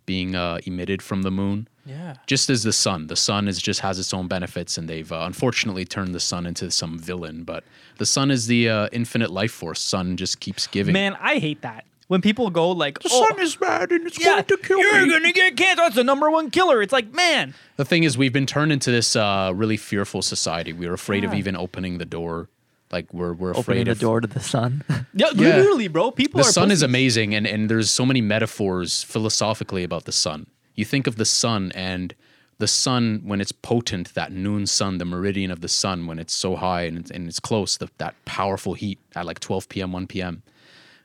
being 0.06 0.34
uh, 0.34 0.60
emitted 0.64 1.02
from 1.02 1.22
the 1.22 1.30
moon. 1.30 1.68
Yeah. 1.86 2.14
Just 2.26 2.48
as 2.50 2.62
the 2.62 2.72
sun, 2.72 3.08
the 3.08 3.16
sun 3.16 3.46
is 3.48 3.60
just 3.60 3.80
has 3.80 3.98
its 3.98 4.14
own 4.14 4.26
benefits, 4.28 4.78
and 4.78 4.88
they've 4.88 5.10
uh, 5.10 5.24
unfortunately 5.26 5.84
turned 5.84 6.14
the 6.14 6.20
sun 6.20 6.46
into 6.46 6.70
some 6.70 6.98
villain. 6.98 7.44
But 7.44 7.64
the 7.98 8.06
sun 8.06 8.30
is 8.30 8.46
the 8.46 8.68
uh, 8.68 8.88
infinite 8.92 9.30
life 9.30 9.52
force. 9.52 9.80
Sun 9.80 10.16
just 10.16 10.40
keeps 10.40 10.66
giving. 10.66 10.92
Man, 10.92 11.16
I 11.20 11.38
hate 11.38 11.62
that. 11.62 11.84
When 12.08 12.20
people 12.20 12.50
go 12.50 12.70
like, 12.70 12.98
the 13.00 13.08
oh, 13.10 13.26
sun 13.28 13.40
is 13.40 13.56
bad 13.56 13.90
and 13.90 14.06
it's 14.06 14.20
yeah, 14.20 14.34
going 14.34 14.44
to 14.44 14.56
kill 14.58 14.78
you're 14.78 14.92
me. 14.92 14.98
You're 15.10 15.20
gonna 15.20 15.32
get 15.32 15.56
cancer. 15.56 15.76
That's 15.82 15.94
the 15.94 16.04
number 16.04 16.30
one 16.30 16.50
killer. 16.50 16.82
It's 16.82 16.92
like, 16.92 17.12
man, 17.14 17.54
The 17.76 17.84
thing 17.84 18.04
is, 18.04 18.18
we've 18.18 18.32
been 18.32 18.44
turned 18.46 18.72
into 18.72 18.90
this 18.90 19.16
uh, 19.16 19.52
really 19.54 19.78
fearful 19.78 20.20
society. 20.20 20.72
We're 20.72 20.92
afraid 20.92 21.24
of 21.24 21.32
even 21.32 21.56
opening 21.56 21.98
the 21.98 22.04
door. 22.04 22.48
Like 22.92 23.12
we're 23.12 23.32
we're 23.32 23.50
afraid 23.52 23.60
Opening 23.60 23.82
afraid 23.82 23.86
the 23.86 23.90
of 23.92 23.98
door 24.00 24.20
to 24.20 24.26
the 24.28 24.40
sun. 24.40 24.84
yeah, 25.14 25.28
Yeah. 25.34 25.56
literally, 25.56 25.88
bro. 25.88 26.10
People 26.10 26.42
the 26.42 26.46
are 26.46 26.52
sun 26.52 26.70
is 26.70 26.82
amazing, 26.82 27.34
and 27.34 27.46
and 27.46 27.68
there's 27.70 27.90
so 27.90 28.04
many 28.06 28.20
metaphors 28.20 29.02
philosophically 29.02 29.82
about 29.82 30.04
the 30.04 30.12
sun. 30.12 30.46
You 30.74 30.84
think 30.84 31.06
of 31.06 31.16
the 31.16 31.24
sun 31.24 31.72
and 31.74 32.14
the 32.58 32.66
sun 32.68 33.22
when 33.24 33.40
it's 33.40 33.52
potent, 33.52 34.14
that 34.14 34.32
noon 34.32 34.66
sun, 34.66 34.98
the 34.98 35.04
meridian 35.04 35.50
of 35.50 35.60
the 35.60 35.68
sun 35.68 36.06
when 36.06 36.18
it's 36.18 36.32
so 36.32 36.56
high 36.56 36.82
and 36.82 36.98
it's, 36.98 37.10
and 37.10 37.26
it's 37.28 37.40
close, 37.40 37.76
the, 37.76 37.88
that 37.98 38.14
powerful 38.24 38.74
heat 38.74 38.98
at 39.16 39.26
like 39.26 39.40
12 39.40 39.68
p.m., 39.68 39.92
1 39.92 40.06
p.m. 40.06 40.42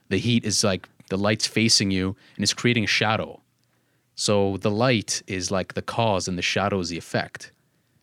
The 0.08 0.18
heat 0.18 0.44
is 0.44 0.62
like 0.64 0.88
the 1.08 1.16
light's 1.18 1.46
facing 1.46 1.90
you 1.90 2.16
and 2.36 2.42
it's 2.42 2.54
creating 2.54 2.84
a 2.84 2.88
shadow. 2.88 3.40
So 4.14 4.58
the 4.58 4.70
light 4.70 5.22
is 5.26 5.50
like 5.50 5.74
the 5.74 5.82
cause 5.82 6.28
and 6.28 6.36
the 6.38 6.42
shadow 6.42 6.78
is 6.80 6.88
the 6.90 6.98
effect. 6.98 7.52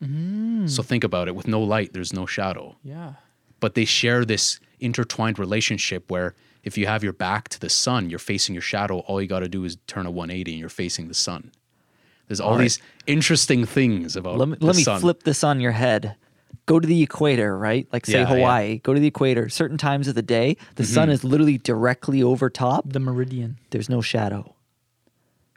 Mm. 0.03 0.69
So 0.69 0.83
think 0.83 1.03
about 1.03 1.27
it. 1.27 1.35
With 1.35 1.47
no 1.47 1.61
light, 1.61 1.93
there's 1.93 2.13
no 2.13 2.25
shadow 2.25 2.75
Yeah. 2.83 3.13
but 3.59 3.73
they 3.75 3.85
share 3.85 4.25
this 4.25 4.59
intertwined 4.79 5.39
relationship 5.39 6.09
where 6.11 6.35
if 6.67 6.77
you 6.77 6.85
have 6.85 7.03
your 7.03 7.13
back 7.13 7.49
to 7.49 7.59
the 7.59 7.69
sun, 7.69 8.09
you're 8.09 8.19
facing 8.19 8.53
your 8.53 8.61
shadow. 8.61 8.99
All 8.99 9.21
you 9.21 9.27
got 9.27 9.39
to 9.39 9.47
do 9.49 9.63
is 9.63 9.77
turn 9.87 10.05
a 10.05 10.11
180 10.11 10.51
and 10.51 10.59
you're 10.59 10.69
facing 10.69 11.07
the 11.07 11.13
sun. 11.13 11.51
There's 12.27 12.39
all, 12.41 12.49
All 12.51 12.55
right. 12.57 12.63
these 12.63 12.79
interesting 13.07 13.65
things 13.65 14.15
about 14.15 14.37
let 14.37 14.49
me, 14.49 14.57
the 14.59 14.65
let 14.65 14.75
me 14.75 14.83
sun. 14.83 14.99
flip 15.01 15.23
this 15.23 15.43
on 15.43 15.59
your 15.61 15.71
head. 15.71 16.15
Go 16.65 16.79
to 16.79 16.85
the 16.85 17.01
equator, 17.01 17.57
right? 17.57 17.87
Like 17.93 18.05
say 18.05 18.13
Yeah, 18.19 18.19
yeah. 18.29 18.35
Hawaii. 18.35 18.79
Go 18.79 18.93
to 18.93 18.99
the 18.99 19.07
equator. 19.07 19.47
Certain 19.47 19.77
times 19.77 20.09
of 20.09 20.15
the 20.15 20.21
day, 20.21 20.57
the 20.75 20.83
Mm-hmm. 20.83 20.93
sun 20.93 21.09
is 21.09 21.23
literally 21.23 21.57
directly 21.57 22.21
over 22.21 22.49
top. 22.49 22.83
The 22.91 22.99
meridian. 22.99 23.57
There's 23.69 23.87
no 23.89 24.01
shadow. 24.01 24.53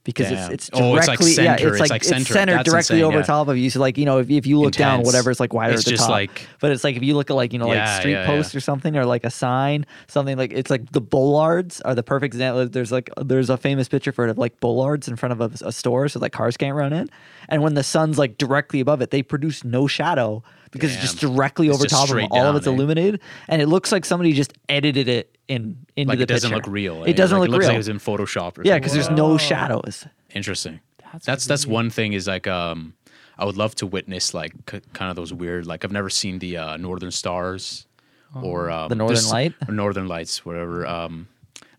Because 0.02 0.30
Damn. 0.30 0.50
it's 0.52 0.68
it's 0.68 0.70
Oh, 0.72 0.94
directly 0.94 1.28
it's 1.32 1.36
like 1.38 1.44
yeah, 1.44 1.52
it's 1.54 1.62
It's 1.62 1.78
like, 1.80 1.90
like 1.90 2.00
it's 2.00 2.08
centered 2.26 2.54
That's 2.56 2.70
directly 2.70 2.96
insane, 3.00 3.04
over 3.04 3.18
yeah. 3.18 3.22
top 3.22 3.48
of 3.48 3.58
you. 3.58 3.68
So 3.68 3.80
like 3.80 3.98
you 3.98 4.06
know 4.06 4.18
if, 4.18 4.30
if 4.30 4.46
you 4.46 4.58
look 4.58 4.72
down, 4.72 5.00
Intense. 5.00 5.06
whatever, 5.06 5.30
it's 5.30 5.40
like 5.40 5.52
wider 5.52 5.74
It's 5.74 5.86
at 5.86 5.90
the 5.92 5.96
top. 5.98 6.08
like- 6.08 6.48
but 6.58 6.72
it's 6.72 6.82
like 6.84 6.96
if 6.96 7.02
you 7.02 7.14
look 7.14 7.28
at 7.28 7.34
like 7.34 7.52
you 7.52 7.58
know 7.58 7.70
Yeah, 7.70 7.84
like 7.84 8.00
street 8.00 8.12
yeah. 8.12 8.24
posts 8.26 8.54
or 8.54 8.60
something 8.60 8.96
or 8.96 9.04
like 9.04 9.24
a 9.24 9.30
sign, 9.30 9.84
something 10.06 10.38
like 10.38 10.52
it's 10.54 10.70
like 10.70 10.90
the 10.92 11.02
bollards 11.02 11.82
are 11.82 11.94
the 11.94 12.02
perfect 12.02 12.32
example. 12.34 12.66
There's 12.66 12.90
like 12.90 13.10
there's 13.22 13.50
a 13.50 13.58
famous 13.58 13.88
picture 13.88 14.10
for 14.10 14.24
it 14.26 14.30
of 14.30 14.38
like 14.38 14.58
bollards 14.60 15.06
in 15.06 15.16
front 15.16 15.38
of 15.38 15.40
a, 15.62 15.66
a 15.66 15.72
store 15.72 16.08
so 16.08 16.18
like 16.18 16.32
cars 16.32 16.56
can't 16.56 16.74
run 16.74 16.94
in, 16.94 17.10
and 17.50 17.62
when 17.62 17.74
the 17.74 17.82
sun's 17.82 18.18
like 18.18 18.38
directly 18.38 18.80
above 18.80 19.02
it, 19.02 19.10
they 19.10 19.22
produce 19.22 19.64
no 19.64 19.86
shadow 19.86 20.42
because 20.70 20.92
it's 20.92 21.02
just 21.02 21.18
directly 21.18 21.68
It's 21.68 21.74
over 21.76 21.84
just 21.84 21.94
top 21.94 22.04
of 22.04 22.08
them. 22.16 22.26
straight 22.26 22.38
All 22.40 22.46
of 22.46 22.56
it's 22.56 22.66
eh? 22.66 22.70
illuminated, 22.70 23.20
and 23.48 23.60
it 23.62 23.66
looks 23.66 23.90
like 23.92 24.04
somebody 24.04 24.32
just 24.32 24.52
edited 24.68 25.08
it 25.08 25.36
in 25.48 25.84
into 25.96 26.08
like 26.10 26.18
the 26.18 26.22
it 26.24 26.26
doesn't 26.26 26.50
picture. 26.50 26.64
look 26.66 26.72
real. 26.72 27.04
It 27.04 27.10
eh? 27.10 27.12
doesn't 27.14 27.38
Like, 27.38 27.48
look 27.48 27.48
it 27.48 27.52
looks 27.52 27.62
real. 27.62 27.68
like 27.70 27.74
it 27.74 27.78
was 27.78 27.88
in 27.88 27.98
Photoshop 27.98 28.58
or 28.58 28.62
yeah, 28.64 28.78
because 28.78 28.92
there's 28.92 29.10
no 29.10 29.36
shadows. 29.38 30.06
Interesting. 30.34 30.80
That's 31.12 31.26
That's 31.26 31.44
that's 31.46 31.66
one 31.66 31.90
thing 31.90 32.12
is 32.12 32.26
like 32.28 32.46
um 32.46 32.94
I 33.38 33.44
would 33.44 33.56
love 33.56 33.74
to 33.76 33.86
witness 33.86 34.32
like 34.34 34.52
c- 34.70 34.80
kind 34.92 35.10
of 35.10 35.16
those 35.16 35.32
weird 35.32 35.66
like 35.66 35.84
I've 35.84 35.92
never 35.92 36.10
seen 36.10 36.38
the 36.38 36.56
uh, 36.58 36.76
Northern 36.76 37.10
Stars 37.10 37.86
or 38.34 38.70
um, 38.70 38.88
The 38.90 38.94
Northern 38.94 39.14
there's- 39.14 39.32
Light? 39.32 39.54
or 39.66 39.74
Northern 39.74 40.06
Lights 40.06 40.44
whatever 40.46 40.86
um 40.86 41.26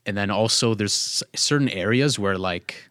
and 0.06 0.18
then 0.18 0.30
also 0.32 0.74
there's 0.74 1.24
certain 1.36 1.70
areas 1.70 2.20
where 2.20 2.38
like 2.38 2.90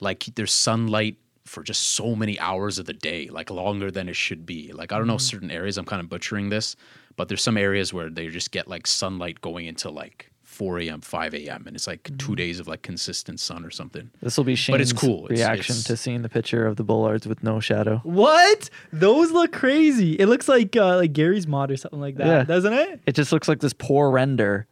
like 0.00 0.24
there's 0.34 0.52
sunlight 0.52 1.16
for 1.50 1.62
just 1.62 1.82
so 1.90 2.14
many 2.14 2.38
hours 2.38 2.78
of 2.78 2.86
the 2.86 2.92
day 3.10 3.28
like 3.28 3.50
longer 3.50 3.90
than 3.90 4.08
it 4.08 4.16
should 4.16 4.46
be 4.46 4.70
like 4.72 4.92
I 4.92 4.98
don't 4.98 5.06
know 5.08 5.18
certain 5.18 5.50
areas 5.50 5.76
I'm 5.78 5.84
kind 5.84 6.00
of 6.00 6.08
butchering 6.08 6.48
this 6.48 6.76
but 7.16 7.26
there's 7.28 7.42
some 7.42 7.56
areas 7.56 7.92
where 7.92 8.08
they 8.08 8.28
just 8.28 8.50
get 8.52 8.68
like 8.68 8.86
sunlight 8.86 9.40
going 9.40 9.66
into 9.66 9.90
like 9.90 10.30
4 10.44 10.78
a.m 10.80 11.00
5 11.00 11.34
a.m 11.34 11.64
and 11.66 11.74
it's 11.74 11.86
like 11.86 12.10
two 12.18 12.36
days 12.36 12.60
of 12.60 12.68
like 12.68 12.82
consistent 12.82 13.40
sun 13.40 13.64
or 13.64 13.70
something 13.70 14.10
This 14.22 14.36
will 14.36 14.44
be 14.44 14.54
Shane's 14.54 14.74
But 14.74 14.80
it's 14.80 14.92
cool. 14.92 15.24
It's- 15.26 15.38
reaction 15.40 15.72
it's- 15.74 15.84
to 15.84 15.96
seeing 15.96 16.22
the 16.22 16.28
picture 16.28 16.66
of 16.66 16.76
the 16.76 16.84
bollards 16.84 17.26
with 17.26 17.42
no 17.42 17.58
shadow. 17.60 18.00
What? 18.04 18.70
Those 18.92 19.30
look 19.32 19.52
crazy. 19.52 20.12
It 20.14 20.26
looks 20.26 20.48
like 20.48 20.76
uh, 20.76 20.96
like 20.96 21.12
Garry's 21.12 21.46
Mod 21.46 21.70
or 21.70 21.76
something 21.76 22.00
like 22.00 22.16
that, 22.16 22.26
Yeah. 22.26 22.42
doesn't 22.44 22.72
it? 22.72 23.00
It 23.06 23.14
just 23.16 23.32
looks 23.32 23.48
like 23.48 23.58
this 23.60 23.72
poor 23.72 24.10
render 24.10 24.66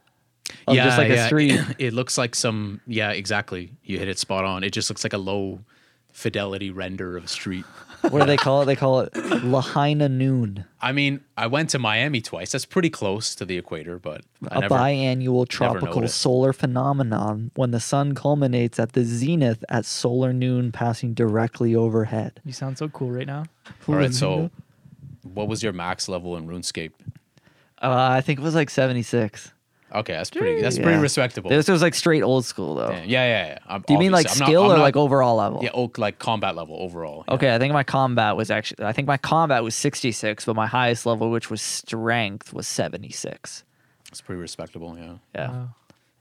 of 0.66 0.76
just 0.76 0.96
like 0.98 1.10
a 1.10 1.26
street. 1.26 1.60
It, 1.78 1.92
looks 1.92 2.16
like 2.16 2.34
some. 2.34 2.80
Yeah, 2.86 3.10
exactly. 3.10 3.72
You 3.82 3.98
hit 3.98 4.08
it 4.08 4.18
spot 4.18 4.44
on. 4.44 4.62
It 4.64 4.70
just 4.72 4.88
looks 4.90 5.04
like 5.04 5.12
a 5.12 5.18
low 5.18 5.60
fidelity 6.18 6.70
render 6.70 7.16
of 7.16 7.24
a 7.24 7.28
street. 7.28 7.64
what 8.10 8.20
do 8.20 8.26
they 8.26 8.36
call 8.36 8.62
it? 8.62 8.66
They 8.66 8.76
call 8.76 9.00
it 9.00 9.16
Lahaina 9.16 10.08
Noon, 10.08 10.64
I 10.80 10.92
mean, 10.92 11.20
I 11.36 11.48
went 11.48 11.70
to 11.70 11.78
Miami 11.78 12.20
twice. 12.20 12.52
That's 12.52 12.64
pretty 12.64 12.90
close 12.90 13.34
to 13.34 13.44
the 13.44 13.58
equator, 13.58 13.98
but 13.98 14.22
I 14.48 14.58
a 14.58 14.60
never. 14.60 14.74
A 14.74 14.78
biannual 14.78 15.48
tropical 15.48 15.96
noticed. 15.96 16.18
solar 16.18 16.52
phenomenon 16.52 17.50
when 17.54 17.72
the 17.72 17.80
sun 17.80 18.14
culminates 18.14 18.78
at 18.78 18.92
the 18.92 19.04
zenith 19.04 19.64
at 19.68 19.84
solar 19.84 20.32
noon, 20.32 20.70
passing 20.70 21.14
directly 21.14 21.74
overhead. 21.74 22.40
You 22.44 22.52
sound 22.52 22.78
so 22.78 22.88
cool 22.88 23.10
right 23.10 23.26
now. 23.26 23.44
all 23.88 23.96
right. 23.96 24.14
So, 24.14 24.50
what 25.22 25.48
was 25.48 25.62
your 25.62 25.72
max 25.72 26.08
level 26.08 26.36
in 26.36 26.46
RuneScape? 26.46 26.92
Uh, 27.82 28.08
I 28.12 28.20
think 28.20 28.38
it 28.38 28.42
was 28.42 28.54
like 28.54 28.70
76. 28.70 29.52
Okay, 29.94 30.12
that's 30.12 30.30
pretty. 30.30 30.60
That's 30.60 30.76
pretty 30.76 30.92
Yeah. 30.92 31.00
respectable. 31.00 31.48
This 31.50 31.68
was 31.68 31.80
like 31.80 31.94
straight 31.94 32.22
old 32.22 32.44
school 32.44 32.74
though. 32.74 32.90
yeah, 32.90 33.02
yeah, 33.04 33.04
yeah. 33.06 33.46
yeah. 33.48 33.58
I'm- 33.66 33.84
Do 33.86 33.94
you 33.94 33.98
mean 33.98 34.12
like 34.12 34.26
obviously- 34.26 34.44
I'm 34.44 34.46
not- 34.46 34.52
skill 34.52 34.64
I'm 34.64 34.70
or 34.72 34.76
not- 34.76 34.82
like 34.82 34.96
overall 34.96 35.36
level? 35.36 35.60
Yeah, 35.62 35.70
oak 35.72 35.96
like 35.98 36.18
combat 36.18 36.54
level 36.56 36.76
overall. 36.78 37.24
yeah. 37.26 37.34
Okay, 37.34 37.54
I 37.54 37.58
think 37.58 37.72
my 37.72 37.84
combat 37.84 38.36
was 38.36 38.50
actually 38.50 38.84
I 38.84 38.92
think 38.92 39.08
my 39.08 39.16
combat 39.16 39.62
was 39.64 39.74
66, 39.74 40.44
but 40.44 40.54
my 40.56 40.66
highest 40.66 41.06
level, 41.06 41.30
which 41.30 41.50
was 41.50 41.62
strength, 41.62 42.52
was 42.52 42.68
76. 42.68 43.64
it's 44.10 44.20
pretty 44.20 44.40
respectable. 44.40 44.96
Yeah, 44.98 45.14
Yeah. 45.34 45.50
Wow. 45.50 45.68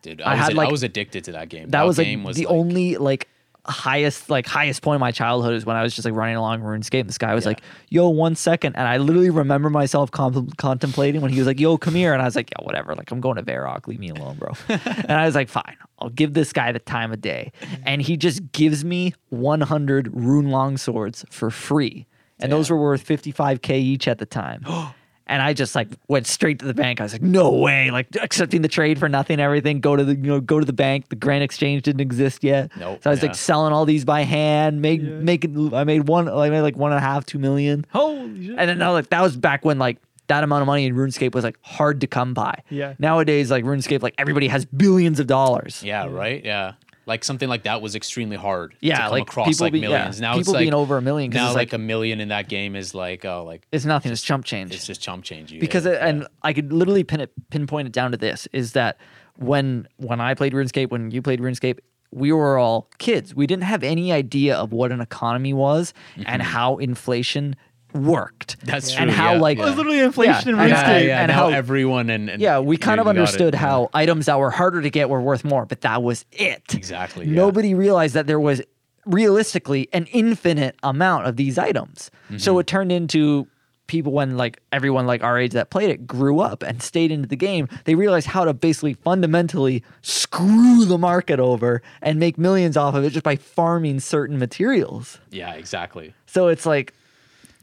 dude. 0.02 0.22
I 0.22 0.26
I, 0.26 0.32
was, 0.32 0.40
had, 0.40 0.52
I 0.52 0.56
like- 0.56 0.72
was 0.72 0.84
addicted 0.84 1.24
to 1.26 1.32
that 1.34 1.50
game. 1.50 1.70
That 1.70 1.86
was 1.86 1.98
like 1.98 2.08
game 2.08 2.24
was 2.24 2.38
the 2.38 2.46
like, 2.46 2.54
only 2.54 2.96
like 2.98 3.28
highest 3.68 4.30
like 4.30 4.46
highest 4.48 4.82
point 4.82 4.96
of 4.96 5.00
my 5.02 5.12
childhood 5.12 5.54
is 5.54 5.66
when 5.66 5.76
I 5.76 5.84
was 5.84 5.94
just 5.96 6.06
like 6.06 6.14
running 6.14 6.36
along 6.36 6.62
RuneScape. 6.62 7.02
And 7.02 7.10
this 7.10 7.18
guy 7.18 7.34
was 7.36 7.44
Yeah. 7.46 7.50
like, 7.50 7.62
"Yo, 7.90 8.08
one 8.10 8.36
second. 8.36 8.76
and 8.76 8.88
I 8.88 8.98
literally 8.98 9.30
remember 9.30 9.70
myself 9.70 10.10
com- 10.12 10.50
contemplating 10.58 11.22
when 11.22 11.32
he 11.32 11.40
was 11.40 11.48
like, 11.48 11.60
"Yo, 11.60 11.78
come 11.78 11.96
here," 11.96 12.14
and 12.14 12.22
I 12.22 12.26
was 12.26 12.36
like, 12.36 12.50
"Yeah, 12.58 12.66
whatever. 12.66 12.96
Like, 12.96 13.12
I'm 13.12 13.20
going 13.22 13.36
to 13.36 13.44
Varrock. 13.44 13.88
Leave 13.88 14.00
me 14.00 14.10
alone, 14.10 14.38
bro." 14.38 14.54
and 14.70 15.12
I 15.12 15.26
was 15.26 15.36
like, 15.36 15.50
"Fine, 15.50 15.76
I'll 16.00 16.10
give 16.10 16.34
this 16.34 16.54
guy 16.54 16.72
the 16.72 16.80
time 16.80 17.12
of 17.12 17.22
day," 17.22 17.52
and 17.86 18.02
he 18.02 18.18
just 18.18 18.52
gives 18.52 18.86
me 18.86 19.14
100 19.30 20.10
rune 20.14 20.50
long 20.50 20.78
swords 20.78 21.26
for 21.30 21.50
free, 21.50 22.08
and 22.40 22.52
those 22.52 22.70
were 22.70 22.78
worth 22.80 23.06
55k 23.06 23.72
each 23.80 24.08
at 24.08 24.18
the 24.20 24.26
time. 24.26 24.64
And 25.30 25.42
I 25.42 25.54
just 25.54 25.76
like 25.76 25.90
went 26.08 26.26
straight 26.26 26.60
to 26.60 26.66
the 26.66 26.74
bank. 26.74 27.00
I 27.02 27.04
was 27.04 27.12
like, 27.14 27.22
no 27.22 27.52
way! 27.52 27.92
Like 27.92 28.08
accepting 28.22 28.62
the 28.62 28.68
trade 28.70 28.98
for 28.98 29.10
nothing, 29.10 29.40
everything. 29.40 29.82
Go 29.82 29.96
to 29.96 30.04
the 30.04 30.16
you 30.16 30.22
know 30.22 30.40
go 30.40 30.60
to 30.60 30.66
the 30.66 30.74
bank. 30.74 31.10
The 31.10 31.16
Grand 31.18 31.44
Exchange 31.44 31.84
didn't 31.84 32.00
exist 32.02 32.44
yet. 32.44 32.72
Nope, 32.78 33.00
So 33.04 33.10
I 33.10 33.12
was 33.12 33.22
yeah. 33.22 33.28
like 33.28 33.36
selling 33.36 33.74
all 33.74 33.86
these 33.86 34.06
by 34.06 34.22
hand. 34.22 34.82
Made 34.82 35.02
Yeah. 35.04 35.10
making. 35.20 35.74
I 35.74 35.84
made 35.84 36.08
one. 36.08 36.30
I 36.30 36.50
made 36.50 36.62
like 36.62 36.78
one 36.78 36.92
and 36.94 36.98
a 36.98 37.02
half, 37.02 37.26
two 37.26 37.40
million. 37.40 37.86
Holy 37.92 38.48
shit. 38.48 38.56
And 38.58 38.70
then 38.70 38.82
I 38.82 38.88
was 38.88 38.96
like 38.96 39.10
that 39.10 39.22
was 39.22 39.36
back 39.36 39.66
when 39.66 39.78
like 39.80 39.98
that 40.28 40.44
amount 40.44 40.62
of 40.62 40.68
money 40.68 40.86
in 40.86 40.94
RuneScape 40.94 41.34
was 41.34 41.44
like 41.46 41.58
hard 41.62 42.02
to 42.02 42.08
come 42.08 42.34
by. 42.34 42.62
Yeah. 42.70 42.96
Nowadays, 43.00 43.50
like 43.50 43.64
RuneScape, 43.64 44.02
like 44.02 44.14
everybody 44.18 44.48
has 44.50 44.66
billions 44.66 45.20
of 45.22 45.28
dollars. 45.28 45.82
Yeah, 45.84 46.06
right. 46.08 46.44
Yeah, 46.44 46.74
like 47.08 47.24
something 47.24 47.48
like 47.48 47.64
that 47.64 47.82
was 47.82 47.96
extremely 47.96 48.36
hard. 48.36 48.76
Yeah, 48.82 48.98
to 48.98 49.02
come 49.04 49.12
like 49.12 49.24
across 49.24 49.48
people 49.48 49.66
like 49.66 49.74
be- 49.74 49.80
yeah, 49.80 49.88
millions. 49.88 50.22
Now 50.22 50.34
people 50.34 50.42
it's 50.42 50.50
like 50.50 50.62
being 50.62 50.74
over 50.74 50.98
a 50.98 51.02
million 51.02 51.32
Now 51.32 51.48
like, 51.48 51.56
like- 51.56 51.74
a 51.74 51.78
million 51.78 52.20
in 52.20 52.28
that 52.28 52.50
game 52.50 52.76
is 52.76 52.94
like 52.94 53.26
oh 53.26 53.44
like 53.46 53.66
It's 53.72 53.86
nothing. 53.86 54.12
It's 54.12 54.22
chump 54.22 54.46
change. 54.46 54.74
it's 54.74 54.86
just 54.86 55.02
chump 55.02 55.24
change. 55.24 55.52
you, 55.52 55.60
because 55.60 55.86
it, 55.86 55.98
and 56.02 56.28
I 56.44 56.54
could 56.54 56.72
literally 56.72 57.04
pin 57.04 57.22
it 57.22 57.32
pinpoint 57.50 57.88
it 57.88 57.94
down 57.94 58.12
to 58.12 58.18
this 58.18 58.48
is 58.52 58.74
that 58.74 58.98
when 59.38 59.88
when 59.98 60.20
I 60.20 60.34
played 60.34 60.54
RuneScape, 60.54 60.92
when 60.92 61.10
you 61.12 61.22
played 61.22 61.40
RuneScape, 61.40 61.80
we 62.12 62.32
were 62.32 62.58
all 62.58 62.90
kids. 62.98 63.34
We 63.34 63.48
didn't 63.48 63.64
have 63.64 63.84
any 63.84 64.12
idea 64.12 64.56
of 64.56 64.72
what 64.72 64.92
an 64.92 65.02
economy 65.02 65.54
was 65.54 65.94
and 66.18 66.26
mm-hmm. 66.26 66.42
how 66.42 66.78
inflation 66.78 67.56
worked. 67.98 68.58
That's 68.66 68.96
And 68.96 69.10
how 69.12 69.34
yeah, 69.34 69.40
like 69.40 69.58
yeah. 69.58 69.64
It 69.66 69.68
was 69.68 69.78
literally 69.78 70.00
inflation 70.00 70.50
in 70.50 70.60
and- 70.60 70.70
yeah, 70.70 70.84
RuneScape. 70.84 71.08
yeah, 71.08 71.22
and 71.22 71.32
how- 71.32 71.50
everyone 71.50 72.10
and, 72.10 72.30
and 72.30 72.42
yeah, 72.42 72.60
we 72.60 72.78
kind 72.78 73.00
of 73.00 73.06
you 73.08 73.14
got 73.14 73.18
it, 73.18 73.20
understood 73.20 73.54
yeah. 73.54 73.60
how 73.60 73.90
items 73.94 74.28
that 74.28 74.40
were 74.40 74.52
harder 74.52 74.82
to 74.82 74.90
get 74.90 75.10
were 75.10 75.22
worth 75.22 75.44
more, 75.44 75.66
but 75.66 75.82
that 75.82 76.02
was 76.04 76.26
it. 76.32 76.74
Exactly, 76.74 77.26
yeah. 77.26 77.34
Nobody 77.36 77.74
realized 77.74 78.14
that 78.14 78.28
there 78.28 78.40
was 78.40 78.62
realistically 79.06 79.88
an 79.94 80.06
infinite 80.12 80.76
amount 80.84 81.26
of 81.28 81.36
these 81.38 81.58
items. 81.58 82.12
Mm-hmm. 82.26 82.38
So 82.38 82.60
it 82.60 82.68
turned 82.68 82.92
into 82.92 83.48
people 83.88 84.12
when 84.12 84.36
like 84.36 84.60
everyone 84.74 85.08
like 85.08 85.24
our 85.24 85.40
age 85.40 85.54
that 85.54 85.70
played 85.70 85.90
it 85.90 86.06
grew 86.06 86.42
up 86.42 86.62
and 86.62 86.84
stayed 86.84 87.10
into 87.10 87.26
the 87.26 87.38
game, 87.38 87.70
they 87.86 87.96
realized 87.96 88.28
how 88.28 88.44
to 88.44 88.54
basically 88.54 88.94
fundamentally 88.96 89.82
screw 90.02 90.84
the 90.84 90.98
market 90.98 91.40
over 91.40 91.82
and 92.02 92.20
make 92.20 92.38
millions 92.38 92.76
off 92.76 92.96
of 92.96 93.06
it 93.06 93.12
just 93.12 93.24
by 93.24 93.38
farming 93.38 94.02
certain 94.02 94.38
materials. 94.38 95.20
Yeah, 95.32 95.54
exactly. 95.54 96.14
So 96.26 96.50
it's 96.50 96.66
like 96.66 96.94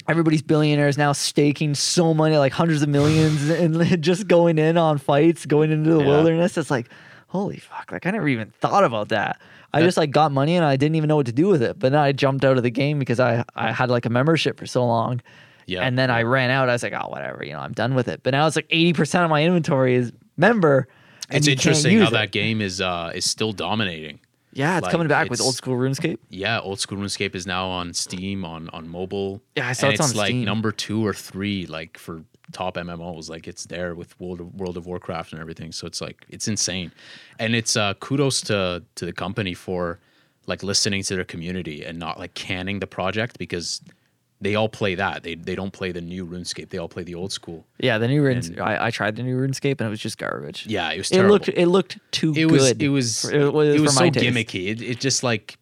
everybody's 0.09 0.43
billionaires 0.43 0.97
now 0.99 1.13
staking 1.13 1.75
so 1.75 2.15
money, 2.15 2.37
like 2.37 2.53
hundreds 2.53 2.83
of 2.83 2.89
millions, 2.89 3.49
and 3.51 4.03
just 4.03 4.27
going 4.29 4.59
in 4.59 4.77
on 4.77 4.99
fights, 4.99 5.47
going 5.47 5.71
into 5.71 5.91
the 5.91 6.01
Yeah. 6.01 6.07
wilderness. 6.07 6.57
It's 6.57 6.71
like, 6.71 6.89
holy 7.29 7.59
fuck! 7.59 7.91
Like 7.93 8.07
I 8.07 8.11
never 8.11 8.29
even 8.29 8.51
thought 8.61 8.85
about 8.85 9.09
that. 9.09 9.41
I 9.73 9.83
just 9.83 9.97
like 9.97 10.13
got 10.13 10.31
money 10.31 10.55
and 10.55 10.65
I 10.65 10.77
didn't 10.77 10.95
even 10.95 11.09
know 11.09 11.17
what 11.17 11.27
to 11.27 11.33
do 11.33 11.49
with 11.49 11.61
it. 11.61 11.81
But 11.81 11.91
then 11.91 12.01
I 12.01 12.13
jumped 12.13 12.45
out 12.45 12.57
of 12.57 12.63
the 12.63 12.71
game 12.71 12.99
because 13.01 13.19
I 13.19 13.45
I 13.57 13.73
had 13.73 13.91
like 13.91 14.07
a 14.07 14.11
membership 14.11 14.57
for 14.59 14.67
so 14.67 14.87
long. 14.87 15.21
Yeah. 15.67 15.81
And 15.81 15.99
then 15.99 16.11
I 16.11 16.23
ran 16.23 16.51
out. 16.51 16.69
I 16.69 16.73
was 16.73 16.83
like, 16.83 16.93
oh, 16.93 17.09
whatever, 17.09 17.43
you 17.45 17.55
know, 17.55 17.59
I'm 17.59 17.73
done 17.73 17.95
with 17.95 18.07
it. 18.07 18.21
But 18.23 18.33
now 18.33 18.47
it's 18.47 18.55
like 18.55 18.69
80% 18.69 19.25
of 19.25 19.31
my 19.31 19.43
inventory 19.43 19.95
is 19.95 20.13
member. 20.37 20.87
it's 21.31 21.49
interesting 21.49 21.99
how 22.01 22.09
it. 22.09 22.11
that 22.13 22.33
game 22.33 22.61
is 22.61 22.81
uh 22.83 23.11
is 23.15 23.25
still 23.25 23.53
dominating. 23.53 24.21
Yeah, 24.55 24.79
it's 24.79 24.85
like, 24.85 24.93
coming 24.93 25.09
back 25.09 25.31
with 25.31 25.41
old 25.41 25.57
school 25.57 25.77
RuneScape. 25.77 26.19
Yeah, 26.31 26.61
old 26.61 26.79
school 26.79 26.99
RuneScape 26.99 27.35
is 27.35 27.47
now 27.47 27.69
on 27.69 27.93
Steam 27.93 28.45
on 28.45 28.69
on 28.71 28.89
mobile. 28.89 29.43
Yeah, 29.57 29.69
I 29.69 29.73
saw 29.73 29.87
and 29.87 29.95
it's 29.95 30.11
on 30.11 30.17
like 30.17 30.29
Steam. 30.29 30.45
number 30.45 30.71
two 30.71 31.05
or 31.05 31.13
three, 31.13 31.67
like 31.67 31.99
for 31.99 32.25
top 32.53 32.77
MMOs. 32.77 33.29
Like 33.29 33.49
it's 33.49 33.67
there 33.67 33.95
with 33.95 34.19
World 34.21 34.41
of 34.41 34.55
World 34.55 34.77
of 34.77 34.87
Warcraft 34.87 35.33
and 35.33 35.41
everything. 35.41 35.73
So 35.73 35.87
it's 35.87 36.01
like 36.01 36.25
it's 36.29 36.47
insane, 36.47 36.93
and 37.39 37.55
it's 37.55 37.77
uh 37.77 37.95
kudos 37.95 38.41
to 38.43 38.85
to 38.95 39.05
the 39.05 39.13
company 39.13 39.55
for 39.55 39.99
like 40.47 40.63
listening 40.63 41.03
to 41.03 41.17
their 41.17 41.25
community 41.25 41.85
and 41.85 41.99
not 41.99 42.19
like 42.19 42.35
canning 42.35 42.79
the 42.79 42.87
project 42.87 43.39
because 43.39 43.81
they 44.45 44.55
all 44.55 44.69
play 44.69 44.95
that. 44.95 45.23
They 45.25 45.35
they 45.35 45.55
don't 45.57 45.73
play 45.73 45.91
the 45.93 46.01
new 46.01 46.25
RuneScape. 46.27 46.69
They 46.71 46.79
all 46.79 46.89
play 46.89 47.03
the 47.03 47.15
old 47.17 47.33
school. 47.33 47.67
Yeah, 47.79 47.99
the 47.99 48.07
new 48.09 48.23
RuneScape. 48.23 48.51
And- 48.53 48.61
I, 48.61 48.87
I 48.87 48.91
tried 48.91 49.17
the 49.17 49.23
new 49.23 49.37
RuneScape 49.37 49.81
and 49.81 49.83
it 49.83 49.91
was 49.91 50.01
just 50.01 50.19
garbage. 50.19 50.67
Yeah, 50.67 50.91
it 50.93 50.99
was 50.99 51.11
It 51.11 51.15
terrible. 51.15 51.33
looked 51.35 51.49
it 51.49 51.67
looked 51.67 51.99
too 52.13 52.31
it 52.31 52.35
good. 52.35 52.51
was 52.53 52.71
it 52.71 52.89
was 52.89 53.23
for- 53.23 53.33
it 53.35 53.53
was, 53.53 53.81
for 53.83 53.89
so 53.91 54.11
taste. 54.11 54.25
gimmicky. 54.25 54.69
It, 54.69 54.81
it 54.83 55.01
just 55.01 55.23
like 55.23 55.59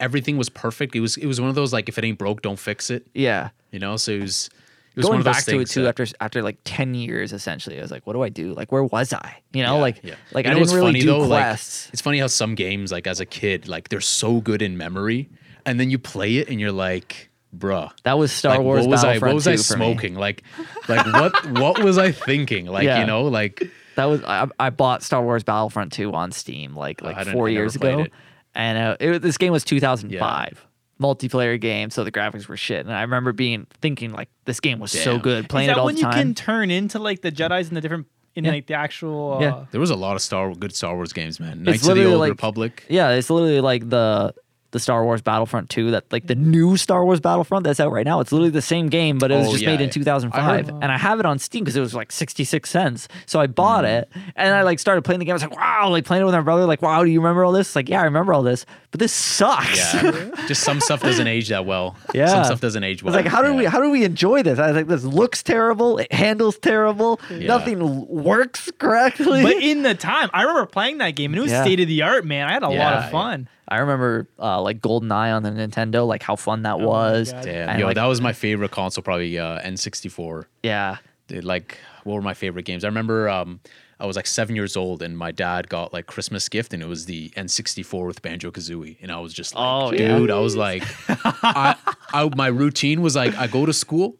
everything 0.00 0.36
was 0.36 0.48
perfect. 0.48 0.96
It 0.96 1.00
was 1.00 1.16
it 1.16 1.26
was 1.26 1.40
one 1.40 1.48
of 1.50 1.54
those 1.54 1.72
like 1.72 1.88
if 1.88 1.98
it 1.98 2.04
ain't 2.04 2.18
broke, 2.18 2.42
don't 2.42 2.58
fix 2.58 2.90
it. 2.90 3.06
Yeah. 3.14 3.50
You 3.70 3.78
know, 3.78 3.96
so 3.96 4.12
it 4.12 4.22
was 4.22 4.50
it 4.94 4.96
was 4.96 5.06
one 5.06 5.22
Going 5.22 5.24
back 5.24 5.44
to 5.44 5.58
it 5.60 5.68
too 5.70 5.82
that- 5.84 5.88
after 6.00 6.06
after 6.20 6.42
like 6.42 6.58
ten 6.64 6.94
years 6.94 7.32
essentially, 7.32 7.78
I 7.78 7.82
was 7.82 7.90
like, 7.90 8.06
what 8.06 8.12
do 8.12 8.22
I 8.22 8.28
do? 8.28 8.52
Like, 8.52 8.70
where 8.72 8.84
was 8.84 9.12
I? 9.12 9.36
You 9.52 9.62
know, 9.62 9.76
Yeah, 9.76 9.80
like 9.80 10.00
yeah. 10.02 10.14
like 10.32 10.44
You 10.44 10.50
I 10.50 10.54
know 10.54 10.60
didn't 10.60 10.74
really 10.74 10.88
funny, 10.88 11.00
do 11.00 11.06
though? 11.06 11.18
Like, 11.20 11.42
quests. 11.44 11.88
it's 11.92 12.02
funny 12.02 12.18
how 12.18 12.26
some 12.26 12.54
games, 12.54 12.92
like 12.92 13.06
as 13.06 13.18
a 13.20 13.26
kid, 13.26 13.68
like 13.68 13.88
they're 13.88 14.00
so 14.02 14.40
good 14.40 14.60
in 14.60 14.76
memory, 14.76 15.30
and 15.64 15.80
then 15.80 15.88
you 15.90 15.98
play 15.98 16.36
it 16.36 16.48
and 16.50 16.60
you're 16.60 16.72
like, 16.72 17.30
bruh. 17.56 17.90
that 18.04 18.18
was 18.18 18.32
Star 18.32 18.56
like, 18.56 18.62
Wars 18.64 18.80
what 18.82 18.90
was 18.90 19.04
I? 19.04 19.06
Battlefront 19.18 19.30
What 19.30 19.34
was 19.34 19.46
I 19.48 19.56
2 19.56 19.62
for 19.62 19.76
me. 19.78 19.84
smoking? 19.94 20.14
Like, 20.16 20.42
like 20.88 21.06
what? 21.06 21.46
What 21.52 21.82
was 21.84 21.98
I 21.98 22.12
thinking? 22.12 22.66
Like, 22.66 22.84
Yeah. 22.84 23.00
you 23.00 23.06
know, 23.06 23.24
like 23.24 23.62
That 23.96 24.06
was 24.06 24.22
I, 24.24 24.46
I 24.58 24.70
bought 24.70 25.02
Star 25.02 25.22
Wars 25.22 25.42
Battlefront 25.44 25.92
2 25.92 26.12
on 26.12 26.32
Steam 26.32 26.74
like 26.76 27.02
like 27.02 27.18
didn't- 27.18 27.32
four 27.34 27.48
years 27.48 27.76
ago, 27.76 28.00
it. 28.00 28.12
and 28.54 28.78
uh, 28.78 28.96
it, 29.00 29.18
this 29.22 29.36
game 29.38 29.52
was 29.52 29.64
2005. 29.64 30.66
Multiplayer 31.00 31.60
game, 31.60 31.90
so 31.90 32.04
the 32.04 32.12
graphics 32.12 32.46
were 32.46 32.56
shit, 32.56 32.86
and 32.86 32.94
I 32.94 33.00
remember 33.00 33.32
being 33.32 33.66
thinking 33.80 34.12
like 34.12 34.28
this 34.44 34.60
game 34.60 34.78
was 34.78 34.92
so 34.92 35.18
good, 35.18 35.48
playing 35.48 35.68
Is 35.68 35.72
it 35.72 35.74
that 35.74 35.80
all 35.80 35.86
when 35.86 35.96
the 35.96 36.02
you 36.02 36.06
can 36.08 36.32
turn 36.34 36.70
into 36.70 37.00
like 37.00 37.22
the 37.22 37.32
Jedi's 37.32 37.68
in 37.70 37.74
the 37.74 37.80
different 37.80 38.06
in 38.36 38.44
Yeah. 38.44 38.52
like 38.52 38.66
the 38.68 38.74
actual? 38.74 39.34
Uh, 39.34 39.40
Yeah. 39.40 39.64
there 39.72 39.80
was 39.80 39.90
a 39.90 39.96
lot 39.96 40.14
of 40.14 40.22
Star 40.22 40.54
good 40.54 40.72
Star 40.76 40.94
Wars 40.94 41.12
games, 41.12 41.40
man. 41.40 41.58
It's 41.66 41.82
Knights 41.82 41.88
of 41.88 41.96
the 41.96 42.04
Old 42.04 42.20
like- 42.20 42.30
Republic. 42.30 42.84
Yeah, 42.88 43.10
it's 43.10 43.30
literally 43.30 43.60
like 43.60 43.88
the 43.90 44.32
the 44.72 44.80
Star 44.80 45.04
Wars 45.04 45.22
Battlefront 45.22 45.70
2 45.70 45.92
that 45.92 46.10
like 46.12 46.26
the 46.26 46.34
new 46.34 46.76
Star 46.76 47.04
Wars 47.04 47.20
Battlefront 47.20 47.64
that's 47.64 47.78
out 47.78 47.92
right 47.92 48.04
now. 48.04 48.20
It's 48.20 48.32
literally 48.32 48.50
the 48.50 48.60
same 48.62 48.88
game, 48.88 49.18
but 49.18 49.30
it 49.30 49.36
was 49.36 49.48
Oh, 49.48 49.52
just 49.52 49.62
yeah, 49.62 49.70
made 49.70 49.80
in 49.80 49.86
yeah. 49.86 49.92
2005. 49.92 50.68
and 50.68 50.84
I 50.84 50.98
have 50.98 51.20
it 51.20 51.26
on 51.26 51.38
Steam 51.38 51.62
because 51.62 51.76
it 51.76 51.80
was 51.80 51.94
like 51.94 52.10
66 52.10 52.68
cents. 52.68 53.06
So 53.26 53.38
I 53.40 53.46
bought 53.46 53.84
Mm. 53.84 53.98
it 54.00 54.08
and 54.34 54.54
I 54.54 54.62
like 54.62 54.78
started 54.78 55.02
playing 55.02 55.20
the 55.20 55.24
game. 55.24 55.32
I 55.32 55.34
was 55.34 55.42
like, 55.42 55.56
wow, 55.56 55.88
like 55.90 56.04
playing 56.04 56.22
it 56.22 56.24
with 56.24 56.34
my 56.34 56.40
brother, 56.40 56.64
like, 56.66 56.82
wow, 56.82 57.04
do 57.04 57.10
you 57.10 57.20
remember 57.20 57.44
all 57.44 57.52
this? 57.52 57.68
It's 57.68 57.76
like, 57.76 57.88
yeah, 57.88 58.00
I 58.00 58.04
remember 58.04 58.32
all 58.34 58.42
this, 58.42 58.66
but 58.90 58.98
this 58.98 59.12
sucks. 59.12 59.94
Yeah, 59.94 60.30
just 60.48 60.62
some 60.62 60.80
stuff 60.80 61.00
doesn't 61.02 61.26
age 61.26 61.48
that 61.50 61.66
well. 61.66 61.96
Yeah. 62.14 62.26
some 62.28 62.44
stuff 62.44 62.60
doesn't 62.60 62.82
age 62.82 63.02
I 63.02 63.06
well. 63.06 63.14
was 63.14 63.22
like, 63.24 63.30
how 63.32 63.42
do 63.42 63.50
Yeah. 63.50 63.56
we 63.56 63.64
how 63.66 63.80
do 63.80 63.90
we 63.90 64.04
enjoy 64.04 64.42
this? 64.42 64.58
I 64.58 64.68
was 64.68 64.76
like, 64.76 64.86
this 64.88 65.04
looks 65.04 65.42
terrible. 65.42 65.98
It 65.98 66.10
handles 66.12 66.58
terrible. 66.58 67.20
Nothing 67.30 68.06
works 68.08 68.70
correctly. 68.78 69.42
But 69.42 69.56
in 69.62 69.82
the 69.82 69.94
time, 69.94 70.30
I 70.32 70.42
remember 70.42 70.64
playing 70.66 70.98
that 70.98 71.10
game 71.14 71.32
and 71.32 71.38
it 71.38 71.42
was 71.42 71.50
state 71.52 71.80
of 71.80 71.88
the 71.88 72.02
art, 72.02 72.24
man. 72.24 72.48
I 72.48 72.52
had 72.52 72.62
a 72.62 72.68
lot 72.70 72.94
of 72.94 73.10
fun. 73.10 73.48
I 73.68 73.78
remember 73.78 74.28
uh, 74.38 74.60
like 74.60 74.80
GoldenEye 74.80 75.34
on 75.34 75.42
the 75.42 75.50
Nintendo, 75.50 76.06
like 76.06 76.22
how 76.22 76.36
fun 76.36 76.62
that 76.62 76.78
my 76.80 76.84
was. 76.84 77.32
Damn, 77.32 77.68
And, 77.70 77.80
yo, 77.80 77.86
like, 77.86 77.94
that 77.94 78.06
was 78.06 78.20
my 78.20 78.32
favorite 78.32 78.70
console, 78.72 79.02
probably 79.02 79.38
uh, 79.38 79.60
N64. 79.60 80.44
yeah. 80.62 80.96
Dude, 81.28 81.44
like, 81.44 81.78
what 82.04 82.14
were 82.14 82.22
my 82.22 82.34
favorite 82.34 82.64
games? 82.64 82.82
I 82.84 82.88
remember 82.88 83.28
um, 83.28 83.60
I 84.00 84.06
was 84.06 84.16
like 84.16 84.26
seven 84.26 84.56
years 84.56 84.76
old, 84.76 85.00
and 85.02 85.16
my 85.16 85.30
dad 85.30 85.68
got 85.68 85.92
like 85.92 86.06
Christmas 86.06 86.48
gift, 86.48 86.74
and 86.74 86.82
it 86.82 86.86
was 86.86 87.06
the 87.06 87.30
N64 87.36 88.06
with 88.06 88.20
Banjo 88.22 88.50
Kazooie, 88.50 88.98
and 89.00 89.10
I 89.12 89.20
was 89.20 89.32
just 89.32 89.54
like, 89.54 89.62
Oh, 89.64 89.92
yeah. 89.92 90.18
dude, 90.18 90.30
I 90.32 90.38
was 90.40 90.56
like, 90.56 90.82
I, 91.08 91.76
I, 92.12 92.28
my 92.36 92.48
routine 92.48 93.00
was 93.02 93.14
like, 93.14 93.34
I 93.36 93.46
go 93.46 93.64
to 93.64 93.72
school, 93.72 94.16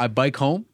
I 0.00 0.08
bike 0.08 0.36
home, 0.36 0.66
I 0.68 0.69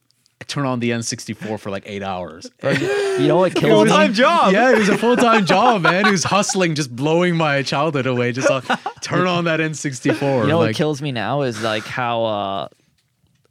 turn 0.46 0.66
on 0.66 0.80
the 0.80 0.90
N64 0.90 1.58
for 1.58 1.70
like 1.70 1.84
eight 1.86 2.02
hours. 2.02 2.50
You 2.62 3.26
know 3.28 3.38
what 3.38 3.54
kills 3.54 3.72
Full 3.72 3.84
me? 3.84 3.90
time 3.90 4.12
job. 4.12 4.52
Yeah, 4.52 4.72
it 4.72 4.78
was 4.78 4.88
a 4.88 4.98
full 4.98 5.16
time 5.16 5.46
job, 5.46 5.82
man. 5.82 6.04
He 6.04 6.10
was 6.10 6.24
hustling, 6.24 6.74
just 6.74 6.94
blowing 6.94 7.36
my 7.36 7.62
childhood 7.62 8.06
away. 8.06 8.32
Just 8.32 8.50
uh, 8.50 8.60
turn 9.00 9.26
on 9.26 9.44
that 9.44 9.60
N64. 9.60 10.42
You 10.42 10.48
know 10.48 10.58
like, 10.58 10.68
what 10.68 10.74
kills 10.76 11.00
me 11.02 11.12
now 11.12 11.42
is 11.42 11.62
like 11.62 11.84
how 11.84 12.24
uh 12.24 12.68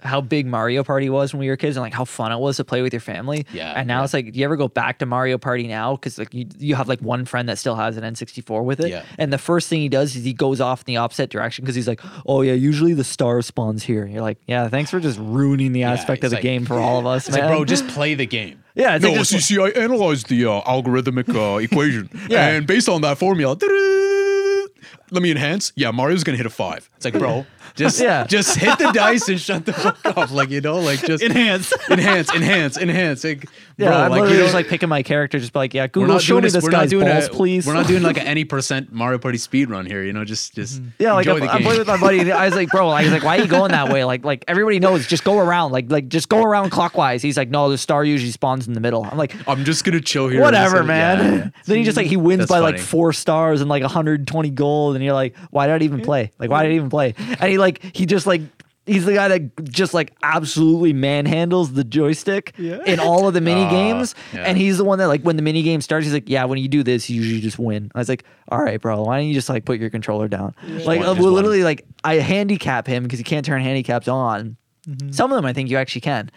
how 0.06 0.22
big 0.22 0.46
Mario 0.46 0.84
Party 0.84 1.10
was 1.10 1.34
when 1.34 1.40
we 1.40 1.50
were 1.50 1.58
kids 1.58 1.76
and 1.76 1.82
like 1.84 1.94
how 1.94 2.06
fun 2.06 2.32
it 2.32 2.38
was 2.38 2.58
to 2.58 2.64
play 2.64 2.82
with 2.82 2.94
your 2.94 3.00
family. 3.02 3.46
Yeah, 3.52 3.74
And 3.76 3.88
now 3.88 4.00
yeah. 4.00 4.04
it's 4.06 4.14
like, 4.14 4.32
do 4.32 4.40
you 4.40 4.46
ever 4.46 4.56
go 4.56 4.68
back 4.68 5.00
to 5.00 5.06
Mario 5.06 5.38
Party 5.38 5.68
now? 5.68 5.96
Because 5.96 6.18
like 6.18 6.34
you, 6.34 6.46
you 6.58 6.76
have 6.76 6.88
like 6.88 7.00
one 7.02 7.26
friend 7.26 7.50
that 7.50 7.58
still 7.58 7.76
has 7.76 7.98
an 7.98 8.04
N64 8.04 8.64
with 8.64 8.80
it. 8.80 8.90
Yeah. 8.90 9.04
And 9.18 9.34
the 9.34 9.38
first 9.38 9.68
thing 9.68 9.82
he 9.82 9.90
does 9.90 10.16
is 10.16 10.24
he 10.24 10.34
goes 10.34 10.62
off 10.62 10.82
in 10.82 10.86
the 10.94 10.98
opposite 10.98 11.30
direction 11.30 11.64
because 11.66 11.76
he's 11.76 11.88
like, 11.88 12.02
oh 12.26 12.42
yeah, 12.42 12.54
usually 12.54 12.94
the 12.94 13.04
star 13.04 13.42
spawns 13.42 13.84
here. 13.84 14.04
And 14.04 14.14
you're 14.14 14.22
like, 14.22 14.38
yeah, 14.48 14.68
thanks 14.70 14.92
for 14.92 15.00
just 15.00 15.20
ruining 15.20 15.72
the 15.74 15.84
aspect 15.84 16.24
of 16.24 16.30
the 16.30 16.38
like- 16.38 16.44
game 16.44 16.66
for 16.66 16.76
all 16.80 17.00
of 17.00 17.06
us, 17.06 17.28
It's 17.28 17.36
man. 17.36 17.46
like, 17.48 17.56
bro, 17.58 17.66
just 17.66 17.88
play 17.88 18.14
the 18.16 18.26
game. 18.26 18.62
Yeah, 18.78 18.96
it's 18.96 19.04
no, 19.04 19.12
like 19.12 19.20
just- 19.20 19.32
see, 19.32 19.40
see, 19.40 19.58
I 19.62 19.70
analyzed 19.70 20.28
the 20.28 20.46
uh, 20.48 20.62
algorithmic 20.64 21.34
uh, 21.34 21.58
equation, 21.64 22.10
Yeah. 22.30 22.50
and 22.50 22.68
based 22.68 22.90
on 22.90 23.00
that 23.04 23.18
formula, 23.18 23.56
let 25.12 25.22
me 25.24 25.32
enhance. 25.32 25.72
Yeah, 25.78 25.92
Mario's 25.92 26.24
gonna 26.26 26.38
hit 26.38 26.46
a 26.46 26.50
five. 26.50 26.90
It's 26.98 27.06
like, 27.06 27.14
bro, 27.18 27.46
just 27.76 28.00
Yeah. 28.00 28.26
just 28.26 28.58
hit 28.58 28.78
the 28.80 28.92
dice 28.92 29.28
and 29.30 29.40
shut 29.40 29.66
the 29.66 29.74
fuck 29.74 30.18
off. 30.18 30.32
Like 30.32 30.50
you 30.50 30.62
know, 30.62 30.80
like 30.80 31.02
just 31.02 31.24
Enhance. 31.24 31.74
enhance, 31.90 32.34
enhance, 32.34 32.78
enhance. 32.78 33.24
Like, 33.24 33.48
yeah, 33.78 33.90
bro, 33.90 33.98
I'm 33.98 34.12
like 34.12 34.22
literally 34.22 34.44
just 34.44 34.54
like 34.54 34.68
picking 34.68 34.90
my 34.90 35.04
character, 35.04 35.40
just 35.40 35.54
be 35.54 35.60
like, 35.60 35.74
yeah, 35.74 35.84
we're 35.84 35.88
Google, 35.90 36.14
not 36.14 36.22
show 36.22 36.34
doing 36.36 36.44
me 36.44 36.46
this. 36.48 36.54
this 36.54 36.64
We're 36.64 36.70
not 36.72 36.82
guy's 36.82 36.90
doing 36.90 37.08
balls, 37.08 37.26
a. 37.28 37.30
please. 37.30 37.68
We're 37.68 37.74
not 37.74 37.88
doing 37.88 38.04
like 38.04 38.18
an 38.18 38.28
any 38.28 38.46
percent 38.46 38.94
Mario 38.94 39.18
Party 39.18 39.38
speed 39.38 39.70
run 39.70 39.86
here. 39.86 40.04
You 40.04 40.14
know, 40.14 40.24
just 40.24 40.56
just 40.56 40.82
mm-hmm. 40.82 40.90
Yeah, 41.00 41.14
like 41.14 41.28
I'm, 41.28 41.44
I'm 41.44 41.62
playing 41.62 41.80
with 41.80 41.88
my 41.88 42.00
buddy. 42.00 42.32
I 42.32 42.46
was 42.46 42.56
like, 42.56 42.70
bro, 42.70 42.90
I 42.90 43.04
was 43.04 43.12
like, 43.12 43.24
why 43.24 43.38
are 43.38 43.42
you 43.42 43.48
going 43.48 43.72
that 43.72 43.90
way? 43.90 44.06
Like, 44.06 44.24
like 44.24 44.46
everybody 44.48 44.80
knows, 44.80 45.06
just 45.08 45.24
go 45.24 45.40
around. 45.40 45.72
Like, 45.72 45.92
like 45.92 46.08
just 46.08 46.30
go 46.30 46.44
around 46.44 46.70
clockwise. 46.70 47.22
He's 47.22 47.38
like, 47.38 47.50
no, 47.50 47.70
the 47.70 47.78
star 47.78 48.06
usually 48.06 48.32
spawns 48.32 48.68
in 48.68 48.74
the 48.74 48.80
middle. 48.80 49.04
I'm 49.04 49.18
like, 49.18 49.36
I'm 49.48 49.66
just 49.66 49.84
gonna 49.84 50.02
chill 50.02 50.30
here. 50.30 50.42
whatever, 50.42 50.84
man. 50.84 51.18
yeah, 51.20 51.36
yeah. 51.36 51.50
then 51.66 51.78
he 51.78 51.84
just 51.84 51.98
like 51.98 52.08
he 52.08 52.18
wins 52.18 52.40
That's 52.40 52.52
by 52.52 52.60
like 52.60 52.80
four 52.80 53.12
stars 53.12 53.60
and 53.60 53.70
like 53.70 53.82
120 53.82 54.50
gold, 54.52 54.96
and 54.96 55.04
you're 55.04 55.14
like, 55.14 55.36
why 55.52 55.68
did 55.68 55.82
I 55.82 55.86
even 55.86 56.00
hmm? 56.00 56.06
play? 56.06 56.32
Like, 56.40 56.50
why 56.50 56.64
did 56.64 56.72
I 56.72 56.76
even 56.76 56.90
play? 56.90 57.14
And 57.18 57.52
he 57.52 57.58
like 57.58 57.65
he 57.94 58.06
just 58.06 58.26
like. 58.28 58.42
He's 58.88 59.04
the 59.06 59.16
guy 59.16 59.28
that 59.30 59.64
just 59.72 59.96
like 59.96 60.14
absolutely 60.22 60.94
manhandles 60.94 61.74
the 61.74 61.84
joystick 61.84 62.54
Yeah. 62.56 62.84
in 62.86 63.00
all 63.00 63.28
of 63.28 63.34
the 63.34 63.42
mini 63.42 63.64
Ah, 63.64 63.70
games, 63.72 64.14
yeah. 64.32 64.42
and 64.44 64.60
he's 64.60 64.78
the 64.78 64.84
one 64.84 65.00
that 65.00 65.08
like 65.08 65.22
when 65.24 65.38
the 65.38 65.42
mini 65.42 65.64
game 65.64 65.82
starts, 65.82 66.06
he's 66.06 66.14
like, 66.14 66.30
"Yeah, 66.30 66.46
when 66.46 66.60
you 66.60 66.68
do 66.68 66.84
this, 66.84 67.10
you 67.10 67.20
usually 67.20 67.42
just 67.42 67.58
win." 67.58 67.90
I 67.96 67.98
was 67.98 68.08
like, 68.10 68.26
"All 68.50 68.62
right, 68.62 68.80
bro, 68.80 69.02
why 69.02 69.18
don't 69.18 69.28
you 69.28 69.34
just 69.34 69.50
like 69.50 69.66
put 69.66 69.80
your 69.80 69.90
controller 69.90 70.28
down?" 70.28 70.54
Like, 70.86 71.00
one- 71.00 71.08
uh, 71.10 71.16
one. 71.16 71.34
literally 71.34 71.64
like 71.64 71.84
I 72.04 72.18
handicap 72.18 72.86
him 72.86 73.02
because 73.02 73.18
he 73.18 73.24
can't 73.24 73.44
turn 73.44 73.60
handicaps 73.64 74.08
on. 74.08 74.56
Mm-hmm. 74.88 75.10
Some 75.14 75.32
of 75.32 75.36
them 75.36 75.46
I 75.46 75.54
think 75.54 75.72
you 75.72 75.78
actually 75.78 76.02
can. 76.02 76.30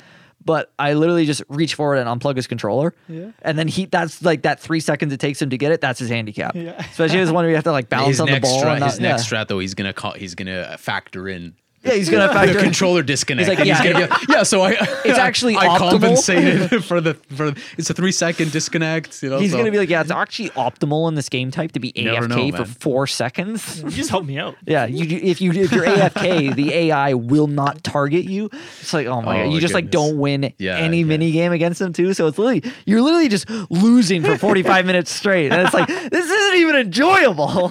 But 0.45 0.73
I 0.79 0.95
literally 0.95 1.27
just 1.27 1.43
reach 1.49 1.75
forward 1.75 1.97
and 1.97 2.09
unplug 2.09 2.37
his 2.37 2.47
controller. 2.47 2.95
Yeah. 3.09 3.33
And 3.43 3.59
then 3.59 3.69
he 3.69 3.85
that's 3.87 4.23
like 4.23 4.43
that 4.43 4.61
three 4.61 4.81
seconds 4.81 5.13
it 5.13 5.21
takes 5.21 5.43
him 5.43 5.51
to 5.51 5.59
get 5.59 5.73
it, 5.73 5.81
that's 5.81 5.99
his 5.99 6.09
handicap. 6.09 6.55
Yeah. 6.55 6.79
Especially 6.79 7.19
as 7.21 7.31
one 7.31 7.45
where 7.45 7.51
you 7.51 7.55
have 7.57 7.65
to 7.65 7.73
like 7.73 7.89
balance 7.89 8.13
his 8.17 8.21
on 8.21 8.31
the 8.31 8.41
ball. 8.41 8.63
strat, 8.63 8.71
and 8.73 8.81
not- 8.81 8.91
his 8.91 9.01
next 9.01 9.29
strat 9.31 9.49
though, 9.49 9.59
he's 9.59 9.75
gonna 9.75 9.93
call, 9.93 10.13
he's 10.13 10.35
gonna 10.35 10.77
factor 10.79 11.29
in 11.29 11.55
Yeah, 11.85 11.93
he's 11.95 12.11
gonna 12.11 12.27
the 12.29 12.33
factor 12.35 12.59
in- 12.59 12.65
controller 12.65 13.03
disconnect. 13.03 13.49
He's 13.49 13.57
like, 13.59 13.59
and 13.61 13.69
yeah. 13.69 13.93
gonna 13.93 14.09
be- 14.27 14.33
yeah. 14.33 14.43
So 14.43 14.63
I, 14.63 14.73
It's 15.05 15.19
actually 15.19 15.57
I 15.57 15.67
optimal. 15.69 15.91
compensated 15.91 16.85
for 16.85 17.01
the 17.01 17.15
for 17.15 17.55
it's 17.79 17.89
a 17.89 17.95
three 17.95 18.13
second 18.13 18.51
disconnect. 18.53 19.23
You 19.23 19.31
know, 19.31 19.39
He's 19.39 19.53
so- 19.53 19.59
gonna 19.59 19.71
be 19.71 19.79
like, 19.79 19.89
yeah, 19.89 20.01
it's 20.01 20.11
actually 20.11 20.51
optimal 20.51 21.09
in 21.09 21.15
this 21.15 21.29
game 21.29 21.51
type 21.51 21.73
to 21.73 21.81
be 21.81 21.93
AFK 21.93 22.29
know, 22.29 22.51
for 22.51 22.65
man. 22.65 22.65
four 22.67 23.07
seconds. 23.07 23.83
You 23.83 23.91
just 23.91 24.11
help 24.11 24.25
me 24.25 24.39
out. 24.39 24.57
Yeah, 24.67 24.87
you 24.87 25.05
you- 25.05 25.21
if 25.31 25.41
you 25.41 25.53
if 25.53 25.73
you're 25.73 25.85
AFK, 25.87 26.55
the 26.55 26.73
AI 26.75 27.15
will 27.15 27.47
not 27.47 27.83
target 27.85 28.25
you. 28.25 28.51
It's 28.81 28.93
like 28.93 29.07
oh 29.07 29.23
my 29.23 29.43
Oh, 29.43 29.45
god, 29.47 29.53
you 29.55 29.61
just 29.61 29.75
like 29.75 29.91
don't 29.91 30.19
win 30.19 30.53
Yeah, 30.59 30.77
any 30.79 30.99
yeah. 31.01 31.05
mini 31.05 31.31
game 31.31 31.53
against 31.53 31.79
them 31.79 31.93
too. 31.93 32.13
So 32.15 32.27
it's 32.27 32.39
literally 32.39 32.63
you're 32.87 33.03
literally 33.03 33.29
just 33.29 33.49
losing 33.71 34.23
for 34.25 34.37
45 34.37 34.85
minutes 34.85 35.11
straight, 35.13 35.53
and 35.53 35.63
it's 35.63 35.75
like 35.75 35.87
this 35.87 36.29
isn't 36.29 36.57
even 36.61 36.77
enjoyable. 36.77 37.71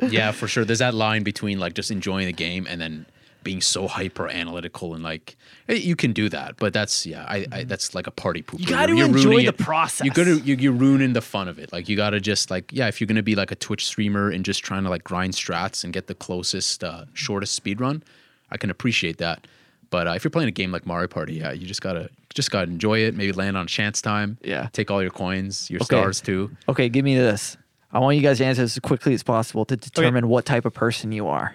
yeah, 0.00 0.32
for 0.32 0.48
sure. 0.48 0.64
There's 0.64 0.80
that 0.80 0.94
line 0.94 1.22
between 1.22 1.58
like 1.58 1.74
just 1.74 1.90
enjoying 1.90 2.26
the 2.26 2.32
game 2.32 2.66
and 2.68 2.80
then 2.80 3.06
being 3.44 3.60
so 3.60 3.88
hyper 3.88 4.28
analytical 4.28 4.94
and 4.94 5.02
like 5.02 5.36
eh, 5.68 5.74
you 5.74 5.96
can 5.96 6.12
do 6.12 6.28
that, 6.28 6.56
but 6.56 6.72
that's 6.72 7.04
yeah, 7.06 7.24
I, 7.28 7.46
I 7.52 7.64
that's 7.64 7.94
like 7.94 8.06
a 8.06 8.10
party 8.10 8.42
pooper. 8.42 8.60
You 8.60 8.66
gotta 8.66 8.94
You're- 8.94 9.08
you're 9.08 9.16
enjoy 9.16 9.42
the 9.42 9.48
it. 9.48 9.58
process. 9.58 10.04
You 10.04 10.10
gotta 10.12 10.38
you, 10.40 10.54
you're 10.56 10.72
ruining 10.72 11.12
the 11.12 11.20
fun 11.22 11.48
of 11.48 11.58
it. 11.58 11.72
Like 11.72 11.88
you 11.88 11.96
gotta 11.96 12.20
just 12.20 12.50
like 12.50 12.72
yeah, 12.72 12.88
if 12.88 13.00
you're 13.00 13.06
gonna 13.08 13.22
be 13.22 13.34
like 13.34 13.50
a 13.50 13.56
Twitch 13.56 13.86
streamer 13.86 14.30
and 14.30 14.44
just 14.44 14.62
trying 14.62 14.84
to 14.84 14.90
like 14.90 15.04
grind 15.04 15.34
strats 15.34 15.84
and 15.84 15.92
get 15.92 16.06
the 16.06 16.14
closest, 16.14 16.82
uh, 16.84 17.04
shortest 17.14 17.54
speed 17.54 17.80
run, 17.80 18.02
I 18.50 18.56
can 18.56 18.70
appreciate 18.70 19.18
that. 19.18 19.46
But 19.90 20.06
uh, 20.08 20.12
if 20.12 20.24
you're 20.24 20.30
playing 20.30 20.48
a 20.48 20.52
game 20.52 20.72
like 20.72 20.86
Mario 20.86 21.06
Party, 21.08 21.34
yeah, 21.34 21.52
you 21.52 21.66
just 21.66 21.82
gotta 21.82 22.08
just 22.34 22.50
gotta 22.50 22.70
enjoy 22.70 23.00
it. 23.00 23.14
Maybe 23.14 23.32
land 23.32 23.56
on 23.58 23.66
chance 23.66 24.00
time. 24.00 24.38
Yeah. 24.42 24.68
Take 24.72 24.90
all 24.90 25.02
your 25.02 25.10
coins, 25.10 25.68
your 25.70 25.78
Okay. 25.78 25.84
stars 25.84 26.20
too. 26.20 26.50
Okay, 26.68 26.88
give 26.88 27.04
me 27.04 27.14
this. 27.14 27.56
I 27.92 27.98
want 27.98 28.16
you 28.16 28.22
guys 28.22 28.38
to 28.38 28.46
answer 28.46 28.62
this 28.62 28.76
as 28.76 28.80
quickly 28.80 29.12
as 29.12 29.22
possible 29.22 29.66
to 29.66 29.76
determine 29.76 30.28
what 30.28 30.46
type 30.46 30.64
of 30.64 30.72
person 30.72 31.12
you 31.12 31.26
are. 31.28 31.54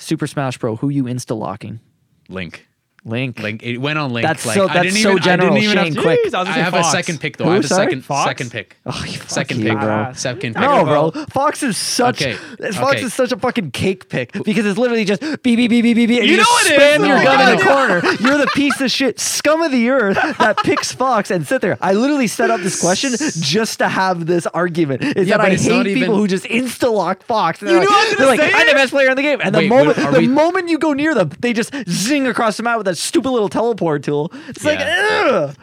Super 0.00 0.26
Smash 0.26 0.58
Bro, 0.58 0.76
who 0.76 0.88
you 0.88 1.04
insta 1.04 1.38
locking? 1.38 1.80
Link. 2.28 2.66
Link. 3.04 3.38
Link. 3.40 3.62
It 3.62 3.78
went 3.78 3.98
on 3.98 4.12
Link. 4.12 4.26
That's 4.26 4.44
like, 4.44 4.54
so- 4.56 4.68
I 4.68 4.74
that's 4.74 4.82
didn't 4.88 4.98
so 5.02 5.10
even, 5.12 5.22
general, 5.22 5.52
I 5.52 5.54
didn't 5.60 5.64
even 5.64 5.76
have 5.78 5.86
Shane, 5.86 5.94
to- 5.94 6.02
quick. 6.02 6.20
Jeez, 6.26 6.34
I 6.34 6.40
was 6.40 6.48
I 6.48 6.52
gonna 6.52 6.62
have 6.64 6.72
say 6.74 6.78
a 6.78 6.82
Fox. 6.82 6.92
second 6.92 7.20
pick 7.20 7.36
though. 7.38 7.44
Who, 7.44 7.50
I 7.50 7.54
have 7.54 7.64
a 7.64 7.68
sorry? 7.68 7.84
second 7.86 8.04
Fox? 8.04 8.28
second 8.28 8.50
pick. 8.52 8.76
Oh, 8.86 9.04
you 9.06 9.12
fuck 9.18 9.28
Second 9.30 9.58
you, 9.60 9.64
pick, 9.70 9.78
bro. 9.78 9.88
Badass. 9.88 10.16
Second 10.18 10.54
pick. 10.54 10.62
No, 10.62 10.72
Okay, 10.74 10.84
bro. 10.84 11.10
well- 11.14 11.26
Fox 11.30 11.62
is 11.62 11.76
such. 11.76 12.22
Okay, 12.22 12.34
Fox 12.72 12.96
okay. 12.96 13.02
is 13.02 13.14
such 13.14 13.32
a 13.32 13.36
fucking 13.38 13.70
cake 13.70 14.08
pick 14.08 14.32
because 14.44 14.66
it's 14.66 14.78
literally 14.78 15.04
just 15.04 15.20
beep 15.20 15.40
beep 15.42 15.70
beep 15.70 15.70
beep 15.70 15.94
beep, 15.96 16.08
beep 16.08 16.18
and 16.20 16.26
You 16.26 16.32
you, 16.32 16.36
know 16.38 16.44
just 16.44 16.66
it 16.70 16.72
is. 16.74 16.98
spam 16.98 17.06
your 17.06 17.16
No, 17.18 17.24
gun 17.24 17.40
in 17.52 17.58
the 17.58 17.64
yeah. 17.64 17.74
corner. 17.74 18.16
You're 18.28 18.38
the 18.38 18.50
piece 18.54 18.80
of 18.80 18.90
shit 18.90 19.18
scum 19.18 19.62
of 19.62 19.72
the 19.72 19.88
earth 19.88 20.18
that 20.38 20.58
picks 20.58 20.92
Fox 20.92 21.30
and 21.30 21.46
sit 21.46 21.62
there. 21.62 21.78
I 21.80 21.92
literally 21.94 22.26
set 22.26 22.50
up 22.50 22.60
this 22.60 22.80
question 22.80 23.12
just 23.40 23.78
to 23.78 23.88
have 23.88 24.26
this 24.26 24.46
argument. 24.48 25.02
Is 25.02 25.26
Yeah, 25.28 25.36
that 25.38 25.42
but 25.44 25.50
I 25.50 25.54
it's 25.54 25.64
hate 25.64 25.70
not 25.76 25.86
people 25.86 26.02
even- 26.02 26.14
who 26.16 26.26
just 26.28 26.44
insta 26.44 26.92
lock 26.92 27.22
Fox. 27.24 27.60
And 27.62 27.70
You 27.70 27.76
they're 27.80 27.84
knew 27.88 27.90
I 27.90 27.98
was 28.00 28.08
like, 28.10 28.18
gonna 28.18 28.18
they're 28.18 28.26
like 28.26 28.40
say 28.52 28.58
I'm 28.60 28.66
the 28.66 28.72
it? 28.72 28.74
best 28.74 28.90
player 28.92 29.10
in 29.10 29.16
the 29.16 29.22
game, 29.22 29.40
and 29.42 29.54
the 29.54 29.58
Wait, 29.60 29.68
moment 29.68 29.96
wait, 29.98 30.06
are 30.06 30.12
the 30.12 30.18
we- 30.18 30.28
moment 30.28 30.68
you 30.68 30.78
go 30.78 30.92
near 30.92 31.14
them, 31.14 31.30
they 31.40 31.52
just 31.52 31.72
zing 31.88 32.26
across 32.26 32.56
the 32.56 32.62
map 32.62 32.76
with 32.78 32.86
that 32.90 32.96
stupid 32.96 33.30
little 33.30 33.48
teleport 33.48 34.02
tool. 34.02 34.32
It's 34.48 34.64
like, 34.64 34.78
Yeah. 34.80 35.52
ugh. 35.54 35.56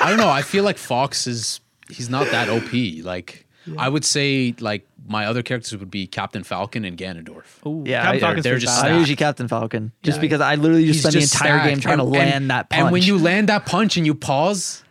I 0.00 0.10
don't 0.10 0.18
know. 0.18 0.28
I 0.28 0.42
feel 0.42 0.64
like 0.64 0.78
Fox 0.78 1.26
is 1.26 1.60
he's 1.88 2.10
not 2.10 2.30
that 2.30 2.48
OP. 2.48 3.02
Like 3.04 3.46
I 3.78 3.88
would 3.88 4.04
say 4.04 4.54
like 4.60 4.86
my 5.08 5.26
other 5.26 5.42
characters 5.42 5.76
would 5.76 5.90
be 5.90 6.06
Captain 6.06 6.42
Falcon 6.44 6.84
and 6.84 6.96
Ganondorf. 6.98 7.64
Ooh, 7.66 7.84
Yeah, 7.86 8.02
Captain 8.02 8.16
I- 8.16 8.20
Falcon's 8.20 8.42
they're 8.44 8.52
pretty 8.54 8.66
just 8.66 8.82
badass. 8.84 8.90
I 8.90 8.98
usually 8.98 9.16
Captain 9.16 9.48
Falcon 9.48 9.92
just 10.02 10.16
Yeah. 10.16 10.20
because 10.20 10.40
I 10.40 10.54
literally 10.56 10.86
just 10.86 10.96
He's 10.96 11.02
spend 11.02 11.14
the 11.14 11.20
just 11.20 11.34
entire 11.34 11.68
game 11.68 11.80
trying 11.80 12.00
And- 12.00 12.12
to 12.12 12.18
land 12.18 12.34
and- 12.34 12.50
that 12.50 12.68
punch. 12.70 12.80
And 12.82 12.90
when 12.92 13.02
you 13.02 13.18
land 13.18 13.48
that 13.48 13.66
punch 13.66 13.96
and 13.96 14.04
you 14.06 14.14
pause, 14.14 14.82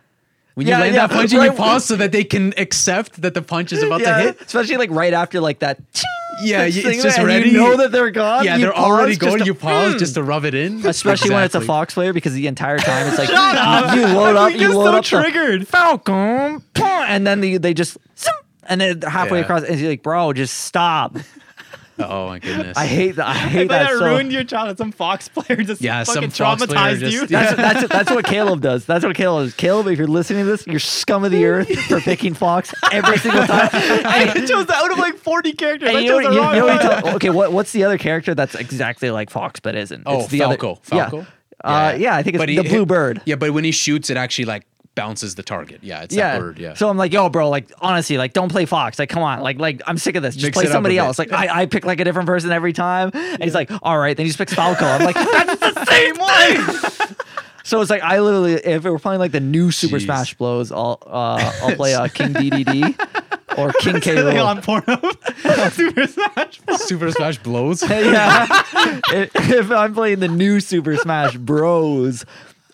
when 0.54 0.66
Yeah, 0.66 0.76
you 0.78 0.82
land 0.84 0.94
yeah, 0.94 1.06
that 1.06 1.14
punch 1.14 1.32
and 1.34 1.42
you 1.42 1.52
pause 1.52 1.84
so 1.84 1.96
that 1.96 2.12
they 2.12 2.24
can 2.24 2.54
accept 2.56 3.20
that 3.20 3.34
the 3.34 3.42
punch 3.42 3.72
is 3.74 3.82
about 3.82 4.00
yeah, 4.00 4.16
to 4.16 4.22
hit. 4.22 4.40
especially 4.40 4.78
like 4.78 4.90
right 4.90 5.12
after 5.12 5.38
like 5.40 5.58
that. 5.58 5.78
Yeah, 6.42 6.64
you- 6.66 6.88
it's 6.88 7.02
just 7.02 7.18
ready. 7.18 7.50
You 7.50 7.56
know 7.58 7.76
that 7.78 7.92
they're 7.92 8.10
gone. 8.10 8.44
Yeah, 8.44 8.56
you 8.56 8.62
they're 8.62 8.76
already 8.76 9.16
to- 9.16 9.44
you 9.44 9.54
pause 9.54 9.94
Mm. 9.94 9.98
just 9.98 10.14
to 10.14 10.22
rub 10.22 10.44
it 10.44 10.54
in. 10.54 10.80
Especially 10.86 11.30
when 11.30 11.42
it's 11.44 11.54
a 11.54 11.60
Fox 11.60 11.94
player 11.94 12.12
because 12.12 12.32
the 12.34 12.46
entire 12.46 12.78
time 12.78 13.06
it's 13.08 13.18
like 13.18 13.28
"Shut 13.30 13.56
up. 13.56 13.94
you 13.96 14.06
load 14.06 14.36
up, 14.36 14.52
you 14.52 14.72
load 14.74 14.84
so 14.84 14.96
up 14.96 15.04
the 15.04 15.30
triggered. 15.30 15.68
Falcon, 15.68 16.62
and 16.76 17.26
then 17.26 17.40
they, 17.40 17.56
they 17.58 17.74
just 17.74 17.96
and 18.68 18.80
then 18.80 19.00
halfway 19.02 19.38
Yeah. 19.38 19.44
across, 19.44 19.62
and 19.62 19.78
you're 19.78 19.90
like, 19.90 20.02
bro, 20.02 20.32
just 20.32 20.64
stop. 20.64 21.16
Oh 21.98 22.26
my 22.26 22.38
goodness. 22.38 22.76
I 22.76 22.86
hate 22.86 23.16
that. 23.16 23.26
I 23.26 23.34
hate 23.34 23.68
that. 23.68 23.88
that 23.90 23.98
so. 23.98 24.04
ruined 24.06 24.32
your 24.32 24.44
childhood. 24.44 24.78
Some 24.78 24.92
Fox 24.92 25.28
player 25.28 25.62
just 25.62 25.80
Yeah, 25.80 26.02
some 26.02 26.16
fucking 26.16 26.30
Fox 26.30 26.62
traumatized 26.62 26.98
just- 26.98 27.12
you. 27.14 27.20
Yeah. 27.28 27.54
That's, 27.54 27.56
that's 27.80 27.88
that's 27.92 28.10
what 28.10 28.24
Caleb 28.34 28.60
does. 28.60 28.84
That's 28.84 29.04
what 29.04 29.16
Caleb 29.16 29.46
is. 29.46 29.54
Caleb, 29.54 29.86
if 29.88 29.98
you're 29.98 30.06
listening 30.06 30.44
to 30.44 30.50
this, 30.50 30.66
you're 30.66 30.78
scum 30.78 31.24
of 31.24 31.30
the 31.30 31.44
earth 31.46 31.68
for 31.86 32.00
picking 32.00 32.34
Fox 32.34 32.74
every 32.92 33.16
single 33.18 33.46
time. 33.46 33.70
I 33.72 34.44
chose 34.46 34.68
out 34.68 34.92
of 34.92 34.98
like 34.98 35.16
40 35.16 35.52
characters. 35.54 35.88
I 35.88 36.06
chose 36.06 36.24
the 36.24 36.32
you, 36.32 36.40
wrong 36.40 37.02
one. 37.02 37.14
okay, 37.16 37.30
what, 37.30 37.52
what's 37.52 37.72
the 37.72 37.84
other 37.84 37.98
character 37.98 38.34
that's 38.34 38.54
exactly 38.54 39.10
like 39.10 39.30
Fox 39.30 39.60
but 39.60 39.74
isn't? 39.74 40.02
Oh, 40.06 40.20
it's 40.20 40.28
the 40.28 40.40
Falco. 40.40 40.72
Other, 40.72 40.80
Falco? 40.82 41.18
Yeah. 41.18 41.26
Uh, 41.64 41.96
yeah, 41.98 42.14
I 42.14 42.22
think 42.22 42.34
it's 42.34 42.42
But 42.42 42.46
the 42.48 42.56
he- 42.62 42.68
blue 42.68 42.84
bird. 42.86 43.22
Yeah, 43.24 43.36
but 43.36 43.52
when 43.52 43.64
he 43.64 43.72
shoots, 43.72 44.10
it 44.10 44.16
actually 44.18 44.44
like 44.44 44.66
bounces 44.96 45.36
the 45.36 45.44
target. 45.44 45.78
Yeah, 45.82 46.02
it's 46.02 46.14
Yeah. 46.14 46.32
that 46.32 46.40
bird. 46.40 46.58
Yeah. 46.58 46.74
So 46.74 46.88
I'm 46.88 46.96
like, 46.96 47.12
yo, 47.12 47.28
bro, 47.28 47.48
like 47.48 47.70
honestly, 47.80 48.18
like 48.18 48.32
don't 48.32 48.50
play 48.50 48.64
Fox. 48.64 48.98
Like, 48.98 49.08
come 49.10 49.22
on, 49.22 49.40
like, 49.42 49.58
like 49.60 49.80
I'm 49.86 49.98
sick 49.98 50.16
of 50.16 50.24
this. 50.24 50.34
Just 50.34 50.46
Mix 50.46 50.54
play 50.56 50.64
it 50.64 50.66
up 50.66 50.70
a 50.70 50.72
somebody 50.72 50.98
else. 50.98 51.18
Like 51.20 51.32
I, 51.32 51.62
I 51.62 51.66
pick 51.66 51.84
like 51.84 52.00
a 52.00 52.04
different 52.04 52.26
person 52.26 52.50
every 52.50 52.72
time. 52.72 53.12
And 53.14 53.44
he's 53.44 53.54
like, 53.54 53.70
all 53.82 53.96
right. 53.98 54.16
Then 54.16 54.26
he 54.26 54.30
just 54.30 54.38
picks 54.38 54.52
Falco. 54.54 54.84
I'm 54.84 55.04
like, 55.04 55.14
that's 55.14 55.60
the 55.60 55.84
same 55.84 56.16
one. 56.18 57.16
so 57.64 57.80
it's 57.80 57.90
like 57.90 58.02
I 58.02 58.18
literally, 58.20 58.54
if 58.54 58.82
we're 58.84 58.98
playing 58.98 59.20
like 59.20 59.32
the 59.32 59.40
new 59.40 59.70
Super 59.70 59.98
Jeez. 59.98 60.04
Smash 60.06 60.34
Bros, 60.34 60.72
I'll 60.72 60.98
uh, 61.06 61.52
I'll 61.62 61.76
play 61.76 61.94
uh, 61.94 62.08
King 62.08 62.32
Dedede 62.32 62.96
or 63.58 63.72
King 63.80 64.00
K. 64.00 64.20
Like 64.22 64.36
Rool. 64.36 64.46
on 64.46 64.62
Pornhub. 64.62 65.72
Super 65.72 66.06
Smash. 66.06 66.58
Bros. 66.60 66.84
Super 66.84 67.10
Smash 67.10 67.38
blows. 67.42 67.82
yeah. 67.88 68.46
if, 69.12 69.30
if 69.34 69.70
I'm 69.70 69.94
playing 69.94 70.20
the 70.20 70.28
new 70.28 70.60
Super 70.60 70.96
Smash 70.96 71.36
Bros. 71.36 72.24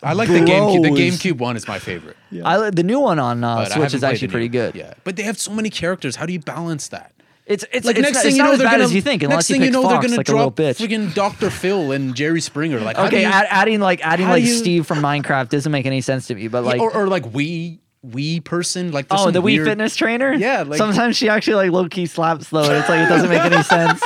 I 0.03 0.13
like 0.13 0.27
the 0.29 0.39
GameCube. 0.39 0.83
The 0.83 0.89
Bros. 0.89 0.99
GameCube 0.99 1.37
one 1.37 1.55
is 1.55 1.67
my 1.67 1.79
favorite. 1.79 2.17
Yeah. 2.31 2.47
I 2.47 2.57
li- 2.57 2.69
the 2.71 2.83
new 2.83 2.99
one 2.99 3.19
on 3.19 3.43
uh, 3.43 3.55
But 3.55 3.59
I 3.61 3.63
Switch 3.65 3.73
haven't 3.73 3.85
is 3.95 3.99
played 4.01 4.11
actually 4.11 4.27
the 4.27 4.31
pretty 4.31 4.49
new- 4.49 4.51
good. 4.59 4.75
Yeah, 4.75 4.93
but 5.03 5.15
they 5.15 5.23
have 5.23 5.39
so 5.39 5.51
many 5.53 5.69
characters. 5.69 6.15
How 6.17 6.25
do 6.25 6.33
you 6.33 6.39
balance 6.39 6.89
that? 6.89 7.11
It's 7.45 7.65
it's 7.73 7.85
Like 7.85 7.97
it's 7.97 8.03
next 8.03 8.13
not, 8.15 8.21
thing 8.23 8.27
it's 8.29 8.37
you 8.37 8.43
not 8.43 8.47
know, 8.47 8.51
as 8.53 8.57
they're 8.59 8.67
bad 8.67 8.71
gonna. 8.73 8.83
as 8.85 8.93
you 8.93 9.01
think 9.01 9.21
unless 9.23 9.37
next 9.37 9.49
you 9.49 9.53
thing 9.55 9.61
pick 9.63 9.67
you 9.67 9.71
know, 9.73 9.81
Fox 9.83 9.93
they're 9.93 10.01
gonna 10.09 10.17
like 10.17 10.29
a 10.29 10.31
little 10.31 10.49
drop 10.51 10.55
bitch. 10.55 10.79
freaking 10.87 11.13
Dr. 11.13 11.49
Phil 11.49 11.91
and 11.91 12.15
Jerry 12.15 12.39
Springer. 12.39 12.79
Like 12.79 12.95
how 12.95 13.03
do 13.09 13.15
Okay, 13.17 13.21
you- 13.23 13.27
add, 13.27 13.47
adding 13.49 13.79
like 13.81 13.99
adding 14.05 14.25
how 14.27 14.31
like 14.33 14.43
you- 14.43 14.55
Steve 14.55 14.87
from 14.87 14.99
Minecraft 14.99 15.49
doesn't 15.49 15.71
make 15.71 15.85
any 15.85 15.99
sense 15.99 16.27
to 16.27 16.35
me. 16.35 16.47
But 16.47 16.63
like, 16.63 16.79
or, 16.79 16.93
or 16.95 17.07
like 17.07 17.23
Wii 17.33 17.79
Wii 18.07 18.43
person. 18.45 18.91
Like 18.93 19.09
there's 19.09 19.19
oh, 19.19 19.23
some 19.25 19.33
the 19.33 19.39
Wii 19.41 19.43
weird- 19.43 19.67
Fitness 19.67 19.95
trainer. 19.97 20.33
Yeah, 20.33 20.63
like- 20.63 20.77
sometimes 20.77 21.17
she 21.17 21.27
actually 21.27 21.55
like 21.55 21.71
low 21.71 21.89
key 21.89 22.05
slaps 22.05 22.49
though. 22.49 22.63
and 22.63 22.73
It's 22.77 22.87
like 22.87 23.01
it 23.01 23.09
doesn't 23.09 23.29
make 23.29 23.41
any 23.43 23.61
sense. 23.63 24.01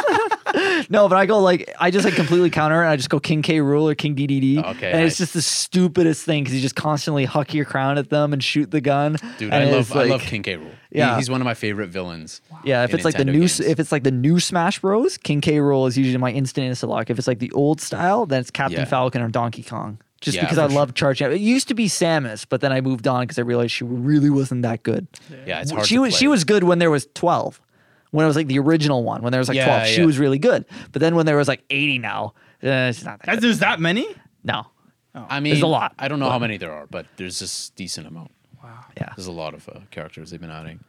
No, 0.89 1.10
but 1.10 1.18
I 1.18 1.26
go 1.26 1.39
like 1.39 1.74
I 1.80 1.91
just 1.91 2.06
like 2.06 2.14
completely 2.16 2.50
counter 2.50 2.82
and 2.82 2.89
I 2.89 2.95
just 2.95 3.10
go 3.10 3.20
King 3.20 3.41
K. 3.41 3.58
Rool 3.60 3.91
or 3.91 3.95
King 3.95 4.16
Dedede. 4.16 4.64
Okay, 4.64 4.91
and 4.91 5.02
it's 5.04 5.14
nice. 5.14 5.18
just 5.18 5.34
the 5.34 5.41
stupidest 5.41 6.24
thing 6.26 6.43
because 6.43 6.56
you 6.56 6.62
just 6.62 6.76
constantly 6.76 7.26
huck 7.26 7.54
your 7.54 7.66
crown 7.66 7.98
at 7.98 8.10
them 8.10 8.34
and 8.34 8.43
shoot 8.43 8.72
the 8.72 8.82
gun. 8.82 9.18
Dude, 9.38 9.54
I 9.54 9.64
it's, 9.64 9.89
love 9.89 9.98
I 9.98 10.10
love 10.10 10.22
King 10.22 10.43
K. 10.43 10.56
Rool. 10.58 10.72
Yeah. 10.91 11.10
Yeah, 11.12 11.16
he's 11.18 11.30
one 11.30 11.41
of 11.41 11.45
my 11.45 11.54
favorite 11.54 11.89
villains. 11.89 12.41
Yeah, 12.64 12.84
if 12.84 12.91
in 12.91 12.95
it's 12.95 13.06
like 13.06 13.18
the 13.18 13.26
new, 13.26 13.39
games. 13.39 13.60
if 13.60 13.80
it's 13.80 13.91
like 13.91 14.04
the 14.04 14.12
new 14.12 14.39
Smash 14.39 14.80
Bros, 14.80 15.18
King 15.18 15.41
K. 15.41 15.58
Rool 15.58 15.88
is 15.88 15.98
usually 15.98 16.18
my 16.18 16.32
instant 16.32 16.72
insta 16.72 16.88
lock. 16.88 17.10
If 17.10 17.18
it's 17.20 17.28
like 17.28 17.39
the 17.39 17.52
old 17.52 17.82
style, 17.82 18.26
then 18.26 18.39
it's 18.39 18.52
Captain 18.52 18.80
Yeah. 18.80 18.86
Falcon 18.86 19.22
or 19.22 19.28
Donkey 19.28 19.64
Kong. 19.64 20.00
Just 20.22 20.36
Yeah, 20.38 20.43
because 20.45 20.58
for 20.58 20.64
I 20.64 20.68
sure. 20.70 20.76
love 20.78 20.93
charging. 20.95 21.32
It 21.32 21.41
used 21.41 21.68
to 21.68 21.76
be 21.76 21.88
Samus, 21.88 22.45
but 22.48 22.62
then 22.62 22.72
I 22.72 22.82
moved 22.82 23.08
on 23.08 23.22
because 23.24 23.38
I 23.38 23.43
realized 23.43 23.72
she 23.72 23.84
really 23.84 24.30
wasn't 24.32 24.64
that 24.64 24.82
good. 24.82 25.08
yeah, 25.45 25.62
it's 25.62 25.72
hard. 25.72 25.86
she 25.86 25.95
to 25.95 26.02
was 26.02 26.14
play. 26.14 26.20
she 26.20 26.28
was 26.28 26.43
good 26.43 26.64
when 26.64 26.80
there 26.80 26.89
was 26.89 27.08
twelve, 27.14 27.60
when 28.12 28.24
it 28.26 28.28
was 28.28 28.36
like 28.36 28.47
the 28.47 28.60
original 28.60 29.03
one. 29.03 29.22
When 29.22 29.32
there 29.32 29.39
was 29.39 29.47
like 29.49 29.55
Yeah, 29.58 29.66
twelve, 29.66 29.88
she 29.88 29.99
yeah. 30.01 30.05
was 30.05 30.18
really 30.20 30.39
good. 30.39 30.66
But 30.91 30.99
then 31.01 31.16
when 31.16 31.26
there 31.26 31.38
was 31.38 31.47
like 31.47 31.64
eighty 31.70 31.99
now, 31.99 32.34
uh, 32.64 32.91
she's 32.91 33.03
not 33.05 33.20
that 33.20 33.26
That's- 33.26 33.36
good. 33.38 33.43
There's 33.43 33.60
that 33.60 33.80
many? 33.80 34.08
No, 34.43 34.68
I 35.16 35.39
mean, 35.39 35.53
There's 35.53 35.64
a 35.64 35.68
lot, 35.68 35.93
I 35.99 36.08
don't 36.08 36.20
know 36.20 36.26
but- 36.28 36.32
how 36.32 36.39
many 36.39 36.58
there 36.58 36.72
are, 36.72 36.88
but 36.88 37.05
there's 37.18 37.39
this 37.39 37.70
decent 37.72 38.08
amount. 38.08 38.32
Wow. 38.64 38.86
Yeah, 38.97 39.10
There's 39.16 39.28
a 39.28 39.32
lot 39.32 39.53
of 39.53 39.68
uh, 39.70 39.80
characters 39.91 40.32
they've 40.32 40.39
been 40.41 40.51
adding. 40.51 40.80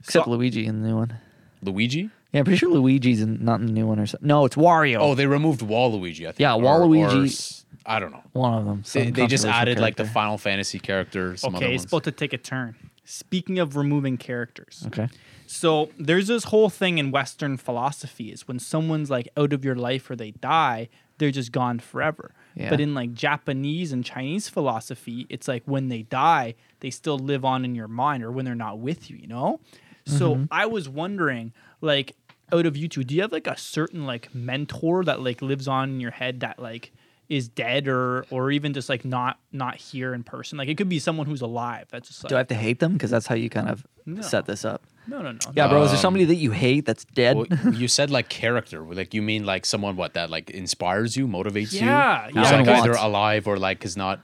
except 0.00 0.24
So- 0.26 0.30
Luigi 0.30 0.66
in 0.66 0.82
the 0.82 0.88
new 0.88 0.96
one. 0.96 1.14
Luigi? 1.62 2.10
Yeah, 2.32 2.40
I'm 2.40 2.44
pretty 2.44 2.58
sure 2.58 2.68
Luigi's 2.70 3.20
in, 3.22 3.42
not 3.44 3.60
in 3.60 3.66
the 3.66 3.72
new 3.72 3.86
one 3.86 3.98
or 3.98 4.06
something. 4.06 4.26
No, 4.26 4.44
it's 4.44 4.56
Wario. 4.56 4.98
Oh, 5.00 5.14
they 5.14 5.26
removed 5.26 5.62
Waluigi. 5.62 6.22
I 6.22 6.32
think. 6.32 6.40
Yeah, 6.40 6.54
or- 6.54 6.62
Waluigi- 6.62 7.22
or 7.22 7.24
s- 7.24 7.64
I 7.86 7.98
don't 7.98 8.12
know. 8.12 8.22
one 8.32 8.54
of 8.54 8.64
them. 8.66 8.82
They, 8.92 9.04
some 9.04 9.12
they 9.12 9.26
just 9.26 9.44
controversial 9.44 9.50
added 9.50 9.78
like 9.80 9.96
the 9.96 10.02
character. 10.02 10.12
Final 10.14 10.38
Fantasy 10.38 10.78
character. 10.78 11.36
Some 11.36 11.54
Okay, 11.56 11.64
other 11.66 11.74
it's 11.74 11.82
ones. 11.84 11.92
about 11.92 12.04
to 12.04 12.12
take 12.12 12.32
a 12.32 12.38
turn. 12.38 12.74
Speaking 13.04 13.58
of 13.58 13.76
removing 13.76 14.16
characters. 14.18 14.84
Okay. 14.88 15.08
So 15.46 15.90
there's 15.98 16.26
this 16.28 16.44
whole 16.44 16.68
thing 16.70 16.98
in 16.98 17.10
Western 17.10 17.56
philosophy 17.56 18.30
is 18.32 18.46
when 18.48 18.58
someone's 18.58 19.10
like 19.10 19.28
out 19.36 19.52
of 19.52 19.64
your 19.64 19.74
life 19.76 20.10
or 20.10 20.16
they 20.16 20.32
die, 20.32 20.88
they're 21.18 21.30
just 21.30 21.52
gone 21.52 21.78
forever. 21.78 22.32
Yeah. 22.54 22.70
But 22.70 22.80
in 22.80 22.94
like 22.94 23.12
Japanese 23.14 23.92
and 23.92 24.04
Chinese 24.04 24.48
philosophy, 24.48 25.26
it's 25.28 25.46
like 25.48 25.62
when 25.64 25.88
they 25.88 26.02
die, 26.02 26.54
they 26.80 26.90
still 26.90 27.18
live 27.18 27.44
on 27.44 27.64
in 27.64 27.74
your 27.74 27.88
mind 27.88 28.22
or 28.24 28.30
when 28.32 28.44
they're 28.44 28.54
not 28.54 28.78
with 28.78 29.10
you, 29.10 29.16
you 29.16 29.26
know? 29.28 29.60
So 30.06 30.34
Mm-hmm. 30.36 30.44
I 30.52 30.66
was 30.66 30.88
wondering, 30.88 31.52
like, 31.80 32.14
out 32.52 32.64
of 32.64 32.76
you 32.76 32.86
two, 32.88 33.02
do 33.02 33.14
you 33.14 33.22
have 33.22 33.32
like 33.32 33.46
a 33.48 33.56
certain 33.56 34.06
like 34.06 34.32
mentor 34.34 35.02
that 35.04 35.20
like 35.20 35.42
lives 35.42 35.66
on 35.66 35.90
in 35.90 36.00
your 36.00 36.12
head 36.12 36.40
that 36.40 36.60
like 36.60 36.92
is 37.28 37.48
dead 37.48 37.88
or 37.88 38.24
or 38.30 38.52
even 38.52 38.72
just 38.72 38.88
like 38.88 39.04
not 39.04 39.40
not 39.52 39.74
here 39.76 40.14
in 40.14 40.22
person? 40.22 40.56
Like 40.58 40.68
it 40.68 40.76
could 40.76 40.88
be 40.88 41.00
someone 41.00 41.26
who's 41.26 41.40
alive. 41.40 41.86
That's 41.90 42.06
just 42.08 42.22
like 42.22 42.28
Do 42.28 42.36
I 42.36 42.38
have 42.38 42.48
to 42.48 42.54
hate 42.54 42.78
them? 42.78 42.92
Because 42.92 43.10
that's 43.10 43.26
how 43.26 43.34
you 43.34 43.50
kind 43.50 43.68
of 43.68 43.84
No. 44.06 44.22
set 44.22 44.46
this 44.46 44.64
up. 44.64 44.84
No 45.08 45.22
no 45.22 45.32
no. 45.32 45.38
Yeah, 45.54 45.68
bro. 45.68 45.82
Is 45.82 45.90
there 45.90 45.96
Um, 45.98 46.02
somebody 46.02 46.24
that 46.26 46.36
you 46.36 46.50
hate 46.52 46.84
that's 46.86 47.04
dead? 47.04 47.36
Well, 47.36 47.46
you 47.74 47.88
said 47.88 48.10
like 48.10 48.28
character. 48.28 48.80
Like 48.82 49.14
you 49.14 49.22
mean 49.22 49.44
like 49.44 49.64
someone 49.66 49.96
what 49.96 50.14
that 50.14 50.30
like 50.30 50.50
inspires 50.50 51.16
you, 51.16 51.26
motivates 51.28 51.72
you? 51.72 51.86
Yeah, 51.86 52.28
yeah. 52.34 52.42
like 52.42 52.52
Alan 52.52 52.68
either 52.68 52.90
Watts. 52.92 53.02
alive 53.02 53.46
or 53.46 53.56
like 53.58 53.84
is 53.84 53.96
not 53.96 54.20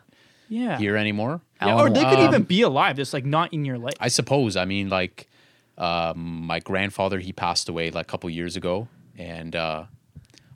Yeah. 0.48 0.78
here 0.78 0.96
anymore. 0.96 1.40
Yeah, 1.60 1.78
or 1.80 1.88
they 1.90 2.00
could 2.04 2.18
Watts. 2.18 2.34
even 2.34 2.42
be 2.42 2.62
alive, 2.62 2.96
just 2.96 3.12
like 3.14 3.24
not 3.24 3.52
in 3.52 3.64
your 3.64 3.78
life. 3.78 3.94
I 4.00 4.08
suppose. 4.08 4.56
I 4.56 4.64
mean, 4.64 4.88
like, 4.88 5.28
um, 5.78 6.42
my 6.46 6.58
grandfather, 6.60 7.18
he 7.20 7.32
passed 7.32 7.68
away 7.68 7.90
like 7.90 8.06
a 8.06 8.10
couple 8.10 8.28
years 8.30 8.56
ago, 8.56 8.88
and 9.16 9.54
uh, 9.56 9.84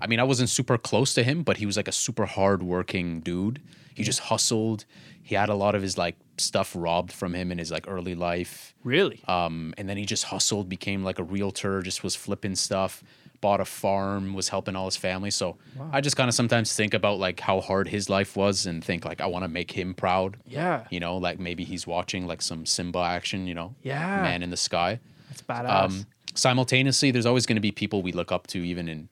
I 0.01 0.07
mean, 0.09 0.21
I 0.21 0.25
wasn't 0.25 0.49
super 0.51 0.77
close 0.77 1.15
to 1.15 1.23
him, 1.23 1.43
but 1.43 1.57
he 1.59 1.67
was 1.67 1.77
like 1.77 1.89
a 1.89 1.93
super 1.93 2.27
hardworking 2.27 3.21
dude. 3.21 3.61
He 3.95 4.03
just 4.03 4.21
hustled. 4.21 4.85
He 5.23 5.35
had 5.35 5.49
a 5.49 5.55
lot 5.55 5.75
of 5.75 5.83
his 5.83 5.97
like 5.97 6.17
stuff 6.39 6.75
robbed 6.77 7.13
from 7.13 7.35
him 7.35 7.51
in 7.53 7.59
his 7.59 7.71
like 7.71 7.87
early 7.89 8.15
life. 8.15 8.75
really? 8.85 9.21
Um, 9.29 9.75
and 9.79 9.89
then 9.89 9.97
he 9.97 10.05
just 10.05 10.25
hustled, 10.25 10.69
became 10.69 11.03
like 11.05 11.19
a 11.19 11.25
realtor, 11.25 11.83
just 11.83 12.03
was 12.05 12.15
flipping 12.17 12.55
stuff, 12.55 13.03
bought 13.41 13.61
a 13.61 13.65
farm, 13.65 14.35
was 14.35 14.49
helping 14.49 14.77
all 14.77 14.85
his 14.87 14.97
family. 14.97 15.31
So 15.31 15.57
I 15.93 16.01
just 16.01 16.17
kind 16.17 16.29
of 16.29 16.35
sometimes 16.35 16.75
think 16.75 16.95
about 16.95 17.19
like 17.19 17.41
how 17.41 17.61
hard 17.61 17.89
his 17.89 18.09
life 18.11 18.37
was 18.37 18.67
and 18.67 18.83
think 18.85 19.05
like 19.05 19.21
I 19.21 19.27
want 19.27 19.45
to 19.45 19.49
make 19.49 19.71
him 19.71 19.95
proud. 19.95 20.37
yeah. 20.47 20.85
You 20.91 21.01
know, 21.01 21.17
like 21.17 21.39
maybe 21.39 21.65
he's 21.65 21.87
watching 21.87 22.27
like 22.27 22.43
some 22.43 22.67
Simba 22.67 23.01
action, 23.01 23.47
you 23.47 23.55
know, 23.55 23.75
Yeah. 23.83 24.23
Man 24.23 24.43
in 24.43 24.51
the 24.51 24.57
Sky. 24.57 25.01
That's 25.29 25.43
badass. 25.43 25.71
Um, 25.85 26.07
simultaneously, 26.35 27.11
there's 27.11 27.27
always 27.27 27.47
going 27.47 27.57
to 27.57 27.61
be 27.63 27.73
people 27.73 28.03
we 28.03 28.13
look 28.13 28.31
up 28.33 28.47
to, 28.49 28.59
even 28.59 28.89
in 28.89 29.09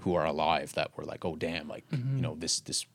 who 0.00 0.14
are 0.14 0.24
alive, 0.24 0.72
that 0.74 0.90
we're 0.96 1.04
like, 1.04 1.24
oh 1.24 1.34
damn, 1.36 1.68
like 1.68 1.88
Mm-hmm. 1.90 2.16
you 2.16 2.22
know 2.22 2.34
this 2.36 2.60
this 2.60 2.86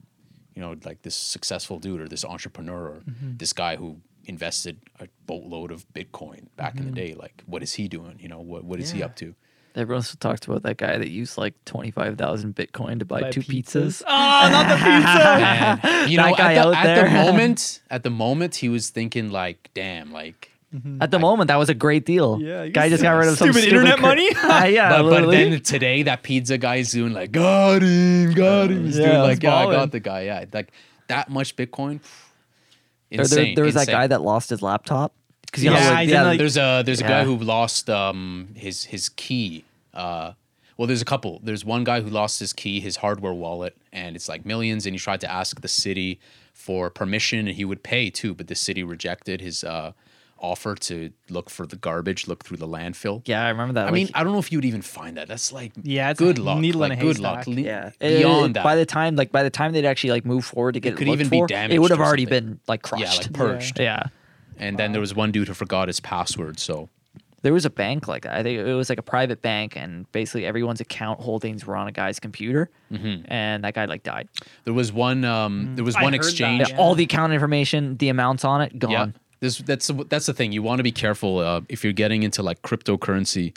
you 0.55 0.61
know, 0.61 0.75
like 0.85 1.01
this 1.01 1.15
successful 1.15 1.79
dude 1.79 2.01
or 2.01 2.07
this 2.07 2.23
entrepreneur 2.25 2.81
or 2.87 3.01
Mm-hmm. 3.09 3.37
this 3.37 3.53
guy 3.53 3.75
who 3.75 3.97
invested 4.25 4.79
a 4.99 5.07
boatload 5.25 5.71
of 5.71 5.85
Bitcoin 5.93 6.47
back 6.55 6.77
in 6.77 6.85
the 6.85 6.91
Mm-hmm. 6.91 6.95
day. 6.95 7.13
Like, 7.13 7.43
what 7.45 7.61
is 7.63 7.73
he 7.73 7.87
doing? 7.87 8.17
You 8.19 8.29
know, 8.29 8.39
what 8.39 8.63
what 8.63 8.79
is 8.79 8.91
he 8.91 9.03
up 9.03 9.15
to? 9.17 9.35
Everyone 9.75 10.03
still 10.03 10.17
talks 10.19 10.45
about 10.45 10.61
that 10.63 10.77
guy 10.77 10.97
that 10.99 11.09
used 11.09 11.35
like 11.37 11.55
twenty 11.65 11.89
five 11.91 12.17
thousand 12.17 12.55
Bitcoin 12.55 12.99
to 12.99 13.05
buy, 13.05 13.21
Buy 13.21 13.31
two 13.31 13.41
pizzas. 13.41 14.03
Oh, 14.05 14.49
not 14.51 14.69
the 14.69 14.75
pizza. 14.85 15.89
And 15.89 16.11
you 16.11 16.17
That 16.17 16.29
know, 16.29 16.35
guy 16.35 16.53
at, 16.53 16.63
the, 16.63 16.77
at 16.77 17.03
the 17.03 17.09
moment, 17.11 17.81
at 17.89 18.03
the 18.03 18.09
moment, 18.11 18.55
he 18.55 18.69
was 18.69 18.89
thinking 18.91 19.31
like, 19.31 19.71
damn, 19.73 20.11
like. 20.13 20.51
At 21.01 21.11
the 21.11 21.19
moment, 21.19 21.49
that 21.49 21.57
was 21.57 21.69
a 21.69 21.73
great 21.75 22.05
deal. 22.05 22.39
Yeah, 22.41 22.63
you 22.63 22.71
guy 22.71 22.89
just 22.89 23.03
got 23.03 23.11
rid 23.13 23.27
of 23.27 23.37
some 23.37 23.51
stupid 23.53 23.61
stupid 23.67 23.75
internet 23.77 23.97
cur- 23.97 24.01
money? 24.01 24.29
Uh, 24.35 24.65
yeah, 24.65 24.89
But, 24.89 25.03
but 25.03 25.11
literally. 25.23 25.49
then 25.51 25.61
today, 25.61 26.03
that 26.03 26.23
pizza 26.23 26.57
guy's 26.57 26.91
doing 26.91 27.13
like, 27.13 27.31
got 27.31 27.81
him, 27.83 28.33
got 28.33 28.71
him. 28.71 28.85
He's 28.85 28.97
Yeah, 28.97 29.05
doing 29.05 29.17
it's 29.19 29.27
like, 29.35 29.43
yeah, 29.43 29.55
I 29.55 29.61
ballin'. 29.63 29.75
got 29.77 29.91
the 29.91 29.99
guy. 29.99 30.21
Yeah, 30.23 30.45
like 30.51 30.71
that 31.09 31.29
much 31.29 31.55
Bitcoin. 31.55 31.99
there, 33.11 33.21
Insane. 33.21 33.45
there, 33.45 33.55
there 33.55 33.65
was 33.65 33.75
that 33.75 33.81
insane. 33.81 33.95
guy 33.95 34.07
that 34.07 34.21
lost 34.21 34.49
his 34.49 34.61
laptop 34.61 35.13
because 35.45 35.63
you 35.63 35.71
Yeah, 35.71 35.79
know, 35.79 35.85
I 35.85 35.89
like, 35.93 36.07
didn't 36.07 36.13
yeah, 36.13 36.23
like- 36.23 36.37
There's 36.39 36.57
a 36.57 36.81
there's 36.83 36.99
a 37.01 37.03
guy 37.03 37.19
Yeah. 37.19 37.25
who 37.25 37.37
lost 37.37 37.89
um 37.89 38.49
his 38.55 38.85
his 38.85 39.09
key. 39.09 39.65
Uh, 39.93 40.31
well, 40.77 40.87
there's 40.87 41.03
a 41.03 41.05
couple. 41.05 41.39
There's 41.43 41.63
one 41.63 41.83
guy 41.83 42.01
who 42.01 42.09
lost 42.09 42.39
his 42.39 42.51
key, 42.51 42.79
his 42.79 42.95
hardware 42.97 43.33
wallet, 43.33 43.77
and 43.91 44.15
it's 44.15 44.27
like 44.27 44.43
millions. 44.43 44.87
And 44.87 44.95
he 44.95 44.99
tried 44.99 45.21
to 45.21 45.31
ask 45.31 45.61
the 45.61 45.67
city 45.67 46.19
for 46.51 46.89
permission, 46.89 47.39
and 47.47 47.49
he 47.49 47.63
would 47.63 47.83
pay 47.83 48.09
too, 48.09 48.33
but 48.33 48.47
the 48.47 48.55
city 48.55 48.81
rejected 48.81 49.39
his 49.39 49.63
uh, 49.63 49.91
offer 50.43 50.75
to 50.75 51.09
look 51.29 51.49
for 51.49 51.65
the 51.65 51.75
garbage, 51.77 52.27
look 52.27 52.43
through 52.43 52.57
the 52.57 52.67
landfill. 52.67 53.21
yeah, 53.25 53.45
I 53.45 53.49
remember 53.49 53.73
that. 53.75 53.81
I 53.83 53.85
like, 53.85 53.93
mean, 53.93 54.09
I 54.13 54.23
don't 54.23 54.33
know 54.33 54.39
if 54.39 54.51
you 54.51 54.57
would 54.59 54.65
even 54.65 54.81
find 54.83 55.17
that. 55.17 55.27
That's 55.27 55.51
like 55.53 55.71
Yeah, 55.81 56.11
it's 56.11 56.19
good 56.19 56.37
a 56.37 56.43
luck. 56.43 56.59
needle 56.59 56.83
in 56.83 56.89
like, 56.89 56.99
a 56.99 57.01
good 57.01 57.17
luck. 57.19 57.45
haystack. 57.45 57.55
Le- 57.55 57.61
yeah, 57.61 57.89
beyond 57.99 58.51
It- 58.51 58.53
that. 58.55 58.63
By 58.63 58.75
the 58.75 58.85
time, 58.85 59.15
like 59.15 59.31
by 59.31 59.41
the 59.41 59.49
time 59.49 59.71
they'd 59.71 59.85
actually 59.85 60.11
like 60.11 60.25
move 60.25 60.45
forward 60.45 60.73
to 60.73 60.79
get 60.79 60.93
it, 60.93 60.97
could 60.97 61.07
looked 61.07 61.21
even 61.21 61.29
be 61.29 61.45
damaged 61.47 61.73
It 61.75 61.79
would 61.79 61.91
have 61.91 61.99
already 62.01 62.25
something. 62.25 62.45
been 62.45 62.59
like 62.67 62.81
crushed. 62.83 63.03
yeah, 63.03 63.17
like 63.21 63.33
purged. 63.33 63.79
yeah. 63.79 64.03
And 64.57 64.77
then 64.77 64.91
there 64.91 65.01
was 65.01 65.15
one 65.15 65.31
dude 65.31 65.47
who 65.47 65.53
forgot 65.55 65.87
his 65.87 65.99
password. 65.99 66.59
So 66.59 66.89
There 67.41 67.51
was 67.53 67.65
a 67.65 67.69
bank 67.69 68.07
like 68.07 68.23
that. 68.23 68.35
I 68.35 68.43
think 68.43 68.59
it 68.59 68.73
was 68.73 68.87
like 68.89 68.99
a 68.99 69.03
private 69.03 69.41
bank, 69.41 69.75
and 69.75 70.09
basically 70.13 70.45
everyone's 70.45 70.79
account 70.79 71.19
holdings 71.19 71.65
were 71.65 71.75
on 71.75 71.87
a 71.87 71.91
guy's 71.91 72.19
computer, 72.19 72.69
Mm-hmm. 72.91 73.23
and 73.31 73.63
that 73.63 73.73
guy 73.73 73.85
like 73.85 74.03
died. 74.03 74.29
there 74.65 74.73
was 74.73 74.93
one. 74.93 75.25
Um, 75.25 75.75
there 75.75 75.83
was 75.83 75.95
I 75.95 76.03
one 76.03 76.13
heard 76.13 76.21
that, 76.21 76.27
exchange. 76.27 76.69
Yeah. 76.69 76.77
All 76.77 76.95
the 76.95 77.03
account 77.03 77.33
information, 77.33 77.97
the 77.97 78.09
amounts 78.09 78.45
on 78.45 78.61
it, 78.61 78.77
gone. 78.77 78.91
Yeah, 78.91 79.07
this 79.43 79.57
that's 79.57 79.91
that's 80.07 80.25
the 80.25 80.33
thing. 80.33 80.53
You 80.53 80.63
want 80.63 80.79
to 80.79 80.83
be 80.83 80.91
careful 80.91 81.39
uh, 81.39 81.61
if 81.67 81.83
you're 81.83 81.93
getting 81.93 82.23
into 82.23 82.41
like 82.41 82.61
cryptocurrency. 82.61 83.55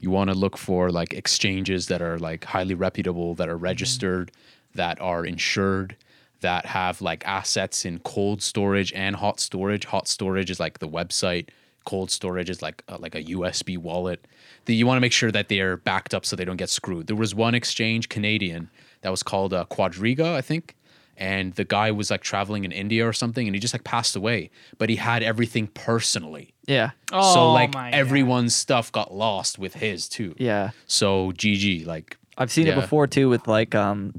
You 0.00 0.10
want 0.10 0.30
to 0.30 0.36
look 0.36 0.56
for 0.56 0.90
like 0.90 1.12
exchanges 1.14 1.86
that 1.86 2.02
are 2.02 2.18
like 2.18 2.44
highly 2.44 2.74
reputable, 2.74 3.34
that 3.36 3.48
are 3.48 3.56
registered, 3.56 4.30
that 4.74 5.00
are 5.00 5.24
insured, 5.24 5.96
that 6.40 6.66
have 6.66 7.00
like 7.00 7.26
assets 7.26 7.84
in 7.84 8.00
cold 8.00 8.42
storage 8.42 8.92
and 8.92 9.16
hot 9.16 9.40
storage. 9.40 9.84
Hot 9.86 10.06
storage 10.08 10.50
is 10.50 10.60
like 10.60 10.80
the 10.80 10.88
website. 10.88 11.48
Cold 11.84 12.10
storage 12.10 12.50
is 12.50 12.60
like 12.60 12.82
uh, 12.88 12.98
like 12.98 13.14
a 13.14 13.22
USB 13.22 13.78
wallet. 13.78 14.26
The, 14.64 14.74
you 14.74 14.86
want 14.86 14.96
to 14.96 15.00
make 15.00 15.12
sure 15.12 15.30
that 15.30 15.48
they 15.48 15.60
are 15.60 15.76
backed 15.76 16.14
up 16.14 16.26
so 16.26 16.34
they 16.34 16.44
don't 16.44 16.56
get 16.56 16.68
screwed. 16.68 17.06
There 17.06 17.16
was 17.16 17.34
one 17.34 17.54
exchange 17.54 18.08
Canadian 18.08 18.70
that 19.02 19.10
was 19.10 19.22
called 19.22 19.54
uh, 19.54 19.64
Quadriga, 19.70 20.34
I 20.34 20.42
think 20.42 20.74
and 21.18 21.52
the 21.54 21.64
guy 21.64 21.90
was 21.90 22.10
like 22.10 22.22
traveling 22.22 22.64
in 22.64 22.72
India 22.72 23.06
or 23.06 23.12
something, 23.12 23.46
and 23.46 23.54
he 23.54 23.60
just 23.60 23.74
like 23.74 23.84
passed 23.84 24.16
away. 24.16 24.50
But 24.78 24.88
he 24.88 24.96
had 24.96 25.22
everything 25.22 25.66
personally, 25.68 26.54
Yeah, 26.66 26.90
so 27.10 27.16
Oh 27.18 27.52
like 27.52 27.74
my 27.74 27.90
God. 27.90 27.98
everyone's 27.98 28.54
stuff 28.54 28.90
got 28.92 29.12
lost 29.12 29.58
with 29.58 29.74
his 29.74 30.08
too. 30.08 30.34
yeah. 30.38 30.70
So 30.86 31.32
GG, 31.32 31.84
like 31.86 32.16
I've 32.38 32.50
seen 32.52 32.66
it 32.68 32.74
before 32.74 33.06
too 33.06 33.28
with 33.28 33.46
like 33.48 33.74
um 33.74 34.14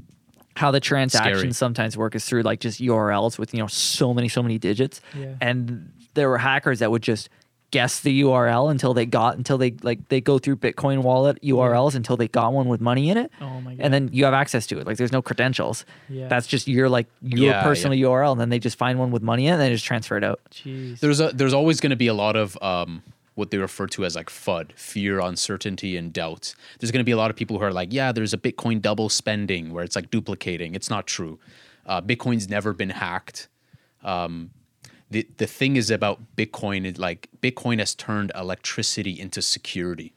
how 0.56 0.70
the 0.70 0.80
transactions 0.80 1.38
Scary. 1.38 1.52
sometimes 1.54 1.96
work 1.96 2.14
is 2.14 2.24
through 2.26 2.42
like 2.42 2.60
just 2.60 2.80
URLs 2.80 3.38
with 3.38 3.54
you 3.54 3.60
know 3.60 3.66
so 3.66 4.12
many 4.12 4.28
so 4.28 4.42
many 4.42 4.58
digits. 4.58 5.00
Yeah. 5.18 5.34
And 5.40 5.90
there 6.14 6.28
were 6.28 6.38
hackers 6.38 6.80
that 6.80 6.90
would 6.90 7.02
just 7.02 7.28
guess 7.70 8.00
the 8.00 8.22
URL 8.22 8.70
until 8.70 8.94
they 8.94 9.06
got 9.06 9.36
until 9.36 9.58
they 9.58 9.74
like 9.82 10.08
they 10.08 10.20
go 10.20 10.38
through 10.38 10.56
Bitcoin 10.56 11.02
wallet 11.02 11.40
URLs 11.42 11.94
until 11.94 12.16
they 12.16 12.28
got 12.28 12.52
one 12.52 12.68
with 12.68 12.80
money 12.80 13.10
in 13.10 13.16
it. 13.16 13.30
Oh 13.40 13.60
my 13.60 13.74
God. 13.74 13.84
And 13.84 13.94
then 13.94 14.10
you 14.12 14.24
have 14.24 14.34
access 14.34 14.66
to 14.68 14.78
it. 14.80 14.86
Like 14.86 14.96
there's 14.96 15.12
no 15.12 15.22
credentials. 15.22 15.84
Yeah. 16.08 16.28
That's 16.28 16.46
just 16.46 16.66
your 16.68 16.88
like 16.88 17.06
your 17.22 17.50
Yeah, 17.52 17.62
personal 17.62 17.96
URL 17.98 18.32
and 18.32 18.40
then 18.40 18.48
they 18.48 18.58
just 18.58 18.76
find 18.78 18.98
one 18.98 19.10
with 19.10 19.22
money 19.22 19.46
in 19.46 19.52
it 19.52 19.54
and 19.54 19.62
they 19.62 19.70
just 19.70 19.84
transfer 19.84 20.16
it 20.16 20.24
out. 20.24 20.40
Jeez. 20.50 21.00
there's 21.00 21.20
a 21.20 21.28
there's 21.28 21.54
always 21.54 21.80
going 21.80 21.90
to 21.90 21.96
be 21.96 22.08
a 22.08 22.14
lot 22.14 22.36
of 22.36 22.56
um 22.62 23.02
what 23.36 23.50
they 23.52 23.58
refer 23.58 23.86
to 23.86 24.04
as 24.04 24.16
like 24.16 24.28
FUD, 24.28 24.72
fear, 24.72 25.18
uncertainty, 25.20 25.96
and 25.96 26.12
doubt. 26.12 26.54
There's 26.78 26.90
going 26.90 27.00
to 27.00 27.04
be 27.04 27.12
a 27.12 27.16
lot 27.16 27.30
of 27.30 27.36
people 27.36 27.58
who 27.58 27.64
are 27.64 27.72
like, 27.72 27.90
yeah, 27.92 28.12
there's 28.12 28.34
a 28.34 28.38
Bitcoin 28.38 28.82
double 28.82 29.08
spending 29.08 29.72
where 29.72 29.82
it's 29.82 29.96
like 29.96 30.10
duplicating. 30.10 30.74
It's 30.74 30.90
not 30.90 31.06
true. 31.06 31.38
Uh, 31.86 32.02
Bitcoin's 32.02 32.48
never 32.50 32.74
been 32.74 32.90
hacked. 32.90 33.48
Um, 34.04 34.50
the 35.10 35.26
the 35.38 35.46
thing 35.46 35.76
is 35.76 35.90
about 35.90 36.20
Bitcoin 36.36 36.84
is 36.84 36.98
like 36.98 37.28
Bitcoin 37.42 37.78
has 37.78 37.94
turned 37.94 38.30
electricity 38.34 39.18
into 39.18 39.42
security, 39.42 40.12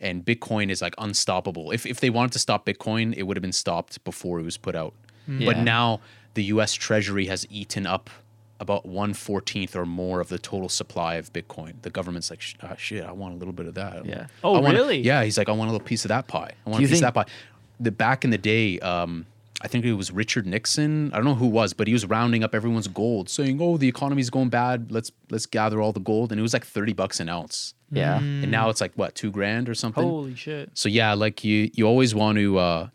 and 0.00 0.24
Bitcoin 0.24 0.70
is 0.70 0.80
like 0.80 0.94
unstoppable. 0.98 1.70
If 1.72 1.84
if 1.86 2.00
they 2.00 2.10
wanted 2.10 2.32
to 2.32 2.38
stop 2.38 2.64
Bitcoin, 2.66 3.14
it 3.16 3.24
would 3.24 3.36
have 3.36 3.42
been 3.42 3.52
stopped 3.52 4.02
before 4.04 4.40
it 4.40 4.44
was 4.44 4.56
put 4.56 4.74
out. 4.74 4.94
But 5.26 5.58
now 5.58 6.00
the 6.34 6.42
U.S. 6.44 6.72
Treasury 6.74 7.26
has 7.26 7.46
eaten 7.50 7.86
up 7.86 8.10
about 8.58 8.84
one 8.84 9.14
fourteenth 9.14 9.76
or 9.76 9.86
more 9.86 10.20
of 10.20 10.28
the 10.28 10.38
total 10.38 10.68
supply 10.68 11.14
of 11.14 11.32
Bitcoin. 11.32 11.74
The 11.82 11.90
government's 11.90 12.30
like, 12.30 12.40
"Sh- 12.40 12.54
uh, 12.60 12.74
shit, 12.76 13.04
I 13.04 13.12
want 13.12 13.34
a 13.34 13.36
little 13.36 13.52
bit 13.54 13.66
of 13.66 13.74
that. 13.74 14.04
Yeah. 14.04 14.26
Oh, 14.42 14.56
I 14.56 14.60
want 14.60 14.76
a- 14.76 14.80
really? 14.80 14.98
yeah, 15.00 15.22
he's 15.22 15.38
like, 15.38 15.48
I 15.48 15.52
want 15.52 15.68
a 15.68 15.72
little 15.72 15.86
piece 15.86 16.04
of 16.04 16.08
that 16.08 16.26
pie. 16.26 16.50
I 16.66 16.70
want 16.70 16.78
Do 16.80 16.80
a 16.80 16.82
you 16.82 16.88
piece 16.88 16.98
think- 17.00 17.08
of 17.08 17.14
that 17.14 17.26
pie. 17.26 17.32
The 17.78 17.92
back 17.92 18.24
in 18.24 18.30
the 18.30 18.38
day, 18.38 18.78
um, 18.80 19.24
I 19.62 19.68
think 19.68 19.84
it 19.84 19.92
was 19.92 20.10
Richard 20.10 20.46
Nixon. 20.46 21.12
I 21.12 21.16
don't 21.16 21.24
know 21.26 21.34
who 21.34 21.46
it 21.46 21.50
was, 21.52 21.72
but 21.74 21.86
he 21.86 21.92
was 21.92 22.06
rounding 22.06 22.42
up 22.42 22.54
everyone's 22.54 22.88
gold, 22.88 23.28
saying, 23.28 23.58
"Oh, 23.60 23.76
the 23.76 23.88
economy's 23.88 24.30
going 24.30 24.48
bad. 24.48 24.90
Let's 24.90 25.12
let's 25.30 25.46
gather 25.46 25.80
all 25.82 25.92
the 25.92 26.00
gold." 26.00 26.32
And 26.32 26.38
it 26.38 26.42
was 26.42 26.52
like 26.54 26.64
thirty 26.64 26.92
bucks 26.94 27.20
an 27.20 27.28
ounce, 27.28 27.74
Yeah. 27.90 28.18
and 28.18 28.50
now 28.50 28.70
it's 28.70 28.80
like 28.80 28.92
what 28.96 29.14
two 29.14 29.30
grand 29.30 29.68
or 29.68 29.74
something. 29.74 30.02
Holy 30.02 30.34
shit. 30.34 30.70
So 30.74 30.88
yeah, 30.88 31.12
like 31.12 31.44
you 31.44 31.70
you 31.74 31.86
always 31.86 32.14
want 32.14 32.38
to 32.38 32.58
uh, 32.58 32.88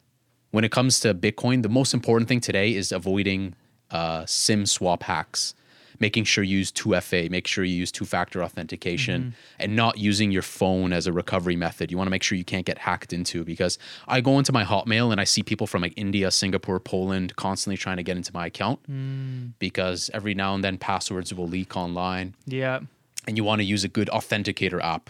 when 0.51 0.63
it 0.63 0.71
comes 0.71 0.99
to 1.01 1.13
Bitcoin, 1.13 1.61
the 1.61 1.69
most 1.69 1.93
important 1.93 2.27
thing 2.27 2.39
today 2.41 2.73
is 2.73 2.91
avoiding 2.91 3.53
uh, 3.91 4.25
SIM 4.25 4.65
swap 4.65 5.03
hacks. 5.03 5.53
Making 5.99 6.23
sure 6.23 6.43
you 6.43 6.57
use 6.57 6.71
2FA, 6.71 7.29
make 7.29 7.47
sure 7.47 7.63
you 7.63 7.75
use 7.75 7.91
two-factor 7.91 8.43
authentication, 8.43 9.21
mm-hmm. 9.21 9.29
and 9.59 9.75
not 9.75 9.97
using 9.97 10.31
your 10.31 10.41
phone 10.41 10.93
as 10.93 11.07
a 11.07 11.13
recovery 11.13 11.55
method. 11.55 11.91
You 11.91 11.97
want 11.97 12.07
to 12.07 12.11
make 12.11 12.23
sure 12.23 12.37
you 12.37 12.45
can't 12.45 12.65
get 12.65 12.77
hacked 12.77 13.13
into 13.13 13.43
because 13.43 13.77
I 14.07 14.21
go 14.21 14.37
into 14.37 14.51
my 14.51 14.63
Hotmail 14.63 15.11
and 15.11 15.21
I 15.21 15.23
see 15.23 15.43
people 15.43 15.67
from 15.67 15.81
like 15.81 15.93
India, 15.95 16.31
Singapore, 16.31 16.79
Poland 16.79 17.35
constantly 17.35 17.77
trying 17.77 17.97
to 17.97 18.03
get 18.03 18.17
into 18.17 18.33
my 18.33 18.47
account 18.47 18.79
mm. 18.89 19.51
because 19.59 20.09
every 20.13 20.33
now 20.33 20.55
and 20.55 20.63
then 20.63 20.77
passwords 20.77 21.33
will 21.33 21.47
leak 21.47 21.75
online 21.75 22.35
Yeah. 22.45 22.79
and 23.27 23.37
you 23.37 23.43
want 23.43 23.59
to 23.59 23.65
use 23.65 23.83
a 23.83 23.87
good 23.87 24.09
authenticator 24.09 24.81
app 24.83 25.09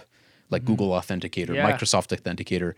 like 0.49 0.63
mm-hmm. 0.63 0.73
Google 0.73 0.89
Authenticator, 0.89 1.55
Yeah. 1.55 1.69
Microsoft 1.69 2.15
Authenticator, 2.15 2.73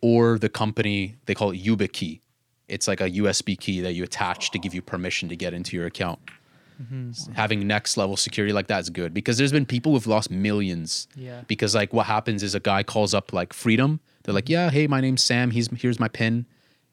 or 0.00 0.38
the 0.38 0.48
company 0.48 1.16
they 1.26 1.34
call 1.34 1.50
it 1.52 1.62
YubiKey. 1.62 2.20
It's 2.68 2.88
like 2.88 3.00
a 3.00 3.10
USB 3.10 3.58
key 3.58 3.80
that 3.80 3.92
you 3.92 4.02
attach 4.02 4.50
to 4.52 4.58
give 4.58 4.74
you 4.74 4.82
permission 4.82 5.28
to 5.28 5.36
get 5.36 5.52
into 5.52 5.76
your 5.76 5.86
account. 5.86 6.18
Mm-hmm. 6.82 7.32
Having 7.32 7.66
next 7.66 7.96
level 7.96 8.16
security 8.16 8.52
like 8.52 8.66
that 8.68 8.80
is 8.80 8.90
good 8.90 9.14
because 9.14 9.38
there's 9.38 9.52
been 9.52 9.66
people 9.66 9.92
who've 9.92 10.06
lost 10.06 10.30
millions. 10.30 11.08
Yeah. 11.14 11.42
Because 11.46 11.74
like 11.74 11.92
what 11.92 12.06
happens 12.06 12.42
is 12.42 12.54
a 12.54 12.60
guy 12.60 12.82
calls 12.82 13.14
up 13.14 13.32
like 13.32 13.52
Freedom. 13.52 14.00
They're 14.24 14.34
like, 14.34 14.44
mm-hmm. 14.44 14.52
yeah, 14.52 14.70
hey, 14.70 14.86
my 14.86 15.00
name's 15.00 15.22
Sam. 15.22 15.50
He's 15.50 15.68
here's 15.76 16.00
my 16.00 16.08
pin. 16.08 16.46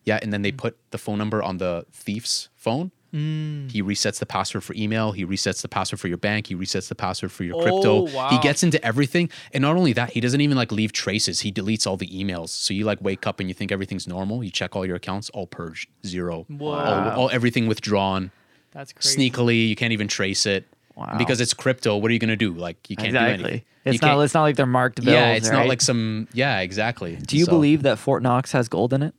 Yeah, 0.05 0.19
and 0.21 0.31
then 0.33 0.41
they 0.41 0.51
mm. 0.51 0.57
put 0.57 0.77
the 0.91 0.97
phone 0.97 1.17
number 1.17 1.43
on 1.43 1.57
the 1.57 1.85
thief's 1.91 2.49
phone. 2.55 2.91
Mm. 3.13 3.71
He 3.71 3.81
resets 3.81 4.19
the 4.19 4.25
password 4.25 4.63
for 4.63 4.73
email. 4.75 5.11
He 5.11 5.25
resets 5.25 5.61
the 5.61 5.67
password 5.67 5.99
for 5.99 6.07
your 6.07 6.17
bank. 6.17 6.47
He 6.47 6.55
resets 6.55 6.89
the 6.89 6.95
password 6.95 7.31
for 7.31 7.43
your 7.43 7.55
Oh, 7.57 7.61
crypto. 7.61 8.27
He 8.29 8.37
gets 8.39 8.63
into 8.63 8.83
everything, 8.85 9.29
and 9.53 9.61
not 9.61 9.75
only 9.75 9.93
that, 9.93 10.11
he 10.11 10.21
doesn't 10.21 10.41
even 10.41 10.57
like 10.57 10.71
leave 10.71 10.91
traces. 10.91 11.41
He 11.41 11.51
deletes 11.51 11.87
all 11.87 11.97
the 11.97 12.07
emails. 12.07 12.49
So 12.49 12.73
you 12.73 12.85
like 12.85 13.01
wake 13.01 13.25
up 13.25 13.39
and 13.39 13.49
you 13.49 13.53
think 13.53 13.71
everything's 13.71 14.07
normal. 14.07 14.43
You 14.43 14.51
check 14.51 14.75
all 14.75 14.85
your 14.85 14.95
accounts, 14.95 15.29
all 15.31 15.47
purged, 15.47 15.89
zero, 16.05 16.45
Whoa. 16.47 16.71
all, 16.71 17.09
all 17.11 17.29
everything 17.31 17.67
withdrawn 17.67 18.31
That's 18.71 18.93
crazy. 18.93 19.29
sneakily. 19.31 19.67
You 19.69 19.75
can't 19.75 19.93
even 19.93 20.07
trace 20.07 20.45
it. 20.45 20.65
Wow. 20.95 21.15
Because 21.17 21.39
it's 21.41 21.53
crypto. 21.53 21.95
What 21.97 22.11
are 22.11 22.13
you 22.13 22.19
gonna 22.19 22.35
do? 22.35 22.53
Like 22.53 22.89
you 22.89 22.95
can't 22.95 23.11
do 23.11 23.15
exactly. 23.17 23.43
anything. 23.45 23.61
You 23.85 23.91
It's 23.93 24.01
not. 24.01 24.07
can't- 24.09 24.21
It's 24.23 24.33
not 24.33 24.41
like 24.41 24.55
they're 24.57 24.65
marked 24.65 24.97
bills. 25.03 25.13
yeah, 25.13 25.31
it's 25.31 25.49
not 25.49 25.59
right? 25.59 25.69
like 25.69 25.81
some. 25.81 26.27
Yeah, 26.33 26.59
exactly. 26.59 27.15
Do 27.15 27.37
you 27.37 27.45
So- 27.45 27.51
believe 27.51 27.83
that 27.83 27.97
Fort 27.97 28.21
Knox 28.21 28.51
has 28.51 28.67
gold 28.67 28.93
in 28.93 29.01
it? 29.03 29.15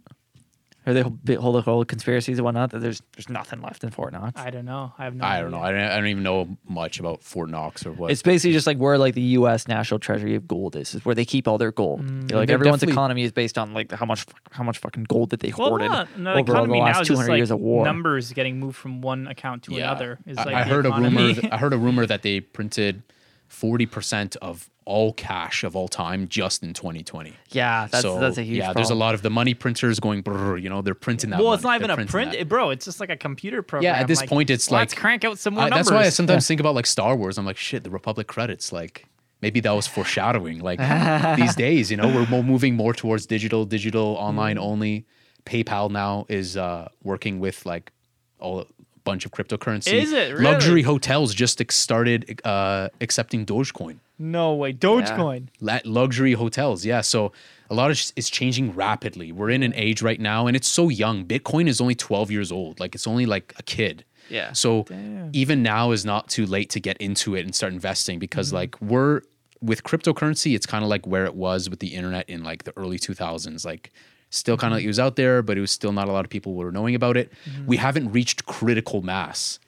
Or 0.86 0.94
they 0.94 1.02
hold 1.02 1.18
hold 1.38 1.54
the 1.56 1.60
whole 1.60 1.84
conspiracies 1.84 2.38
and 2.38 2.44
whatnot 2.44 2.70
that 2.70 2.78
there's 2.78 3.02
there's 3.14 3.28
nothing 3.28 3.60
left 3.60 3.84
in 3.84 3.90
Fort 3.90 4.14
Knox. 4.14 4.40
I 4.40 4.48
don't 4.48 4.64
know. 4.64 4.94
I 4.98 5.04
have 5.04 5.14
no 5.14 5.24
I 5.24 5.32
idea. 5.34 5.42
don't 5.42 5.50
know. 5.50 5.60
I 5.60 5.72
don't, 5.72 5.80
I 5.80 5.96
don't 5.96 6.06
even 6.06 6.22
know 6.22 6.56
much 6.66 6.98
about 6.98 7.22
Fort 7.22 7.50
Knox 7.50 7.84
or 7.84 7.92
what. 7.92 8.10
It's 8.10 8.22
basically 8.22 8.52
just 8.54 8.66
like 8.66 8.78
where 8.78 8.96
like 8.96 9.12
the 9.14 9.20
U.S. 9.20 9.68
National 9.68 10.00
Treasury 10.00 10.34
of 10.36 10.48
gold 10.48 10.76
is, 10.76 10.94
is 10.94 11.04
where 11.04 11.14
they 11.14 11.26
keep 11.26 11.46
all 11.46 11.58
their 11.58 11.70
gold. 11.70 12.00
You 12.02 12.10
know, 12.28 12.36
like 12.38 12.48
everyone's 12.48 12.82
economy 12.82 13.24
is 13.24 13.32
based 13.32 13.58
on 13.58 13.74
like 13.74 13.92
how 13.92 14.06
much 14.06 14.24
how 14.52 14.64
much 14.64 14.78
fucking 14.78 15.04
gold 15.04 15.30
that 15.30 15.40
they 15.40 15.52
Well, 15.56 15.68
hoarded 15.68 15.90
no, 15.90 16.06
no, 16.16 16.30
over 16.32 16.38
the 16.38 16.44
the 16.44 16.52
economy 16.52 16.78
now 16.78 16.84
last 16.86 17.02
is 17.02 17.08
just 17.08 17.28
like 17.28 17.36
years 17.36 17.50
of 17.50 17.60
war. 17.60 17.84
numbers 17.84 18.32
getting 18.32 18.58
moved 18.58 18.76
from 18.76 19.02
one 19.02 19.26
account 19.26 19.64
to 19.64 19.72
Yeah. 19.74 19.90
another. 19.90 20.18
Is 20.26 20.38
I, 20.38 20.44
like 20.44 20.54
I 20.54 20.62
the 20.64 20.70
heard 20.70 20.86
a 20.86 20.92
rumor. 20.92 21.32
I 21.52 21.56
heard 21.58 21.74
a 21.74 21.78
rumor 21.78 22.06
that 22.06 22.22
they 22.22 22.40
printed 22.40 23.02
40% 23.50 24.36
of 24.36 24.70
all 24.86 25.12
cash 25.12 25.62
of 25.62 25.76
all 25.76 25.86
time 25.88 26.26
just 26.28 26.62
in 26.62 26.72
2020. 26.72 27.34
Yeah, 27.50 27.86
that's 27.90 28.02
so 28.02 28.18
that's 28.18 28.38
a 28.38 28.42
huge. 28.42 28.58
yeah. 28.58 28.72
There's 28.72 28.90
a 28.90 28.94
lot 28.94 29.14
of 29.14 29.22
the 29.22 29.30
money 29.30 29.54
printers 29.54 30.00
going. 30.00 30.22
Brrr, 30.22 30.60
you 30.60 30.68
know, 30.68 30.82
they're 30.82 30.94
printing 30.94 31.30
that. 31.30 31.40
well, 31.40 31.52
it's 31.52 31.62
not 31.62 31.76
even 31.80 31.88
They're 31.94 32.00
a 32.04 32.06
print, 32.08 32.32
that. 32.32 32.48
bro. 32.48 32.70
It's 32.70 32.84
just 32.86 32.98
like 32.98 33.10
a 33.10 33.16
computer 33.16 33.62
program. 33.62 33.92
Yeah, 33.94 34.00
at 34.00 34.08
this 34.08 34.20
like, 34.20 34.28
point, 34.28 34.50
it's 34.50 34.70
like 34.70 34.80
let's 34.80 34.94
crank 34.94 35.24
out 35.24 35.38
some 35.38 35.54
more 35.54 35.64
numbers. 35.64 35.86
that's 35.86 35.90
why 35.90 36.06
I 36.06 36.08
sometimes 36.08 36.46
think 36.48 36.60
about 36.60 36.74
like 36.74 36.86
Star 36.86 37.14
Wars. 37.14 37.38
I'm 37.38 37.44
like, 37.46 37.56
shit, 37.58 37.84
the 37.84 37.90
Republic 37.90 38.26
credits. 38.26 38.72
Like, 38.72 39.06
maybe 39.42 39.60
that 39.60 39.70
was 39.72 39.86
foreshadowing. 39.86 40.60
Like 40.60 40.78
these 41.36 41.54
days, 41.54 41.90
you 41.90 41.96
know, 41.96 42.08
we're 42.08 42.26
mo- 42.28 42.42
moving 42.42 42.74
more 42.74 42.94
towards 42.94 43.26
digital, 43.26 43.64
digital, 43.66 44.16
online 44.18 44.56
Mm. 44.56 44.60
only. 44.62 45.06
PayPal 45.44 45.90
now 45.90 46.26
is 46.28 46.56
uh, 46.56 46.88
working 47.02 47.38
with 47.40 47.64
like 47.64 47.92
all 48.38 48.66
bunch 49.04 49.24
of 49.26 49.32
cryptocurrency. 49.32 49.92
Is 49.94 50.12
it 50.12 50.32
really? 50.32 50.44
Luxury 50.44 50.82
hotels 50.82 51.34
just 51.34 51.60
ex- 51.60 51.76
started 51.76 52.40
uh, 52.44 52.88
accepting 53.00 53.44
Dogecoin. 53.46 53.98
no 54.18 54.54
way, 54.54 54.72
Dogecoin. 54.72 55.48
La- 55.60 55.80
luxury 55.84 56.32
hotels 56.34 56.84
yeah 56.84 57.00
so 57.00 57.32
a 57.70 57.74
lot 57.74 57.90
of 57.90 57.96
sh- 57.96 58.10
is 58.16 58.28
changing 58.28 58.74
rapidly 58.74 59.32
we're 59.32 59.48
in 59.50 59.62
an 59.62 59.72
age 59.74 60.02
right 60.02 60.20
now 60.20 60.46
and 60.46 60.54
it's 60.56 60.68
so 60.68 60.88
young 60.90 61.24
bitcoin 61.24 61.66
is 61.68 61.80
only 61.80 61.94
12 61.94 62.30
years 62.30 62.52
old 62.52 62.78
like 62.80 62.94
it's 62.94 63.06
only 63.06 63.24
like 63.26 63.54
a 63.58 63.62
kid 63.62 64.04
Yeah. 64.28 64.52
so 64.52 64.84
Damn. 64.84 65.30
even 65.32 65.62
now 65.62 65.92
is 65.92 66.04
not 66.04 66.28
too 66.28 66.44
late 66.46 66.68
to 66.70 66.80
get 66.80 66.96
into 66.98 67.34
it 67.34 67.44
and 67.46 67.54
start 67.54 67.72
investing 67.72 68.18
because 68.18 68.52
like 68.52 68.72
we're 68.82 69.22
with 69.62 69.82
cryptocurrency 69.84 70.54
it's 70.54 70.66
kind 70.66 70.82
of 70.84 70.90
like 70.90 71.06
where 71.06 71.24
it 71.24 71.34
was 71.34 71.70
with 71.70 71.80
the 71.80 71.94
internet 71.94 72.28
in 72.28 72.42
like 72.42 72.64
the 72.64 72.74
early 72.76 72.98
2000s 72.98 73.64
like 73.64 73.90
still 74.30 74.56
kind 74.56 74.72
of 74.72 74.76
like 74.78 74.84
it 74.84 74.88
was 74.88 74.98
out 74.98 75.16
there 75.16 75.42
but 75.42 75.58
it 75.58 75.60
was 75.60 75.70
still 75.72 75.92
not 75.92 76.08
a 76.08 76.12
lot 76.12 76.24
of 76.24 76.30
people 76.30 76.54
were 76.54 76.70
knowing 76.72 76.94
about 76.94 77.16
it 77.16 77.32
we 77.66 77.76
haven't 77.76 78.10
reached 78.12 78.46
critical 78.46 79.02
mass 79.02 79.58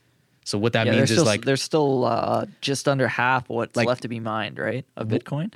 so 0.45 0.59
what 0.59 0.73
that 0.73 0.87
Yeah, 0.87 0.93
means 0.97 1.11
is 1.11 1.19
still, 1.19 1.25
like 1.25 1.45
there's 1.45 1.63
still 1.63 2.05
uh, 2.05 2.47
just 2.61 2.89
under 2.89 3.07
half 3.09 3.49
what's 3.49 3.77
Like- 3.77 3.87
left 3.87 4.03
to 4.03 4.09
be 4.09 4.19
mined, 4.19 4.59
right? 4.59 4.85
Of 4.97 5.07
Bitcoin. 5.09 5.53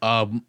Um, 0.00 0.44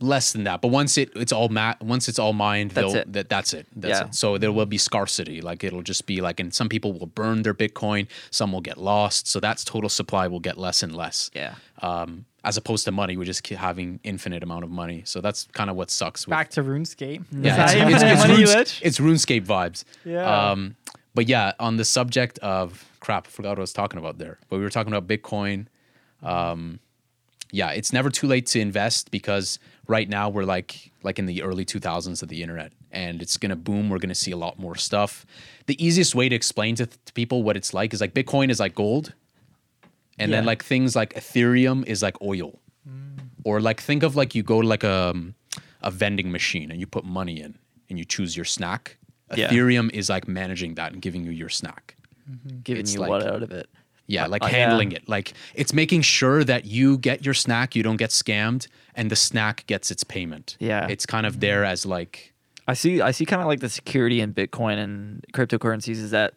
less 0.00 0.32
than 0.32 0.44
that 0.44 0.60
but 0.60 0.68
once 0.68 0.98
it 0.98 1.10
it's 1.14 1.32
all 1.32 1.48
ma- 1.48 1.74
once 1.80 2.08
it's 2.08 2.18
all 2.18 2.32
mined 2.32 2.72
That's 2.72 2.94
it. 2.94 3.12
that 3.12 3.28
that's 3.28 3.54
it 3.54 3.66
that's 3.76 4.00
Yeah. 4.00 4.06
it 4.06 4.14
so 4.14 4.38
there 4.38 4.50
will 4.52 4.66
be 4.66 4.76
scarcity 4.76 5.40
like 5.40 5.62
it'll 5.62 5.82
just 5.82 6.04
be 6.06 6.20
like 6.20 6.40
and 6.40 6.52
some 6.52 6.68
people 6.68 6.92
will 6.92 7.06
burn 7.06 7.42
their 7.42 7.54
bitcoin 7.54 8.08
some 8.30 8.52
will 8.52 8.60
get 8.60 8.76
lost 8.76 9.28
so 9.28 9.38
that's 9.40 9.62
total 9.64 9.88
supply 9.88 10.26
will 10.26 10.40
get 10.40 10.58
less 10.58 10.82
and 10.82 10.94
less 10.96 11.30
Yeah. 11.32 11.54
um 11.80 12.24
as 12.44 12.56
opposed 12.56 12.84
to 12.84 12.92
money 12.92 13.16
we're 13.16 13.24
just 13.24 13.46
having 13.48 13.98
infinite 14.04 14.42
amount 14.42 14.62
of 14.64 14.70
money 14.70 15.02
so 15.04 15.20
that's 15.20 15.48
kind 15.52 15.70
of 15.70 15.76
what 15.76 15.90
sucks 15.90 16.26
with, 16.26 16.30
Back 16.30 16.50
to 16.50 16.62
RuneScape. 16.62 17.24
yeah 17.32 17.64
it's, 17.70 18.02
it's, 18.02 18.60
it's, 18.60 18.80
it's 18.82 18.98
runescape 18.98 19.46
vibes 19.46 19.84
Yeah. 20.04 20.50
um 20.50 20.76
but 21.14 21.26
yeah 21.28 21.52
on 21.58 21.76
the 21.76 21.84
subject 21.84 22.38
of 22.40 22.84
crap 23.00 23.26
i 23.26 23.30
forgot 23.30 23.50
what 23.50 23.58
i 23.58 23.60
was 23.62 23.72
talking 23.72 23.98
about 23.98 24.18
there 24.18 24.38
but 24.48 24.58
we 24.58 24.62
were 24.62 24.70
talking 24.70 24.92
about 24.92 25.06
bitcoin 25.08 25.66
um 26.22 26.78
yeah, 27.52 27.70
it's 27.70 27.92
never 27.92 28.10
too 28.10 28.26
late 28.26 28.46
to 28.46 28.58
invest 28.58 29.12
because 29.12 29.60
right 29.86 30.08
now 30.08 30.28
we're 30.28 30.42
like 30.44 30.90
like 31.04 31.20
in 31.20 31.26
the 31.26 31.40
early 31.42 31.64
2000s 31.64 32.20
of 32.20 32.28
the 32.28 32.42
internet 32.42 32.72
and 32.90 33.22
it's 33.22 33.36
going 33.36 33.50
to 33.50 33.54
boom, 33.56 33.90
we're 33.90 33.98
going 34.00 34.08
to 34.08 34.14
see 34.14 34.32
a 34.32 34.36
lot 34.36 34.58
more 34.58 34.74
stuff. 34.74 35.24
The 35.66 35.76
easiest 35.84 36.16
way 36.16 36.28
to 36.28 36.34
explain 36.34 36.74
to, 36.76 36.86
to 36.86 37.12
people 37.12 37.44
what 37.44 37.56
it's 37.56 37.72
like 37.72 37.94
is 37.94 38.00
like 38.00 38.12
Bitcoin 38.12 38.50
is 38.50 38.58
like 38.58 38.74
gold 38.74 39.12
and 40.18 40.32
then 40.32 40.44
like 40.44 40.62
things 40.64 40.94
like 40.96 41.14
Ethereum 41.14 41.86
is 41.86 42.02
like 42.02 42.20
oil. 42.22 42.60
Or 43.44 43.60
like 43.60 43.80
think 43.80 44.02
of 44.02 44.16
like 44.16 44.34
you 44.34 44.42
go 44.42 44.62
to 44.62 44.66
like 44.68 44.84
a 44.84 45.14
a 45.82 45.90
vending 45.90 46.32
machine 46.32 46.70
and 46.70 46.80
you 46.80 46.86
put 46.86 47.04
money 47.04 47.40
in 47.40 47.58
and 47.90 47.98
you 47.98 48.04
choose 48.06 48.34
your 48.36 48.46
snack. 48.46 48.96
Yeah. 49.36 49.48
Ethereum 49.48 49.90
is 49.92 50.08
like 50.08 50.26
managing 50.26 50.76
that 50.76 50.92
and 50.92 51.02
giving 51.02 51.24
you 51.24 51.30
your 51.30 51.50
snack. 51.50 51.96
Giving 52.62 52.80
It's 52.80 52.94
you 52.94 53.00
like- 53.00 53.10
what 53.10 53.26
out 53.26 53.42
of 53.42 53.50
it? 53.52 53.68
Yeah, 54.06 54.26
like 54.26 54.42
uh, 54.42 54.46
yeah. 54.46 54.52
handling 54.52 54.92
it. 54.92 55.08
Like 55.08 55.32
it's 55.54 55.72
making 55.72 56.02
sure 56.02 56.44
that 56.44 56.66
you 56.66 56.98
get 56.98 57.24
your 57.24 57.32
snack, 57.34 57.74
you 57.74 57.82
don't 57.82 57.96
get 57.96 58.10
scammed, 58.10 58.66
and 58.94 59.10
the 59.10 59.16
snack 59.16 59.66
gets 59.66 59.90
its 59.90 60.04
payment. 60.04 60.56
Yeah. 60.60 60.86
It's 60.88 61.06
kind 61.06 61.24
of 61.26 61.40
there 61.40 61.64
as 61.64 61.86
like 61.86 62.34
I 62.68 62.74
see 62.74 63.00
I 63.00 63.10
see 63.12 63.24
kind 63.26 63.40
of 63.42 63.48
like 63.48 63.60
the 63.60 63.68
security 63.70 64.20
in 64.20 64.32
Bitcoin 64.34 64.76
and 64.78 65.24
cryptocurrencies 65.32 65.96
is 65.96 66.10
that 66.12 66.34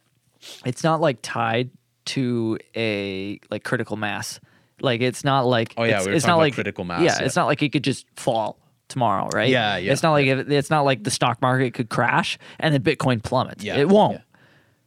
it's 0.66 0.84
not 0.84 1.02
like 1.02 1.20
tied 1.22 1.70
to 2.08 2.58
a 2.76 3.40
like 3.50 3.64
critical 3.64 3.98
mass. 3.98 4.40
Like 4.82 5.02
it's 5.02 5.24
not 5.24 5.46
like 5.46 5.74
Oh, 5.78 5.84
yeah, 5.84 5.98
it's, 5.98 6.06
we 6.06 6.12
were 6.12 6.16
it's 6.16 6.26
talking 6.26 6.32
not 6.32 6.36
about 6.36 6.44
like 6.44 6.54
critical 6.54 6.84
mass, 6.84 7.02
Yeah, 7.02 7.18
yeah. 7.20 7.26
it's 7.26 7.36
not 7.36 7.48
like 7.48 7.62
it 7.62 7.70
could 7.70 7.84
just 7.84 8.06
fall 8.16 8.60
tomorrow, 8.88 9.28
right? 9.34 9.50
Yeah, 9.50 9.78
yeah, 9.78 9.92
It's 9.92 10.04
not 10.04 10.12
like 10.12 10.28
if, 10.28 10.50
it's 10.50 10.70
not 10.70 10.86
like 10.86 11.04
the 11.04 11.12
stock 11.12 11.42
market 11.42 11.74
could 11.74 11.90
crash 11.90 12.38
and 12.60 12.74
then 12.74 12.82
Bitcoin 12.82 13.24
plummets. 13.24 13.64
Yeah, 13.64 13.78
it 13.78 13.90
won't. 13.90 14.14
yeah. 14.14 14.22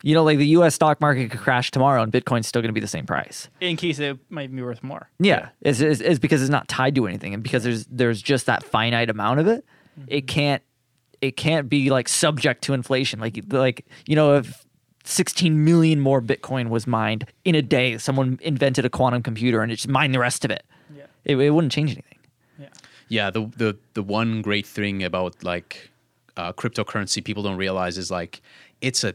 You 0.03 0.15
know, 0.15 0.25
like 0.25 0.39
the 0.39 0.47
U.S. 0.49 0.77
stock 0.77 0.99
market 1.01 1.31
could 1.31 1.41
crash 1.41 1.71
tomorrow 1.71 2.03
and 2.03 2.11
Bitcoin's 2.11 2.47
still 2.47 2.63
going 2.63 2.71
to 2.71 2.73
be 2.75 2.81
the 2.81 2.87
same 2.87 3.05
price. 3.05 3.51
In 3.61 3.77
case 3.77 3.99
it 3.99 4.19
might 4.31 4.55
be 4.55 4.63
worth 4.63 4.83
more. 4.83 5.11
Yeah, 5.19 5.51
It's, 5.61 5.81
it's, 5.81 6.01
it's 6.01 6.19
because 6.19 6.41
it's 6.41 6.51
not 6.51 6.69
tied 6.69 6.95
to 6.95 7.07
anything, 7.07 7.35
and 7.35 7.43
because 7.43 7.65
there's 7.65 7.85
there's 7.87 8.23
just 8.23 8.47
that 8.47 8.63
finite 8.63 9.11
amount 9.11 9.41
of 9.41 9.47
it. 9.47 9.65
It 10.07 10.25
mm-hmm. 10.25 10.27
can't 10.27 10.63
it 11.21 11.37
can't 11.37 11.69
be 11.69 11.91
like 11.91 12.09
subject 12.09 12.63
to 12.65 12.73
inflation. 12.73 13.21
Like 13.21 13.39
like 13.51 13.87
you 14.07 14.17
know 14.17 14.37
if 14.37 14.65
16 15.05 15.65
million 15.65 16.01
more 16.01 16.21
Bitcoin 16.21 16.69
was 16.69 16.87
mined 16.87 17.27
in 17.45 17.55
a 17.55 17.63
day, 17.63 17.99
someone 17.99 18.39
invented 18.43 18.85
a 18.85 18.91
quantum 18.91 19.23
computer 19.23 19.63
and 19.63 19.73
it 19.73 19.77
just 19.77 19.89
mined 19.89 20.15
the 20.15 20.19
rest 20.19 20.45
of 20.45 20.51
it. 20.51 20.65
Yeah. 20.95 21.05
It, 21.25 21.37
it 21.37 21.51
wouldn't 21.51 21.73
change 21.73 21.91
anything. 21.91 22.19
Yeah. 22.59 22.69
yeah, 23.09 23.31
the 23.31 23.51
the 23.57 23.77
the 23.95 24.03
one 24.03 24.43
great 24.43 24.67
thing 24.67 25.03
about 25.03 25.43
like 25.43 25.91
uh, 26.37 26.53
cryptocurrency 26.53 27.25
people 27.25 27.43
don't 27.43 27.57
realize 27.57 27.97
is 27.99 28.11
like 28.11 28.43
it's 28.81 29.05
a 29.05 29.15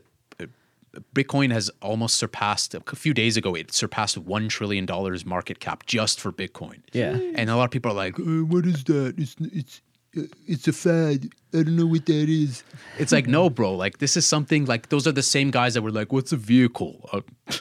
Bitcoin 1.13 1.51
has 1.51 1.69
almost 1.81 2.15
surpassed 2.15 2.73
a 2.73 2.81
few 2.95 3.13
days 3.13 3.35
ago. 3.37 3.53
It 3.53 3.73
surpassed 3.73 4.17
one 4.17 4.47
trillion 4.47 4.85
dollars 4.85 5.25
market 5.25 5.59
cap 5.59 5.85
just 5.85 6.19
for 6.19 6.31
Bitcoin. 6.31 6.79
Yeah. 6.93 7.19
and 7.35 7.49
a 7.49 7.55
lot 7.55 7.65
of 7.65 7.71
people 7.71 7.91
are 7.91 7.95
like, 7.95 8.19
uh, 8.19 8.45
"What 8.45 8.65
is 8.65 8.83
that? 8.85 9.15
It's 9.17 9.35
it's 9.39 9.81
it's 10.47 10.67
a 10.67 10.73
fad. 10.73 11.29
I 11.53 11.63
don't 11.63 11.75
know 11.75 11.85
what 11.85 12.05
that 12.05 12.29
is." 12.29 12.63
It's 12.97 13.11
like, 13.11 13.27
no, 13.27 13.49
bro. 13.49 13.73
Like 13.73 13.99
this 13.99 14.17
is 14.17 14.25
something 14.25 14.65
like 14.65 14.89
those 14.89 15.07
are 15.07 15.11
the 15.11 15.23
same 15.23 15.51
guys 15.51 15.73
that 15.73 15.81
were 15.81 15.91
like, 15.91 16.11
"What's 16.11 16.31
a 16.31 16.37
vehicle?" 16.37 17.09
Uh, 17.11 17.21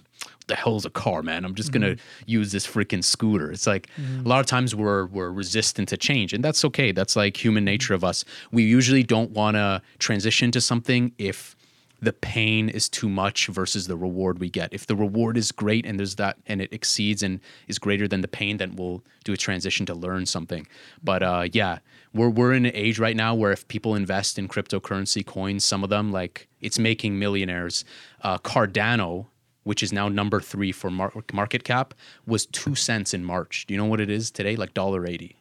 the 0.47 0.55
hell's 0.55 0.85
a 0.85 0.91
car, 0.91 1.23
man? 1.23 1.45
I'm 1.45 1.55
just 1.55 1.73
gonna 1.73 1.97
use 2.27 2.53
this 2.53 2.67
freaking 2.67 3.03
scooter. 3.03 3.51
It's 3.51 3.67
like 3.67 3.89
a 3.99 4.29
lot 4.29 4.41
of 4.41 4.47
times 4.47 4.75
we're 4.75 5.07
we're 5.07 5.31
resistant 5.31 5.89
to 5.91 5.97
change, 5.97 6.33
and 6.33 6.45
that's 6.45 6.65
okay. 6.67 6.93
That's 6.93 7.17
like 7.17 7.43
human 7.43 7.65
nature 7.65 7.95
of 7.95 8.05
us. 8.05 8.25
We 8.53 8.63
usually 8.63 9.03
don't 9.03 9.31
want 9.31 9.57
to 9.57 9.83
transition 9.99 10.51
to 10.53 10.61
something 10.61 11.13
if 11.19 11.57
the 12.05 12.13
pain 12.13 12.69
is 12.69 12.89
too 12.89 13.09
much 13.09 13.47
versus 13.47 13.87
the 13.87 13.97
reward 13.97 14.39
we 14.39 14.51
get. 14.51 14.73
If 14.73 14.87
the 14.87 14.95
reward 14.95 15.37
is 15.37 15.51
great 15.51 15.87
and 15.87 15.99
there's 15.99 16.17
that 16.17 16.37
and 16.47 16.61
it 16.61 16.73
exceeds 16.73 17.23
and 17.23 17.41
is 17.67 17.79
greater 17.79 18.07
than 18.07 18.21
the 18.21 18.29
pain, 18.29 18.59
then 18.59 18.77
we'll 18.77 19.03
do 19.25 19.33
a 19.33 19.37
transition 19.37 19.87
to 19.87 19.95
learn 19.95 20.27
something. 20.27 20.67
But 21.03 21.23
uh, 21.23 21.49
yeah, 21.53 21.79
we're 22.15 22.29
we're 22.31 22.53
in 22.53 22.65
an 22.67 22.73
age 22.75 22.99
right 22.99 23.17
now 23.17 23.35
where 23.35 23.53
if 23.53 23.67
people 23.69 23.95
invest 23.95 24.39
in 24.39 24.49
cryptocurrency 24.49 25.25
coins, 25.27 25.65
some 25.65 25.83
of 25.85 25.91
them 25.91 26.13
like 26.13 26.49
it's 26.61 26.79
making 26.79 27.19
millionaires. 27.19 27.85
Uh, 28.23 28.39
Cardano, 28.39 29.27
which 29.65 29.83
is 29.83 29.93
now 29.93 30.09
number 30.09 30.41
three 30.41 30.73
for 30.73 30.91
mar- 30.91 31.13
market 31.33 31.65
cap, 31.65 31.93
was 32.27 32.47
two 32.47 32.75
cents 32.75 33.13
in 33.13 33.25
March. 33.25 33.67
Do 33.67 33.75
you 33.75 33.79
know 33.79 33.87
what 33.87 34.01
it 34.01 34.11
is 34.11 34.31
today? 34.31 34.57
Like 34.57 34.73
dollar 34.75 35.07
eighty. 35.07 35.37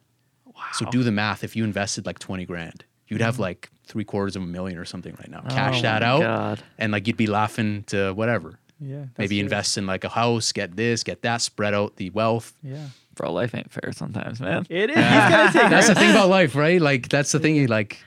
Wow. 0.45 0.64
So 0.74 0.86
do 0.90 1.04
the 1.04 1.12
math. 1.12 1.44
If 1.44 1.56
you 1.56 1.64
invested 1.64 2.06
like 2.06 2.20
twenty 2.20 2.45
grand, 2.45 2.84
you'd 3.08 3.22
have 3.22 3.40
like 3.40 3.70
three 3.86 4.04
quarters 4.04 4.36
of 4.36 4.44
a 4.44 4.48
million 4.48 4.78
or 4.78 4.86
something 4.86 5.14
right 5.20 5.30
now. 5.30 5.41
Cash 5.50 5.80
Oh 5.80 5.82
that 5.84 6.04
out, 6.04 6.22
God. 6.22 6.64
and 6.78 6.91
like 6.91 7.06
you'd 7.08 7.18
be 7.18 7.28
laughing 7.28 7.84
to 7.88 8.14
whatever. 8.14 8.60
Yeah. 8.84 9.05
Maybe 9.18 9.35
true. 9.38 9.43
invest 9.43 9.77
in 9.77 9.85
like 9.85 10.03
a 10.03 10.10
house, 10.10 10.51
get 10.51 10.76
this, 10.76 11.03
get 11.03 11.22
that, 11.22 11.41
spread 11.41 11.73
out 11.73 11.95
the 11.95 12.10
wealth. 12.11 12.53
Yeah. 12.61 12.88
Bro, 13.15 13.34
life 13.34 13.53
ain't 13.55 13.72
fair 13.72 13.91
sometimes, 13.93 14.39
man. 14.41 14.65
It 14.69 14.89
is. 14.89 14.95
He's 14.95 15.05
gonna 15.05 15.51
take 15.51 15.69
That's 15.69 15.88
the 15.88 15.95
thing 15.95 16.11
about 16.11 16.30
life, 16.30 16.55
right? 16.55 16.81
Like 16.81 17.10
that's 17.10 17.31
the 17.31 17.39
thing. 17.39 17.55
you 17.55 17.68
Like, 17.68 17.99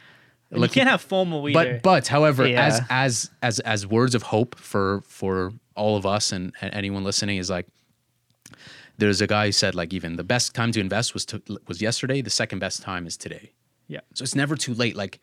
And 0.50 0.60
look, 0.60 0.70
you 0.74 0.80
can't 0.80 0.88
have 0.90 1.06
FOMO 1.06 1.48
either. 1.50 1.74
but 1.74 1.82
but 1.82 2.08
however, 2.08 2.44
as 2.44 2.80
as 2.90 3.30
as 3.42 3.60
as 3.60 3.86
words 3.86 4.14
of 4.14 4.22
hope 4.24 4.58
for 4.58 5.02
for 5.06 5.52
all 5.76 5.96
of 5.96 6.04
us 6.06 6.32
and, 6.32 6.52
and 6.60 6.74
anyone 6.74 7.04
listening 7.04 7.38
is 7.38 7.48
like, 7.50 7.66
there's 8.98 9.20
a 9.20 9.26
guy 9.26 9.46
who 9.46 9.52
said 9.52 9.74
like 9.74 9.92
even 9.92 10.16
the 10.16 10.24
best 10.24 10.54
time 10.54 10.72
to 10.72 10.80
invest 10.80 11.14
was 11.14 11.24
to 11.26 11.42
was 11.68 11.80
yesterday. 11.80 12.20
The 12.20 12.30
second 12.30 12.58
best 12.58 12.82
time 12.82 13.06
is 13.06 13.16
today. 13.16 13.52
yeah. 13.88 14.00
So 14.14 14.22
it's 14.24 14.34
never 14.34 14.56
too 14.56 14.74
late. 14.74 14.96
Like 14.96 15.20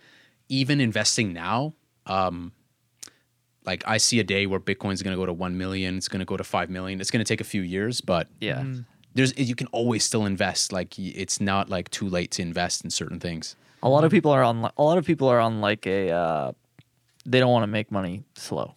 even 0.50 0.80
investing 0.80 1.34
now, 1.34 1.74
um, 2.06 2.52
like 3.66 3.84
I 3.88 3.98
see 3.98 4.20
a 4.20 4.24
day 4.24 4.46
where 4.46 4.60
Bitcoin's 4.60 5.02
going 5.02 5.16
to 5.16 5.22
go 5.22 5.26
to 5.26 5.34
1 5.34 5.58
million, 5.58 5.98
it's 5.98 6.08
going 6.08 6.20
to 6.20 6.26
go 6.26 6.38
to 6.38 6.44
5 6.44 6.70
million. 6.70 7.00
It's 7.02 7.12
going 7.12 7.24
to 7.24 7.28
take 7.28 7.42
a 7.42 7.46
few 7.46 7.62
years, 7.62 8.02
but 8.02 8.28
Yeah. 8.40 8.64
there's 9.14 9.38
you 9.38 9.56
can 9.56 9.68
always 9.68 10.04
still 10.04 10.26
invest. 10.26 10.72
Like 10.74 10.98
it's 11.00 11.40
not 11.40 11.70
like 11.70 11.90
too 11.90 12.08
late 12.10 12.32
to 12.32 12.42
invest 12.42 12.84
in 12.84 12.90
certain 12.90 13.20
things. 13.20 13.56
A 13.82 13.90
lot 13.90 14.04
of 14.04 14.12
people 14.12 14.32
are 14.32 14.44
on 14.44 14.70
a 14.78 14.84
lot 14.84 14.98
of 14.98 15.06
people 15.06 15.28
are 15.28 15.40
on 15.40 15.62
like 15.62 15.86
a 15.88 16.10
uh, 16.12 16.52
they 17.26 17.40
don't 17.40 17.52
want 17.52 17.64
to 17.64 17.68
make 17.68 17.92
money 17.92 18.24
slow. 18.36 18.76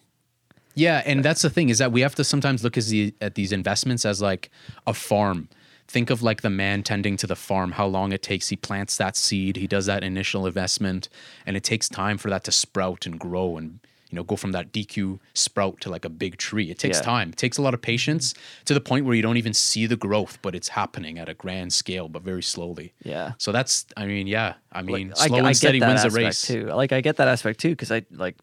Yeah, 0.75 1.01
and 1.05 1.25
that's 1.25 1.41
the 1.41 1.49
thing 1.49 1.69
is 1.69 1.79
that 1.79 1.91
we 1.91 2.01
have 2.01 2.13
to 2.15 2.23
sometimes 2.23 2.63
look 2.63 2.77
at, 2.77 2.83
the, 2.85 3.11
at 3.19 3.33
these 3.33 3.51
investments 3.51 4.05
as 4.05 4.21
like 4.21 4.51
a 4.85 4.93
farm. 4.93 5.49
Think 5.87 6.09
of 6.11 6.21
like 6.21 6.41
the 6.41 6.49
man 6.51 6.83
tending 6.83 7.17
to 7.17 7.25
the 7.27 7.35
farm, 7.35 7.71
how 7.71 7.87
long 7.87 8.11
it 8.11 8.21
takes. 8.21 8.49
He 8.49 8.57
plants 8.57 8.97
that 8.97 9.15
seed, 9.15 9.55
he 9.55 9.65
does 9.67 9.85
that 9.87 10.03
initial 10.03 10.45
investment, 10.45 11.09
and 11.47 11.57
it 11.57 11.63
takes 11.63 11.89
time 11.89 12.17
for 12.19 12.29
that 12.29 12.43
to 12.43 12.51
sprout 12.51 13.05
and 13.07 13.19
grow 13.19 13.57
and 13.57 13.79
you 14.09 14.15
know, 14.15 14.23
go 14.23 14.35
from 14.35 14.51
that 14.53 14.71
DQ 14.71 15.19
sprout 15.33 15.81
to 15.81 15.89
like 15.89 16.05
a 16.05 16.09
big 16.09 16.37
tree. 16.37 16.69
It 16.71 16.79
takes 16.79 16.97
Yeah. 16.99 17.03
time. 17.03 17.29
It 17.29 17.37
takes 17.37 17.57
a 17.57 17.61
lot 17.61 17.73
of 17.73 17.81
patience 17.81 18.33
to 18.65 18.73
the 18.73 18.81
point 18.81 19.05
where 19.05 19.15
you 19.15 19.21
don't 19.21 19.37
even 19.37 19.53
see 19.53 19.85
the 19.85 19.97
growth, 19.97 20.39
but 20.41 20.55
it's 20.55 20.69
happening 20.69 21.19
at 21.19 21.27
a 21.29 21.33
grand 21.33 21.73
scale, 21.73 22.07
but 22.09 22.21
very 22.21 22.43
slowly. 22.43 22.93
Yeah. 23.03 23.33
So 23.37 23.51
that's, 23.51 23.85
I 23.97 24.05
mean, 24.05 24.27
yeah. 24.27 24.53
I 24.71 24.81
mean, 24.81 25.09
Like, 25.09 25.27
slow 25.29 25.45
and 25.45 25.57
steady 25.57 25.79
wins 25.81 26.03
the 26.03 26.09
race. 26.11 26.41
too. 26.47 26.67
Like 26.67 26.91
I 26.93 27.01
get 27.01 27.17
that 27.17 27.27
aspect 27.27 27.59
too 27.59 27.69
because 27.71 27.91
I 27.91 28.05
like 28.11 28.35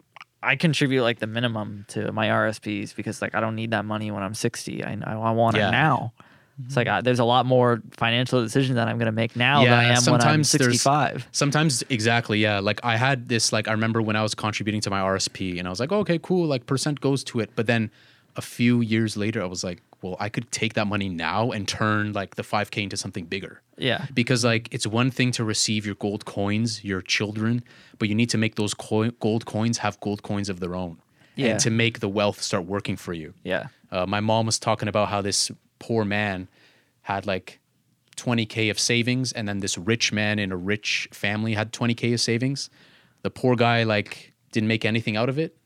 I 0.42 0.56
contribute 0.56 1.02
like 1.02 1.20
the 1.20 1.26
minimum 1.26 1.86
to 1.88 2.12
my 2.12 2.28
RSPs 2.28 2.94
because 2.94 3.22
like 3.22 3.34
I 3.34 3.40
don't 3.40 3.54
need 3.56 3.70
that 3.70 3.86
money 3.86 4.10
when 4.10 4.22
I'm 4.22 4.34
60. 4.34 4.84
I 4.84 4.98
I, 5.04 5.14
I 5.14 5.30
want 5.30 5.56
Yeah. 5.56 5.68
it 5.68 5.72
now. 5.72 6.12
It's 6.64 6.76
like 6.76 6.86
I, 6.86 7.00
there's 7.00 7.18
a 7.18 7.24
lot 7.24 7.46
more 7.46 7.82
financial 7.92 8.40
decisions 8.42 8.76
that 8.76 8.86
I'm 8.86 8.98
gonna 8.98 9.10
make 9.12 9.34
now 9.34 9.64
than 9.64 9.72
I 9.72 9.82
am 9.84 9.88
when 9.88 9.96
I'm 9.96 10.00
sometimes 10.44 10.50
65. 10.50 11.28
Sometimes 11.32 11.82
exactly, 11.90 12.38
yeah. 12.40 12.60
Like 12.60 12.80
I 12.84 12.96
had 12.96 13.28
this, 13.28 13.52
like 13.52 13.66
I 13.66 13.72
remember 13.72 14.00
when 14.00 14.14
I 14.16 14.22
was 14.22 14.34
contributing 14.34 14.80
to 14.82 14.90
my 14.90 15.00
RSP, 15.00 15.58
and 15.58 15.66
I 15.66 15.70
was 15.70 15.80
like, 15.80 15.90
okay, 15.92 16.18
cool, 16.22 16.46
like 16.46 16.66
percent 16.66 17.00
goes 17.00 17.24
to 17.24 17.40
it. 17.40 17.50
But 17.56 17.66
then 17.66 17.90
a 18.36 18.42
few 18.42 18.80
years 18.80 19.16
later, 19.16 19.42
I 19.42 19.46
was 19.46 19.64
like, 19.64 19.82
well, 20.02 20.16
I 20.20 20.28
could 20.28 20.50
take 20.52 20.74
that 20.74 20.86
money 20.86 21.08
now 21.08 21.50
and 21.50 21.66
turn 21.66 22.12
like 22.12 22.36
the 22.36 22.42
5K 22.42 22.82
into 22.84 22.96
something 22.96 23.24
bigger. 23.24 23.60
Yeah. 23.78 24.06
Because 24.14 24.44
like 24.44 24.68
it's 24.70 24.86
one 24.86 25.10
thing 25.10 25.32
to 25.32 25.44
receive 25.44 25.86
your 25.86 25.94
gold 25.96 26.24
coins, 26.24 26.84
your 26.84 27.00
children, 27.00 27.64
but 27.98 28.08
you 28.08 28.14
need 28.14 28.30
to 28.30 28.38
make 28.38 28.54
those 28.56 28.74
coi- 28.74 29.10
gold 29.18 29.46
coins 29.46 29.78
have 29.78 29.98
gold 30.00 30.22
coins 30.22 30.48
of 30.48 30.60
their 30.60 30.74
own, 30.76 30.98
Yeah. 31.36 31.48
and 31.52 31.60
to 31.60 31.70
make 31.70 32.00
the 32.00 32.08
wealth 32.08 32.40
start 32.42 32.64
working 32.66 32.96
for 32.96 33.12
you. 33.12 33.34
Yeah. 33.44 33.68
Uh, 33.90 34.04
my 34.06 34.20
mom 34.20 34.46
was 34.46 34.58
talking 34.58 34.88
about 34.88 35.08
how 35.08 35.20
this 35.22 35.50
poor 35.78 36.04
man 36.04 36.48
had 37.02 37.26
like 37.26 37.60
20k 38.16 38.70
of 38.70 38.78
savings, 38.78 39.32
and 39.32 39.48
then 39.48 39.60
this 39.60 39.76
rich 39.76 40.12
man 40.12 40.38
in 40.38 40.52
a 40.52 40.56
rich 40.56 41.08
family 41.12 41.54
had 41.54 41.72
20k 41.72 42.14
of 42.14 42.20
savings. 42.20 42.70
The 43.22 43.30
poor 43.30 43.56
guy 43.56 43.82
like 43.82 44.32
didn't 44.52 44.68
make 44.68 44.84
anything 44.84 45.16
out 45.16 45.28
of 45.28 45.38
it. 45.38 45.56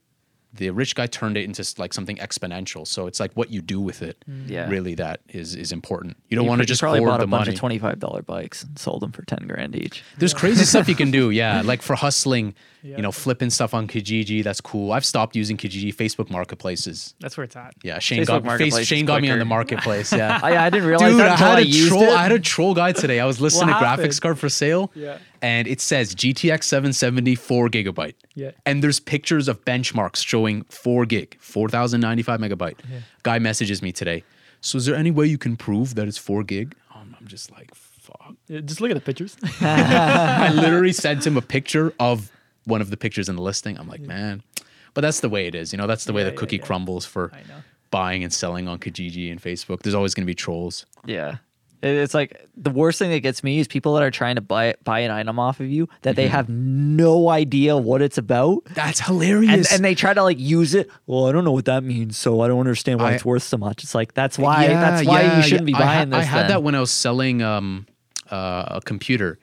The 0.55 0.71
rich 0.71 0.95
guy 0.95 1.07
turned 1.07 1.37
it 1.37 1.45
into 1.45 1.63
like 1.77 1.93
something 1.93 2.17
exponential. 2.17 2.87
So 2.87 3.07
it's 3.07 3.21
like 3.21 3.33
what 3.35 3.51
you 3.51 3.61
do 3.61 3.81
with 3.81 4.01
it, 4.03 4.25
mm. 4.29 4.49
Yeah. 4.49 4.69
really, 4.69 4.95
that 4.95 5.21
is 5.29 5.55
is 5.55 5.73
important. 5.73 6.17
You 6.31 6.37
don't 6.37 6.47
want 6.47 6.61
to 6.61 6.63
pr- 6.63 6.65
he 6.65 6.69
just 6.69 6.81
probably 6.81 7.01
bought 7.01 7.19
the 7.19 7.25
a 7.25 7.27
bunch 7.27 7.47
money. 7.47 7.53
of 7.55 7.59
twenty 7.61 7.79
five 7.79 7.99
dollar 8.01 8.23
bikes 8.23 8.63
and 8.65 8.79
sold 8.79 9.03
them 9.03 9.13
for 9.13 9.23
ten 9.27 9.47
grand 9.47 9.77
each. 9.77 10.03
There's 10.19 10.33
crazy 10.35 10.65
stuff 10.65 10.89
you 10.89 10.95
can 10.95 11.11
do, 11.11 11.31
yeah. 11.43 11.61
Like 11.63 11.83
for 11.83 11.95
hustling, 11.97 12.55
Yeah. 12.83 12.97
you 12.97 13.03
know, 13.03 13.13
flipping 13.13 13.51
stuff 13.51 13.75
on 13.75 13.87
Kijiji. 13.89 14.43
That's 14.43 14.61
cool. 14.63 14.93
I've 14.93 15.05
stopped 15.05 15.37
using 15.37 15.57
Kijiji. 15.59 15.95
Facebook 15.95 16.31
Marketplaces. 16.31 17.15
That's 17.21 17.37
where 17.37 17.45
it's 17.45 17.55
at. 17.57 17.75
Yeah, 17.83 17.99
Shane 17.99 18.23
Facebook 18.23 18.45
got 18.45 18.59
face, 18.59 18.79
Shane 18.87 19.05
got 19.05 19.21
me 19.21 19.31
on 19.31 19.39
the 19.39 19.45
marketplace. 19.45 20.13
Yeah. 20.13 20.41
I, 20.43 20.57
I 20.67 20.71
didn't 20.71 20.89
realize 20.89 21.11
Dude, 21.13 21.21
that 21.21 21.33
I 21.33 21.37
had 21.37 21.59
I 21.59 21.61
a 21.61 21.89
troll. 21.89 22.03
it. 22.05 22.09
I 22.11 22.23
had 22.23 22.33
a 22.33 22.39
troll 22.41 22.75
guy 22.75 22.93
today. 22.93 23.21
I 23.21 23.27
was 23.27 23.39
listening 23.47 23.69
to 23.69 23.75
graphics 23.75 24.21
card 24.21 24.39
for 24.39 24.49
sale, 24.49 24.91
Yeah. 24.95 25.19
And 25.43 25.69
it 25.69 25.81
says 25.81 26.15
GTX 26.15 26.65
770 26.65 27.35
4 27.35 27.69
gigabyte. 27.69 28.15
Yeah. 28.35 28.53
And 28.67 28.83
there's 28.83 29.01
pictures 29.01 29.49
of 29.49 29.65
benchmarks 29.65 30.25
showing 30.25 30.63
4 30.65 31.07
gig, 31.07 31.37
4095 31.41 32.41
megabyte. 32.41 32.79
Yeah. 32.91 33.01
Guy 33.23 33.39
messages 33.39 33.83
me 33.83 33.93
today. 33.93 34.25
So 34.61 34.79
is 34.79 34.87
there 34.87 34.97
any 34.97 35.11
way 35.11 35.27
you 35.27 35.39
can 35.39 35.57
prove 35.57 35.95
that 35.95 36.09
it's 36.09 36.19
4 36.19 36.43
gig? 36.45 36.75
Um, 36.95 37.17
I'm 37.19 37.27
just 37.27 37.51
like, 37.53 37.75
fuck. 37.75 38.35
Yeah, 38.49 38.61
Just 38.61 38.81
look 38.81 38.91
at 38.91 38.95
the 38.95 39.01
pictures. 39.01 39.37
I 39.61 40.51
literally 40.53 40.93
sent 40.93 41.27
him 41.27 41.37
a 41.37 41.43
picture 41.43 41.93
of 42.01 42.31
one 42.65 42.81
of 42.81 42.91
the 42.91 42.97
pictures 42.97 43.29
in 43.29 43.37
the 43.37 43.43
listing. 43.43 43.79
I'm 43.79 43.89
like, 43.89 44.01
man. 44.01 44.43
But 44.95 45.03
that's 45.03 45.21
the 45.21 45.29
way 45.29 45.47
it 45.47 45.55
is. 45.55 45.73
You 45.73 45.79
know, 45.79 45.87
that's 45.87 46.05
the 46.05 46.13
way 46.13 46.25
the 46.25 46.31
yeah, 46.31 46.37
cookie 46.37 46.57
yeah. 46.57 46.65
crumbles 46.65 47.07
for 47.07 47.33
buying 47.91 48.25
and 48.25 48.33
selling 48.33 48.69
on 48.69 48.79
Kijiji 48.79 49.31
and 49.31 49.41
Facebook. 49.41 49.83
There's 49.83 49.95
always 49.95 50.15
going 50.15 50.25
to 50.25 50.31
be 50.31 50.35
trolls. 50.35 50.87
Yeah. 51.07 51.37
It- 51.83 51.89
It's 51.97 52.15
like 52.15 52.47
the 52.57 52.71
worst 52.71 52.99
thing 52.99 53.11
that 53.11 53.21
gets 53.21 53.45
me 53.45 53.59
is 53.61 53.69
people 53.69 53.95
that 53.95 54.03
are 54.03 54.11
trying 54.11 54.35
to 54.37 54.41
buy 54.41 54.75
buy 54.85 55.01
an 55.01 55.11
item 55.11 55.39
off 55.39 55.61
of 55.61 55.69
you 55.69 55.89
that 56.03 56.11
Mm-hmm. 56.11 56.17
they 56.17 56.29
have 56.29 56.49
no 56.49 57.29
idea 57.29 57.77
what 57.77 58.03
it's 58.03 58.19
about. 58.19 58.65
That's 58.75 59.01
hilarious. 59.01 59.53
And, 59.53 59.67
and 59.77 59.85
they 59.85 59.95
try 59.95 60.13
to 60.15 60.23
like 60.23 60.39
use 60.39 60.75
it. 60.75 60.91
Well, 61.07 61.27
I 61.29 61.33
don't 61.33 61.45
know 61.45 61.53
what 61.53 61.67
that 61.67 61.85
means, 61.85 62.17
so 62.19 62.41
I 62.41 62.49
don't 62.49 62.61
understand 62.61 63.01
why 63.01 63.11
I- 63.11 63.15
it's 63.15 63.25
worth 63.25 63.43
so 63.45 63.57
much. 63.57 63.83
It's 63.85 63.95
like 63.95 64.15
that's 64.15 64.39
why 64.39 64.67
that's 64.69 65.07
why 65.07 65.37
you 65.37 65.43
shouldn't 65.43 65.67
be 65.67 65.75
I 65.75 65.79
buying 65.79 65.99
had, 65.99 66.11
this. 66.11 66.19
I 66.19 66.23
had 66.23 66.41
then. 66.43 66.49
that 66.49 66.63
when 66.63 66.75
I 66.75 66.81
was 66.81 66.91
selling 66.91 67.43
um, 67.43 67.87
uh, 68.31 68.65
a 68.79 68.81
computer, 68.85 69.39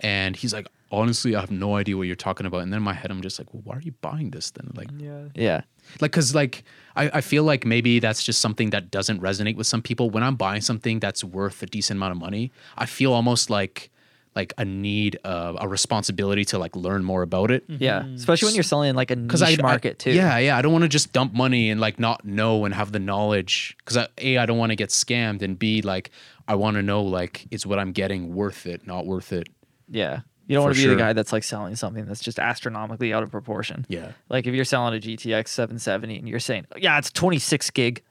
and 0.00 0.36
he's 0.36 0.52
like, 0.52 0.66
honestly, 0.92 1.34
I 1.34 1.40
have 1.40 1.50
no 1.50 1.74
idea 1.76 1.96
what 1.96 2.04
you're 2.06 2.16
talking 2.16 2.46
about. 2.46 2.58
And 2.62 2.72
then 2.72 2.78
in 2.78 2.82
my 2.84 2.92
head, 2.94 3.10
I'm 3.10 3.22
just 3.22 3.38
like, 3.38 3.52
well, 3.52 3.62
why 3.64 3.76
are 3.76 3.80
you 3.80 3.92
buying 4.02 4.30
this 4.30 4.50
then? 4.50 4.70
Like, 4.74 4.88
Yeah. 4.98 5.24
yeah. 5.34 5.60
Like, 6.00 6.12
cause 6.12 6.34
like 6.34 6.64
I, 6.94 7.10
I 7.14 7.20
feel 7.20 7.44
like 7.44 7.64
maybe 7.64 7.98
that's 7.98 8.22
just 8.22 8.40
something 8.40 8.70
that 8.70 8.90
doesn't 8.90 9.20
resonate 9.20 9.56
with 9.56 9.66
some 9.66 9.82
people. 9.82 10.10
When 10.10 10.22
I'm 10.22 10.36
buying 10.36 10.62
something 10.62 10.98
that's 10.98 11.22
worth 11.22 11.62
a 11.62 11.66
decent 11.66 11.98
amount 11.98 12.12
of 12.12 12.18
money, 12.18 12.52
I 12.76 12.86
feel 12.86 13.12
almost 13.12 13.50
like 13.50 13.90
like 14.36 14.52
a 14.58 14.64
need, 14.66 15.18
uh, 15.24 15.54
a 15.58 15.66
responsibility 15.66 16.44
to 16.44 16.58
like 16.58 16.76
learn 16.76 17.02
more 17.02 17.22
about 17.22 17.50
it. 17.50 17.64
Yeah. 17.68 18.04
Especially 18.04 18.48
when 18.48 18.54
you're 18.54 18.64
selling 18.64 18.90
in 18.90 18.96
like 18.96 19.10
a 19.10 19.16
niche 19.16 19.26
because 19.26 19.42
I 19.42 19.56
market 19.56 19.98
too. 19.98 20.12
Yeah, 20.12 20.36
yeah. 20.36 20.58
I 20.58 20.62
don't 20.62 20.72
want 20.72 20.82
to 20.82 20.88
just 20.88 21.14
dump 21.14 21.32
money 21.32 21.70
and 21.70 21.80
like 21.80 21.98
not 21.98 22.22
know 22.24 22.66
and 22.66 22.74
have 22.74 22.92
the 22.92 22.98
knowledge. 22.98 23.74
Because 23.78 23.96
I, 23.96 24.08
a, 24.18 24.36
I 24.36 24.44
don't 24.44 24.58
want 24.58 24.70
to 24.70 24.76
get 24.76 24.90
scammed, 24.90 25.40
and 25.40 25.58
b, 25.58 25.80
like 25.80 26.10
I 26.46 26.54
want 26.54 26.76
to 26.76 26.82
know 26.82 27.02
like 27.02 27.46
is 27.50 27.66
what 27.66 27.78
I'm 27.78 27.92
getting 27.92 28.34
worth 28.34 28.66
it, 28.66 28.86
not 28.86 29.06
worth 29.06 29.32
it. 29.32 29.48
Yeah. 29.88 30.20
You 30.46 30.54
don't 30.54 30.64
want 30.64 30.74
to 30.76 30.78
be 30.78 30.84
sure. 30.84 30.94
the 30.94 31.00
guy 31.00 31.12
that's 31.12 31.32
like 31.32 31.42
selling 31.44 31.74
something 31.76 32.04
that's 32.06 32.20
just 32.20 32.38
astronomically 32.38 33.12
out 33.12 33.22
of 33.22 33.30
proportion. 33.30 33.84
Yeah. 33.88 34.12
Like 34.28 34.46
if 34.46 34.54
you're 34.54 34.64
selling 34.64 34.94
a 34.94 35.00
GTX 35.00 35.48
770 35.48 36.18
and 36.18 36.28
you're 36.28 36.38
saying, 36.40 36.66
yeah, 36.76 36.98
it's 36.98 37.10
26 37.10 37.70
gig. 37.70 38.02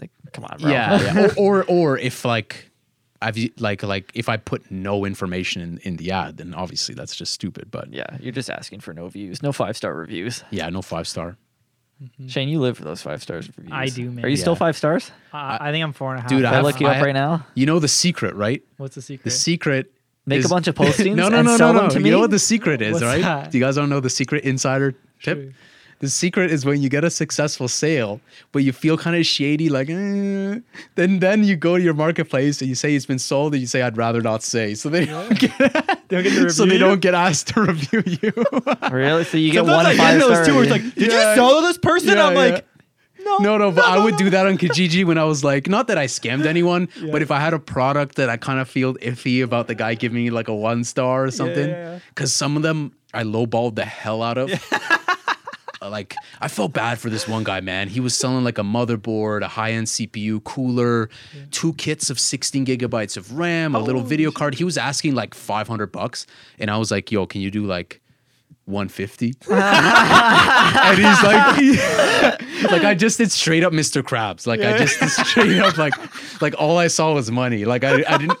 Like, 0.00 0.10
come 0.32 0.44
on, 0.44 0.58
bro. 0.58 0.70
Yeah, 0.70 1.00
yeah. 1.00 1.32
or, 1.38 1.62
or 1.62 1.64
or 1.68 1.98
if 1.98 2.24
like 2.24 2.70
I've 3.22 3.38
like 3.58 3.82
like 3.84 4.10
if 4.14 4.28
I 4.28 4.36
put 4.36 4.70
no 4.70 5.04
information 5.04 5.62
in 5.62 5.78
in 5.78 5.96
the 5.96 6.10
ad, 6.10 6.38
then 6.38 6.52
obviously 6.54 6.94
that's 6.96 7.14
just 7.14 7.32
stupid. 7.32 7.70
But 7.70 7.92
yeah, 7.92 8.04
yeah. 8.10 8.18
You're 8.20 8.32
just 8.32 8.50
asking 8.50 8.80
for 8.80 8.92
no 8.92 9.08
views, 9.08 9.42
no 9.42 9.52
five 9.52 9.76
star 9.76 9.94
reviews. 9.94 10.42
Yeah, 10.50 10.68
no 10.70 10.82
five 10.82 11.06
star. 11.06 11.36
Shane, 12.26 12.48
you 12.48 12.60
live 12.60 12.76
for 12.76 12.84
those 12.84 13.00
five 13.02 13.22
stars 13.22 13.48
reviews. 13.56 13.72
I 13.72 13.86
do, 13.86 14.10
man. 14.10 14.24
Are 14.24 14.28
you 14.28 14.36
still 14.36 14.56
five 14.56 14.76
stars? 14.76 15.10
Uh, 15.32 15.58
I 15.60 15.70
think 15.70 15.84
I'm 15.84 15.92
four 15.92 16.10
and 16.10 16.18
a 16.18 16.22
half. 16.22 16.28
Dude, 16.28 16.44
I 16.44 16.56
I 16.56 16.60
look 16.60 16.80
you 16.80 16.88
up 16.88 16.96
I- 16.96 17.02
right 17.02 17.14
now. 17.14 17.46
You 17.54 17.66
know 17.66 17.78
the 17.78 17.88
secret, 17.88 18.34
right? 18.34 18.62
What's 18.78 18.96
the 18.96 19.02
secret? 19.02 19.24
The 19.24 19.30
secret. 19.30 19.92
Make 20.26 20.44
a 20.44 20.48
bunch 20.48 20.68
of 20.68 20.74
postings 20.84 21.16
no, 21.16 21.28
no, 21.28 21.38
and 21.38 21.46
no, 21.46 21.56
sell 21.56 21.72
no, 21.72 21.80
them 21.80 21.88
no. 21.88 21.94
You 21.96 22.00
me? 22.00 22.10
know 22.10 22.20
what 22.20 22.30
the 22.30 22.38
secret 22.38 22.80
is, 22.80 22.94
What's 22.94 23.04
right? 23.04 23.22
that? 23.22 23.50
Do 23.50 23.58
you 23.58 23.64
guys 23.64 23.76
don't 23.76 23.88
know 23.90 24.00
the 24.00 24.10
secret 24.10 24.44
insider 24.44 24.92
tip? 25.22 25.42
Sure. 25.42 25.52
The 26.00 26.08
secret 26.10 26.50
is 26.50 26.66
when 26.66 26.82
you 26.82 26.88
get 26.88 27.04
a 27.04 27.08
successful 27.08 27.68
sale, 27.68 28.20
but 28.52 28.62
you 28.64 28.72
feel 28.72 28.98
kind 28.98 29.16
of 29.16 29.24
shady, 29.24 29.68
like, 29.70 29.88
eh, 29.88 30.58
then 30.96 31.18
then 31.20 31.44
you 31.44 31.56
go 31.56 31.78
to 31.78 31.82
your 31.82 31.94
marketplace 31.94 32.60
and 32.60 32.68
you 32.68 32.74
say 32.74 32.94
it's 32.94 33.06
been 33.06 33.18
sold, 33.18 33.54
and 33.54 33.60
you 33.60 33.66
say 33.66 33.80
I'd 33.80 33.96
rather 33.96 34.20
not 34.20 34.42
say, 34.42 34.74
so 34.74 34.88
they 34.90 35.06
don't 35.06 35.38
get, 35.38 35.56
They'll 36.08 36.22
get 36.22 36.42
the 36.42 36.50
so 36.50 36.66
they 36.66 36.78
don't 36.78 37.00
get 37.00 37.14
asked 37.14 37.48
to 37.48 37.62
review 37.72 38.02
you. 38.06 38.32
Really? 38.90 39.24
So 39.24 39.38
you 39.38 39.52
get 39.52 39.64
Sometimes 39.64 39.76
one 39.76 39.86
I 39.86 39.96
five 39.96 40.18
get 40.20 40.28
those 40.28 40.46
too. 40.46 40.54
Where 40.54 40.62
it's 40.64 40.72
like, 40.72 40.82
did 40.94 41.10
Yeah. 41.12 41.30
you 41.30 41.36
sell 41.36 41.60
to 41.60 41.66
this 41.66 41.78
person? 41.78 42.08
Yeah, 42.16 42.26
I'm 42.26 42.32
yeah. 42.34 42.38
like, 42.38 42.66
no, 43.24 43.38
no, 43.38 43.58
no, 43.58 43.70
but 43.70 43.84
I 43.84 44.02
would 44.02 44.16
do 44.16 44.30
that 44.30 44.46
on 44.46 44.58
Kijiji 44.58 45.04
when 45.04 45.18
I 45.18 45.24
was 45.24 45.42
like, 45.44 45.68
not 45.68 45.88
that 45.88 45.98
I 45.98 46.06
scammed 46.06 46.46
anyone, 46.46 46.88
but 47.12 47.22
if 47.22 47.30
I 47.30 47.40
had 47.40 47.54
a 47.54 47.58
product 47.58 48.16
that 48.16 48.28
I 48.28 48.36
kind 48.36 48.60
of 48.60 48.68
feel 48.68 48.94
iffy 48.94 49.42
about 49.42 49.66
the 49.66 49.74
guy 49.74 49.94
giving 49.94 50.22
me 50.22 50.30
like 50.30 50.48
a 50.48 50.54
one 50.54 50.84
star 50.84 51.24
or 51.24 51.30
something, 51.30 51.68
yeah, 51.68 51.92
yeah. 51.92 51.98
because 52.08 52.32
some 52.32 52.56
of 52.56 52.62
them 52.62 52.92
I 53.12 53.22
lowballed 53.22 53.76
the 53.76 53.84
hell 53.84 54.22
out 54.22 54.38
of. 54.38 54.50
like 55.82 56.14
I 56.40 56.48
felt 56.48 56.72
bad 56.72 56.98
for 56.98 57.10
this 57.10 57.28
one 57.28 57.44
guy, 57.44 57.60
man. 57.60 57.88
He 57.88 58.00
was 58.00 58.16
selling 58.16 58.44
like 58.44 58.58
a 58.58 58.62
motherboard, 58.62 59.42
a 59.42 59.48
high-end 59.48 59.86
CPU, 59.86 60.42
cooler, 60.44 61.08
two 61.50 61.74
kits 61.74 62.10
of 62.10 62.18
16 62.18 62.66
gigabytes 62.66 63.16
of 63.16 63.36
RAM, 63.36 63.74
a 63.74 63.78
little 63.78 64.02
video 64.02 64.30
card. 64.30 64.54
He 64.54 64.64
was 64.64 64.78
asking 64.78 65.14
like 65.14 65.34
500 65.34 65.92
bucks, 65.92 66.26
and 66.58 66.70
I 66.70 66.78
was 66.78 66.90
like, 66.90 67.12
"Yo, 67.12 67.26
can 67.26 67.40
you 67.40 67.50
do 67.50 67.64
like 67.64 68.00
150?" 68.66 69.26
and 69.50 70.98
he's 70.98 71.22
like, 71.22 72.40
like 72.70 72.84
I 72.84 72.94
just 72.94 73.18
did 73.18 73.30
straight 73.30 73.64
up 73.64 73.72
Mr. 73.72 74.02
Krabs. 74.02 74.46
Like 74.46 74.60
I 74.60 74.76
just 74.78 75.00
did 75.00 75.10
straight 75.10 75.58
up 75.58 75.76
like, 75.76 75.92
like 76.42 76.54
all 76.58 76.78
I 76.78 76.88
saw 76.88 77.14
was 77.14 77.30
money. 77.30 77.64
Like 77.64 77.84
I, 77.84 78.04
I 78.06 78.18
didn't. 78.18 78.38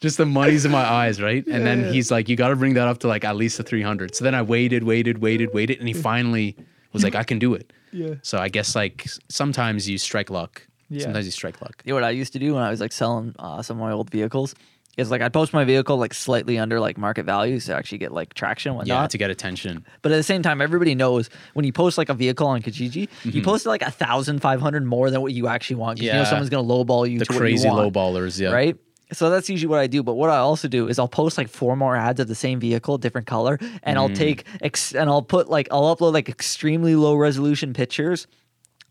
Just 0.00 0.16
the 0.16 0.24
money's 0.24 0.64
in 0.64 0.70
my 0.70 0.82
eyes, 0.82 1.20
right? 1.20 1.46
And 1.46 1.66
then 1.66 1.92
he's 1.92 2.10
like, 2.10 2.28
"You 2.28 2.34
got 2.36 2.48
to 2.48 2.56
bring 2.56 2.72
that 2.74 2.88
up 2.88 2.98
to 3.00 3.08
like 3.08 3.22
at 3.22 3.36
least 3.36 3.60
a 3.60 3.62
300." 3.62 4.14
So 4.14 4.24
then 4.24 4.34
I 4.34 4.40
waited, 4.40 4.82
waited, 4.82 5.18
waited, 5.18 5.52
waited, 5.52 5.78
and 5.78 5.86
he 5.86 5.92
finally 5.92 6.56
was 6.94 7.04
like, 7.04 7.14
"I 7.14 7.22
can 7.22 7.38
do 7.38 7.52
it." 7.52 7.70
Yeah. 7.92 8.14
So 8.22 8.38
I 8.38 8.48
guess 8.48 8.74
like 8.74 9.06
sometimes 9.28 9.88
you 9.88 9.98
strike 9.98 10.30
luck. 10.30 10.66
Yeah. 10.88 11.02
Sometimes 11.02 11.26
you 11.26 11.32
strike 11.32 11.60
luck. 11.60 11.82
You 11.84 11.90
know 11.90 11.96
what 11.96 12.04
I 12.04 12.10
used 12.10 12.32
to 12.32 12.38
do 12.38 12.54
when 12.54 12.62
I 12.62 12.70
was 12.70 12.80
like 12.80 12.92
selling 12.92 13.34
uh, 13.38 13.62
some 13.62 13.76
of 13.76 13.82
my 13.82 13.92
old 13.92 14.10
vehicles 14.10 14.54
is 14.96 15.10
like 15.10 15.22
I'd 15.22 15.32
post 15.32 15.52
my 15.52 15.64
vehicle 15.64 15.96
like 15.96 16.12
slightly 16.12 16.58
under 16.58 16.80
like 16.80 16.98
market 16.98 17.24
value 17.24 17.58
to 17.60 17.74
actually 17.74 17.98
get 17.98 18.12
like 18.12 18.34
traction 18.34 18.72
and 18.76 18.86
Yeah, 18.86 18.94
whatnot. 18.96 19.10
to 19.10 19.18
get 19.18 19.30
attention. 19.30 19.84
but 20.02 20.12
at 20.12 20.16
the 20.16 20.22
same 20.22 20.42
time, 20.42 20.60
everybody 20.60 20.94
knows 20.94 21.30
when 21.54 21.64
you 21.64 21.72
post 21.72 21.96
like 21.96 22.08
a 22.08 22.14
vehicle 22.14 22.46
on 22.48 22.60
Kijiji, 22.62 23.08
you 23.24 23.42
post 23.42 23.66
like 23.66 23.82
a 23.82 23.90
thousand 23.90 24.40
five 24.40 24.60
hundred 24.60 24.84
more 24.84 25.10
than 25.10 25.20
what 25.22 25.32
you 25.32 25.46
actually 25.46 25.76
want. 25.76 25.98
'cause 25.98 26.06
You 26.06 26.12
know 26.12 26.24
someone's 26.24 26.50
gonna 26.50 26.66
lowball 26.68 27.08
you 27.10 27.18
The 27.18 27.24
to 27.26 27.32
crazy 27.32 27.68
you 27.68 27.74
want, 27.74 27.94
lowballers, 27.94 28.38
yeah. 28.40 28.50
right? 28.50 28.76
So 29.12 29.28
that's 29.28 29.48
usually 29.50 29.68
what 29.68 29.80
I 29.80 29.88
do. 29.88 30.04
But 30.04 30.14
what 30.14 30.30
I 30.30 30.36
also 30.36 30.68
do 30.68 30.86
is 30.86 30.98
I'll 30.98 31.08
post 31.08 31.36
like 31.36 31.48
four 31.48 31.74
more 31.74 31.96
ads 31.96 32.20
of 32.20 32.28
the 32.28 32.34
same 32.36 32.60
vehicle, 32.60 32.96
different 32.98 33.26
color, 33.26 33.58
and 33.82 33.96
Mm. 33.96 34.00
I'll 34.00 34.08
take 34.10 34.44
ex- 34.62 34.94
and 34.94 35.10
I'll 35.10 35.22
put 35.22 35.48
like 35.50 35.66
I'll 35.72 35.96
upload 35.96 36.12
like 36.12 36.28
extremely 36.28 36.94
low 36.94 37.16
resolution 37.16 37.72
pictures. 37.72 38.26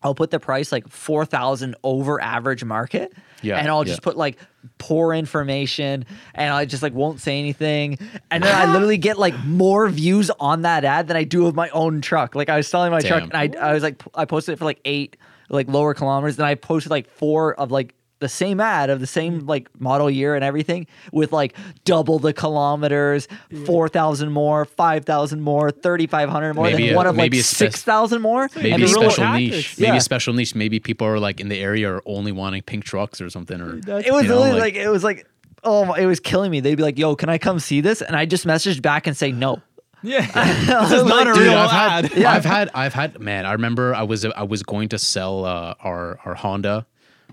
I'll 0.01 0.15
put 0.15 0.31
the 0.31 0.39
price 0.39 0.71
like 0.71 0.87
four 0.89 1.25
thousand 1.25 1.75
over 1.83 2.21
average 2.21 2.63
market, 2.63 3.13
Yeah, 3.41 3.57
and 3.57 3.67
I'll 3.67 3.83
yeah. 3.85 3.91
just 3.91 4.01
put 4.01 4.17
like 4.17 4.37
poor 4.77 5.13
information, 5.13 6.05
and 6.33 6.53
I 6.53 6.65
just 6.65 6.83
like 6.83 6.93
won't 6.93 7.19
say 7.19 7.39
anything, 7.39 7.97
and 8.31 8.43
then 8.43 8.55
I 8.55 8.71
literally 8.71 8.97
get 8.97 9.17
like 9.17 9.37
more 9.45 9.87
views 9.89 10.29
on 10.39 10.63
that 10.63 10.83
ad 10.85 11.07
than 11.07 11.17
I 11.17 11.23
do 11.23 11.47
of 11.47 11.55
my 11.55 11.69
own 11.69 12.01
truck. 12.01 12.35
Like 12.35 12.49
I 12.49 12.57
was 12.57 12.67
selling 12.67 12.91
my 12.91 13.01
truck, 13.01 13.23
and 13.23 13.33
I 13.33 13.49
I 13.59 13.73
was 13.73 13.83
like 13.83 14.01
I 14.15 14.25
posted 14.25 14.53
it 14.53 14.55
for 14.57 14.65
like 14.65 14.81
eight 14.85 15.17
like 15.49 15.67
lower 15.67 15.93
kilometers, 15.93 16.35
then 16.37 16.45
I 16.45 16.55
posted 16.55 16.91
like 16.91 17.09
four 17.09 17.55
of 17.59 17.71
like 17.71 17.95
the 18.19 18.29
same 18.29 18.59
ad 18.59 18.89
of 18.89 18.99
the 18.99 19.07
same 19.07 19.39
like 19.47 19.69
model 19.79 20.09
year 20.09 20.35
and 20.35 20.43
everything 20.43 20.87
with 21.13 21.31
like 21.31 21.55
double 21.85 22.19
the 22.19 22.33
kilometers, 22.33 23.27
4,000 23.65 24.31
more, 24.31 24.65
5,000 24.65 25.41
more, 25.41 25.71
3,500 25.71 26.53
more, 26.53 26.65
Maybe 26.65 26.83
then 26.87 26.93
a- 26.93 26.97
one 26.97 27.07
of 27.07 27.15
like 27.15 27.23
maybe 27.25 27.39
a 27.39 27.43
spec- 27.43 27.71
6,000 27.71 28.21
more. 28.21 28.49
Maybe 28.55 28.71
and 28.71 28.83
a 28.83 28.85
the 28.85 28.91
real- 28.91 29.01
real 29.01 29.11
special 29.11 29.23
tactics. 29.31 29.55
niche. 29.55 29.79
Maybe 29.79 29.97
a 29.97 30.01
special 30.01 30.33
niche. 30.33 30.55
Maybe 30.55 30.79
people 30.79 31.07
are 31.07 31.19
like 31.19 31.39
in 31.39 31.49
the 31.49 31.59
area 31.59 31.91
are 31.91 32.01
only 32.05 32.31
wanting 32.31 32.61
pink 32.63 32.83
trucks 32.83 33.21
or 33.21 33.29
something. 33.29 33.59
Or 33.61 33.75
That's- 33.81 34.05
it 34.05 34.11
was 34.11 34.23
you 34.23 34.29
know, 34.29 34.39
like- 34.41 34.59
like, 34.59 34.75
it 34.75 34.89
was 34.89 35.03
like 35.03 35.25
oh 35.63 35.93
it 35.93 36.05
was 36.05 36.19
killing 36.19 36.51
me. 36.51 36.59
They'd 36.61 36.75
be 36.75 36.83
like, 36.83 36.97
"Yo, 36.97 37.15
can 37.15 37.29
I 37.29 37.37
come 37.37 37.59
see 37.59 37.81
this?" 37.81 38.01
And 38.01 38.15
I 38.15 38.25
just 38.25 38.45
messaged 38.47 38.81
back 38.81 39.07
and 39.07 39.15
say 39.17 39.31
no. 39.31 39.61
Yeah. 40.01 40.25
I 40.35 40.53
this 40.53 40.91
is 40.91 41.03
was 41.03 41.09
not 41.09 41.25
like, 41.27 41.27
a 41.27 41.33
dude, 41.39 41.47
real 41.47 41.57
I've 41.57 41.71
ad. 42.05 42.05
had, 42.13 42.25
I've 42.25 42.45
had, 42.45 42.69
I've 42.73 42.93
had, 42.93 43.19
man. 43.19 43.45
I 43.45 43.51
remember 43.51 43.93
I 43.93 44.03
was, 44.03 44.23
I 44.25 44.43
was 44.43 44.63
going 44.63 44.87
to 44.89 44.97
sell 44.97 45.43
uh, 45.45 45.73
our 45.81 46.19
our 46.23 46.35
Honda, 46.35 46.85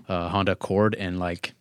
uh, 0.07 0.29
Honda 0.29 0.53
Accord, 0.53 0.95
and 0.95 1.19
like, 1.19 1.53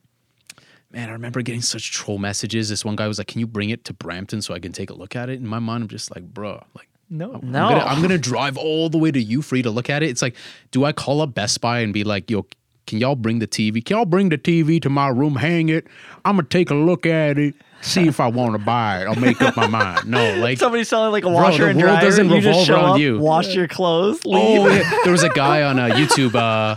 man, 0.93 1.09
I 1.09 1.12
remember 1.12 1.43
getting 1.43 1.62
such 1.62 1.93
troll 1.93 2.18
messages. 2.18 2.68
This 2.68 2.85
one 2.85 2.97
guy 2.97 3.09
was 3.09 3.18
like, 3.18 3.27
"Can 3.28 3.40
you 3.40 3.47
bring 3.47 3.70
it 3.70 3.85
to 3.85 3.93
Brampton 3.93 4.43
so 4.43 4.55
I 4.55 4.59
can 4.59 4.73
take 4.73 4.90
a 4.90 4.94
look 4.94 5.16
at 5.16 5.28
it?" 5.28 5.35
In 5.40 5.47
my 5.47 5.59
mind, 5.59 5.82
I'm 5.85 5.89
just 5.89 6.14
like, 6.14 6.24
bro, 6.24 6.62
like. 6.74 6.89
No. 7.09 7.39
No. 7.40 7.66
I'm 7.66 7.78
gonna, 7.78 7.85
I'm 7.85 8.02
gonna 8.02 8.18
drive 8.18 8.56
all 8.56 8.89
the 8.89 8.98
way 8.98 9.12
to 9.12 9.23
you 9.23 9.40
for 9.40 9.55
you 9.55 9.62
to 9.62 9.70
look 9.70 9.89
at 9.89 10.02
it. 10.02 10.09
It's 10.10 10.23
like, 10.23 10.35
do 10.73 10.85
I 10.85 10.90
call 10.90 11.20
up 11.20 11.35
Best 11.35 11.60
Buy 11.60 11.78
and 11.78 11.94
be 11.94 12.02
like, 12.02 12.28
yo, 12.28 12.44
can 12.89 12.98
y'all 12.98 13.14
bring 13.14 13.39
the 13.39 13.47
TV? 13.47 13.85
Can 13.85 13.97
y'all 13.98 14.06
bring 14.06 14.28
the 14.28 14.39
TV 14.39 14.82
to 14.82 14.90
my 14.90 15.06
room, 15.06 15.36
hang 15.36 15.68
it? 15.68 15.86
I'm 16.24 16.35
gonna 16.35 16.48
take 16.48 16.68
a 16.70 16.74
look 16.74 17.06
at 17.06 17.39
it, 17.39 17.55
see 17.81 18.09
if 18.09 18.18
I 18.18 18.27
want 18.27 18.55
to 18.55 18.59
buy 18.59 19.02
it. 19.02 19.06
I'll 19.06 19.14
make 19.14 19.40
up 19.40 19.56
my 19.56 19.68
mind. 19.68 20.09
No, 20.09 20.36
like 20.39 20.59
Somebody's 20.59 20.89
selling 20.89 21.12
like 21.12 21.23
a 21.23 21.28
Bro, 21.28 21.35
washer 21.36 21.64
the 21.64 21.70
and 21.70 21.78
world 21.81 21.90
dryer. 21.90 22.01
doesn't 22.02 22.27
and 22.27 22.35
you 22.35 22.40
just 22.40 22.47
revolve 22.48 22.66
show 22.66 22.74
around 22.74 22.90
up, 22.94 22.98
you. 22.98 23.18
wash 23.20 23.55
your 23.55 23.68
clothes, 23.68 24.24
leave. 24.27 24.60
Oh, 24.60 24.66
yeah. 24.68 24.98
there 25.05 25.12
was 25.12 25.23
a 25.23 25.28
guy 25.31 25.62
on 25.62 25.78
uh, 25.78 25.86
YouTube. 25.90 26.35
Uh, 26.35 26.74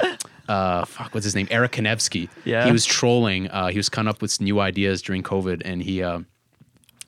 uh, 0.50 0.84
fuck, 0.84 1.14
what's 1.14 1.24
his 1.24 1.36
name? 1.36 1.48
Eric 1.52 1.74
Konevsky. 1.74 2.28
Yeah. 2.44 2.66
He 2.66 2.72
was 2.72 2.84
trolling. 2.84 3.48
Uh, 3.50 3.68
he 3.68 3.78
was 3.78 3.88
coming 3.88 4.10
up 4.10 4.22
with 4.22 4.42
new 4.42 4.60
ideas 4.60 5.02
during 5.02 5.22
COVID, 5.22 5.62
and 5.64 5.82
he 5.82 6.02
uh, 6.02 6.22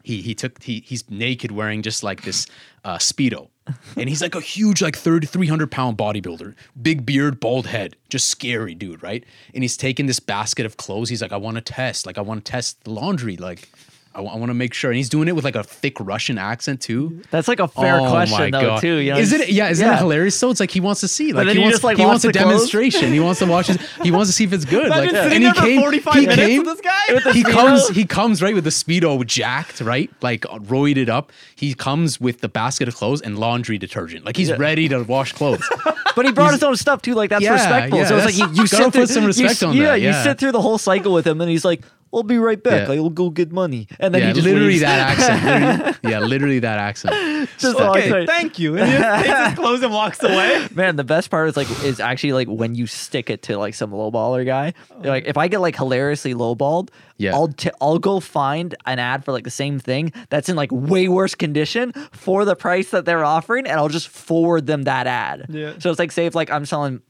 he 0.04 0.22
he 0.22 0.36
took 0.36 0.62
he 0.62 0.84
he's 0.86 1.10
naked 1.10 1.52
wearing 1.52 1.82
just 1.82 2.04
like 2.04 2.22
this 2.22 2.46
uh, 2.86 2.98
speedo, 2.98 3.50
and 3.98 4.08
he's 4.08 4.22
like 4.22 4.36
a 4.36 4.42
huge 4.42 4.82
like 4.82 4.96
30, 4.96 5.26
300 5.26 5.72
pound 5.72 5.98
bodybuilder, 5.98 6.54
big 6.80 7.04
beard, 7.04 7.40
bald 7.40 7.66
head, 7.66 7.96
just 8.10 8.28
scary 8.28 8.76
dude, 8.76 9.02
right? 9.02 9.24
And 9.56 9.64
he's 9.64 9.76
taking 9.76 10.06
this 10.06 10.20
basket 10.20 10.68
of 10.68 10.78
clothes. 10.78 11.10
He's 11.10 11.24
like, 11.24 11.32
I 11.32 11.38
want 11.38 11.56
to 11.56 11.62
test, 11.62 12.06
like 12.06 12.20
I 12.20 12.22
want 12.22 12.46
to 12.46 12.52
test 12.52 12.84
the 12.84 12.92
laundry, 12.92 13.38
like. 13.38 13.70
I 14.14 14.20
want 14.22 14.48
to 14.48 14.54
make 14.54 14.74
sure, 14.74 14.92
and 14.92 14.98
he's 14.98 15.08
doing 15.08 15.28
it 15.30 15.36
with 15.36 15.46
like 15.46 15.56
a 15.56 15.64
thick 15.64 15.98
Russian 16.00 16.38
accent 16.38 16.82
too. 16.82 17.22
That's 17.32 17.48
like 17.48 17.60
a 17.62 17.68
fair 17.70 18.00
Oh 18.02 18.10
question 18.10 18.52
though, 18.52 18.62
God. 18.62 18.82
too. 18.82 18.96
You 18.98 19.14
know, 19.14 19.20
isn't 19.20 19.42
it? 19.42 19.50
Yeah, 19.50 19.70
isn't 19.70 19.86
yeah. 19.88 19.94
it 19.96 20.00
hilarious? 20.00 20.38
So 20.38 20.50
it's 20.50 20.60
like 20.60 20.70
he 20.72 20.82
wants 20.82 21.00
to 21.02 21.08
see, 21.08 21.32
like 21.32 21.48
then 21.48 21.56
he 21.56 21.62
wants, 21.62 21.76
just, 21.76 21.84
like, 21.86 21.98
he 21.98 22.06
wants 22.06 22.26
a 22.26 22.32
demonstration. 22.32 23.14
he 23.14 23.20
wants 23.22 23.40
to 23.40 23.46
watch 23.46 23.68
his, 23.68 23.78
he 24.04 24.12
wants 24.12 24.30
to 24.30 24.34
see 24.34 24.44
if 24.44 24.52
it's 24.52 24.66
good. 24.66 24.88
Imagine 24.88 25.14
like, 25.14 25.24
sitting 25.24 25.34
and 25.34 25.44
he 25.44 25.46
there 25.46 25.54
for 25.54 25.62
came, 25.62 25.80
45 25.80 26.14
he 26.14 26.20
minutes 26.22 26.38
came, 26.42 26.64
with 26.64 26.68
this 26.68 26.82
guy? 26.82 27.32
he 27.32 27.44
Speedo? 27.44 27.52
comes, 27.52 27.88
he 27.90 28.06
comes 28.06 28.42
right 28.42 28.54
with 28.54 28.66
the 28.66 28.70
speedo 28.70 29.26
jacked, 29.26 29.80
right, 29.82 30.10
like 30.22 30.46
uh, 30.48 30.60
roided 30.60 31.08
up. 31.08 31.32
He 31.56 31.74
comes 31.74 32.20
with 32.20 32.42
the 32.42 32.50
basket 32.50 32.88
of 32.90 32.96
clothes 32.96 33.22
and 33.22 33.40
laundry 33.40 33.78
detergent, 33.78 34.26
like 34.26 34.36
he's 34.36 34.52
ready 34.58 34.90
to 34.90 35.04
wash 35.04 35.32
clothes. 35.34 35.68
But 36.14 36.26
he 36.26 36.34
brought 36.34 36.52
his 36.52 36.62
own 36.62 36.76
stuff 36.76 37.02
too. 37.02 37.14
Like 37.14 37.30
that's 37.30 37.42
Yeah, 37.42 37.54
respectful. 37.54 38.00
yeah, 38.00 38.06
so 38.06 38.18
it's 38.18 38.26
like 38.26 38.38
you, 38.38 38.50
you 38.62 38.68
sit 38.68 38.92
through 38.92 39.06
some 39.08 39.24
respect 39.24 39.52
s- 39.52 39.64
on 39.64 39.78
yeah, 39.78 39.96
you 39.96 40.12
sit 40.12 40.38
through 40.38 40.52
the 40.52 40.60
whole 40.62 40.78
cycle 40.78 41.14
with 41.14 41.26
him, 41.26 41.40
and 41.40 41.50
he's 41.50 41.64
like, 41.64 41.84
"I'll 42.14 42.24
be 42.24 42.38
right 42.38 42.62
back. 42.62 42.88
Yeah. 42.88 42.96
I'll 42.96 43.10
go 43.10 43.30
get 43.30 43.52
money." 43.52 43.88
And 44.00 44.14
then 44.14 44.22
yeah, 44.22 44.28
he 44.30 44.34
just 44.34 44.46
literally 44.46 44.68
leaves. 44.70 44.82
that 44.82 45.20
accent. 45.20 45.42
Literally, 46.04 46.12
yeah, 46.12 46.20
literally 46.20 46.60
that 46.60 46.80
accent. 46.80 47.50
Just 47.60 47.80
all 47.80 47.92
Okay, 47.92 48.06
excited. 48.06 48.28
thank 48.28 48.58
you. 48.60 48.78
And 48.78 48.90
he 48.92 48.98
just 48.98 49.26
takes 49.26 49.46
his 49.50 49.54
clothes 49.60 49.84
and 49.84 49.94
walks 49.94 50.22
away. 50.24 50.68
Man, 50.76 50.96
the 50.96 51.04
best 51.04 51.30
part 51.30 51.48
is 51.50 51.56
like 51.58 51.70
is 51.84 52.00
actually 52.00 52.34
like 52.34 52.48
when 52.48 52.74
you 52.76 52.88
stick 52.88 53.30
it 53.30 53.44
to 53.44 53.58
like 53.58 53.76
some 53.76 53.92
lowballer 53.92 54.46
guy. 54.46 54.74
Oh, 54.92 55.08
Like 55.08 55.26
if 55.26 55.38
I 55.38 55.48
get 55.48 55.60
like 55.62 55.76
hilariously 55.78 56.34
lowballed, 56.34 56.90
Yeah. 57.18 57.34
I'll 57.36 57.50
t- 57.50 57.70
I'll 57.80 58.00
go 58.00 58.20
find 58.20 58.76
an 58.86 58.98
ad 59.00 59.24
for 59.24 59.32
like 59.32 59.44
the 59.44 59.52
same 59.52 59.78
thing 59.80 60.12
that's 60.30 60.50
in 60.50 60.56
like 60.56 60.72
way 60.72 61.08
worse 61.08 61.36
condition 61.36 61.94
for 62.12 62.46
the 62.46 62.56
price 62.56 62.90
that 62.92 63.06
they're 63.06 63.24
offering, 63.24 63.68
and 63.68 63.80
I'll 63.80 63.90
just 63.90 64.08
forward 64.10 64.66
them 64.66 64.84
that 64.84 65.06
ad. 65.08 65.46
Yeah. 65.50 65.74
So 65.80 65.92
it's 65.92 66.00
like 66.00 66.12
say 66.12 66.26
if 66.26 66.34
like 66.36 66.50
I'm 66.50 66.66
selling 66.66 67.02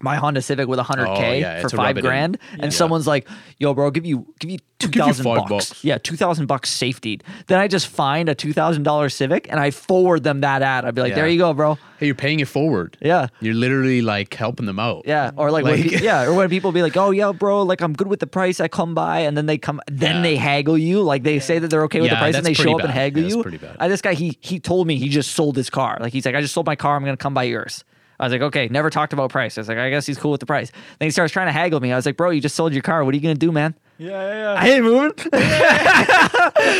my 0.00 0.16
Honda 0.16 0.42
Civic 0.42 0.66
with 0.68 0.78
100k 0.78 1.06
Oh, 1.06 1.32
yeah, 1.32 1.60
for 1.62 1.68
five 1.70 1.96
in. 1.96 2.02
grand, 2.04 2.38
and 2.58 2.72
someone's 2.72 3.06
like, 3.06 3.28
"Yo, 3.58 3.72
bro, 3.74 3.90
give 3.90 4.04
you 4.04 4.26
give 4.40 4.50
you 4.50 4.58
two 4.78 4.88
thousand 4.88 5.24
bucks. 5.24 5.48
bucks. 5.50 5.84
Yeah, 5.84 5.98
two 5.98 6.16
thousand 6.16 6.46
bucks 6.46 6.68
safety. 6.70 7.20
Then 7.46 7.58
I 7.60 7.68
just 7.68 7.86
find 7.86 8.28
a 8.28 8.34
two 8.34 8.52
thousand 8.52 8.82
dollar 8.82 9.08
Civic 9.08 9.48
and 9.50 9.60
I 9.60 9.70
forward 9.70 10.24
them 10.24 10.40
that 10.40 10.62
ad. 10.62 10.84
I'd 10.84 10.94
be 10.94 11.00
like, 11.02 11.10
Yeah. 11.10 11.16
"There 11.16 11.28
you 11.28 11.38
go, 11.38 11.52
bro." 11.54 11.78
Hey, 11.98 12.06
you're 12.06 12.14
paying 12.16 12.40
it 12.40 12.48
forward. 12.48 12.98
Yeah. 13.00 13.28
You're 13.40 13.54
literally 13.54 14.02
like 14.02 14.34
helping 14.34 14.66
them 14.66 14.80
out. 14.80 15.04
Yeah, 15.06 15.30
or 15.36 15.50
like, 15.52 15.64
Like- 15.64 15.80
pe- 15.88 16.00
yeah, 16.02 16.24
or 16.24 16.34
when 16.34 16.48
people 16.50 16.72
be 16.72 16.82
like, 16.82 16.96
"Oh 16.96 17.12
yeah, 17.12 17.30
bro, 17.32 17.62
like 17.62 17.80
I'm 17.80 17.92
good 17.92 18.08
with 18.08 18.20
the 18.20 18.26
price." 18.26 18.60
I 18.60 18.68
come 18.68 18.94
by, 18.94 19.20
and 19.20 19.36
then 19.36 19.46
they 19.46 19.58
come, 19.58 19.80
then 19.86 20.16
Yeah. 20.16 20.22
they 20.22 20.36
haggle 20.36 20.76
you. 20.76 21.02
Like 21.02 21.22
they 21.22 21.38
say 21.38 21.60
that 21.60 21.68
they're 21.68 21.84
okay 21.84 22.00
with 22.00 22.10
the 22.10 22.16
price, 22.16 22.34
and 22.34 22.44
they 22.44 22.52
show 22.54 22.74
up 22.78 22.84
and 22.84 22.92
haggle 22.92 23.18
Yeah, 23.22 23.22
that's 23.28 23.36
you. 23.36 23.42
pretty 23.42 23.58
bad. 23.58 23.76
I, 23.78 23.88
this 23.88 24.02
guy, 24.02 24.14
he 24.14 24.36
he 24.40 24.58
told 24.58 24.86
me 24.88 24.96
he 24.98 25.08
just 25.08 25.32
sold 25.32 25.56
his 25.56 25.70
car. 25.70 25.98
Like 26.00 26.12
he's 26.12 26.26
like, 26.26 26.34
"I 26.34 26.40
just 26.40 26.52
sold 26.52 26.66
my 26.66 26.76
car. 26.76 26.96
I'm 26.96 27.04
gonna 27.04 27.16
come 27.16 27.32
by 27.32 27.44
yours." 27.44 27.84
I 28.18 28.24
was 28.24 28.32
like, 28.32 28.42
"Okay." 28.42 28.68
Never 28.68 28.90
talked 28.90 29.12
about 29.12 29.30
price. 29.30 29.58
I 29.58 29.60
was 29.62 29.68
like, 29.68 29.78
"I 29.78 29.90
guess 29.90 30.06
he's 30.06 30.18
cool 30.18 30.30
with 30.30 30.40
the 30.40 30.46
price." 30.46 30.70
Then 30.98 31.06
he 31.06 31.10
starts 31.10 31.32
trying 31.32 31.46
to 31.48 31.52
haggle 31.52 31.80
me. 31.80 31.92
I 31.92 31.96
was 31.96 32.06
like, 32.06 32.16
"Bro, 32.16 32.30
you 32.30 32.40
just 32.40 32.54
sold 32.54 32.72
your 32.72 32.82
car. 32.82 33.04
What 33.04 33.12
are 33.12 33.16
you 33.16 33.22
gonna 33.22 33.34
do, 33.34 33.52
man?" 33.52 33.74
Yeah, 33.98 34.10
yeah, 34.10 34.60
I 34.60 34.68
ain't 34.70 34.84
moving. 34.84 35.12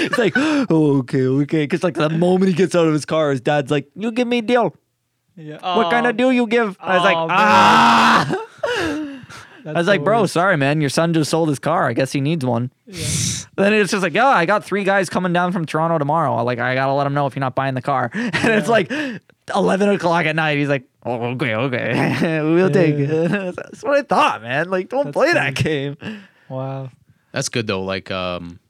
It's 0.06 0.18
like, 0.18 0.32
oh, 0.36 0.98
okay, 0.98 1.26
okay. 1.26 1.64
Because 1.64 1.82
like 1.82 1.94
the 1.94 2.10
moment 2.10 2.48
he 2.50 2.54
gets 2.54 2.74
out 2.74 2.86
of 2.86 2.92
his 2.92 3.04
car, 3.04 3.30
his 3.30 3.40
dad's 3.40 3.70
like, 3.70 3.88
"You 3.94 4.12
give 4.12 4.26
me 4.28 4.38
a 4.38 4.42
deal. 4.42 4.74
yeah. 5.36 5.76
What 5.76 5.90
kind 5.90 6.06
of 6.06 6.16
deal 6.16 6.32
you 6.32 6.46
give?" 6.46 6.76
I 6.80 6.94
was 6.96 7.04
like, 7.04 7.16
oh. 7.16 7.26
"Ah." 7.30 8.46
I 9.66 9.72
was 9.72 9.86
like, 9.86 10.04
bro, 10.04 10.26
sorry, 10.26 10.58
man. 10.58 10.82
Your 10.82 10.90
son 10.90 11.14
just 11.14 11.30
sold 11.30 11.48
his 11.48 11.58
car. 11.58 11.88
I 11.88 11.94
guess 11.94 12.12
he 12.12 12.20
needs 12.20 12.44
one. 12.44 12.70
Yeah. 12.86 13.06
Then 13.56 13.72
it's 13.72 13.92
just 13.92 14.02
like, 14.02 14.14
yeah, 14.14 14.26
I 14.26 14.46
got 14.46 14.64
three 14.64 14.82
guys 14.82 15.08
coming 15.08 15.32
down 15.32 15.52
from 15.52 15.64
Toronto 15.64 15.96
tomorrow. 15.98 16.42
Like, 16.42 16.58
I 16.58 16.74
gotta 16.74 16.92
let 16.92 17.04
them 17.04 17.14
know 17.14 17.28
if 17.28 17.36
you're 17.36 17.40
not 17.40 17.54
buying 17.54 17.74
the 17.74 17.82
car. 17.82 18.10
And 18.12 18.34
it's 18.52 18.68
like 18.68 18.90
eleven 19.54 19.88
o'clock 19.88 20.26
at 20.26 20.36
night. 20.36 20.58
He's 20.58 20.68
like, 20.68 20.84
oh, 21.04 21.22
okay, 21.32 21.54
okay, 21.54 22.40
we'll 22.42 22.70
take 22.70 22.94
it. 22.94 23.08
That's 23.56 23.82
what 23.82 23.96
I 23.98 24.02
thought, 24.02 24.42
man. 24.42 24.70
Like, 24.70 24.88
don't 24.88 25.06
That's 25.06 25.14
play 25.14 25.32
funny. 25.32 25.40
that 25.40 25.54
game. 25.54 25.96
Wow. 26.48 26.90
That's 27.32 27.48
good 27.48 27.66
though. 27.66 27.82
Like 27.82 28.10
um 28.10 28.60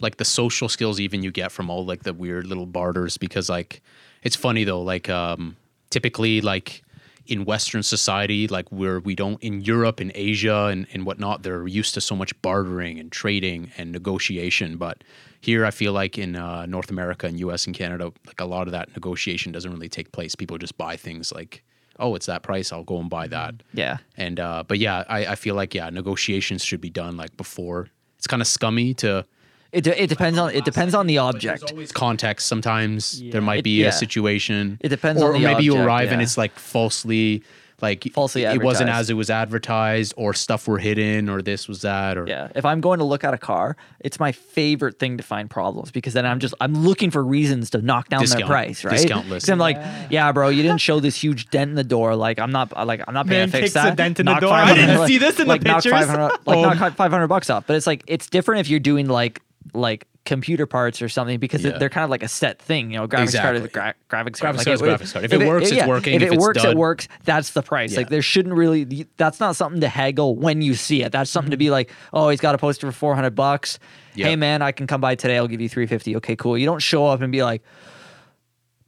like 0.00 0.16
the 0.16 0.24
social 0.24 0.68
skills 0.68 1.00
even 1.00 1.22
you 1.22 1.30
get 1.30 1.52
from 1.52 1.70
all 1.70 1.84
like 1.84 2.02
the 2.02 2.14
weird 2.14 2.46
little 2.46 2.66
barters 2.66 3.16
because 3.18 3.48
like 3.48 3.82
it's 4.22 4.36
funny 4.36 4.64
though, 4.64 4.82
like 4.82 5.08
um 5.10 5.56
typically 5.90 6.40
like 6.40 6.82
in 7.26 7.44
Western 7.44 7.82
society, 7.82 8.46
like 8.48 8.70
where 8.70 9.00
we 9.00 9.14
don't 9.14 9.42
in 9.42 9.60
Europe 9.60 10.00
and 10.00 10.12
Asia 10.14 10.66
and, 10.66 10.86
and 10.92 11.04
whatnot, 11.04 11.42
they're 11.42 11.66
used 11.66 11.92
to 11.94 12.00
so 12.00 12.14
much 12.16 12.40
bartering 12.40 12.98
and 12.98 13.10
trading 13.12 13.72
and 13.76 13.92
negotiation. 13.92 14.76
But 14.76 15.02
here 15.46 15.64
I 15.64 15.70
feel 15.70 15.92
like 15.92 16.18
in 16.18 16.36
uh, 16.36 16.66
North 16.66 16.90
America 16.90 17.26
and 17.26 17.38
US 17.40 17.66
and 17.66 17.74
Canada, 17.74 18.12
like 18.26 18.40
a 18.40 18.44
lot 18.44 18.66
of 18.68 18.72
that 18.72 18.86
negotiation 18.94 19.52
doesn't 19.52 19.72
really 19.72 19.88
take 19.88 20.08
place. 20.12 20.34
People 20.34 20.58
just 20.58 20.76
buy 20.76 20.96
things 20.96 21.32
like, 21.32 21.62
oh, 21.98 22.14
it's 22.16 22.26
that 22.26 22.42
price, 22.42 22.72
I'll 22.72 22.84
go 22.84 22.98
and 22.98 23.08
buy 23.08 23.26
that. 23.28 23.54
Yeah. 23.72 23.98
And 24.16 24.38
uh, 24.40 24.64
but 24.66 24.78
yeah, 24.78 25.04
I, 25.08 25.26
I 25.26 25.34
feel 25.36 25.54
like 25.54 25.74
yeah, 25.78 25.88
negotiations 25.90 26.64
should 26.64 26.80
be 26.80 26.90
done 26.90 27.16
like 27.16 27.36
before. 27.36 27.88
It's 28.18 28.26
kind 28.26 28.42
of 28.42 28.48
scummy 28.48 28.92
to 28.94 29.24
It, 29.72 29.82
de- 29.84 30.02
it 30.04 30.08
depends 30.08 30.38
on 30.38 30.48
it 30.54 30.64
depends 30.64 30.94
on 30.94 31.06
the 31.06 31.18
object. 31.18 31.70
always 31.70 31.92
context. 31.92 32.46
Sometimes 32.48 33.22
Yeah. 33.22 33.32
there 33.32 33.40
might 33.50 33.60
It- 33.60 33.64
be 33.64 33.76
yeah. 33.82 33.88
a 33.88 33.92
situation. 33.92 34.78
It 34.80 34.88
depends 34.90 35.22
or, 35.22 35.26
on 35.34 35.40
the 35.40 35.46
or 35.46 35.52
maybe 35.52 35.64
you 35.64 35.72
object, 35.72 35.86
arrive 35.86 36.12
and 36.12 36.20
it's 36.22 36.36
like 36.36 36.54
falsely 36.58 37.42
like 37.82 38.04
Falsely 38.14 38.44
it 38.44 38.62
wasn't 38.62 38.88
as 38.88 39.10
it 39.10 39.14
was 39.14 39.28
advertised 39.28 40.14
or 40.16 40.32
stuff 40.32 40.66
were 40.66 40.78
hidden 40.78 41.28
or 41.28 41.42
this 41.42 41.68
was 41.68 41.82
that 41.82 42.16
or 42.16 42.26
Yeah. 42.26 42.48
If 42.54 42.64
I'm 42.64 42.80
going 42.80 42.98
to 43.00 43.04
look 43.04 43.22
at 43.22 43.34
a 43.34 43.38
car, 43.38 43.76
it's 44.00 44.18
my 44.18 44.32
favorite 44.32 44.98
thing 44.98 45.18
to 45.18 45.22
find 45.22 45.50
problems 45.50 45.90
because 45.90 46.14
then 46.14 46.24
I'm 46.24 46.38
just 46.40 46.54
I'm 46.60 46.72
looking 46.74 47.10
for 47.10 47.22
reasons 47.22 47.70
to 47.70 47.82
knock 47.82 48.08
down 48.08 48.20
Discount- 48.20 48.40
their 48.40 48.46
price, 48.48 48.84
right? 48.84 48.92
discount 48.96 49.24
'Cause 49.24 49.30
list. 49.30 49.50
I'm 49.50 49.58
like, 49.58 49.76
Yeah. 49.76 50.06
yeah, 50.10 50.32
bro, 50.32 50.48
you 50.48 50.62
didn't 50.62 50.80
show 50.88 51.00
this 51.00 51.16
huge 51.22 51.50
dent 51.50 51.68
in 51.70 51.74
the 51.76 51.84
door. 51.84 52.16
Like 52.16 52.38
I'm 52.38 52.50
not 52.52 52.72
like 52.86 53.02
I'm 53.06 53.14
not 53.14 53.26
paying 53.26 53.40
Man 53.40 53.48
to 53.48 53.52
fix 53.58 53.72
takes 53.74 53.84
a 53.84 53.88
that. 53.90 53.96
dent 53.96 54.20
in 54.20 54.26
the 54.26 54.34
door. 54.36 54.52
I 54.52 54.74
didn't 54.74 54.98
like- 54.98 55.08
see 55.08 55.18
this 55.18 55.38
in 55.38 55.46
the 55.46 55.52
like, 55.52 55.62
knock 55.62 55.82
pictures. 55.82 55.92
500 55.92 56.22
like 56.46 56.56
Oh. 56.58 56.62
knock 56.72 56.94
500 56.96 57.26
bucks 57.28 57.50
off. 57.50 57.66
But 57.66 57.76
it's 57.76 57.86
like 57.86 58.02
it's 58.06 58.28
different 58.28 58.60
if 58.60 58.68
you're 58.70 58.80
doing 58.80 59.06
like 59.08 59.40
like 59.74 60.06
computer 60.26 60.66
parts 60.66 61.00
or 61.00 61.08
something 61.08 61.38
because 61.38 61.64
Yeah. 61.64 61.78
they're 61.78 61.88
kind 61.88 62.04
of 62.04 62.10
like 62.10 62.22
a 62.22 62.28
set 62.28 62.60
thing, 62.60 62.90
you 62.90 62.98
know. 62.98 63.08
Graphics 63.08 63.40
card 63.40 63.56
is 63.56 63.64
Exactly. 63.64 63.68
gra- 63.68 63.94
graphics 64.10 64.40
card. 64.40 64.56
Graphics 64.56 64.58
Like, 64.58 64.64
card 64.66 64.74
is 64.74 64.82
graphics 64.82 65.12
card. 65.12 65.24
If 65.24 65.32
it 65.32 65.46
works, 65.46 65.70
it's 65.70 65.86
working. 65.86 66.14
If, 66.14 66.22
If 66.22 66.28
it 66.28 66.34
it's 66.34 66.42
works, 66.42 66.64
it 66.64 66.76
works. 66.76 67.08
That's 67.24 67.50
the 67.50 67.62
price. 67.62 67.96
Like 67.96 68.10
there 68.10 68.22
shouldn't 68.22 68.54
really. 68.54 69.06
That's 69.16 69.40
not 69.40 69.56
something 69.56 69.80
to 69.80 69.88
haggle 69.88 70.36
when 70.36 70.60
you 70.60 70.74
see 70.74 71.02
it. 71.02 71.12
That's 71.12 71.30
something 71.30 71.50
to 71.50 71.56
mm-hmm. 71.56 71.60
be 71.60 71.70
like, 71.70 71.90
oh, 72.12 72.28
he's 72.28 72.40
got 72.40 72.54
a 72.54 72.58
poster 72.58 72.86
for 72.86 72.92
four 72.92 73.14
hundred 73.14 73.34
bucks. 73.34 73.78
Yeah. 74.14 74.26
Hey 74.26 74.36
man, 74.36 74.62
I 74.62 74.72
can 74.72 74.86
come 74.86 75.00
by 75.00 75.14
today. 75.14 75.36
I'll 75.36 75.48
give 75.48 75.60
you 75.60 75.68
three 75.68 75.86
fifty. 75.86 76.16
Okay, 76.16 76.36
cool. 76.36 76.58
You 76.58 76.66
don't 76.66 76.82
show 76.82 77.06
up 77.06 77.20
and 77.22 77.30
be 77.32 77.42
like 77.42 77.62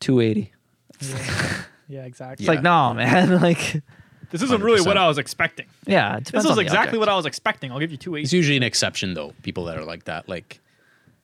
two 0.00 0.20
eighty. 0.20 0.52
Yeah, 1.00 1.62
yeah 1.88 2.04
exactly. 2.04 2.44
It's 2.44 2.48
like 2.48 2.62
no, 2.62 2.94
man. 2.94 3.40
like 3.42 3.82
This 4.30 4.42
isn't 4.42 4.62
really 4.62 4.82
what 4.82 4.96
I 4.96 5.08
was 5.08 5.18
expecting. 5.18 5.66
Yeah, 5.86 6.16
it 6.18 6.26
This 6.26 6.44
is 6.44 6.50
on 6.50 6.56
the 6.56 6.62
exactly 6.62 6.88
object. 6.88 7.00
what 7.00 7.08
I 7.08 7.16
was 7.16 7.26
expecting. 7.26 7.72
I'll 7.72 7.78
give 7.78 7.90
you 7.90 7.96
two 7.96 8.14
It's 8.16 8.32
usually 8.32 8.56
an 8.56 8.62
exception 8.62 9.14
though. 9.14 9.32
People 9.42 9.64
that 9.66 9.78
are 9.78 9.84
like 9.84 10.04
that, 10.04 10.28
like 10.28 10.48
they- 10.48 10.60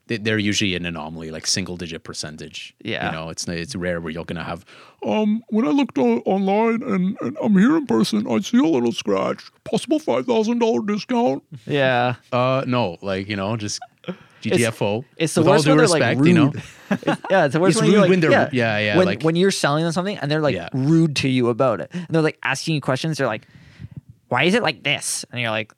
they're 0.07 0.39
usually 0.39 0.75
an 0.75 0.85
anomaly, 0.85 1.31
like 1.31 1.47
single 1.47 1.77
digit 1.77 2.05
percentage. 2.05 2.75
Yeah. 2.85 3.07
you 3.07 3.13
know, 3.13 3.29
it's 3.31 3.49
it's 3.49 3.75
rare 3.75 4.01
where 4.01 4.13
you're 4.13 4.25
gonna 4.25 4.45
have. 4.45 4.65
Um, 5.05 5.43
when 5.49 5.67
I 5.67 5.71
looked 5.71 5.97
on, 5.99 6.19
online 6.27 6.83
and, 6.83 7.17
and 7.21 7.37
I'm 7.43 7.57
here 7.57 7.77
in 7.77 7.87
person, 7.87 8.27
I 8.31 8.41
see 8.41 8.59
a 8.59 8.63
little 8.63 8.93
scratch. 8.93 9.43
Possible 9.65 9.99
five 9.99 10.27
thousand 10.27 10.59
dollar 10.59 10.81
discount. 10.85 11.43
Yeah, 11.67 12.17
Uh, 12.33 12.65
no, 12.67 12.99
like 13.03 13.29
you 13.29 13.37
know, 13.37 13.57
just 13.57 13.81
GTFO. 14.43 15.05
it's 15.17 15.35
the 15.35 15.41
With 15.41 15.49
all 15.49 15.55
worst 15.55 15.65
due 15.65 15.77
they're 15.77 15.87
like 15.89 16.01
respect, 16.01 16.21
rude. 16.21 16.29
you 16.29 16.35
know. 16.35 16.53
It's- 16.91 17.19
yeah, 17.31 17.45
it's 17.47 17.55
the 17.55 17.61
worst 17.61 17.77
It's 17.77 17.83
when 17.83 17.91
you're 17.91 18.01
rude 18.01 18.01
like, 18.03 18.11
when 18.11 18.21
they're- 18.21 18.31
yeah, 18.31 18.49
yeah, 18.53 18.79
yeah, 18.79 18.97
When, 18.99 19.07
like- 19.07 19.23
when 19.23 19.37
you're 19.37 19.51
selling 19.51 19.85
them 19.85 19.93
something 19.93 20.19
and 20.19 20.31
they're 20.31 20.43
like 20.43 20.55
Yeah. 20.55 20.69
rude 20.75 21.17
to 21.17 21.29
you 21.31 21.49
about 21.49 21.81
it, 21.81 21.89
and 21.95 22.07
they're 22.11 22.21
like 22.21 22.39
asking 22.43 22.75
you 22.75 22.83
questions. 22.83 23.17
They're 23.17 23.27
like, 23.27 23.47
"Why 24.29 24.43
is 24.45 24.55
it 24.55 24.63
like 24.63 24.83
this?" 24.83 25.25
And 25.33 25.41
you're 25.41 25.51
like, 25.51 25.73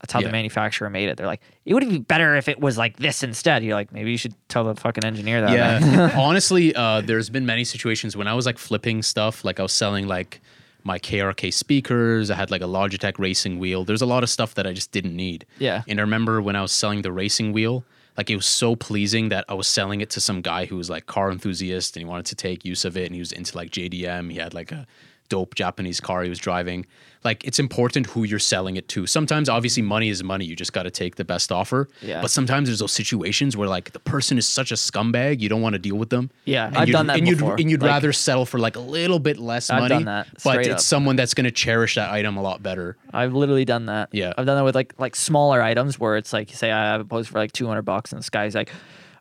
"That's 0.00 0.12
how 0.12 0.20
Yeah. 0.20 0.26
the 0.26 0.32
manufacturer 0.32 0.88
made 0.90 1.08
it." 1.08 1.16
They're 1.16 1.26
like, 1.26 1.40
"It 1.64 1.74
would 1.74 1.88
be 1.88 1.98
better 1.98 2.36
if 2.36 2.48
it 2.48 2.60
was 2.60 2.76
like 2.78 2.96
this 2.98 3.22
instead." 3.22 3.62
You're 3.64 3.74
like, 3.74 3.92
"Maybe 3.92 4.10
you 4.10 4.16
should 4.18 4.34
tell 4.48 4.64
the 4.64 4.74
fucking 4.74 5.04
engineer 5.04 5.40
that." 5.42 5.52
Yeah. 5.52 6.12
Honestly, 6.18 6.74
uh, 6.74 7.00
there's 7.02 7.30
been 7.30 7.46
many 7.46 7.64
situations 7.64 8.16
when 8.16 8.28
I 8.28 8.34
was 8.34 8.46
like 8.46 8.58
flipping 8.58 9.02
stuff, 9.02 9.44
like 9.44 9.58
I 9.60 9.62
was 9.62 9.72
selling 9.72 10.06
like 10.06 10.40
my 10.84 10.98
KRK 10.98 11.50
speakers. 11.52 12.30
I 12.30 12.36
had 12.36 12.50
like 12.50 12.62
a 12.62 12.66
Logitech 12.66 13.18
racing 13.18 13.58
wheel. 13.58 13.84
There's 13.84 14.00
a 14.02 14.06
lot 14.06 14.22
of 14.22 14.30
stuff 14.30 14.54
that 14.54 14.66
I 14.66 14.72
just 14.72 14.92
didn't 14.92 15.14
need. 15.14 15.44
Yeah. 15.58 15.82
And 15.88 15.98
I 15.98 16.02
remember 16.02 16.40
when 16.40 16.56
I 16.56 16.62
was 16.62 16.72
selling 16.72 17.02
the 17.02 17.12
racing 17.12 17.52
wheel, 17.52 17.84
like 18.16 18.30
it 18.30 18.36
was 18.36 18.46
so 18.46 18.74
pleasing 18.74 19.28
that 19.28 19.44
I 19.48 19.54
was 19.54 19.66
selling 19.66 20.00
it 20.00 20.10
to 20.10 20.20
some 20.20 20.40
guy 20.40 20.64
who 20.66 20.76
was 20.76 20.88
like 20.88 21.06
car 21.06 21.30
enthusiast 21.30 21.96
and 21.96 22.02
he 22.04 22.08
wanted 22.08 22.26
to 22.26 22.34
take 22.36 22.64
use 22.64 22.84
of 22.84 22.96
it 22.96 23.06
and 23.06 23.14
he 23.14 23.20
was 23.20 23.32
into 23.32 23.56
like 23.56 23.70
JDM. 23.70 24.32
He 24.32 24.38
had 24.38 24.54
like 24.54 24.72
a 24.72 24.86
dope 25.28 25.54
Japanese 25.54 26.00
car 26.00 26.22
he 26.22 26.28
was 26.28 26.38
driving. 26.38 26.86
Like 27.24 27.44
it's 27.44 27.58
important 27.58 28.06
who 28.06 28.22
you're 28.24 28.38
selling 28.38 28.76
it 28.76 28.88
to. 28.90 29.06
Sometimes 29.06 29.48
obviously 29.48 29.82
money 29.82 30.08
is 30.08 30.22
money. 30.22 30.44
You 30.44 30.54
just 30.54 30.72
got 30.72 30.84
to 30.84 30.90
take 30.90 31.16
the 31.16 31.24
best 31.24 31.50
offer. 31.50 31.88
Yeah. 32.00 32.22
But 32.22 32.30
sometimes 32.30 32.68
there's 32.68 32.78
those 32.78 32.92
situations 32.92 33.56
where 33.56 33.68
like 33.68 33.90
the 33.92 33.98
person 33.98 34.38
is 34.38 34.46
such 34.46 34.70
a 34.70 34.76
scumbag, 34.76 35.40
you 35.40 35.48
don't 35.48 35.60
want 35.60 35.72
to 35.72 35.80
deal 35.80 35.96
with 35.96 36.10
them. 36.10 36.30
Yeah, 36.44 36.68
And 36.68 36.76
I've 36.78 36.88
done 36.90 37.08
that 37.08 37.18
and 37.18 37.26
before. 37.28 37.50
You'd, 37.52 37.60
and 37.60 37.70
you'd 37.70 37.82
Like- 37.82 37.90
rather 37.90 38.12
settle 38.12 38.46
for 38.46 38.58
like 38.60 38.76
a 38.76 38.80
little 38.80 39.18
bit 39.18 39.38
less 39.38 39.68
I've 39.68 39.80
money. 39.80 39.96
done 39.96 40.04
that, 40.04 40.28
but 40.44 40.58
it's 40.60 40.68
up. 40.68 40.80
someone 40.80 41.16
that's 41.16 41.34
going 41.34 41.44
to 41.44 41.50
cherish 41.50 41.96
that 41.96 42.10
item 42.10 42.36
a 42.36 42.42
lot 42.42 42.62
better. 42.62 42.96
I've 43.12 43.34
literally 43.34 43.64
done 43.64 43.86
that. 43.86 44.10
Yeah. 44.12 44.32
I've 44.38 44.46
done 44.46 44.56
that 44.56 44.64
with 44.64 44.76
like 44.76 44.94
like 44.98 45.16
smaller 45.16 45.60
items 45.60 45.98
where 45.98 46.16
it's 46.16 46.32
like 46.32 46.50
say 46.50 46.70
I 46.70 46.92
have 46.92 47.00
a 47.00 47.04
post 47.04 47.30
for 47.30 47.38
like 47.38 47.50
two 47.52 47.66
hundred 47.66 47.82
bucks 47.82 48.12
and 48.12 48.20
this 48.20 48.30
guy's 48.30 48.54
like, 48.54 48.70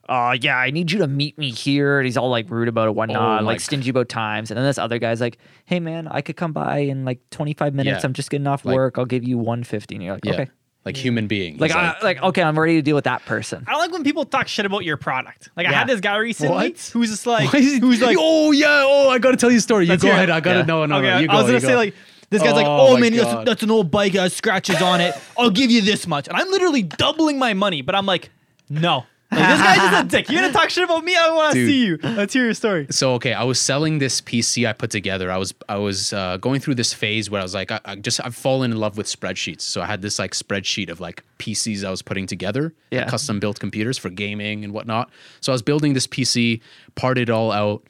"Oh 0.09 0.31
yeah, 0.31 0.57
I 0.57 0.71
need 0.71 0.91
you 0.91 0.99
to 0.99 1.07
meet 1.07 1.37
me 1.37 1.51
here," 1.51 1.99
and 1.99 2.05
he's 2.05 2.17
all 2.17 2.29
like 2.29 2.49
rude 2.49 2.67
about 2.67 2.87
it, 2.87 2.95
whatnot, 2.95 3.41
Oh, 3.41 3.43
like 3.45 3.53
like- 3.55 3.59
stingy 3.61 3.89
about 3.89 4.09
times. 4.09 4.51
And 4.51 4.57
then 4.57 4.65
this 4.65 4.77
other 4.77 4.99
guy's 4.99 5.21
like, 5.21 5.37
"Hey 5.65 5.79
man, 5.79 6.07
I 6.09 6.21
could 6.21 6.35
come 6.37 6.53
by 6.53 6.79
in 6.79 7.05
like 7.05 7.19
twenty 7.29 7.53
five 7.53 7.73
minutes. 7.73 8.03
Yeah. 8.03 8.07
I'm 8.07 8.13
just 8.13 8.29
getting 8.29 8.47
off 8.47 8.65
Like- 8.65 8.75
work. 8.75 8.97
I'll 8.97 9.05
give 9.05 9.23
you 9.23 9.37
one 9.37 9.63
fifty. 9.63 9.95
And 9.95 10.03
you're 10.03 10.13
like, 10.13 10.25
Yeah. 10.25 10.33
okay. 10.33 10.47
Like 10.85 10.95
human 10.95 11.27
being. 11.27 11.57
Like, 11.57 11.71
I, 11.73 11.97
like 12.01 12.23
okay, 12.23 12.41
I'm 12.41 12.57
ready 12.57 12.75
to 12.75 12.81
deal 12.81 12.95
with 12.95 13.03
that 13.03 13.25
person. 13.25 13.65
I 13.67 13.71
don't 13.71 13.81
like 13.81 13.91
when 13.91 14.05
people 14.05 14.23
talk 14.23 14.47
shit 14.47 14.65
about 14.65 14.85
your 14.85 14.95
product. 14.95 15.49
Like 15.57 15.67
I 15.67 15.71
Yeah. 15.71 15.79
had 15.79 15.87
this 15.87 15.99
guy 15.99 16.15
recently 16.15 16.55
What? 16.69 16.89
who's 16.93 17.09
just 17.09 17.27
like, 17.27 17.49
he- 17.51 17.79
who's 17.79 18.01
like, 18.01 18.15
oh 18.17 18.51
yeah, 18.51 18.83
oh 18.85 19.09
I 19.09 19.19
got 19.19 19.31
to 19.31 19.37
tell 19.37 19.51
you 19.51 19.57
a 19.57 19.61
story. 19.61 19.83
You 19.83 19.89
Let's 19.89 20.03
go 20.03 20.09
it. 20.09 20.13
ahead. 20.13 20.29
I 20.29 20.39
got 20.39 20.53
to 20.53 20.63
know. 20.63 20.85
No, 20.85 20.97
okay, 20.99 21.07
no, 21.09 21.17
you 21.19 21.27
go. 21.27 21.33
I 21.33 21.35
was 21.37 21.43
gonna 21.47 21.53
you 21.55 21.59
say 21.59 21.67
go. 21.69 21.75
like. 21.75 21.93
This 22.29 22.43
guy's 22.43 22.55
like, 22.55 22.65
Oh 22.67 22.89
oh 22.89 22.97
man, 22.97 23.13
that's, 23.15 23.45
that's 23.45 23.63
an 23.63 23.71
old 23.71 23.89
bike, 23.89 24.13
it 24.13 24.19
has 24.19 24.33
scratches 24.35 24.81
on 24.81 24.99
it. 24.99 25.15
I'll 25.37 25.49
give 25.49 25.71
you 25.71 25.81
this 25.81 26.05
much, 26.07 26.27
and 26.27 26.35
I'm 26.35 26.49
literally 26.51 26.81
doubling 26.83 27.39
my 27.39 27.53
money. 27.53 27.81
But 27.81 27.95
I'm 27.95 28.05
like, 28.05 28.31
no, 28.69 29.05
like, 29.31 29.39
this 29.49 29.59
guy's 29.61 29.77
just 29.91 30.03
a 30.03 30.07
dick. 30.07 30.29
You're 30.29 30.41
gonna 30.41 30.53
talk 30.53 30.69
shit 30.69 30.83
about 30.83 31.03
me? 31.03 31.15
I 31.15 31.29
want 31.31 31.53
to 31.53 31.59
Dude. 31.59 31.69
see 31.69 31.85
you. 31.85 31.97
Let's 32.01 32.33
hear 32.33 32.45
your 32.45 32.53
story. 32.53 32.87
so 32.89 33.13
okay, 33.15 33.33
I 33.33 33.43
was 33.43 33.59
selling 33.59 33.99
this 33.99 34.21
PC 34.21 34.67
I 34.67 34.73
put 34.73 34.89
together. 34.89 35.31
I 35.31 35.37
was 35.37 35.53
I 35.67 35.77
was 35.77 36.13
uh, 36.13 36.37
going 36.37 36.59
through 36.61 36.75
this 36.75 36.93
phase 36.93 37.29
where 37.29 37.41
I 37.41 37.43
was 37.43 37.53
like, 37.53 37.71
I, 37.71 37.79
I 37.85 37.95
just 37.95 38.23
I've 38.25 38.35
fallen 38.35 38.71
in 38.71 38.77
love 38.77 38.97
with 38.97 39.07
spreadsheets. 39.07 39.61
So 39.61 39.81
I 39.81 39.85
had 39.85 40.01
this 40.01 40.17
like 40.19 40.31
spreadsheet 40.31 40.89
of 40.89 40.99
like 40.99 41.23
PCs 41.39 41.83
I 41.83 41.91
was 41.91 42.01
putting 42.01 42.25
together, 42.25 42.73
Yeah. 42.91 43.01
like, 43.01 43.09
custom 43.09 43.39
built 43.39 43.59
computers 43.59 43.97
for 43.97 44.09
gaming 44.09 44.63
and 44.63 44.73
whatnot. 44.73 45.09
So 45.41 45.51
I 45.51 45.53
was 45.53 45.61
building 45.61 45.93
this 45.93 46.07
PC, 46.07 46.61
parted 46.95 47.29
it 47.29 47.31
all 47.31 47.51
out, 47.51 47.83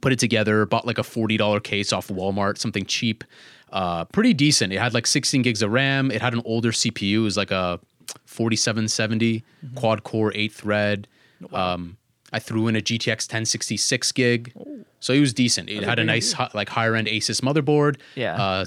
put 0.00 0.12
it 0.12 0.18
together, 0.18 0.64
bought 0.66 0.86
like 0.86 0.98
a 0.98 1.02
forty 1.04 1.36
dollar 1.36 1.58
case 1.60 1.92
off 1.92 2.08
Walmart, 2.08 2.58
something 2.58 2.84
cheap, 2.86 3.24
uh, 3.72 4.04
pretty 4.06 4.32
decent. 4.32 4.72
It 4.72 4.78
had 4.78 4.94
like 4.94 5.06
sixteen 5.08 5.42
gigs 5.42 5.60
of 5.62 5.72
RAM. 5.72 6.10
It 6.12 6.22
had 6.22 6.34
an 6.34 6.42
older 6.44 6.70
CPU. 6.70 7.14
It 7.16 7.18
was 7.18 7.36
like 7.36 7.50
a 7.50 7.80
forty 8.24 8.56
seven 8.56 8.88
seventy 8.88 9.44
quad 9.74 10.02
core 10.04 10.32
eight 10.34 10.52
thread. 10.52 11.08
Um, 11.52 11.96
I 12.32 12.38
threw 12.38 12.66
in 12.66 12.74
a 12.74 12.80
GTX 12.80 13.28
1066 13.28 14.12
gig, 14.12 14.52
so 15.00 15.12
it 15.12 15.20
was 15.20 15.32
decent. 15.32 15.68
It 15.70 15.84
had 15.84 15.98
a 15.98 16.04
nice 16.04 16.32
hi- 16.32 16.50
like 16.54 16.68
higher 16.68 16.94
end 16.94 17.08
Asus 17.08 17.40
motherboard. 17.40 17.98
Yeah. 18.14 18.34
Uh, 18.34 18.64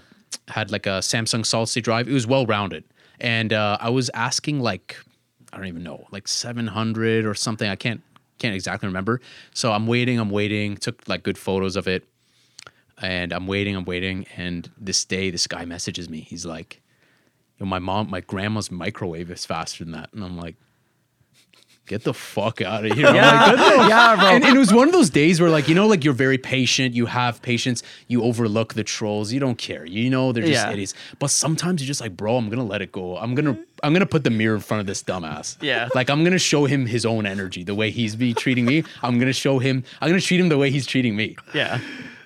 had 0.48 0.72
like 0.72 0.86
a 0.86 1.00
Samsung 1.02 1.46
solid 1.46 1.68
state 1.68 1.84
drive. 1.84 2.08
It 2.08 2.14
was 2.14 2.26
well 2.28 2.46
rounded, 2.46 2.84
and 3.20 3.52
uh, 3.52 3.78
I 3.82 3.90
was 3.90 4.10
asking 4.14 4.60
like 4.62 4.96
I 5.52 5.58
don't 5.58 5.68
even 5.68 5.84
know, 5.84 6.06
like 6.12 6.28
700 6.28 7.26
or 7.26 7.34
something. 7.34 7.70
I 7.70 7.76
can't 7.76 8.02
can't 8.38 8.56
exactly 8.56 8.88
remember. 8.88 9.20
So 9.54 9.72
I'm 9.72 9.88
waiting, 9.88 10.20
I'm 10.20 10.30
waiting. 10.30 10.78
Took 10.78 11.08
like 11.08 11.24
good 11.24 11.38
photos 11.38 11.76
of 11.76 11.88
it, 11.88 12.08
and 13.02 13.34
I'm 13.34 13.48
waiting, 13.48 13.76
I'm 13.76 13.86
waiting. 13.86 14.26
And 14.38 14.70
this 14.78 15.04
day, 15.06 15.30
this 15.32 15.48
guy 15.48 15.66
messages 15.66 16.10
me. 16.10 16.22
He's 16.22 16.46
like, 16.46 16.82
"Yo, 17.60 17.66
my 17.66 17.80
mom, 17.80 18.10
my 18.10 18.22
grandma's 18.22 18.72
microwave 18.72 19.30
is 19.32 19.46
faster 19.46 19.84
than 19.84 19.94
that," 19.94 20.10
and 20.14 20.24
I'm 20.24 20.38
like. 20.38 20.56
Get 21.86 22.04
the 22.04 22.14
fuck 22.14 22.62
out 22.62 22.86
of 22.86 22.92
here. 22.96 23.08
I'm 23.08 23.16
like, 23.16 23.90
yeah, 23.90 24.16
bro. 24.20 24.26
and, 24.28 24.44
and 24.44 24.56
it 24.56 24.60
was 24.60 24.72
one 24.72 24.88
of 24.88 24.94
those 24.94 25.10
days 25.10 25.42
where, 25.42 25.50
like, 25.50 25.68
you 25.68 25.74
know, 25.74 25.88
like 25.88 26.04
you're 26.04 26.14
very 26.14 26.38
patient, 26.38 26.94
you 26.94 27.08
have 27.08 27.42
patience, 27.42 27.82
you 28.08 28.22
overlook 28.22 28.76
the 28.76 28.84
trolls, 28.84 29.34
you 29.34 29.40
don't 29.40 29.58
care, 29.58 29.88
you 29.88 30.08
know, 30.08 30.32
they're 30.32 30.44
just 30.44 30.54
Yeah. 30.68 30.72
idiots. 30.72 30.94
But 31.18 31.32
sometimes 31.32 31.82
you're 31.82 31.88
just 31.88 32.00
like, 32.00 32.16
bro, 32.16 32.38
I'm 32.38 32.48
gonna 32.48 32.64
let 32.64 32.84
it 32.84 32.92
go. 32.92 33.18
I'm 33.18 33.34
gonna, 33.34 33.58
I'm 33.82 33.92
gonna 33.92 34.06
put 34.06 34.24
the 34.24 34.30
mirror 34.30 34.54
in 34.54 34.62
front 34.62 34.82
of 34.82 34.86
this 34.86 35.02
dumbass. 35.02 35.58
Yeah. 35.64 35.90
like 35.96 36.12
I'm 36.12 36.24
gonna 36.24 36.38
show 36.38 36.66
him 36.66 36.86
his 36.86 37.08
own 37.08 37.26
energy, 37.26 37.64
the 37.64 37.74
way 37.74 37.90
he's 37.90 38.16
be 38.16 38.36
treating 38.36 38.66
me. 38.66 38.84
I'm 39.02 39.18
gonna 39.18 39.34
show 39.34 39.58
him, 39.58 39.84
I'm 40.00 40.10
gonna 40.10 40.22
treat 40.22 40.40
him 40.40 40.50
the 40.50 40.60
way 40.60 40.70
he's 40.70 40.86
treating 40.86 41.16
me. 41.16 41.38
Yeah. 41.56 41.80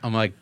I'm 0.04 0.14
like, 0.14 0.34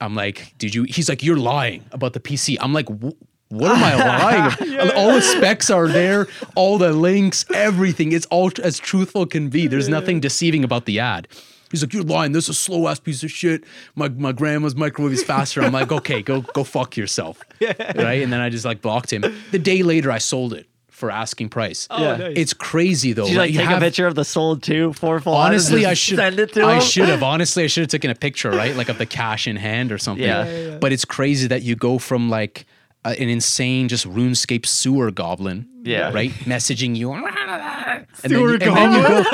I'm 0.00 0.16
like, 0.16 0.52
did 0.58 0.74
you? 0.74 0.82
He's 0.82 1.08
like, 1.08 1.22
you're 1.22 1.36
lying 1.36 1.84
about 1.92 2.12
the 2.12 2.18
PC. 2.18 2.56
I'm 2.60 2.72
like, 2.72 2.88
"Wh- 2.88 3.12
what 3.58 3.72
am 3.72 3.82
I 3.84 3.94
lying? 4.58 4.74
about? 4.74 4.94
All 4.96 5.12
the 5.12 5.20
specs 5.22 5.70
are 5.70 5.88
there, 5.88 6.26
all 6.54 6.78
the 6.78 6.92
links, 6.92 7.44
everything. 7.54 8.12
It's 8.12 8.26
all 8.26 8.50
tr- 8.50 8.62
as 8.62 8.78
truthful 8.78 9.26
can 9.26 9.48
be. 9.48 9.66
There's 9.66 9.88
nothing 9.88 10.20
deceiving 10.20 10.64
about 10.64 10.86
the 10.86 11.00
ad. 11.00 11.28
He's 11.70 11.82
like, 11.82 11.92
you're 11.92 12.04
lying. 12.04 12.32
This 12.32 12.44
is 12.44 12.50
a 12.50 12.54
slow 12.54 12.86
ass 12.86 13.00
piece 13.00 13.24
of 13.24 13.30
shit. 13.32 13.64
My 13.96 14.08
my 14.08 14.30
grandma's 14.32 14.76
microwave 14.76 15.12
is 15.12 15.24
faster. 15.24 15.60
I'm 15.62 15.72
like, 15.72 15.90
okay, 15.90 16.22
go 16.22 16.42
go 16.42 16.62
fuck 16.62 16.96
yourself, 16.96 17.40
yeah. 17.60 17.72
right? 18.00 18.22
And 18.22 18.32
then 18.32 18.40
I 18.40 18.48
just 18.48 18.64
like 18.64 18.80
blocked 18.80 19.12
him. 19.12 19.24
The 19.50 19.58
day 19.58 19.82
later, 19.82 20.12
I 20.12 20.18
sold 20.18 20.52
it 20.52 20.68
for 20.88 21.10
asking 21.10 21.48
price. 21.48 21.88
Oh, 21.90 22.00
yeah. 22.00 22.16
nice. 22.16 22.34
It's 22.36 22.52
crazy 22.54 23.12
though. 23.12 23.24
Did 23.24 23.32
you 23.32 23.38
like 23.38 23.50
You 23.52 23.58
take 23.58 23.68
have- 23.70 23.78
a 23.82 23.84
picture 23.84 24.06
of 24.06 24.14
the 24.14 24.24
sold 24.24 24.62
too 24.62 24.92
for 24.92 25.18
full 25.18 25.34
Honestly, 25.34 25.84
I 25.86 25.94
should. 25.94 26.14
send 26.16 26.38
it 26.38 26.52
to 26.52 26.64
I 26.64 26.78
should 26.78 27.08
have. 27.08 27.22
Honestly, 27.34 27.64
I 27.64 27.66
should 27.66 27.80
have 27.80 27.90
taken 27.90 28.10
a 28.12 28.14
picture, 28.14 28.52
right, 28.52 28.76
like 28.76 28.88
of 28.88 28.98
the 28.98 29.06
cash 29.06 29.48
in 29.48 29.56
hand 29.56 29.90
or 29.90 29.98
something. 29.98 30.24
Yeah. 30.24 30.44
Yeah, 30.44 30.68
yeah. 30.68 30.78
But 30.78 30.92
it's 30.92 31.04
crazy 31.04 31.48
that 31.48 31.62
you 31.62 31.74
go 31.74 31.98
from 31.98 32.30
like 32.30 32.66
uh, 33.04 33.14
an 33.18 33.28
insane, 33.28 33.88
just 33.88 34.06
RuneScape 34.08 34.64
sewer 34.66 35.10
goblin, 35.10 35.66
Yeah. 35.82 36.10
right, 36.12 36.30
messaging 36.46 36.96
you, 36.96 37.12
and, 37.14 37.24
then, 37.24 38.06
Sewer 38.30 38.48
you- 38.50 38.54
and 38.54 38.76
then 38.76 38.92
you 38.92 39.02
go, 39.08 39.24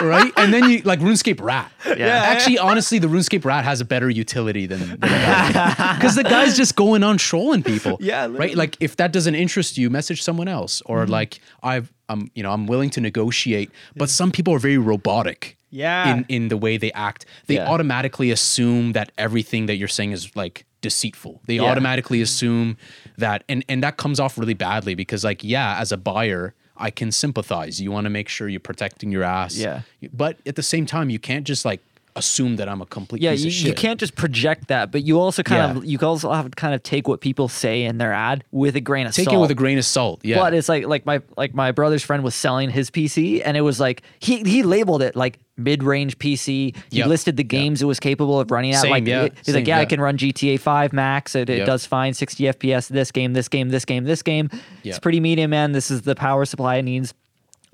right, 0.08 0.32
and 0.36 0.52
then 0.52 0.70
you 0.70 0.82
like 0.82 1.00
RuneScape 1.00 1.40
rat. 1.40 1.70
Yeah. 1.86 2.06
Actually, 2.06 2.58
honestly, 2.58 2.98
the 2.98 3.08
RuneScape 3.08 3.44
rat 3.44 3.64
has 3.64 3.80
a 3.80 3.84
better 3.84 4.08
utility 4.08 4.66
than 4.66 4.80
because 4.96 6.14
the 6.20 6.24
guy's 6.24 6.56
just 6.56 6.74
going 6.76 7.02
on 7.02 7.18
trolling 7.18 7.62
people. 7.62 7.98
Yeah, 8.00 8.28
right. 8.30 8.54
Like 8.54 8.76
if 8.80 8.96
that 8.96 9.12
doesn't 9.12 9.34
interest 9.34 9.76
you, 9.78 9.90
message 9.90 10.22
someone 10.22 10.48
else, 10.48 10.82
or 10.86 11.02
Mm-hmm. 11.02 11.12
like 11.12 11.40
I've, 11.62 11.92
I'm, 12.08 12.30
you 12.34 12.42
know, 12.42 12.50
I'm 12.52 12.66
willing 12.66 12.90
to 12.90 13.00
negotiate. 13.00 13.70
But 13.96 14.08
some 14.10 14.30
people 14.30 14.54
are 14.54 14.58
very 14.58 14.78
robotic. 14.78 15.56
Yeah. 15.70 16.12
In 16.16 16.24
in 16.28 16.48
the 16.48 16.56
way 16.56 16.76
they 16.76 16.92
act, 16.92 17.24
they 17.46 17.54
Yeah. 17.56 17.68
automatically 17.70 18.30
assume 18.30 18.92
that 18.92 19.10
everything 19.18 19.66
that 19.66 19.76
you're 19.76 19.88
saying 19.88 20.12
is 20.12 20.34
like 20.36 20.64
deceitful. 20.82 21.40
They 21.46 21.54
Yeah. 21.56 21.62
automatically 21.62 22.20
assume 22.20 22.76
that, 23.16 23.42
and 23.48 23.64
and 23.68 23.82
that 23.82 23.96
comes 23.96 24.20
off 24.20 24.36
really 24.36 24.54
badly 24.54 24.94
because 24.94 25.24
like 25.24 25.42
yeah, 25.42 25.78
as 25.80 25.90
a 25.92 25.96
buyer. 25.96 26.54
I 26.74 26.90
can 26.90 27.12
sympathize. 27.12 27.80
You 27.80 27.92
want 27.92 28.06
to 28.06 28.10
make 28.10 28.28
sure 28.28 28.48
you're 28.48 28.58
protecting 28.58 29.12
your 29.12 29.22
ass. 29.22 29.56
Yeah. 29.56 29.82
But 30.12 30.38
at 30.46 30.56
the 30.56 30.62
same 30.64 30.84
time, 30.86 31.10
you 31.10 31.18
can't 31.20 31.46
just 31.46 31.64
like 31.64 31.80
assume 32.14 32.56
that 32.56 32.68
I'm 32.68 32.82
a 32.82 32.86
complete 32.86 33.22
Yeah, 33.22 33.32
you, 33.32 33.48
you 33.48 33.72
can't 33.74 33.98
just 33.98 34.14
project 34.14 34.68
that, 34.68 34.90
but 34.92 35.02
you 35.02 35.18
also 35.18 35.42
kind 35.42 35.78
of 35.78 35.84
you 35.84 35.98
also 36.00 36.30
have 36.30 36.44
to 36.44 36.50
kind 36.54 36.74
of 36.74 36.82
take 36.82 37.08
what 37.08 37.20
people 37.20 37.48
say 37.48 37.84
in 37.84 37.98
their 37.98 38.12
ad 38.12 38.44
with 38.50 38.76
a 38.76 38.80
grain 38.80 39.06
of 39.06 39.14
take 39.14 39.24
salt. 39.24 39.32
Take 39.32 39.38
it 39.38 39.40
with 39.40 39.50
a 39.50 39.54
grain 39.54 39.78
of 39.78 39.84
salt. 39.84 40.20
Yeah. 40.22 40.36
But 40.38 40.52
it's 40.54 40.68
like 40.68 40.86
like 40.86 41.06
my 41.06 41.22
like 41.36 41.54
my 41.54 41.72
brother's 41.72 42.02
friend 42.02 42.22
was 42.22 42.34
selling 42.34 42.68
his 42.70 42.90
PC 42.90 43.40
and 43.44 43.56
it 43.56 43.62
was 43.62 43.80
like 43.80 44.02
he 44.20 44.42
he 44.42 44.62
labeled 44.62 45.00
it 45.02 45.16
like 45.16 45.38
mid 45.56 45.82
range 45.82 46.18
PC. 46.18 46.46
He 46.46 46.98
Yep. 46.98 47.06
listed 47.06 47.36
the 47.36 47.42
Yep. 47.44 47.48
games 47.48 47.82
it 47.82 47.86
was 47.86 47.98
capable 48.00 48.38
of 48.40 48.50
running 48.50 48.72
at. 48.74 48.82
Same, 48.82 48.90
like 48.90 49.06
yeah. 49.06 49.22
he's 49.44 49.54
like, 49.54 49.64
Same, 49.64 49.66
yeah, 49.66 49.78
I 49.78 49.84
can 49.86 50.00
run 50.00 50.16
GTA 50.18 50.58
5 50.60 50.92
max. 50.92 51.34
It, 51.34 51.48
it 51.48 51.58
Yep. 51.58 51.66
does 51.66 51.86
fine, 51.86 52.12
60 52.14 52.44
FPS. 52.44 52.88
This 52.88 53.10
game, 53.10 53.32
this 53.32 53.48
game, 53.48 53.70
this 53.70 53.84
game, 53.84 54.04
this 54.04 54.22
game. 54.22 54.50
It's 54.84 54.98
pretty 54.98 55.20
medium, 55.20 55.50
man. 55.50 55.72
This 55.72 55.90
is 55.90 56.02
the 56.02 56.14
power 56.14 56.44
supply 56.44 56.76
it 56.76 56.82
needs, 56.82 57.14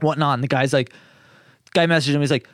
whatnot. 0.00 0.34
And 0.34 0.44
the 0.44 0.48
guy's 0.48 0.72
like, 0.72 0.92
guy 1.72 1.86
messaged 1.86 2.14
him. 2.14 2.20
He's 2.20 2.30
like. 2.30 2.46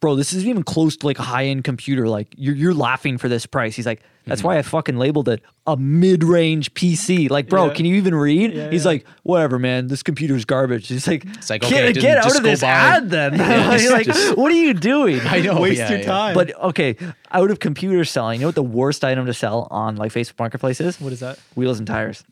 Bro, 0.00 0.14
this 0.14 0.32
isn't 0.32 0.48
even 0.48 0.62
close 0.62 0.96
to 0.98 1.06
like 1.06 1.18
a 1.18 1.22
high 1.22 1.46
end 1.46 1.64
computer. 1.64 2.08
Like 2.08 2.28
you're 2.36 2.54
you're 2.54 2.74
laughing 2.74 3.18
for 3.18 3.28
this 3.28 3.46
price. 3.46 3.74
He's 3.74 3.86
like, 3.86 4.02
that's 4.26 4.40
mm-hmm. 4.40 4.48
why 4.48 4.58
I 4.58 4.62
fucking 4.62 4.96
labeled 4.96 5.28
it 5.28 5.42
a 5.66 5.76
mid 5.76 6.24
range 6.24 6.72
PC. 6.74 7.30
Like, 7.30 7.48
bro, 7.48 7.66
Yeah. 7.66 7.74
can 7.74 7.84
you 7.86 7.96
even 7.96 8.14
read? 8.14 8.52
Yeah, 8.52 8.70
He's 8.70 8.84
yeah. 8.84 8.90
like, 8.90 9.06
whatever, 9.22 9.58
man. 9.58 9.88
This 9.88 10.02
computer's 10.02 10.44
garbage. 10.44 10.88
He's 10.88 11.06
like, 11.06 11.24
It's 11.24 11.50
like, 11.50 11.62
get, 11.62 11.84
okay, 11.84 11.92
get 11.92 12.22
just- 12.22 12.26
out 12.26 12.36
of 12.36 12.42
this 12.42 12.60
buy- 12.60 12.68
ad 12.68 13.10
then. 13.10 13.34
Yeah, 13.38 13.72
He's 13.72 13.82
just- 13.82 13.92
like, 13.92 14.06
just- 14.06 14.36
what 14.36 14.50
are 14.52 14.56
you 14.56 14.74
doing? 14.74 15.20
I 15.24 15.40
know. 15.40 15.60
Waste 15.60 15.78
yeah, 15.78 15.90
your 15.90 15.98
yeah. 16.00 16.06
time. 16.06 16.34
But 16.34 16.54
okay, 16.58 16.96
out 17.32 17.50
of 17.50 17.58
computer 17.60 18.04
selling, 18.04 18.40
you 18.40 18.42
know 18.42 18.48
what 18.48 18.54
the 18.54 18.62
worst 18.62 19.04
item 19.04 19.26
to 19.26 19.34
sell 19.34 19.68
on 19.70 19.96
like 19.96 20.12
Facebook 20.12 20.38
Marketplace 20.38 20.80
is? 20.80 21.00
What 21.00 21.12
is 21.12 21.20
that? 21.20 21.38
Wheels 21.54 21.78
and 21.78 21.86
tires. 21.86 22.24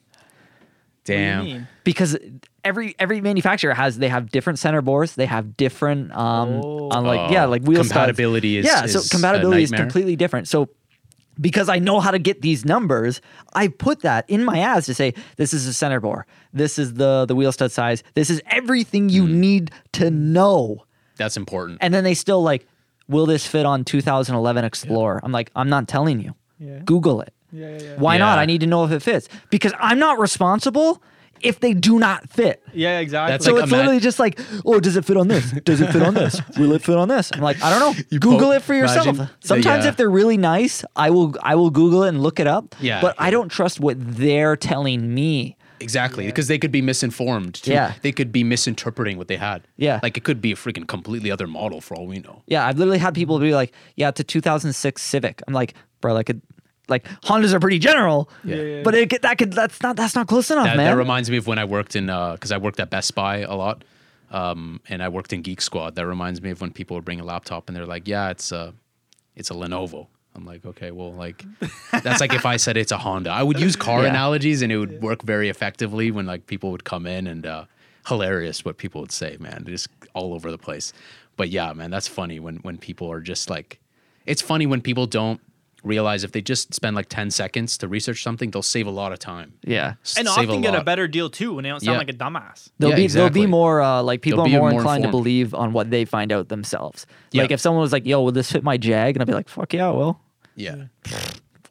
Damn. 1.05 1.39
What 1.39 1.45
do 1.45 1.49
you 1.49 1.55
mean? 1.57 1.69
because 1.85 2.17
every 2.67 2.95
every 2.99 3.21
manufacturer 3.21 3.73
has 3.75 3.99
they 3.99 4.09
have 4.09 4.31
different 4.31 4.59
center 4.59 4.83
bores 4.83 5.15
they 5.15 5.27
have 5.27 5.57
different 5.57 6.13
um 6.15 6.61
Oh. 6.65 6.89
on 6.91 7.05
like 7.05 7.31
yeah 7.31 7.45
Oh, 7.45 7.49
like 7.49 7.63
wheel 7.63 7.85
studs. 7.85 7.93
compatibility 7.93 8.59
is- 8.59 8.67
yeah 8.67 8.85
is 8.85 8.93
so 8.93 9.01
compatibility 9.17 9.63
is 9.63 9.71
completely 9.71 10.17
different 10.17 10.49
so 10.49 10.69
because 11.39 11.69
I 11.69 11.79
know 11.79 12.01
how 12.01 12.13
to 12.13 12.19
get 12.19 12.41
these 12.41 12.65
numbers, 12.65 13.21
I 13.55 13.69
put 13.69 14.01
that 14.01 14.25
in 14.27 14.43
my 14.43 14.59
ads 14.61 14.87
to 14.87 14.95
say 14.95 15.13
this 15.37 15.53
is 15.53 15.67
a 15.67 15.75
center 15.75 16.01
bore, 16.01 16.27
this 16.55 16.79
is 16.79 16.95
the 16.95 17.27
the 17.27 17.35
wheel 17.35 17.53
stud 17.53 17.71
size, 17.73 18.03
this 18.15 18.31
is 18.31 18.41
everything 18.51 19.11
you 19.11 19.29
need 19.29 19.71
to 19.93 20.11
know. 20.11 20.87
That's 21.19 21.37
important. 21.37 21.77
And 21.83 21.93
then 21.93 22.05
they 22.05 22.15
still 22.15 22.43
like, 22.43 22.67
will 23.07 23.27
this 23.27 23.47
fit 23.47 23.67
on 23.67 23.85
2011 23.85 24.65
Explorer? 24.65 25.21
I'm 25.23 25.31
like, 25.31 25.51
I'm 25.55 25.69
not 25.69 25.89
telling 25.89 26.21
you. 26.21 26.35
Yeah. 26.59 26.79
Google 26.87 27.21
it. 27.21 27.35
Yeah, 27.53 27.69
yeah, 27.69 27.83
yeah. 27.83 27.97
Why 27.99 28.17
not? 28.17 28.39
I 28.39 28.47
need 28.47 28.63
to 28.63 28.67
know 28.67 28.85
if 28.87 28.91
it 28.91 29.03
fits 29.03 29.29
because 29.51 29.75
I'm 29.79 29.99
not 29.99 30.19
responsible 30.19 31.03
if 31.41 31.61
they 31.61 31.75
do 31.75 31.99
not 31.99 32.29
fit. 32.29 32.63
Yeah, 32.73 32.99
exactly. 33.01 33.33
That's 33.33 33.45
So 33.45 33.53
like 33.55 33.63
it's 33.65 33.73
ima- 33.73 33.79
literally 33.79 34.01
just 34.01 34.19
like, 34.19 34.39
oh, 34.65 34.81
does 34.81 34.97
it 34.97 35.05
fit 35.05 35.17
on 35.17 35.29
this? 35.29 35.51
Does 35.65 35.81
it 35.81 35.93
fit 35.93 36.03
on 36.03 36.15
this? 36.15 36.41
Will 36.59 36.73
it 36.73 36.83
fit 36.83 36.97
on 36.97 37.09
this? 37.09 37.31
I'm 37.33 37.41
like, 37.41 37.63
I 37.63 37.71
don't 37.71 37.81
know. 37.97 38.03
You 38.11 38.19
Google 38.19 38.49
po- 38.49 38.53
it 38.53 38.63
for 38.63 38.75
yourself. 38.75 39.07
imagine 39.07 39.25
the, 39.41 39.47
Sometimes 39.47 39.85
uh, 39.85 39.89
if 39.89 39.97
they're 39.97 40.11
really 40.11 40.37
nice, 40.37 40.85
I 40.95 41.11
will 41.11 41.35
I 41.43 41.55
will 41.55 41.71
Google 41.71 42.03
it 42.05 42.09
and 42.11 42.23
look 42.23 42.41
it 42.41 42.47
up. 42.47 42.75
Yeah, 42.81 43.01
But 43.01 43.15
I 43.19 43.31
don't 43.31 43.49
trust 43.49 43.81
what 43.81 43.97
they're 43.99 44.57
telling 44.57 45.15
me. 45.15 45.57
Exactly, 45.79 46.25
because 46.25 46.49
they 46.49 46.59
could 46.59 46.73
be 46.73 46.81
misinformed. 46.81 47.57
Too. 47.57 47.71
Yeah. 47.73 47.93
they 48.01 48.11
could 48.11 48.33
be 48.33 48.43
misinterpreting 48.45 49.19
what 49.19 49.29
they 49.29 49.37
had. 49.37 49.67
Yeah. 49.77 50.01
like 50.03 50.17
it 50.17 50.25
could 50.25 50.41
be 50.41 50.53
a 50.53 50.57
freaking 50.57 50.87
completely 50.89 51.31
other 51.31 51.47
model 51.47 51.81
for 51.83 51.95
all 51.95 52.07
we 52.07 52.19
know. 52.21 52.43
Yeah, 52.47 52.67
I've 52.67 52.79
literally 52.79 52.99
had 52.99 53.15
people 53.15 53.39
be 53.39 53.55
like, 53.55 53.73
yeah, 53.95 54.09
it's 54.09 54.19
a 54.21 54.25
2006 54.25 55.03
Civic. 55.03 55.43
I'm 55.47 55.53
like, 55.53 55.75
bro, 56.01 56.15
like, 56.15 56.31
it, 56.31 56.39
like 56.89 57.05
Hondas 57.23 57.53
are 57.53 57.61
pretty 57.61 57.79
general, 57.79 58.29
Yeah, 58.45 58.57
yeah, 58.57 58.83
but 58.83 58.95
it, 58.95 59.23
that 59.23 59.39
could 59.39 59.53
that's 59.53 59.83
not 59.83 59.97
that's 59.97 60.15
not 60.15 60.27
close 60.29 60.51
enough, 60.51 60.67
That, 60.67 60.77
man. 60.77 60.87
that 60.87 60.97
reminds 60.97 61.31
me 61.31 61.37
of 61.37 61.47
when 61.47 61.59
I 61.59 61.65
worked 61.65 61.97
in 61.97 62.07
because 62.07 62.53
I 62.53 62.59
worked 62.59 62.79
at 62.81 62.91
Best 62.91 63.15
Buy 63.15 63.39
a 63.39 63.55
lot, 63.55 63.83
um, 64.31 64.81
and 64.89 65.03
I 65.03 65.09
worked 65.09 65.33
in 65.33 65.43
Geek 65.43 65.61
Squad. 65.61 65.95
That 65.97 66.07
reminds 66.07 66.41
me 66.43 66.51
of 66.51 66.61
when 66.61 66.73
people 66.73 66.97
would 66.97 67.05
bring 67.05 67.21
a 67.21 67.25
laptop 67.25 67.69
and 67.69 67.77
they're 67.77 67.87
like, 67.87 68.07
"Yeah, 68.09 68.31
it's 68.31 68.53
a, 68.53 68.75
it's 69.35 69.51
a 69.51 69.55
Lenovo." 69.55 70.07
I'm 70.35 70.45
like, 70.45 70.67
okay, 70.67 70.91
well, 70.91 71.15
like 71.15 71.45
that's 72.03 72.21
like 72.21 72.35
if 72.35 72.45
I 72.45 72.59
said 72.59 72.77
it's 72.77 72.93
a 72.93 72.99
Honda. 72.99 73.31
I 73.31 73.43
would 73.43 73.59
use 73.59 73.75
car 73.75 74.03
Yeah. 74.03 74.11
analogies 74.11 74.61
and 74.61 74.71
it 74.71 74.77
would 74.77 75.01
work 75.01 75.23
very 75.23 75.49
effectively 75.49 76.11
when 76.11 76.27
like 76.27 76.47
people 76.47 76.71
would 76.73 76.85
come 76.85 77.07
in 77.07 77.27
and 77.27 77.47
uh, 77.47 77.65
hilarious 78.07 78.63
what 78.63 78.77
people 78.77 79.01
would 79.01 79.13
say, 79.13 79.39
man, 79.41 79.65
just 79.67 79.89
all 80.13 80.35
over 80.35 80.51
the 80.51 80.59
place. 80.59 80.93
But 81.39 81.49
yeah, 81.49 81.73
man, 81.73 81.91
that's 81.91 82.07
funny 82.07 82.39
when 82.39 82.57
when 82.57 82.77
people 82.77 83.11
are 83.11 83.21
just 83.23 83.49
like, 83.49 83.81
it's 84.27 84.43
funny 84.43 84.67
when 84.67 84.83
people 84.83 85.07
don't 85.07 85.41
realize 85.87 86.25
if 86.25 86.33
they 86.33 86.43
just 86.43 86.75
spend 86.75 86.97
like 86.97 87.09
10 87.09 87.31
seconds 87.31 87.79
to 87.79 87.89
research 87.89 88.23
something, 88.23 88.51
they'll 88.51 88.63
save 88.63 88.87
a 88.87 88.91
lot 88.91 89.13
of 89.13 89.19
time. 89.19 89.55
yeah, 89.65 89.95
S- 90.03 90.19
and 90.19 90.29
save 90.29 90.49
often 90.51 90.61
get 90.61 90.75
a 90.75 90.83
better 90.85 91.07
deal 91.09 91.31
too 91.31 91.55
when 91.55 91.63
they 91.63 91.71
don't 91.71 91.81
sound 91.81 91.95
Yeah. 91.95 91.99
like 91.99 92.11
a 92.11 92.13
dumbass. 92.13 92.69
They'll 92.79 92.91
Yeah, 92.91 92.97
be 92.97 93.07
they'll 93.07 93.31
be 93.31 93.47
more 93.47 93.81
uh, 93.81 94.03
like 94.03 94.21
people 94.21 94.45
They'll 94.45 94.57
are 94.57 94.59
more 94.61 94.71
more 94.71 94.81
inclined 94.81 95.05
to 95.05 95.11
believe 95.11 95.55
on 95.55 95.73
what 95.73 95.91
they 95.91 96.05
find 96.05 96.33
out 96.33 96.49
themselves. 96.49 97.07
Yeah. 97.33 97.43
Like 97.43 97.51
if 97.53 97.61
someone 97.61 97.81
was 97.83 97.93
like, 97.93 98.05
"Yo, 98.07 98.23
will 98.23 98.33
this 98.33 98.51
fit 98.53 98.63
my 98.65 98.77
Jag?" 98.77 99.15
and 99.17 99.23
I'd 99.23 99.27
be 99.27 99.33
like, 99.35 99.49
"Fuck 99.49 99.73
yeah, 99.73 99.91
well." 99.91 100.21
Yeah. 100.57 100.87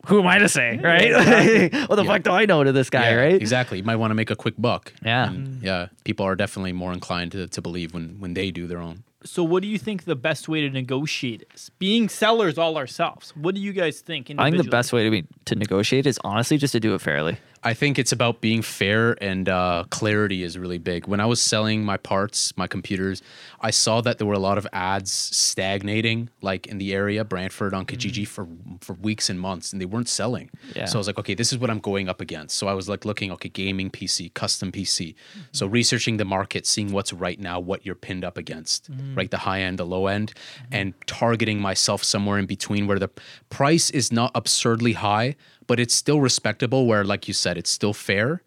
Who 0.07 0.19
am 0.19 0.27
I 0.27 0.37
to 0.37 0.47
say, 0.47 0.77
right? 0.83 1.11
what 1.89 1.95
the 1.95 2.03
Yeah. 2.03 2.11
fuck 2.11 2.21
do 2.23 2.29
I 2.31 2.45
know 2.45 2.63
to 2.63 2.71
this 2.71 2.91
guy, 2.91 3.09
yeah, 3.09 3.15
right? 3.15 3.33
Exactly. 3.33 3.79
You 3.79 3.83
might 3.83 3.95
want 3.95 4.11
to 4.11 4.15
make 4.15 4.29
a 4.29 4.35
quick 4.35 4.53
buck. 4.59 4.93
Yeah. 5.03 5.29
And, 5.29 5.63
yeah. 5.63 5.87
People 6.03 6.27
are 6.27 6.35
definitely 6.35 6.73
more 6.73 6.93
inclined 6.93 7.31
to, 7.31 7.47
to 7.47 7.61
believe 7.61 7.91
when, 7.95 8.17
when 8.19 8.35
they 8.35 8.51
do 8.51 8.67
their 8.67 8.77
own. 8.79 9.03
So, 9.25 9.43
what 9.43 9.63
do 9.63 9.67
you 9.67 9.79
think 9.79 10.03
the 10.03 10.15
best 10.15 10.47
way 10.47 10.61
to 10.61 10.69
negotiate 10.69 11.43
is? 11.53 11.71
Being 11.79 12.09
sellers 12.09 12.57
all 12.57 12.77
ourselves, 12.77 13.33
what 13.35 13.55
do 13.55 13.61
you 13.61 13.73
guys 13.73 13.99
think? 14.01 14.31
I 14.37 14.51
think 14.51 14.63
the 14.63 14.69
best 14.69 14.93
way 14.93 15.03
to 15.03 15.09
be 15.09 15.25
to 15.45 15.55
negotiate 15.55 16.05
is 16.05 16.19
honestly 16.23 16.57
just 16.57 16.73
to 16.73 16.79
do 16.79 16.93
it 16.93 17.01
fairly. 17.01 17.37
I 17.65 17.73
think 17.73 17.97
it's 17.97 18.11
about 18.11 18.41
being 18.41 18.61
fair 18.61 19.17
and 19.23 19.49
uh, 19.49 19.85
clarity 19.89 20.43
is 20.43 20.55
really 20.55 20.77
big. 20.77 21.07
When 21.07 21.19
I 21.19 21.25
was 21.25 21.41
selling 21.41 21.83
my 21.83 21.97
parts, 21.97 22.55
my 22.55 22.67
computers, 22.67 23.23
I 23.59 23.71
saw 23.71 24.01
that 24.01 24.19
there 24.19 24.27
were 24.27 24.35
a 24.35 24.39
lot 24.39 24.59
of 24.59 24.67
ads 24.71 25.11
stagnating, 25.11 26.29
like 26.43 26.67
in 26.67 26.77
the 26.77 26.93
area, 26.93 27.25
Brantford 27.25 27.73
on 27.73 27.87
Kijiji 27.87 28.21
mm. 28.21 28.27
for 28.27 28.47
for 28.81 28.93
weeks 28.93 29.31
and 29.31 29.39
months, 29.39 29.73
and 29.73 29.81
they 29.81 29.85
weren't 29.85 30.07
selling. 30.07 30.51
Yeah. 30.75 30.85
So 30.85 30.97
I 30.97 30.99
was 30.99 31.07
like, 31.07 31.17
okay, 31.17 31.33
this 31.33 31.51
is 31.51 31.57
what 31.57 31.71
I'm 31.71 31.79
going 31.79 32.07
up 32.07 32.21
against. 32.21 32.55
So 32.55 32.67
I 32.67 32.73
was 32.73 32.87
like 32.87 33.03
looking, 33.03 33.31
okay, 33.31 33.49
gaming 33.49 33.89
PC, 33.89 34.31
custom 34.35 34.71
PC. 34.71 35.15
Mm-hmm. 35.15 35.39
So 35.51 35.65
researching 35.65 36.17
the 36.17 36.25
market, 36.25 36.67
seeing 36.67 36.91
what's 36.91 37.13
right 37.13 37.39
now, 37.39 37.59
what 37.59 37.83
you're 37.83 37.95
pinned 37.95 38.23
up 38.23 38.37
against, 38.37 38.91
mm. 38.91 39.17
right, 39.17 39.31
the 39.31 39.39
high 39.39 39.61
end, 39.61 39.79
the 39.79 39.85
low 39.87 40.05
end, 40.05 40.35
mm-hmm. 40.35 40.75
and 40.75 40.93
targeting 41.07 41.59
myself 41.59 42.03
somewhere 42.03 42.37
in 42.37 42.45
between 42.45 42.85
where 42.85 42.99
the 42.99 43.09
price 43.49 43.89
is 43.89 44.11
not 44.11 44.31
absurdly 44.35 44.93
high, 44.93 45.35
but 45.67 45.79
it's 45.79 45.93
still 45.93 46.21
respectable. 46.21 46.85
Where, 46.85 47.03
like 47.03 47.27
you 47.27 47.33
said, 47.33 47.57
it's 47.57 47.69
still 47.69 47.93
fair. 47.93 48.41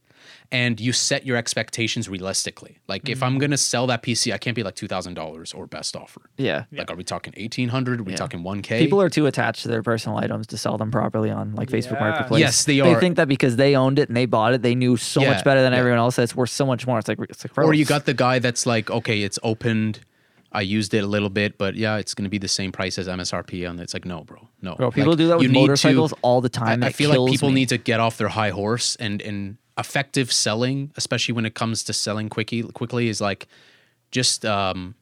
And 0.51 0.81
you 0.81 0.95
set 0.95 1.27
your 1.27 1.37
expectations 1.37 2.09
realistically. 2.09 2.79
Like 2.89 3.07
if 3.11 3.23
I'm 3.23 3.33
mm-hmm. 3.33 3.41
gonna 3.41 3.59
sell 3.59 3.87
that 3.89 4.03
PC, 4.03 4.33
I 4.33 4.39
can't 4.39 4.57
be 4.57 4.63
like 4.63 4.77
two 4.77 4.89
thousand 4.89 5.13
dollars 5.13 5.53
or 5.53 5.67
best 5.67 5.95
offer. 5.95 6.23
Yeah. 6.39 6.65
Like, 6.73 6.91
are 6.91 6.97
we 6.97 7.05
talking 7.05 7.35
eighteen 7.37 7.69
hundred? 7.69 8.01
Are 8.01 8.03
we 8.03 8.13
Yeah. 8.13 8.17
talking 8.17 8.43
one 8.43 8.63
k? 8.63 8.79
People 8.79 9.03
are 9.03 9.11
too 9.11 9.27
attached 9.27 9.63
to 9.65 9.69
their 9.69 9.83
personal 9.83 10.17
items 10.17 10.47
to 10.47 10.57
sell 10.57 10.79
them 10.79 10.91
properly 10.91 11.31
on 11.31 11.55
like 11.55 11.69
Facebook 11.69 12.01
Yeah. 12.01 12.09
Marketplace. 12.09 12.41
Yes, 12.41 12.65
they 12.65 12.81
are. 12.81 12.95
They 12.95 12.99
think 12.99 13.17
that 13.17 13.29
because 13.29 13.57
they 13.57 13.77
owned 13.77 13.99
it 13.99 14.09
and 14.09 14.17
they 14.17 14.25
bought 14.25 14.55
it, 14.55 14.63
they 14.63 14.75
knew 14.75 14.97
so 14.97 15.21
Yeah, 15.21 15.35
much 15.35 15.45
better 15.45 15.61
than 15.61 15.75
yeah. 15.75 15.81
everyone 15.81 15.99
else 15.99 16.17
that 16.17 16.23
it's 16.23 16.35
worth 16.35 16.49
so 16.49 16.65
much 16.65 16.87
more. 16.87 16.99
It's 16.99 17.09
like 17.09 17.19
it's 17.29 17.45
like 17.45 17.59
or 17.59 17.75
you 17.75 17.85
got 17.85 18.07
the 18.07 18.15
guy 18.15 18.39
that's 18.39 18.65
like, 18.65 18.91
okay, 18.91 19.21
it's 19.21 19.39
opened. 19.43 20.01
I 20.53 20.63
used 20.63 20.95
it 20.95 21.05
a 21.05 21.07
little 21.07 21.29
bit, 21.29 21.59
but 21.59 21.75
yeah, 21.75 21.97
it's 21.99 22.15
going 22.15 22.25
to 22.25 22.31
be 22.31 22.39
the 22.39 22.49
same 22.49 22.73
price 22.73 22.99
as 22.99 23.07
MSRP. 23.07 23.69
And 23.69 23.79
it's 23.81 23.93
like, 23.93 24.05
no, 24.07 24.25
bro, 24.25 24.49
no. 24.63 24.75
Bro, 24.77 24.93
people 24.93 25.11
Like, 25.11 25.19
do 25.19 25.29
that 25.29 25.39
with 25.39 25.49
need 25.51 25.55
to- 25.55 25.61
motorcycles 25.61 26.15
all 26.23 26.41
the 26.41 26.49
time. 26.49 26.83
I, 26.83 26.87
I 26.89 26.93
feel 26.93 27.11
like 27.11 27.31
people 27.31 27.49
me. 27.51 27.57
need 27.57 27.69
to 27.69 27.79
get 27.79 28.01
off 28.01 28.17
their 28.19 28.29
high 28.29 28.51
horse 28.51 28.97
and 28.97 29.21
and 29.23 29.59
effective 29.77 30.33
selling, 30.33 30.91
especially 30.97 31.35
when 31.35 31.45
it 31.47 31.55
comes 31.55 31.85
to 31.85 31.93
selling 31.93 32.29
quickly. 32.29 32.63
Quickly 32.63 33.09
is 33.09 33.21
like 33.21 33.47
just 34.11 34.45
um, 34.45 34.95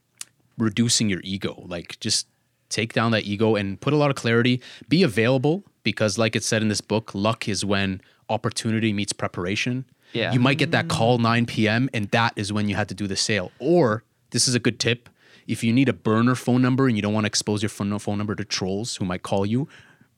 reducing 0.58 1.08
your 1.08 1.20
ego. 1.24 1.62
Like 1.66 1.98
just 2.00 2.26
take 2.68 2.92
down 2.92 3.12
that 3.12 3.24
ego 3.24 3.54
and 3.54 3.80
put 3.80 3.92
a 3.92 3.96
lot 3.96 4.10
of 4.10 4.16
clarity. 4.16 4.60
Be 4.88 5.02
available 5.02 5.62
because, 5.82 6.18
like 6.18 6.34
it 6.36 6.42
said 6.42 6.62
in 6.62 6.68
this 6.68 6.80
book, 6.80 7.14
luck 7.14 7.48
is 7.48 7.64
when 7.64 8.00
opportunity 8.28 8.92
meets 8.92 9.12
preparation. 9.12 9.84
Yeah. 10.12 10.32
You 10.32 10.40
might 10.40 10.58
get 10.58 10.70
that 10.70 10.88
call 10.88 11.18
9 11.18 11.46
p.m. 11.46 11.88
and 11.92 12.08
that 12.10 12.32
is 12.36 12.52
when 12.52 12.68
you 12.68 12.74
had 12.74 12.88
to 12.88 12.94
do 12.94 13.06
the 13.06 13.16
sale. 13.16 13.52
Or 13.58 14.02
this 14.30 14.48
is 14.48 14.54
a 14.54 14.58
good 14.60 14.78
tip. 14.80 15.08
If 15.46 15.62
you 15.62 15.72
need 15.72 15.88
a 15.88 15.92
burner 15.92 16.34
phone 16.34 16.62
number 16.62 16.86
and 16.88 16.96
you 16.96 17.02
don't 17.02 17.12
want 17.14 17.24
to 17.24 17.28
expose 17.28 17.62
your 17.62 17.68
phone, 17.68 17.96
phone 17.98 18.18
number 18.18 18.34
to 18.34 18.44
trolls 18.44 18.96
who 18.96 19.04
might 19.04 19.22
call 19.22 19.46
you, 19.46 19.68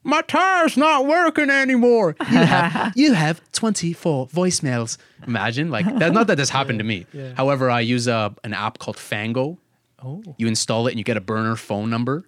my 0.05 0.23
tire's 0.23 0.77
not 0.77 1.07
working 1.07 1.51
anymore. 1.51 2.17
You 2.21 2.39
have 2.39 2.93
you 2.97 3.13
have 3.13 3.41
24 3.53 4.29
voicemails. 4.29 4.97
Imagine 5.27 5.71
like 5.71 5.87
that. 5.99 6.13
Not 6.13 6.29
that 6.29 6.37
this 6.37 6.51
happened 6.51 6.79
to 6.79 6.85
me. 6.85 7.07
However, 7.37 7.71
I 7.71 7.81
use 7.81 8.07
a, 8.07 8.35
an 8.45 8.55
app 8.55 8.79
called 8.79 8.97
Fongo. 8.97 9.59
Oh. 10.03 10.23
You 10.39 10.47
install 10.47 10.87
it 10.87 10.93
and 10.93 10.99
you 10.99 11.05
get 11.05 11.17
a 11.17 11.21
burner 11.21 11.57
phone 11.57 11.91
number, 11.91 12.25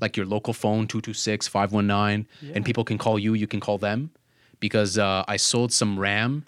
like 0.00 0.16
your 0.16 0.26
local 0.26 0.54
phone 0.54 0.88
226 0.88 1.46
519, 1.46 2.26
and 2.54 2.64
people 2.64 2.84
can 2.84 2.98
call 2.98 3.18
you. 3.18 3.34
You 3.34 3.46
can 3.46 3.60
call 3.60 3.78
them 3.78 4.10
because 4.58 4.98
uh, 4.98 5.24
I 5.28 5.36
sold 5.36 5.72
some 5.72 5.98
RAM, 5.98 6.44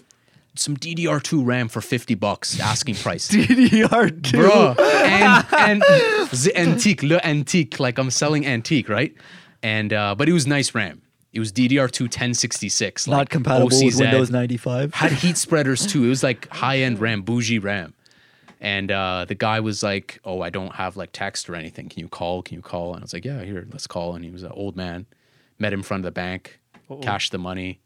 some 0.55 0.77
DDR2 0.77 1.45
RAM 1.45 1.69
for 1.69 1.81
50 1.81 2.15
bucks, 2.15 2.61
asking 2.61 2.97
price. 2.97 3.29
DDR2. 3.31 4.33
bro. 4.33 4.74
And 4.79 5.47
and 5.53 5.83
the 5.83 6.53
antique, 6.57 7.03
le 7.03 7.19
antique, 7.24 7.81
like 7.81 7.99
I'm 7.99 8.11
selling 8.11 8.47
antique, 8.47 8.89
right? 8.89 9.15
And 9.62 9.93
uh, 9.93 10.15
but 10.15 10.29
it 10.29 10.33
was 10.33 10.47
nice 10.47 10.74
RAM. 10.74 11.03
It 11.33 11.39
was 11.39 11.51
DDR2 11.51 12.03
1066, 12.03 13.09
Not 13.09 13.16
like 13.16 13.29
compatible 13.31 13.69
with 13.70 13.99
Windows 13.99 14.31
95. 14.31 14.93
Had 14.93 15.12
heat 15.12 15.39
spreaders 15.39 15.87
too. 15.87 16.05
It 16.05 16.09
was 16.09 16.23
like 16.23 16.47
high 16.51 16.81
end 16.81 16.99
RAM, 16.99 17.23
bougie 17.23 17.59
RAM. 17.59 17.95
And 18.61 18.91
uh, 18.93 19.24
the 19.27 19.35
guy 19.35 19.59
was 19.61 19.83
like, 19.83 20.20
"Oh, 20.24 20.41
I 20.43 20.51
don't 20.51 20.74
have 20.74 20.97
like 20.97 21.11
text 21.12 21.49
or 21.51 21.57
anything. 21.57 21.89
Can 21.89 22.01
you 22.01 22.09
call? 22.09 22.43
Can 22.43 22.57
you 22.57 22.62
call?" 22.62 22.95
And 22.95 23.03
I 23.03 23.05
was 23.05 23.12
like, 23.12 23.24
"Yeah, 23.24 23.43
here, 23.43 23.66
let's 23.73 23.87
call." 23.89 24.15
And 24.15 24.24
he 24.24 24.31
was 24.31 24.43
an 24.45 24.53
old 24.53 24.77
man. 24.77 25.07
Met 25.59 25.73
him 25.73 25.81
in 25.81 25.85
front 25.85 26.03
of 26.03 26.05
the 26.05 26.12
bank, 26.12 26.61
cashed 27.01 27.33
the 27.33 27.39
money. 27.39 27.81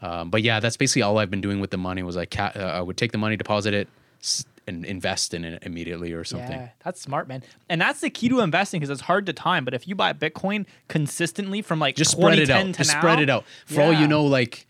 Um, 0.00 0.30
but 0.30 0.42
yeah, 0.42 0.60
that's 0.60 0.76
basically 0.76 1.02
all 1.02 1.18
I've 1.18 1.30
been 1.30 1.40
doing 1.40 1.60
with 1.60 1.70
the 1.70 1.76
money. 1.78 2.02
Was 2.02 2.16
like, 2.16 2.30
ca- 2.30 2.52
uh, 2.54 2.58
I 2.60 2.80
would 2.80 2.96
take 2.96 3.12
the 3.12 3.18
money, 3.18 3.36
deposit 3.36 3.74
it, 3.74 3.88
s- 4.22 4.44
and 4.66 4.84
invest 4.84 5.34
in 5.34 5.44
it 5.44 5.62
immediately 5.64 6.12
or 6.12 6.24
something. 6.24 6.52
Yeah, 6.52 6.68
that's 6.84 7.00
smart, 7.00 7.26
man. 7.26 7.42
And 7.68 7.80
that's 7.80 8.00
the 8.00 8.10
key 8.10 8.28
to 8.28 8.40
investing 8.40 8.78
because 8.80 8.90
it's 8.90 9.00
hard 9.02 9.26
to 9.26 9.32
time. 9.32 9.64
But 9.64 9.74
if 9.74 9.88
you 9.88 9.94
buy 9.94 10.12
Bitcoin 10.12 10.66
consistently 10.88 11.62
from 11.62 11.78
like 11.78 11.96
just 11.96 12.10
spread 12.12 12.38
it 12.38 12.50
out. 12.50 12.64
to 12.66 12.72
Just 12.72 12.92
now, 12.92 13.00
spread 13.00 13.20
it 13.20 13.30
out. 13.30 13.44
For 13.66 13.80
all 13.82 13.92
you 13.92 14.06
know, 14.06 14.24
like 14.24 14.66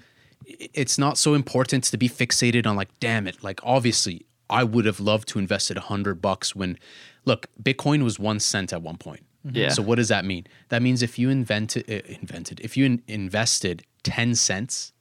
it's 0.46 0.98
not 0.98 1.18
so 1.18 1.34
important 1.34 1.84
to 1.84 1.96
be 1.98 2.09
fixated 2.09 2.66
on 2.66 2.76
like, 2.76 2.88
damn 3.00 3.26
it. 3.26 3.42
Like 3.42 3.60
obviously, 3.62 4.24
I 4.48 4.64
would 4.64 4.86
have 4.86 4.98
loved 5.00 5.28
to 5.28 5.38
invest 5.38 5.70
at 5.70 5.76
a 5.76 5.80
hundred 5.80 6.22
bucks 6.22 6.56
when, 6.56 6.78
look, 7.26 7.48
Bitcoin 7.62 8.02
was 8.02 8.18
one 8.18 8.40
cent 8.40 8.72
at 8.72 8.80
one 8.82 8.96
point. 8.96 9.24
Yeah. 9.44 9.68
So 9.70 9.82
what 9.82 9.96
does 9.96 10.09
that 10.09 10.24
mean? 10.24 10.46
That 10.68 10.80
means 10.82 11.02
if 11.02 11.18
you 11.18 11.28
invented 11.30 11.84
uh, 11.90 12.00
invented 12.20 12.60
if 12.60 12.76
you 12.76 12.84
in- 12.86 13.02
invested 13.09 13.82
10 14.05 14.34
cents, 14.34 14.92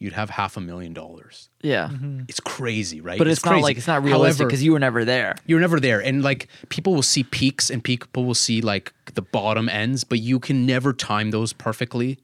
you'd 0.00 0.14
have 0.14 0.30
half 0.30 0.56
a 0.56 0.60
million 0.60 0.92
dollars. 0.92 1.50
Yeah. 1.62 1.90
It's 2.26 2.40
crazy, 2.40 3.00
right? 3.00 3.18
But 3.18 3.28
it's, 3.28 3.44
not 3.44 3.52
crazy. 3.52 3.62
like 3.62 3.76
it's 3.76 3.86
not 3.86 4.02
realistic 4.02 4.48
because 4.48 4.64
you 4.64 4.72
were 4.72 4.78
never 4.78 5.04
there. 5.04 5.36
you're 5.46 5.60
never 5.60 5.78
there 5.78 6.00
and 6.00 6.22
like 6.22 6.48
people 6.70 6.94
will 6.94 7.02
see 7.02 7.22
peaks 7.22 7.70
and 7.70 7.84
people 7.84 8.24
will 8.24 8.34
see 8.34 8.60
like 8.62 8.92
the 9.14 9.22
bottom 9.22 9.68
ends 9.68 10.02
but 10.02 10.18
you 10.18 10.40
can 10.40 10.66
never 10.66 10.92
time 10.92 11.30
those 11.30 11.52
perfectly 11.52 12.18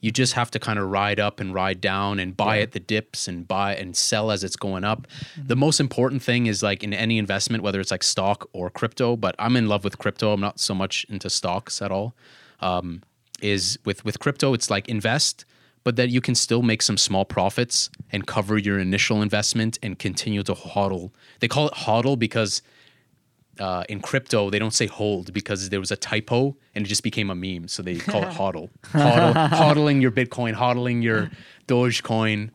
you 0.00 0.10
just 0.12 0.34
have 0.34 0.50
to 0.52 0.58
kind 0.58 0.78
of 0.78 0.88
ride 0.90 1.18
up 1.18 1.40
and 1.40 1.54
ride 1.54 1.80
down 1.80 2.20
and 2.20 2.36
buy 2.36 2.60
at 2.60 2.72
the 2.72 2.80
dips 2.80 3.26
and 3.26 3.48
buy 3.48 3.74
and 3.74 3.96
sell 3.96 4.30
as 4.30 4.44
it's 4.44 4.54
going 4.56 4.84
up 4.84 5.06
the 5.36 5.56
most 5.56 5.80
important 5.80 6.22
thing 6.22 6.46
is 6.46 6.62
like 6.62 6.84
in 6.84 6.92
any 6.92 7.18
investment 7.18 7.62
whether 7.62 7.80
it's 7.80 7.90
like 7.90 8.02
stock 8.02 8.48
or 8.52 8.70
crypto 8.70 9.16
but 9.16 9.34
i'm 9.38 9.56
in 9.56 9.66
love 9.68 9.82
with 9.82 9.98
crypto 9.98 10.32
i'm 10.32 10.40
not 10.40 10.60
so 10.60 10.74
much 10.74 11.04
into 11.08 11.28
stocks 11.30 11.80
at 11.82 11.90
all 11.90 12.14
um, 12.60 13.02
is 13.40 13.78
with 13.84 14.04
with 14.04 14.18
crypto 14.20 14.52
it's 14.54 14.70
like 14.70 14.88
invest 14.88 15.44
but 15.86 15.94
that 15.94 16.08
you 16.10 16.20
can 16.20 16.34
still 16.34 16.62
make 16.62 16.82
some 16.82 16.96
small 16.96 17.24
profits 17.24 17.90
and 18.10 18.26
cover 18.26 18.58
your 18.58 18.78
initial 18.80 19.22
investment 19.22 19.78
and 19.84 20.00
continue 20.00 20.42
to 20.42 20.52
hodl 20.52 21.12
they 21.40 21.48
call 21.54 21.68
it 21.68 21.74
hodl 21.84 22.18
because 22.18 22.60
uh, 23.60 23.84
in 23.88 24.00
crypto 24.00 24.50
they 24.50 24.58
don't 24.58 24.74
say 24.74 24.86
hold 24.86 25.32
because 25.32 25.60
there 25.70 25.78
was 25.78 25.92
a 25.92 25.96
typo 25.96 26.56
and 26.74 26.84
it 26.84 26.88
just 26.88 27.04
became 27.04 27.30
a 27.30 27.36
meme 27.44 27.68
so 27.68 27.82
they 27.82 27.96
call 28.10 28.22
it 28.24 28.32
hodl 28.40 28.68
hodl 29.04 29.32
hodling 29.60 30.02
your 30.02 30.10
bitcoin 30.10 30.54
hodling 30.54 31.02
your 31.02 31.30
dogecoin 31.68 32.50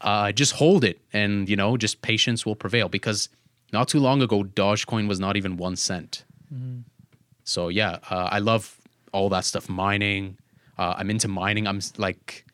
uh, 0.00 0.32
just 0.32 0.54
hold 0.54 0.82
it 0.82 0.98
and 1.12 1.48
you 1.50 1.56
know 1.60 1.76
just 1.76 2.02
patience 2.02 2.46
will 2.46 2.56
prevail 2.56 2.88
because 2.88 3.28
not 3.72 3.86
too 3.86 4.00
long 4.00 4.22
ago 4.22 4.42
dogecoin 4.42 5.06
was 5.06 5.20
not 5.20 5.36
even 5.36 5.56
one 5.56 5.76
cent 5.76 6.24
so 7.44 7.68
yeah, 7.68 7.98
uh, 8.10 8.28
I 8.30 8.38
love 8.38 8.78
all 9.12 9.28
that 9.30 9.44
stuff. 9.44 9.68
Mining. 9.68 10.38
Uh, 10.78 10.94
I'm 10.96 11.10
into 11.10 11.28
mining. 11.28 11.66
I'm 11.66 11.80
like 11.96 12.44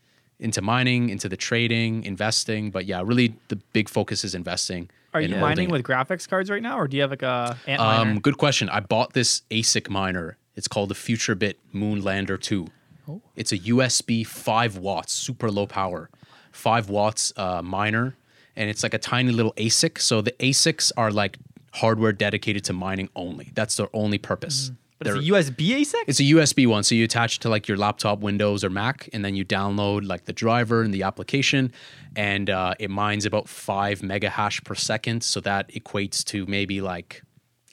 into 0.40 0.62
mining, 0.62 1.10
into 1.10 1.28
the 1.28 1.36
trading, 1.36 2.04
investing. 2.04 2.70
But 2.70 2.86
yeah, 2.86 3.02
really 3.04 3.34
the 3.48 3.56
big 3.72 3.88
focus 3.88 4.24
is 4.24 4.34
investing. 4.34 4.90
Are 5.14 5.20
you 5.20 5.36
mining 5.36 5.68
it. 5.68 5.72
with 5.72 5.82
graphics 5.82 6.28
cards 6.28 6.50
right 6.50 6.62
now, 6.62 6.78
or 6.78 6.86
do 6.86 6.96
you 6.96 7.02
have 7.02 7.10
like 7.10 7.22
a? 7.22 7.56
Um, 7.78 8.20
good 8.20 8.38
question. 8.38 8.68
I 8.68 8.80
bought 8.80 9.14
this 9.14 9.42
ASIC 9.50 9.88
miner. 9.88 10.36
It's 10.54 10.68
called 10.68 10.90
the 10.90 10.94
FutureBit 10.94 11.54
Moonlander 11.74 12.40
2. 12.40 12.66
Oh. 13.08 13.22
It's 13.36 13.52
a 13.52 13.58
USB 13.58 14.26
5 14.26 14.76
watts, 14.76 15.12
super 15.12 15.50
low 15.50 15.66
power, 15.66 16.10
5 16.52 16.90
watts 16.90 17.32
uh, 17.36 17.62
miner. 17.62 18.16
And 18.56 18.68
it's 18.68 18.82
like 18.82 18.92
a 18.92 18.98
tiny 18.98 19.30
little 19.30 19.52
ASIC. 19.52 19.98
So 20.00 20.20
the 20.20 20.32
ASICs 20.32 20.90
are 20.96 21.12
like 21.12 21.38
hardware 21.74 22.12
dedicated 22.12 22.64
to 22.64 22.72
mining 22.72 23.08
only. 23.14 23.52
That's 23.54 23.76
their 23.76 23.88
only 23.94 24.18
purpose. 24.18 24.72
But 24.98 25.06
it's 25.08 25.16
a 25.16 25.30
USB 25.30 25.80
ASIC. 25.80 26.04
it's 26.06 26.20
a 26.20 26.24
USB 26.24 26.66
one, 26.66 26.82
so 26.82 26.94
you 26.94 27.04
attach 27.04 27.36
it 27.36 27.40
to 27.42 27.48
like 27.48 27.68
your 27.68 27.76
laptop, 27.76 28.20
Windows, 28.20 28.64
or 28.64 28.70
Mac, 28.70 29.08
and 29.12 29.24
then 29.24 29.34
you 29.36 29.44
download 29.44 30.06
like 30.06 30.24
the 30.24 30.32
driver 30.32 30.82
and 30.82 30.92
the 30.92 31.02
application, 31.04 31.72
and 32.16 32.50
uh, 32.50 32.74
it 32.78 32.90
mines 32.90 33.24
about 33.24 33.48
five 33.48 34.02
mega 34.02 34.28
hash 34.28 34.62
per 34.64 34.74
second. 34.74 35.22
So 35.22 35.40
that 35.40 35.70
equates 35.72 36.24
to 36.26 36.46
maybe 36.46 36.80
like 36.80 37.22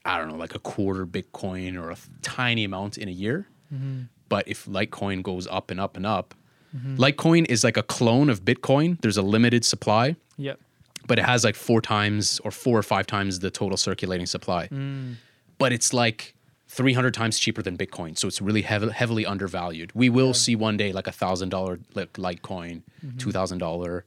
I 0.05 0.19
don't 0.19 0.27
know, 0.29 0.35
like 0.37 0.53
a 0.53 0.59
quarter 0.59 1.05
Bitcoin 1.05 1.81
or 1.81 1.89
a 1.89 1.97
tiny 2.21 2.63
amount 2.63 2.97
in 2.99 3.07
a 3.09 3.11
year. 3.11 3.47
Mm-hmm. 3.73 4.01
But 4.29 4.47
if 4.47 4.65
Litecoin 4.65 5.23
goes 5.23 5.47
up 5.47 5.71
and 5.71 5.79
up 5.79 5.97
and 5.97 6.05
up, 6.05 6.35
mm-hmm. 6.75 6.95
Litecoin 6.97 7.49
is 7.49 7.63
like 7.63 7.75
a 7.77 7.83
clone 7.83 8.29
of 8.29 8.45
Bitcoin. 8.45 9.01
There's 9.01 9.17
a 9.17 9.21
limited 9.23 9.65
supply, 9.65 10.15
Yep. 10.37 10.59
but 11.07 11.17
it 11.17 11.25
has 11.25 11.43
like 11.43 11.55
four 11.55 11.81
times 11.81 12.39
or 12.43 12.51
four 12.51 12.77
or 12.77 12.83
five 12.83 13.07
times 13.07 13.39
the 13.39 13.49
total 13.49 13.77
circulating 13.77 14.27
supply. 14.27 14.67
Mm. 14.67 15.15
But 15.57 15.73
it's 15.73 15.91
like 15.93 16.34
300 16.67 17.13
times 17.13 17.37
cheaper 17.39 17.61
than 17.61 17.77
Bitcoin. 17.77 18.17
So 18.17 18.27
it's 18.27 18.41
really 18.41 18.63
heav- 18.63 18.91
heavily 18.91 19.25
undervalued. 19.25 19.91
We 19.93 20.09
will 20.09 20.33
see 20.33 20.55
one 20.55 20.77
day 20.77 20.91
like 20.91 21.07
a 21.07 21.11
thousand 21.11 21.49
dollar 21.49 21.79
like 21.93 22.13
Litecoin, 22.13 22.81
two 23.17 23.31
thousand 23.31 23.59
dollar. 23.59 24.05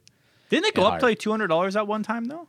Didn't 0.49 0.65
it 0.65 0.73
go 0.75 0.81
Yeah, 0.83 0.87
up 0.89 0.99
to 0.99 1.05
like 1.05 1.19
two 1.19 1.31
hundred 1.31 1.47
dollars 1.47 1.75
at 1.75 1.87
one 1.87 2.03
time 2.03 2.25
though? 2.25 2.47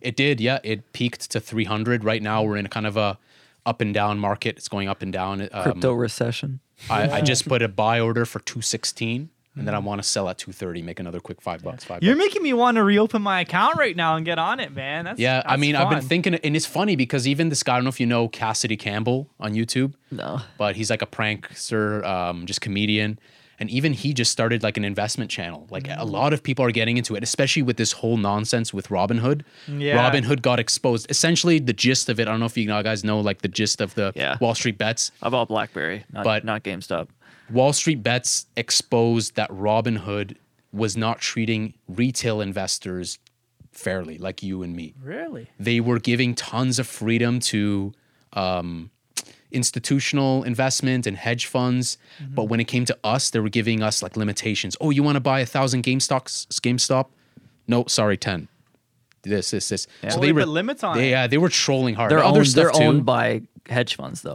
It 0.00 0.16
did, 0.16 0.40
yeah. 0.40 0.58
It 0.64 0.92
peaked 0.92 1.30
to 1.30 1.40
300. 1.40 2.04
Right 2.04 2.22
now 2.22 2.42
we're 2.42 2.56
in 2.56 2.66
kind 2.66 2.86
of 2.86 2.96
a 2.96 3.18
up 3.64 3.80
and 3.80 3.94
down 3.94 4.18
market. 4.18 4.56
It's 4.58 4.68
going 4.68 4.88
up 4.88 5.00
and 5.00 5.12
down. 5.12 5.40
Um, 5.52 5.62
Crypto 5.62 5.92
recession. 5.94 6.60
I, 6.90 7.08
I 7.10 7.20
just 7.32 7.48
put 7.48 7.62
a 7.62 7.68
buy 7.68 8.00
order 8.00 8.26
for 8.26 8.40
216 8.40 9.30
and 9.56 9.66
then 9.68 9.74
I 9.74 9.78
want 9.78 10.02
to 10.02 10.08
sell 10.08 10.28
at 10.28 10.38
230, 10.38 10.82
make 10.82 10.98
another 10.98 11.20
quick 11.20 11.40
five 11.40 11.62
bucks. 11.62 11.84
Five 11.84 12.02
You're 12.02 12.14
bucks. 12.16 12.26
making 12.26 12.42
me 12.42 12.52
want 12.52 12.76
to 12.76 12.82
reopen 12.84 13.22
my 13.22 13.40
account 13.40 13.76
right 13.78 13.94
now 13.96 14.16
and 14.16 14.24
get 14.24 14.38
on 14.38 14.58
it, 14.60 14.72
man. 14.74 15.04
That's 15.04 15.20
Yeah, 15.20 15.42
I 15.46 15.50
that's 15.50 15.60
mean, 15.60 15.76
I've 15.76 15.90
been 15.90 16.00
thinking, 16.02 16.34
and 16.34 16.56
it's 16.56 16.66
funny 16.66 16.96
because 16.96 17.28
even 17.28 17.48
this 17.50 17.62
guy, 17.62 17.74
I 17.74 17.76
don't 17.76 17.84
know 17.84 17.88
if 17.90 18.00
you 18.00 18.06
know 18.06 18.28
Cassidy 18.28 18.76
Campbell 18.76 19.28
on 19.38 19.52
YouTube, 19.54 19.94
No. 20.10 20.40
but 20.58 20.76
he's 20.76 20.90
like 20.90 21.02
a 21.02 21.06
prankster, 21.06 22.04
um, 22.04 22.46
just 22.46 22.60
comedian. 22.60 23.18
And 23.60 23.70
even 23.70 23.92
he 23.92 24.12
just 24.12 24.32
started 24.32 24.64
like 24.64 24.76
an 24.76 24.84
investment 24.84 25.30
channel. 25.30 25.68
Like 25.70 25.84
Mm. 25.84 26.00
a 26.00 26.04
lot 26.04 26.32
of 26.32 26.42
people 26.42 26.64
are 26.64 26.72
getting 26.72 26.96
into 26.96 27.14
it, 27.14 27.22
especially 27.22 27.62
with 27.62 27.76
this 27.76 27.92
whole 27.92 28.16
nonsense 28.16 28.74
with 28.74 28.88
Robinhood. 28.88 29.42
Yeah. 29.68 29.96
Robinhood 30.10 30.42
got 30.42 30.58
exposed. 30.58 31.06
Essentially, 31.08 31.60
the 31.60 31.72
gist 31.72 32.08
of 32.08 32.18
it, 32.18 32.26
I 32.26 32.32
don't 32.32 32.40
know 32.40 32.46
if 32.46 32.56
you 32.56 32.66
guys 32.66 33.04
know 33.04 33.20
like 33.20 33.42
the 33.42 33.48
gist 33.48 33.80
of 33.80 33.94
the 33.94 34.12
Yeah. 34.16 34.36
Wall 34.40 34.56
Street 34.56 34.76
bets. 34.76 35.12
I 35.22 35.28
bought 35.28 35.46
BlackBerry, 35.48 36.04
not, 36.12 36.24
But- 36.24 36.44
not 36.44 36.64
GameStop. 36.64 37.06
Wall 37.50 37.72
Street 37.72 38.02
Bets 38.02 38.46
exposed 38.56 39.36
that 39.36 39.50
Robinhood 39.50 40.36
was 40.72 40.96
not 40.96 41.20
treating 41.20 41.74
retail 41.88 42.40
investors 42.40 43.18
fairly, 43.72 44.18
like 44.18 44.42
you 44.42 44.62
and 44.62 44.74
me. 44.74 44.94
really. 45.02 45.48
They 45.58 45.80
were 45.80 45.98
giving 45.98 46.34
tons 46.34 46.78
of 46.78 46.86
freedom 46.86 47.40
to 47.40 47.92
um, 48.32 48.90
institutional 49.50 50.42
investment 50.44 51.06
and 51.06 51.16
hedge 51.16 51.46
funds, 51.46 51.98
but 52.20 52.44
when 52.44 52.60
it 52.60 52.64
came 52.64 52.84
to 52.86 52.98
us, 53.04 53.30
they 53.30 53.40
were 53.40 53.48
giving 53.48 53.82
us 53.82 54.02
like 54.02 54.16
limitations. 54.16 54.76
Oh, 54.80 54.90
you 54.90 55.02
want 55.02 55.16
to 55.16 55.20
buy 55.20 55.40
a 55.40 55.46
thousand 55.46 55.82
Game 55.82 55.98
GameStops? 55.98 56.46
GameStop? 56.60 57.06
No, 57.66 57.84
sorry, 57.86 58.16
ten. 58.16 58.48
This, 59.22 59.52
this, 59.52 59.68
this. 59.68 59.86
Oh, 60.02 60.20
they 60.20 60.32
put 60.32 60.48
limits 60.48 60.84
on 60.84 60.96
they, 60.98 61.08
it. 61.08 61.10
Yeah, 61.12 61.26
they 61.26 61.38
were 61.38 61.48
trolling 61.48 61.94
hard. 61.94 62.10
They're 62.10 62.22
Other 62.22 62.40
owned, 62.40 62.46
they're 62.48 62.70
too. 62.70 62.82
owned 62.82 63.06
by 63.06 63.42
hedge 63.68 63.96
funds 63.96 64.22
though. 64.22 64.34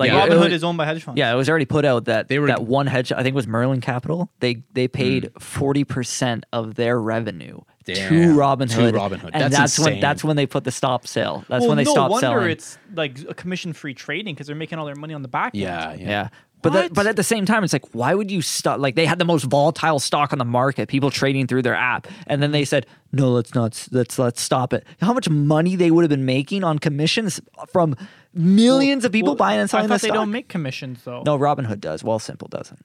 Like 0.00 0.10
Yeah. 0.10 0.24
it- 0.24 0.32
it 0.32 0.36
Robinhood 0.36 0.50
is 0.50 0.64
owned 0.64 0.78
by 0.78 0.86
hedge 0.86 1.02
funds. 1.04 1.18
Yeah, 1.18 1.32
it 1.32 1.36
was 1.36 1.48
already 1.48 1.66
put 1.66 1.84
out 1.84 2.06
that 2.06 2.26
They 2.28 2.38
were- 2.40 2.48
that 2.48 2.62
one 2.64 2.86
hedge, 2.88 3.12
I 3.12 3.16
think 3.22 3.28
it 3.28 3.34
was 3.34 3.46
Melvin 3.46 3.80
Capital. 3.80 4.30
They 4.40 4.62
they 4.74 4.88
paid 4.88 5.24
Hmm. 5.32 5.38
forty 5.38 5.84
percent 5.84 6.44
of 6.52 6.74
their 6.74 7.00
revenue 7.00 7.60
Damn, 7.84 8.08
to 8.08 8.14
Robinhood. 8.34 8.68
to 8.70 8.76
Robinhood. 8.80 8.92
Robinhood. 9.20 9.30
and 9.32 9.42
That's 9.52 9.56
that's 9.56 9.78
when 9.78 10.00
that's 10.00 10.24
when 10.24 10.36
they 10.36 10.46
put 10.46 10.64
the 10.64 10.70
stop 10.72 11.06
sale. 11.06 11.44
That's 11.48 11.60
well, 11.60 11.68
when 11.70 11.76
they 11.78 11.84
no 11.84 11.92
stopped 11.92 12.10
wonder 12.12 12.26
selling. 12.26 12.50
it's 12.50 12.78
like 12.96 13.18
a 13.28 13.34
commission-free 13.34 13.94
trading 13.94 14.34
because 14.34 14.46
they're 14.48 14.56
making 14.56 14.78
all 14.78 14.86
their 14.86 14.96
money 14.96 15.14
on 15.14 15.22
the 15.22 15.28
back. 15.28 15.54
end. 15.54 15.62
Yeah, 15.62 15.94
yeah. 15.94 16.08
yeah. 16.08 16.28
But 16.62 16.74
that, 16.74 16.92
but 16.92 17.06
at 17.06 17.16
the 17.16 17.22
same 17.22 17.46
time, 17.46 17.64
it's 17.64 17.72
like, 17.72 17.86
why 17.94 18.14
would 18.14 18.30
you 18.30 18.42
stop? 18.42 18.80
Like 18.80 18.94
they 18.94 19.06
had 19.06 19.18
the 19.18 19.24
most 19.24 19.44
volatile 19.44 19.98
stock 19.98 20.30
on 20.34 20.38
the 20.38 20.44
market, 20.44 20.90
people 20.90 21.10
trading 21.10 21.46
through 21.46 21.62
their 21.62 21.74
app, 21.74 22.06
and 22.26 22.42
then 22.42 22.50
they 22.52 22.66
said, 22.66 22.84
"No, 23.12 23.30
let's 23.30 23.54
not. 23.54 23.88
Let's 23.92 24.18
let's 24.18 24.42
stop 24.42 24.74
it." 24.74 24.84
How 25.00 25.14
much 25.14 25.26
money 25.30 25.74
they 25.74 25.90
would 25.90 26.02
have 26.04 26.10
been 26.10 26.26
making 26.26 26.62
on 26.62 26.78
commissions 26.78 27.40
from 27.72 27.96
millions 28.34 29.04
of 29.04 29.12
people 29.12 29.30
Well, 29.30 29.36
buying 29.36 29.60
and 29.60 29.68
selling 29.70 29.86
I 29.86 29.88
thought 29.88 29.94
this 29.96 30.02
they 30.02 30.08
stock? 30.08 30.16
don't 30.16 30.30
make 30.30 30.48
commissions 30.48 31.02
though. 31.04 31.22
no, 31.24 31.38
Robinhood 31.38 31.80
does. 31.80 32.04
Well, 32.04 32.18
Simple 32.18 32.48
doesn't. 32.48 32.84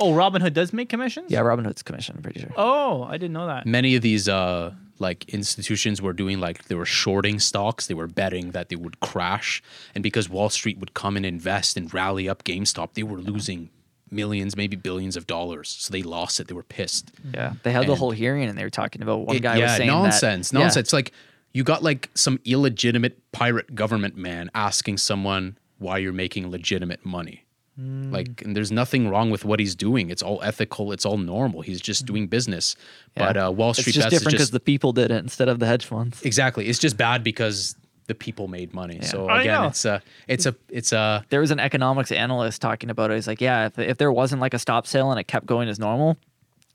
Oh, 0.00 0.12
Robinhood 0.12 0.52
does 0.52 0.72
make 0.72 0.88
commissions. 0.88 1.30
Yeah, 1.32 1.40
Robinhood's 1.40 1.82
commission. 1.82 2.14
I'm 2.16 2.22
pretty 2.22 2.40
sure. 2.40 2.52
Oh, 2.56 3.02
I 3.02 3.12
didn't 3.12 3.32
know 3.32 3.46
that. 3.48 3.66
many 3.66 3.96
of 3.96 4.02
these 4.02 4.28
uh 4.28 4.72
like 5.00 5.28
institutions 5.28 6.02
were 6.02 6.12
doing 6.12 6.40
like 6.40 6.64
they 6.64 6.74
were 6.74 6.84
shorting 6.84 7.38
stocks 7.38 7.86
they 7.86 7.94
were 7.94 8.08
betting 8.08 8.50
that 8.50 8.68
they 8.68 8.74
would 8.74 8.98
crash 8.98 9.62
and 9.94 10.02
because 10.02 10.28
wall 10.28 10.48
street 10.50 10.76
would 10.78 10.92
come 10.92 11.16
and 11.16 11.24
invest 11.24 11.76
and 11.76 11.94
rally 11.94 12.28
up 12.28 12.42
gamestop 12.42 12.94
they 12.94 13.04
were 13.04 13.18
losing 13.20 13.70
millions 14.10 14.56
maybe 14.56 14.74
billions 14.74 15.16
of 15.16 15.24
dollars 15.28 15.68
so 15.78 15.92
they 15.92 16.02
lost 16.02 16.40
it 16.40 16.48
they 16.48 16.54
were 16.54 16.64
pissed 16.64 17.12
Yeah, 17.32 17.52
they 17.62 17.70
had 17.70 17.86
the 17.86 17.94
whole 17.94 18.10
hearing 18.10 18.42
and 18.48 18.58
they 18.58 18.64
were 18.64 18.70
talking 18.70 19.00
about 19.00 19.20
one 19.20 19.36
It- 19.36 19.40
guy 19.42 19.58
yeah 19.58 19.66
was 19.66 19.76
saying 19.76 19.86
nonsense 19.88 20.50
that, 20.50 20.58
yeah, 20.58 20.64
nonsense 20.64 20.92
like 20.92 21.12
you 21.52 21.64
got 21.64 21.82
like 21.82 22.10
some 22.14 22.38
illegitimate 22.44 23.18
pirate 23.32 23.74
government 23.74 24.16
man 24.16 24.50
asking 24.54 24.98
someone 24.98 25.56
why 25.78 25.98
you're 25.98 26.12
making 26.12 26.50
legitimate 26.50 27.04
money 27.04 27.44
Hmm. 27.76 28.10
like 28.12 28.42
and 28.42 28.56
there's 28.56 28.72
nothing 28.72 29.08
wrong 29.08 29.30
with 29.30 29.44
what 29.44 29.60
he's 29.60 29.76
doing 29.76 30.10
it's 30.10 30.20
all 30.22 30.40
ethical 30.42 30.90
it's 30.90 31.06
all 31.06 31.16
normal 31.16 31.60
he's 31.62 31.80
just 31.80 32.06
doing 32.06 32.26
business 32.26 32.74
Hmm. 32.74 33.20
Yeah. 33.22 33.26
but 33.32 33.36
uh, 33.46 33.52
wall 33.52 33.72
Street 33.72 33.86
It's 33.94 33.98
street 33.98 34.02
just 34.02 34.10
different 34.10 34.32
because 34.34 34.50
the 34.50 34.58
people 34.58 34.92
did 34.92 35.12
it 35.12 35.18
instead 35.22 35.48
of 35.48 35.60
the 35.60 35.66
hedge 35.66 35.84
funds. 35.86 36.20
Exactly. 36.22 36.66
It's 36.66 36.80
just 36.80 36.96
bad 36.96 37.22
because 37.22 37.76
the 38.08 38.14
people 38.16 38.48
made 38.48 38.74
money. 38.74 39.00
So 39.02 39.28
again, 39.28 39.64
it's 39.64 39.84
a, 39.84 40.02
it's 40.26 40.46
a, 40.46 40.56
it's 40.70 40.92
a. 40.92 41.24
There 41.28 41.40
was 41.40 41.50
an 41.52 41.60
economics 41.60 42.10
analyst 42.10 42.60
talking 42.62 42.90
about 42.90 43.10
it. 43.10 43.14
He's 43.16 43.26
like, 43.28 43.40
yeah, 43.40 43.66
if, 43.66 43.78
if 43.78 43.96
there 43.98 44.10
wasn't 44.10 44.40
like 44.40 44.54
a 44.54 44.58
stop 44.58 44.86
sale 44.86 45.10
and 45.12 45.20
it 45.20 45.24
kept 45.28 45.46
going 45.46 45.68
as 45.68 45.78
normal, 45.78 46.16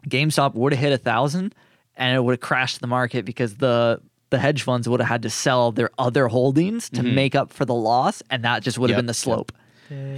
GameStop 0.07 0.53
would 0.53 0.73
have 0.73 0.79
hit 0.79 0.93
a 0.93 0.97
thousand 0.97 1.55
and 1.97 2.15
it 2.15 2.23
would 2.23 2.33
have 2.33 2.39
crashed 2.41 2.81
the 2.81 2.87
market 2.87 3.25
because 3.25 3.55
the 3.57 3.99
the 4.33 4.39
hedge 4.39 4.61
funds 4.63 4.85
would 4.89 4.99
have 4.99 5.09
had 5.15 5.21
to 5.21 5.29
sell 5.29 5.71
their 5.79 5.89
other 6.07 6.25
holdings 6.27 6.89
to 6.97 7.01
make 7.03 7.33
up 7.41 7.49
for 7.57 7.65
the 7.71 7.73
loss, 7.91 8.15
and 8.31 8.43
that 8.43 8.57
just 8.67 8.77
would 8.79 8.89
have 8.89 8.97
Yep, 8.97 9.01
been 9.03 9.11
the 9.13 9.19
yep. 9.21 9.27
slope. 9.27 9.51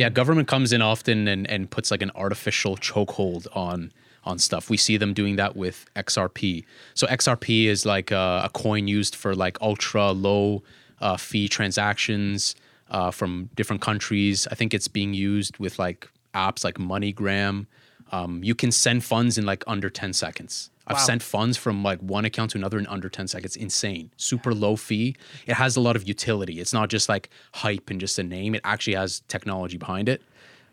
Yeah, 0.02 0.10
government 0.10 0.48
comes 0.48 0.72
in 0.76 0.82
often 0.82 1.28
and, 1.28 1.44
and 1.54 1.70
puts 1.70 1.92
like 1.92 2.02
an 2.02 2.12
artificial 2.16 2.74
chokehold 2.78 3.46
on 3.56 3.92
on 4.24 4.40
stuff. 4.40 4.70
We 4.72 4.78
see 4.78 4.98
them 4.98 5.14
doing 5.14 5.36
that 5.36 5.56
with 5.56 5.78
XRP. 5.96 6.64
So 6.96 7.06
XRP 7.08 7.66
is 7.74 7.86
like 7.86 8.10
a, 8.10 8.42
a 8.46 8.50
coin 8.64 8.88
used 8.88 9.14
for 9.16 9.36
like 9.36 9.56
ultra 9.62 10.06
low 10.28 10.64
uh, 11.02 11.18
fee 11.18 11.48
transactions. 11.48 12.56
uh, 12.90 13.12
from 13.12 13.50
different 13.56 13.82
countries. 13.82 14.48
I 14.52 14.56
think 14.56 14.74
it's 14.74 14.88
being 14.88 15.14
used 15.16 15.58
with 15.58 15.78
like 15.80 16.02
apps 16.34 16.64
like 16.64 16.76
MoneyGram. 16.92 17.66
Um, 18.12 18.44
you 18.44 18.54
can 18.56 18.72
send 18.72 19.04
funds 19.04 19.38
in 19.40 19.46
like 19.46 19.64
under 19.74 19.90
10 19.90 20.14
seconds. 20.14 20.70
I've 20.88 20.98
Wow. 20.98 21.04
sent 21.04 21.24
funds 21.24 21.58
from 21.58 21.84
like 21.84 22.00
one 22.00 22.26
account 22.26 22.52
to 22.52 22.58
another 22.58 22.78
in 22.78 22.86
under 22.88 23.10
10 23.10 23.28
seconds. 23.28 23.56
Insane. 23.56 24.12
Super 24.18 24.54
low 24.54 24.76
fee. 24.76 25.16
It 25.48 25.54
has 25.56 25.76
a 25.76 25.82
lot 25.82 25.96
of 25.96 26.08
utility. 26.08 26.60
It's 26.60 26.74
not 26.74 26.90
just 26.90 27.10
like 27.10 27.30
hype 27.54 27.90
and 27.90 28.00
just 28.00 28.20
a 28.20 28.24
name, 28.24 28.54
it 28.56 28.62
actually 28.64 28.94
has 28.96 29.22
technology 29.28 29.78
behind 29.78 30.08
it. 30.10 30.22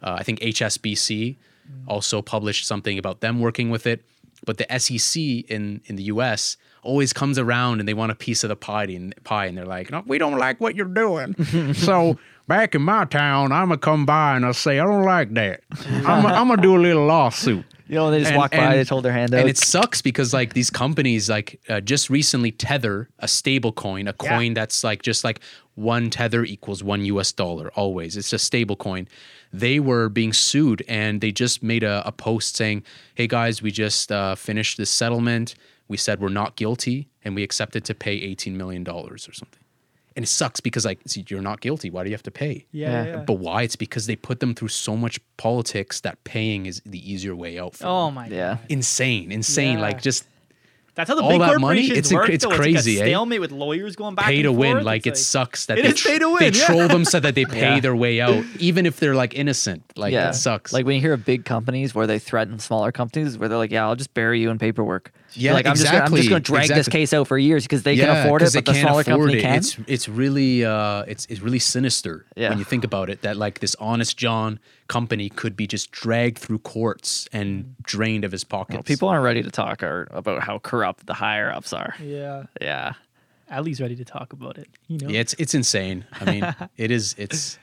Uh, 0.03 0.17
I 0.19 0.23
think 0.23 0.41
HSBC 0.41 1.37
also 1.87 2.21
published 2.23 2.67
something 2.67 2.99
about 2.99 3.21
them 3.21 3.41
working 3.41 3.71
with 3.71 3.87
it. 3.87 4.05
But 4.45 4.59
the 4.59 4.67
SEC 4.79 5.23
in, 5.23 5.81
in 5.87 5.97
the 5.97 6.03
US 6.05 6.57
always 6.83 7.13
comes 7.13 7.39
around 7.39 7.81
and 7.81 7.89
they 7.89 7.95
want 7.95 8.13
a 8.13 8.15
piece 8.15 8.43
of 8.45 8.49
the 8.49 8.57
pie 8.57 8.85
and, 8.85 9.15
pie, 9.25 9.47
and 9.47 9.57
they're 9.57 9.65
like, 9.67 9.91
no, 9.91 10.03
we 10.07 10.19
don't 10.19 10.39
like 10.39 10.61
what 10.61 10.75
you're 10.75 10.87
doing. 10.87 11.35
so 11.75 12.19
back 12.49 12.75
in 12.75 12.83
my 12.83 13.05
town, 13.05 13.53
I'm 13.53 13.69
going 13.69 13.79
to 13.79 13.85
come 13.85 14.05
by 14.05 14.37
and 14.37 14.45
I'll 14.45 14.53
say, 14.53 14.79
I 14.81 14.85
don't 14.85 15.05
like 15.05 15.33
that. 15.35 15.61
I'm 16.05 16.47
going 16.49 16.57
to 16.59 16.63
do 16.63 16.77
a 16.77 16.79
little 16.83 17.07
lawsuit. 17.07 17.65
You 17.89 17.97
know, 17.97 18.05
when 18.05 18.13
they 18.15 18.19
just 18.21 18.31
And- 18.33 18.39
walk 18.39 18.53
by, 18.53 18.57
and- 18.59 18.75
they 18.75 18.85
hold 18.85 19.05
their 19.05 19.13
hand 19.13 19.35
out. 19.35 19.41
And 19.41 19.49
it 19.51 19.59
sucks 19.59 20.01
because 20.03 20.33
like 20.33 20.55
these 20.55 20.71
companies 20.71 21.29
like 21.29 21.61
uh, 21.69 21.81
just 21.81 22.09
recently 22.11 22.51
Tether, 22.51 23.09
a 23.19 23.29
stable 23.29 23.73
coin, 23.73 24.09
a 24.09 24.15
Yeah. 24.23 24.29
coin 24.31 24.55
that's 24.55 24.83
like 24.83 25.03
just 25.03 25.25
like 25.25 25.41
one 25.75 26.11
Tether 26.11 26.43
equals 26.45 26.83
one 26.83 27.05
US 27.05 27.33
dollar 27.33 27.71
always. 27.75 28.17
It's 28.17 28.33
a 28.33 28.39
stable 28.39 28.77
coin. 28.77 29.09
They 29.53 29.79
were 29.79 30.09
being 30.09 30.33
sued 30.33 30.83
and 30.89 31.21
they 31.21 31.31
just 31.33 31.63
made 31.63 31.83
a, 31.85 32.03
a 32.07 32.13
post 32.13 32.57
saying, 32.57 32.83
hey 33.15 33.27
guys, 33.27 33.61
we 33.63 33.71
just 33.71 34.11
uh, 34.11 34.35
finished 34.35 34.79
this 34.79 34.91
settlement. 34.91 35.55
We 35.93 35.97
said 35.99 36.21
we're 36.21 36.29
not 36.43 36.57
guilty 36.57 37.09
and 37.25 37.35
we 37.37 37.43
accepted 37.43 37.85
to 37.85 37.95
pay 37.95 38.15
$18 38.35 38.53
million 38.55 38.83
or 38.89 39.17
something. 39.19 39.61
And 40.17 40.25
it 40.25 40.29
sucks 40.29 40.59
because 40.61 40.85
like 40.85 40.99
see, 41.07 41.25
you're 41.29 41.41
not 41.41 41.61
guilty. 41.61 41.89
Why 41.91 42.03
do 42.05 42.09
you 42.11 42.15
have 42.15 42.23
to 42.25 42.31
pay? 42.31 42.67
Yeah, 42.73 42.91
Yeah. 42.91 43.05
yeah. 43.11 43.17
But 43.29 43.35
why? 43.35 43.63
It's 43.63 43.77
because 43.77 44.07
they 44.07 44.17
put 44.17 44.41
them 44.41 44.55
through 44.55 44.69
so 44.69 44.97
much 44.97 45.21
politics 45.37 46.01
that 46.01 46.23
paying 46.25 46.67
is 46.67 46.83
the 46.85 47.01
easier 47.13 47.35
way 47.37 47.59
out 47.59 47.75
for 47.77 47.87
oh 47.87 48.07
them 48.07 48.15
my 48.15 48.27
yeah. 48.29 48.55
god. 48.57 48.59
insane, 48.69 49.31
insane. 49.33 49.77
Yeah. 49.79 49.83
Like 49.89 50.03
just 50.03 50.25
That's 50.95 51.09
how 51.09 51.17
the 51.17 51.23
all 51.23 51.31
big 51.31 51.41
that 51.41 51.59
money, 51.61 51.89
corporations 51.89 51.99
it's 51.99 52.13
inc- 52.13 52.15
work. 52.17 52.29
it's 52.29 52.45
though. 52.45 52.55
crazy, 52.57 52.93
It's 52.93 53.01
eh? 53.01 53.05
like 53.05 53.09
a 53.09 53.11
stalemate 53.13 53.41
with 53.41 53.53
lawyers 53.53 53.97
going 53.97 54.15
back 54.15 54.27
pay 54.27 54.37
and 54.37 54.45
to 54.45 54.53
win. 54.53 54.73
forth. 54.77 54.85
Like 54.85 55.07
It's 55.07 55.21
it 55.21 55.25
sucks 55.25 55.65
that 55.67 55.79
It 55.79 55.83
they, 55.85 55.89
is 55.89 56.03
pay 56.03 56.19
to 56.19 56.27
they 56.39 56.45
win, 56.47 56.55
yeah. 56.55 56.67
troll 56.67 56.89
them 56.89 57.05
so 57.07 57.19
that 57.19 57.35
they 57.35 57.47
pay 57.47 57.61
Yeah. 57.77 57.81
their 57.81 57.97
way 57.97 58.21
out, 58.21 58.45
even 58.59 58.85
if 58.85 59.01
they're 59.01 59.15
like 59.15 59.33
innocent. 59.35 59.83
Like 59.97 60.13
yeah. 60.13 60.29
it 60.29 60.35
sucks. 60.35 60.75
Like 60.75 60.85
when 60.85 60.95
you 60.97 61.01
hear 61.01 61.15
of 61.15 61.25
big 61.25 61.47
companies 61.47 61.95
where 61.95 62.07
they 62.07 62.19
threaten 62.19 62.59
smaller 62.59 62.93
companies, 62.93 63.39
where 63.39 63.49
they're 63.49 63.57
like, 63.65 63.71
"Yeah, 63.71 63.87
I'll 63.87 63.97
just 63.97 64.13
bury 64.13 64.41
you 64.43 64.51
in 64.51 64.59
paperwork." 64.59 65.11
Yeah, 65.35 65.55
like 65.55 65.67
I'm 65.67 65.75
just 65.77 65.85
gonna, 65.91 66.05
I'm 66.05 66.11
just 66.13 66.25
exactly, 66.25 66.29
going 66.29 66.43
to 66.43 66.53
drag 66.53 66.69
this 66.69 66.89
case 66.89 67.13
out 67.13 67.27
for 67.29 67.39
years 67.39 67.65
because 67.65 67.83
they 67.83 67.97
can 67.97 68.09
afford 68.09 68.43
'cause 68.43 68.55
it, 68.55 68.65
but 68.65 68.67
they 68.67 68.73
the 68.73 68.77
can't 68.79 68.89
smaller 68.89 69.01
afford 69.03 69.19
company 69.31 69.39
it. 69.39 69.43
can. 69.43 69.57
It's 69.57 69.77
it's 69.87 70.09
really 70.09 70.65
uh 70.65 71.03
it's 71.09 71.27
it's 71.27 71.41
really 71.41 71.59
sinister 71.59 72.27
Yeah. 72.37 72.51
when 72.51 72.59
you 72.59 72.65
think 72.65 72.85
about 72.85 73.11
it. 73.11 73.23
That 73.23 73.37
like 73.37 73.61
this 73.61 73.75
honest 73.79 74.17
John 74.17 74.59
company 74.89 75.29
could 75.29 75.57
be 75.57 75.67
just 75.67 75.91
dragged 75.91 76.39
through 76.39 76.59
courts 76.61 77.29
and 77.33 77.75
drained 77.83 78.25
of 78.25 78.33
his 78.33 78.45
pockets. 78.45 78.75
Well, 78.77 78.83
people 78.83 79.09
aren't 79.09 79.25
ready 79.25 79.43
to 79.43 79.51
talk 79.51 79.83
or, 79.83 80.09
about 80.11 80.43
how 80.43 80.59
corrupt 80.59 81.07
the 81.07 81.15
higher 81.15 81.51
ups 81.51 81.73
are. 81.73 81.95
Yeah. 82.03 82.45
Yeah. 82.61 82.93
Ali's 83.51 83.81
ready 83.83 83.97
to 83.97 84.05
talk 84.05 84.33
about 84.33 84.57
it. 84.59 84.69
You 84.89 84.99
know. 84.99 85.09
Yeah, 85.09 85.21
it's 85.21 85.35
it's 85.39 85.55
insane. 85.55 86.05
I 86.21 86.25
mean, 86.25 86.55
it 86.77 86.91
is 86.91 87.15
it's 87.19 87.59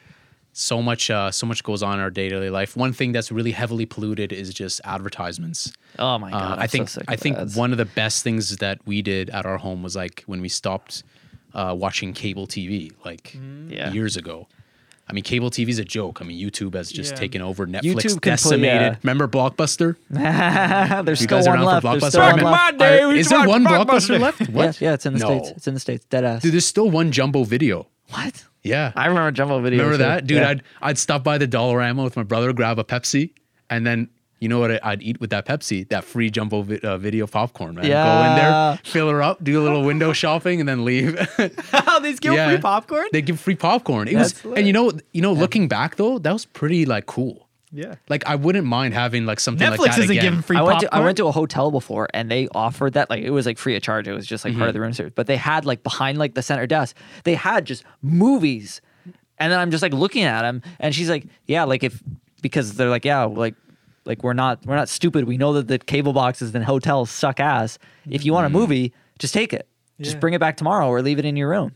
so 0.59 0.81
much 0.81 1.09
uh 1.09 1.31
so 1.31 1.45
much 1.47 1.63
goes 1.63 1.81
on 1.81 1.93
in 1.95 1.99
our 2.01 2.09
daily 2.09 2.49
life. 2.49 2.75
One 2.75 2.91
thing 2.93 3.13
that's 3.13 3.31
really 3.31 3.51
heavily 3.51 3.85
polluted 3.85 4.33
is 4.33 4.53
just 4.53 4.81
advertisements. 4.83 5.71
Oh 5.97 6.17
my 6.19 6.31
god. 6.31 6.41
Uh, 6.41 6.53
I'm 6.55 6.59
I 6.59 6.67
think 6.67 6.89
so 6.89 6.99
sick 6.99 7.05
I 7.07 7.15
think 7.15 7.37
ads. 7.37 7.55
one 7.55 7.71
of 7.71 7.77
the 7.77 7.85
best 7.85 8.23
things 8.23 8.57
that 8.57 8.79
we 8.85 9.01
did 9.01 9.29
at 9.29 9.45
our 9.45 9.57
home 9.57 9.83
was 9.83 9.95
like 9.95 10.23
when 10.25 10.41
we 10.41 10.49
stopped 10.49 11.03
uh, 11.53 11.73
watching 11.77 12.13
cable 12.13 12.45
TV 12.45 12.91
like 13.05 13.37
Yeah. 13.69 13.91
years 13.93 14.17
ago. 14.17 14.47
I 15.07 15.13
mean, 15.13 15.23
cable 15.23 15.49
TV 15.49 15.69
is 15.69 15.79
a 15.79 15.83
joke. 15.85 16.21
I 16.21 16.23
mean, 16.25 16.37
YouTube 16.39 16.75
has 16.75 16.91
just 16.91 17.13
Yeah. 17.13 17.17
taken 17.17 17.41
over. 17.41 17.65
Netflix 17.65 17.81
YouTube 17.95 18.21
can 18.21 18.31
decimated. 18.33 18.81
yeah. 18.81 18.95
Remember 19.01 19.27
Blockbuster? 19.27 19.95
There's 21.05 21.21
You 21.21 21.25
still 21.25 21.37
guys 21.39 21.47
one 21.47 21.63
left. 21.63 21.81
for 21.81 21.97
There's 21.97 22.07
still 22.09 22.21
I 22.21 22.33
one 22.33 22.43
left. 22.43 22.77
day, 22.77 23.05
we 23.07 23.19
Is 23.19 23.29
there 23.29 23.47
one 23.47 23.63
Blockbuster. 23.63 24.17
Blockbuster 24.17 24.19
left? 24.19 24.39
Yeah, 24.49 24.55
What? 24.55 24.81
yeah, 24.81 24.93
it's 24.93 25.05
in 25.07 25.13
the 25.13 25.19
No. 25.19 25.25
states. 25.39 25.49
It's 25.57 25.67
in 25.67 25.73
the 25.73 25.79
states. 25.79 26.05
Dead 26.05 26.23
ass. 26.25 26.41
Dude, 26.43 26.53
there's 26.53 26.65
still 26.67 26.91
one 26.91 27.11
Jumbo 27.11 27.43
Video. 27.43 27.87
what? 28.09 28.43
Yeah. 28.69 28.91
I 28.95 29.07
remember 29.07 29.31
Jumbo 29.31 29.59
Video. 29.61 29.83
Remember 29.83 29.97
too. 30.03 30.07
that, 30.09 30.27
dude? 30.27 30.37
Yeah. 30.37 30.49
I'd 30.49 30.63
I'd 30.81 30.97
stop 30.97 31.23
by 31.23 31.37
the 31.37 31.47
Dollarama 31.47 32.03
with 32.03 32.15
my 32.15 32.23
brother, 32.23 32.53
grab 32.53 32.79
a 32.79 32.83
Pepsi, 32.83 33.31
and 33.69 33.85
then 33.85 34.09
you 34.39 34.47
know 34.47 34.59
what 34.59 34.81
I'd 34.85 35.01
eat 35.01 35.19
with 35.19 35.31
that 35.31 35.45
Pepsi? 35.45 35.89
That 35.89 36.05
free 36.05 36.29
Jumbo 36.29 36.61
vi- 36.61 36.79
uh, 36.79 36.97
Video 36.97 37.27
popcorn, 37.27 37.75
man. 37.75 37.83
Go 37.83 37.89
in 37.89 38.35
there, 38.37 38.79
fill 38.85 39.09
her 39.09 39.21
up, 39.21 39.43
do 39.43 39.59
a 39.59 39.63
little 39.63 39.83
window 39.83 40.13
shopping, 40.21 40.61
and 40.61 40.69
then 40.69 40.85
leave. 40.85 41.17
Oh, 41.73 41.99
they 42.01 42.13
give 42.13 42.33
Yeah. 42.33 42.47
free 42.49 42.59
popcorn. 42.61 43.07
they 43.11 43.21
give 43.21 43.37
free 43.39 43.55
popcorn. 43.55 44.07
It 44.07 44.15
was, 44.15 44.45
lit. 44.45 44.59
and 44.59 44.67
you 44.67 44.71
know, 44.71 44.91
you 45.11 45.21
know, 45.21 45.33
looking 45.33 45.67
back 45.67 45.97
though, 45.97 46.19
that 46.19 46.31
was 46.31 46.45
pretty 46.45 46.85
like 46.85 47.05
cool. 47.07 47.48
Yeah. 47.71 47.95
Like 48.09 48.25
I 48.27 48.35
wouldn't 48.35 48.65
mind 48.65 48.93
having 48.93 49.25
like 49.25 49.39
something 49.39 49.67
Netflix 49.67 49.77
like 49.77 49.91
that 49.91 49.99
isn't 49.99 50.11
again. 50.11 50.23
giving 50.23 50.41
free 50.41 50.57
I 50.57 50.61
went 50.61 50.79
to 50.81 50.93
I 50.95 50.99
went 51.01 51.17
to 51.17 51.27
a 51.27 51.31
hotel 51.31 51.69
before 51.71 52.07
and 52.13 52.29
they 52.31 52.47
offered 52.55 52.93
that 52.93 53.09
like 53.09 53.23
it 53.23 53.29
was 53.31 53.45
like 53.45 53.57
free 53.57 53.75
of 53.75 53.81
charge. 53.83 54.07
It 54.07 54.13
was 54.13 54.25
just 54.25 54.43
like 54.43 54.51
Mm-hmm. 54.53 54.59
part 54.59 54.69
of 54.69 54.73
the 54.73 54.79
room 54.81 54.93
service. 54.93 55.13
But 55.15 55.27
they 55.27 55.37
had 55.37 55.65
like 55.65 55.83
behind 55.83 56.17
like 56.17 56.33
the 56.33 56.41
center 56.41 56.65
desk, 56.67 56.95
they 57.25 57.35
had 57.35 57.65
just 57.65 57.83
movies. 58.01 58.81
And 59.37 59.51
then 59.51 59.59
I'm 59.59 59.71
just 59.71 59.81
like 59.83 59.93
looking 59.93 60.23
at 60.23 60.41
them 60.41 60.61
and 60.79 60.93
she's 60.93 61.09
like, 61.09 61.25
Yeah, 61.47 61.63
like 61.63 61.83
if 61.83 62.01
because 62.41 62.75
they're 62.75 62.89
like, 62.89 63.05
Yeah, 63.05 63.23
like 63.25 63.55
like 64.05 64.23
we're 64.23 64.33
not 64.33 64.65
we're 64.65 64.75
not 64.75 64.89
stupid. 64.89 65.25
We 65.25 65.37
know 65.37 65.53
that 65.53 65.67
the 65.67 65.77
cable 65.79 66.13
boxes 66.13 66.53
and 66.55 66.63
hotels 66.65 67.09
suck 67.11 67.39
ass. 67.39 67.77
If 68.09 68.25
you 68.25 68.33
want 68.33 68.47
Mm-hmm. 68.47 68.55
a 68.55 68.59
movie, 68.59 68.93
just 69.19 69.33
take 69.33 69.53
it. 69.53 69.67
Just 70.01 70.15
Yeah. 70.15 70.19
bring 70.19 70.33
it 70.33 70.39
back 70.39 70.57
tomorrow 70.57 70.87
or 70.87 71.01
leave 71.01 71.19
it 71.19 71.25
in 71.25 71.35
your 71.35 71.49
room. 71.49 71.73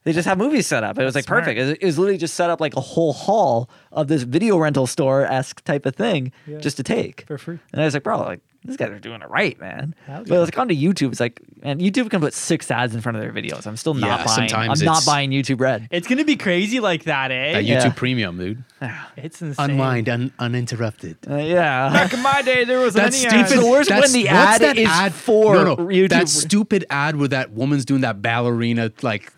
Yeah. 0.00 0.04
They 0.04 0.12
just 0.12 0.26
have 0.26 0.38
movies 0.38 0.66
set 0.66 0.82
up. 0.82 0.98
It 0.98 1.04
was 1.04 1.14
like 1.14 1.24
smart. 1.24 1.42
perfect. 1.44 1.58
It 1.60 1.62
was, 1.64 1.70
it 1.72 1.84
was 1.84 1.98
literally 1.98 2.18
just 2.18 2.34
set 2.34 2.48
up 2.50 2.60
like 2.60 2.74
a 2.76 2.80
whole 2.80 3.12
hall 3.12 3.68
of 3.92 4.08
this 4.08 4.22
video 4.22 4.56
rental 4.58 4.86
store 4.86 5.24
esque 5.24 5.62
type 5.64 5.84
of 5.86 5.94
thing 5.94 6.32
Yeah. 6.46 6.58
just 6.58 6.76
to 6.78 6.82
take. 6.82 7.24
For 7.26 7.36
free. 7.38 7.58
And 7.72 7.82
I 7.82 7.84
was 7.84 7.94
like, 7.94 8.02
bro, 8.02 8.18
like 8.20 8.40
these 8.64 8.76
guys 8.76 8.90
are 8.90 8.98
doing 8.98 9.22
it 9.22 9.28
right, 9.30 9.58
man. 9.58 9.94
Hell 10.06 10.22
But 10.26 10.38
it's 10.42 10.50
like 10.54 10.58
onto 10.58 10.74
YouTube. 10.74 11.12
It's 11.12 11.20
like, 11.20 11.40
man, 11.62 11.80
YouTube 11.80 12.10
can 12.10 12.20
put 12.20 12.34
six 12.34 12.70
ads 12.70 12.94
in 12.94 13.00
front 13.00 13.16
of 13.16 13.22
their 13.22 13.32
videos. 13.32 13.66
I'm 13.66 13.76
still 13.76 13.94
not 13.94 14.06
Yeah, 14.06 14.16
buying. 14.26 14.48
sometimes 14.48 14.80
I'm 14.82 14.86
not 14.86 15.04
buying 15.06 15.30
YouTube 15.30 15.60
Red. 15.60 15.88
It's 15.90 16.06
gonna 16.06 16.24
be 16.26 16.36
crazy 16.36 16.78
like 16.80 17.04
that, 17.04 17.30
eh? 17.30 17.52
That 17.54 17.64
YouTube 17.64 17.66
Yeah. 17.84 17.92
Premium, 17.92 18.36
dude. 18.38 18.64
It's 19.16 19.40
insane. 19.42 19.70
Unwind, 19.72 20.08
un- 20.08 20.32
uninterrupted. 20.38 21.18
Uh, 21.28 21.36
yeah. 21.36 21.90
Back 21.92 22.12
in 22.14 22.22
my 22.22 22.40
day, 22.42 22.64
there 22.64 22.80
was 22.80 22.94
That's 22.94 23.16
any 23.22 23.28
stupid. 23.28 23.44
ads. 23.46 23.54
So 23.54 23.70
where's 23.70 23.88
That's- 23.88 24.12
when 24.12 24.22
the 24.22 24.28
what's 24.28 24.38
ad 24.38 24.60
that 24.62 24.78
is 24.78 25.12
for 25.22 25.54
no, 25.56 25.64
no, 25.64 25.76
YouTube? 25.76 26.08
That 26.10 26.28
stupid 26.28 26.84
ad 26.90 27.16
where 27.16 27.28
that 27.28 27.52
woman's 27.52 27.84
doing 27.84 28.00
that 28.02 28.20
ballerina, 28.22 28.92
like, 29.02 29.32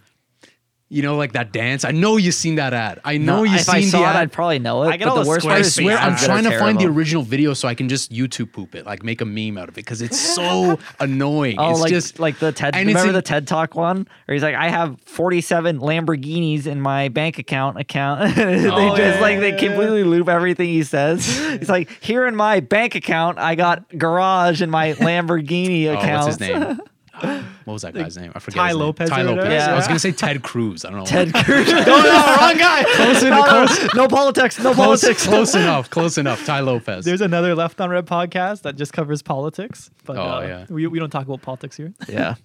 you 0.93 1.01
know, 1.01 1.17
like 1.17 1.33
that 1.33 1.53
dance. 1.53 1.87
I 1.87 1.91
know 1.93 2.19
you've 2.19 2.35
seen 2.35 2.57
that 2.57 2.75
ad. 2.75 3.01
I 3.03 3.17
know 3.17 3.37
No, 3.39 3.43
you've 3.45 3.55
if 3.61 3.63
seen 3.63 3.75
I 3.77 3.81
saw 3.81 3.99
the 4.01 4.05
it, 4.05 4.09
ad. 4.09 4.17
I'd 4.17 4.31
probably 4.33 4.59
know 4.59 4.83
it. 4.83 4.89
I 4.89 4.99
get 4.99 5.05
but 5.07 5.11
all 5.13 5.17
the 5.17 5.23
the 5.23 5.29
worst 5.31 5.47
part 5.47 5.59
I 5.59 5.63
swear, 5.63 5.97
I'm 5.97 6.17
trying 6.17 6.47
are 6.47 6.51
to 6.51 6.59
find 6.59 6.79
the 6.79 6.85
original 6.85 7.23
video 7.23 7.55
so 7.55 7.67
I 7.67 7.75
can 7.75 7.89
just 7.89 8.13
YouTube 8.13 8.53
poop 8.53 8.75
it, 8.75 8.85
like 8.85 9.03
make 9.03 9.23
a 9.23 9.25
meme 9.25 9.57
out 9.57 9.71
of 9.71 9.75
it, 9.77 9.85
because 9.87 10.03
it's 10.03 10.21
so 10.37 10.79
annoying. 11.01 11.57
Oh, 11.59 11.71
it's 11.71 11.81
like 11.81 11.91
just 11.91 12.19
like 12.21 12.39
the 12.41 12.53
TED. 12.53 12.75
and 12.75 12.87
Remember 12.87 13.09
in- 13.09 13.15
the 13.15 13.23
TED 13.23 13.47
Talk 13.47 13.75
one, 13.75 14.07
where 14.27 14.35
he's 14.35 14.43
like, 14.43 14.55
"I 14.55 14.69
have 14.69 15.01
47 15.07 15.79
Lamborghinis 15.79 16.67
in 16.67 16.79
my 16.81 17.09
bank 17.09 17.39
account." 17.39 17.79
Account. 17.81 18.35
they 18.37 18.69
Oh, 18.69 18.95
just 18.95 19.17
yeah, 19.17 19.21
like 19.21 19.41
they 19.41 19.53
completely 19.53 20.05
loop 20.05 20.29
everything 20.29 20.69
he 20.69 20.83
says. 20.83 21.25
He's 21.59 21.71
like, 21.71 21.89
"Here 22.03 22.27
in 22.27 22.37
my 22.37 22.61
bank 22.61 22.95
account, 22.95 23.39
I 23.39 23.55
got 23.55 23.89
garage 23.97 24.61
in 24.61 24.69
my 24.69 24.93
Lamborghini 24.95 25.87
oh, 25.87 25.95
account." 25.95 26.27
what's 26.27 26.39
his 26.39 26.41
name? 26.41 26.81
What 27.21 27.75
was 27.75 27.83
that 27.83 27.95
guy's 27.95 28.17
name? 28.17 28.33
I 28.35 28.39
forget. 28.39 28.57
Tai 28.59 28.69
his 28.69 28.77
name. 28.77 28.85
Lopez 28.87 29.11
Tai 29.11 29.21
or 29.21 29.25
Lopez. 29.25 29.45
whatever? 29.45 29.71
I 29.73 29.77
was 29.77 29.87
gonna 29.87 29.99
say 29.99 30.13
Ted 30.13 30.43
Cruz. 30.43 30.85
I 30.85 30.91
don't 30.91 31.01
know. 31.01 31.05
Ted 31.05 31.33
Cruz. 31.45 31.67
no, 31.71 31.77
no, 31.85 32.37
wrong 32.41 32.57
guy. 32.59 32.85
Close, 32.97 33.23
no, 33.23 33.29
no, 33.31 33.67
no 33.95 34.09
politics. 34.09 34.59
No 34.59 34.73
close, 34.75 35.03
politics. 35.03 35.27
close 35.27 35.55
enough. 35.55 35.91
Close 35.91 36.19
enough. 36.19 36.45
Tai 36.47 36.61
Lopez. 36.61 37.05
There's 37.05 37.21
another 37.21 37.55
Left 37.55 37.81
on 37.81 37.91
Red 37.91 38.07
podcast 38.07 38.63
that 38.63 38.77
just 38.77 38.93
covers 38.93 39.23
politics, 39.23 39.91
but 40.05 40.17
Oh, 40.17 40.23
uh, 40.23 40.41
yeah. 40.41 40.67
we, 40.71 40.87
we 40.87 40.99
don't 40.99 41.11
talk 41.11 41.27
about 41.27 41.43
politics 41.43 41.77
here. 41.77 41.93
Yeah, 42.09 42.37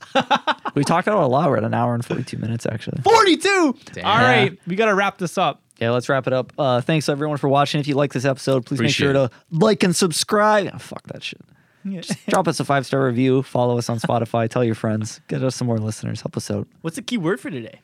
we 0.76 0.84
talked 0.84 1.08
about 1.08 1.22
it 1.22 1.24
a 1.24 1.28
lot. 1.28 1.50
We're 1.50 1.58
at 1.58 1.64
an 1.64 1.74
hour 1.74 1.94
and 1.96 2.04
42 2.06 2.38
minutes 2.38 2.66
actually. 2.66 3.02
42. 3.04 3.76
Damn. 3.94 4.06
All 4.06 4.18
right, 4.18 4.58
we 4.68 4.76
gotta 4.76 4.94
wrap 4.96 5.18
this 5.18 5.38
up. 5.38 5.62
Yeah, 5.80 5.92
let's 5.92 6.10
wrap 6.10 6.28
it 6.28 6.34
up. 6.34 6.52
Uh, 6.58 6.82
thanks 6.82 7.08
everyone 7.08 7.38
for 7.38 7.48
watching. 7.48 7.80
If 7.80 7.88
you 7.88 7.96
like 7.96 8.12
this 8.12 8.26
episode, 8.26 8.66
please 8.66 8.80
Appreciate 8.80 9.08
make 9.08 9.16
sure 9.16 9.28
to 9.28 9.32
like 9.52 9.84
and 9.84 9.96
subscribe. 9.96 10.72
Oh, 10.74 10.78
fuck 10.80 11.04
that 11.08 11.24
shit. 11.24 11.40
Drop 12.28 12.48
us 12.48 12.60
a 12.60 12.66
five 12.66 12.86
star 12.86 13.06
review. 13.06 13.44
Follow 13.44 13.78
us 13.78 13.90
on 13.90 14.00
Spotify. 14.00 14.50
Tell 14.50 14.64
your 14.64 14.76
friends. 14.76 15.22
Get 15.28 15.44
us 15.44 15.56
some 15.56 15.68
more 15.68 15.78
listeners. 15.78 16.22
Help 16.22 16.36
us 16.38 16.52
out. 16.52 16.68
What's 16.82 16.96
the 16.98 17.02
key 17.02 17.18
word 17.18 17.40
for 17.40 17.50
today? 17.50 17.80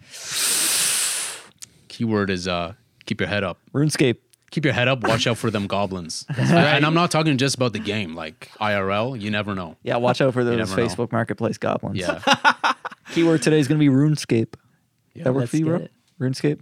Keyword 1.88 2.30
is 2.30 2.48
uh, 2.48 2.74
keep 3.06 3.20
your 3.22 3.30
head 3.30 3.44
up. 3.44 3.60
RuneScape. 3.74 4.18
Keep 4.52 4.66
your 4.66 4.74
head 4.74 4.88
up. 4.88 5.04
Watch 5.04 5.26
out 5.26 5.38
for 5.38 5.50
them 5.50 5.68
goblins. 5.68 6.26
And 6.38 6.86
I'm 6.86 6.94
not 6.94 7.12
talking 7.12 7.38
just 7.38 7.56
about 7.56 7.74
the 7.74 7.80
game, 7.80 8.16
like 8.16 8.52
IRL. 8.60 9.20
You 9.20 9.32
never 9.32 9.56
know. 9.56 9.78
Yeah, 9.84 9.98
watch 9.98 10.22
out 10.22 10.34
for 10.34 10.44
those 10.44 10.58
never 10.58 10.76
know. 10.76 10.88
Facebook 10.88 11.12
Marketplace 11.12 11.58
goblins. 11.58 11.98
Yeah. 11.98 12.22
Keyword 13.14 13.42
today 13.42 13.60
is 13.60 13.68
going 13.68 13.80
to 13.80 13.90
be 13.90 13.94
RuneScape. 13.94 14.56
Yeah, 15.14 15.24
that 15.24 15.34
work 15.34 15.50
for 15.50 15.58
you, 15.58 15.66
bro? 15.66 15.88
RuneScape. 16.20 16.60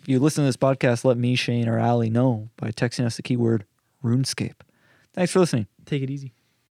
If 0.00 0.08
you 0.08 0.20
listen 0.20 0.44
to 0.44 0.46
this 0.46 0.56
podcast, 0.56 1.04
let 1.04 1.16
me, 1.16 1.34
Shane, 1.34 1.66
or 1.66 1.78
Ali 1.80 2.10
know 2.10 2.50
by 2.56 2.70
texting 2.72 3.06
us 3.06 3.16
the 3.16 3.22
keyword 3.22 3.64
RuneScape. 4.02 4.56
Thanks 5.14 5.32
for 5.32 5.40
listening. 5.40 5.66
Take 5.86 6.02
it 6.02 6.10
easy. 6.10 6.33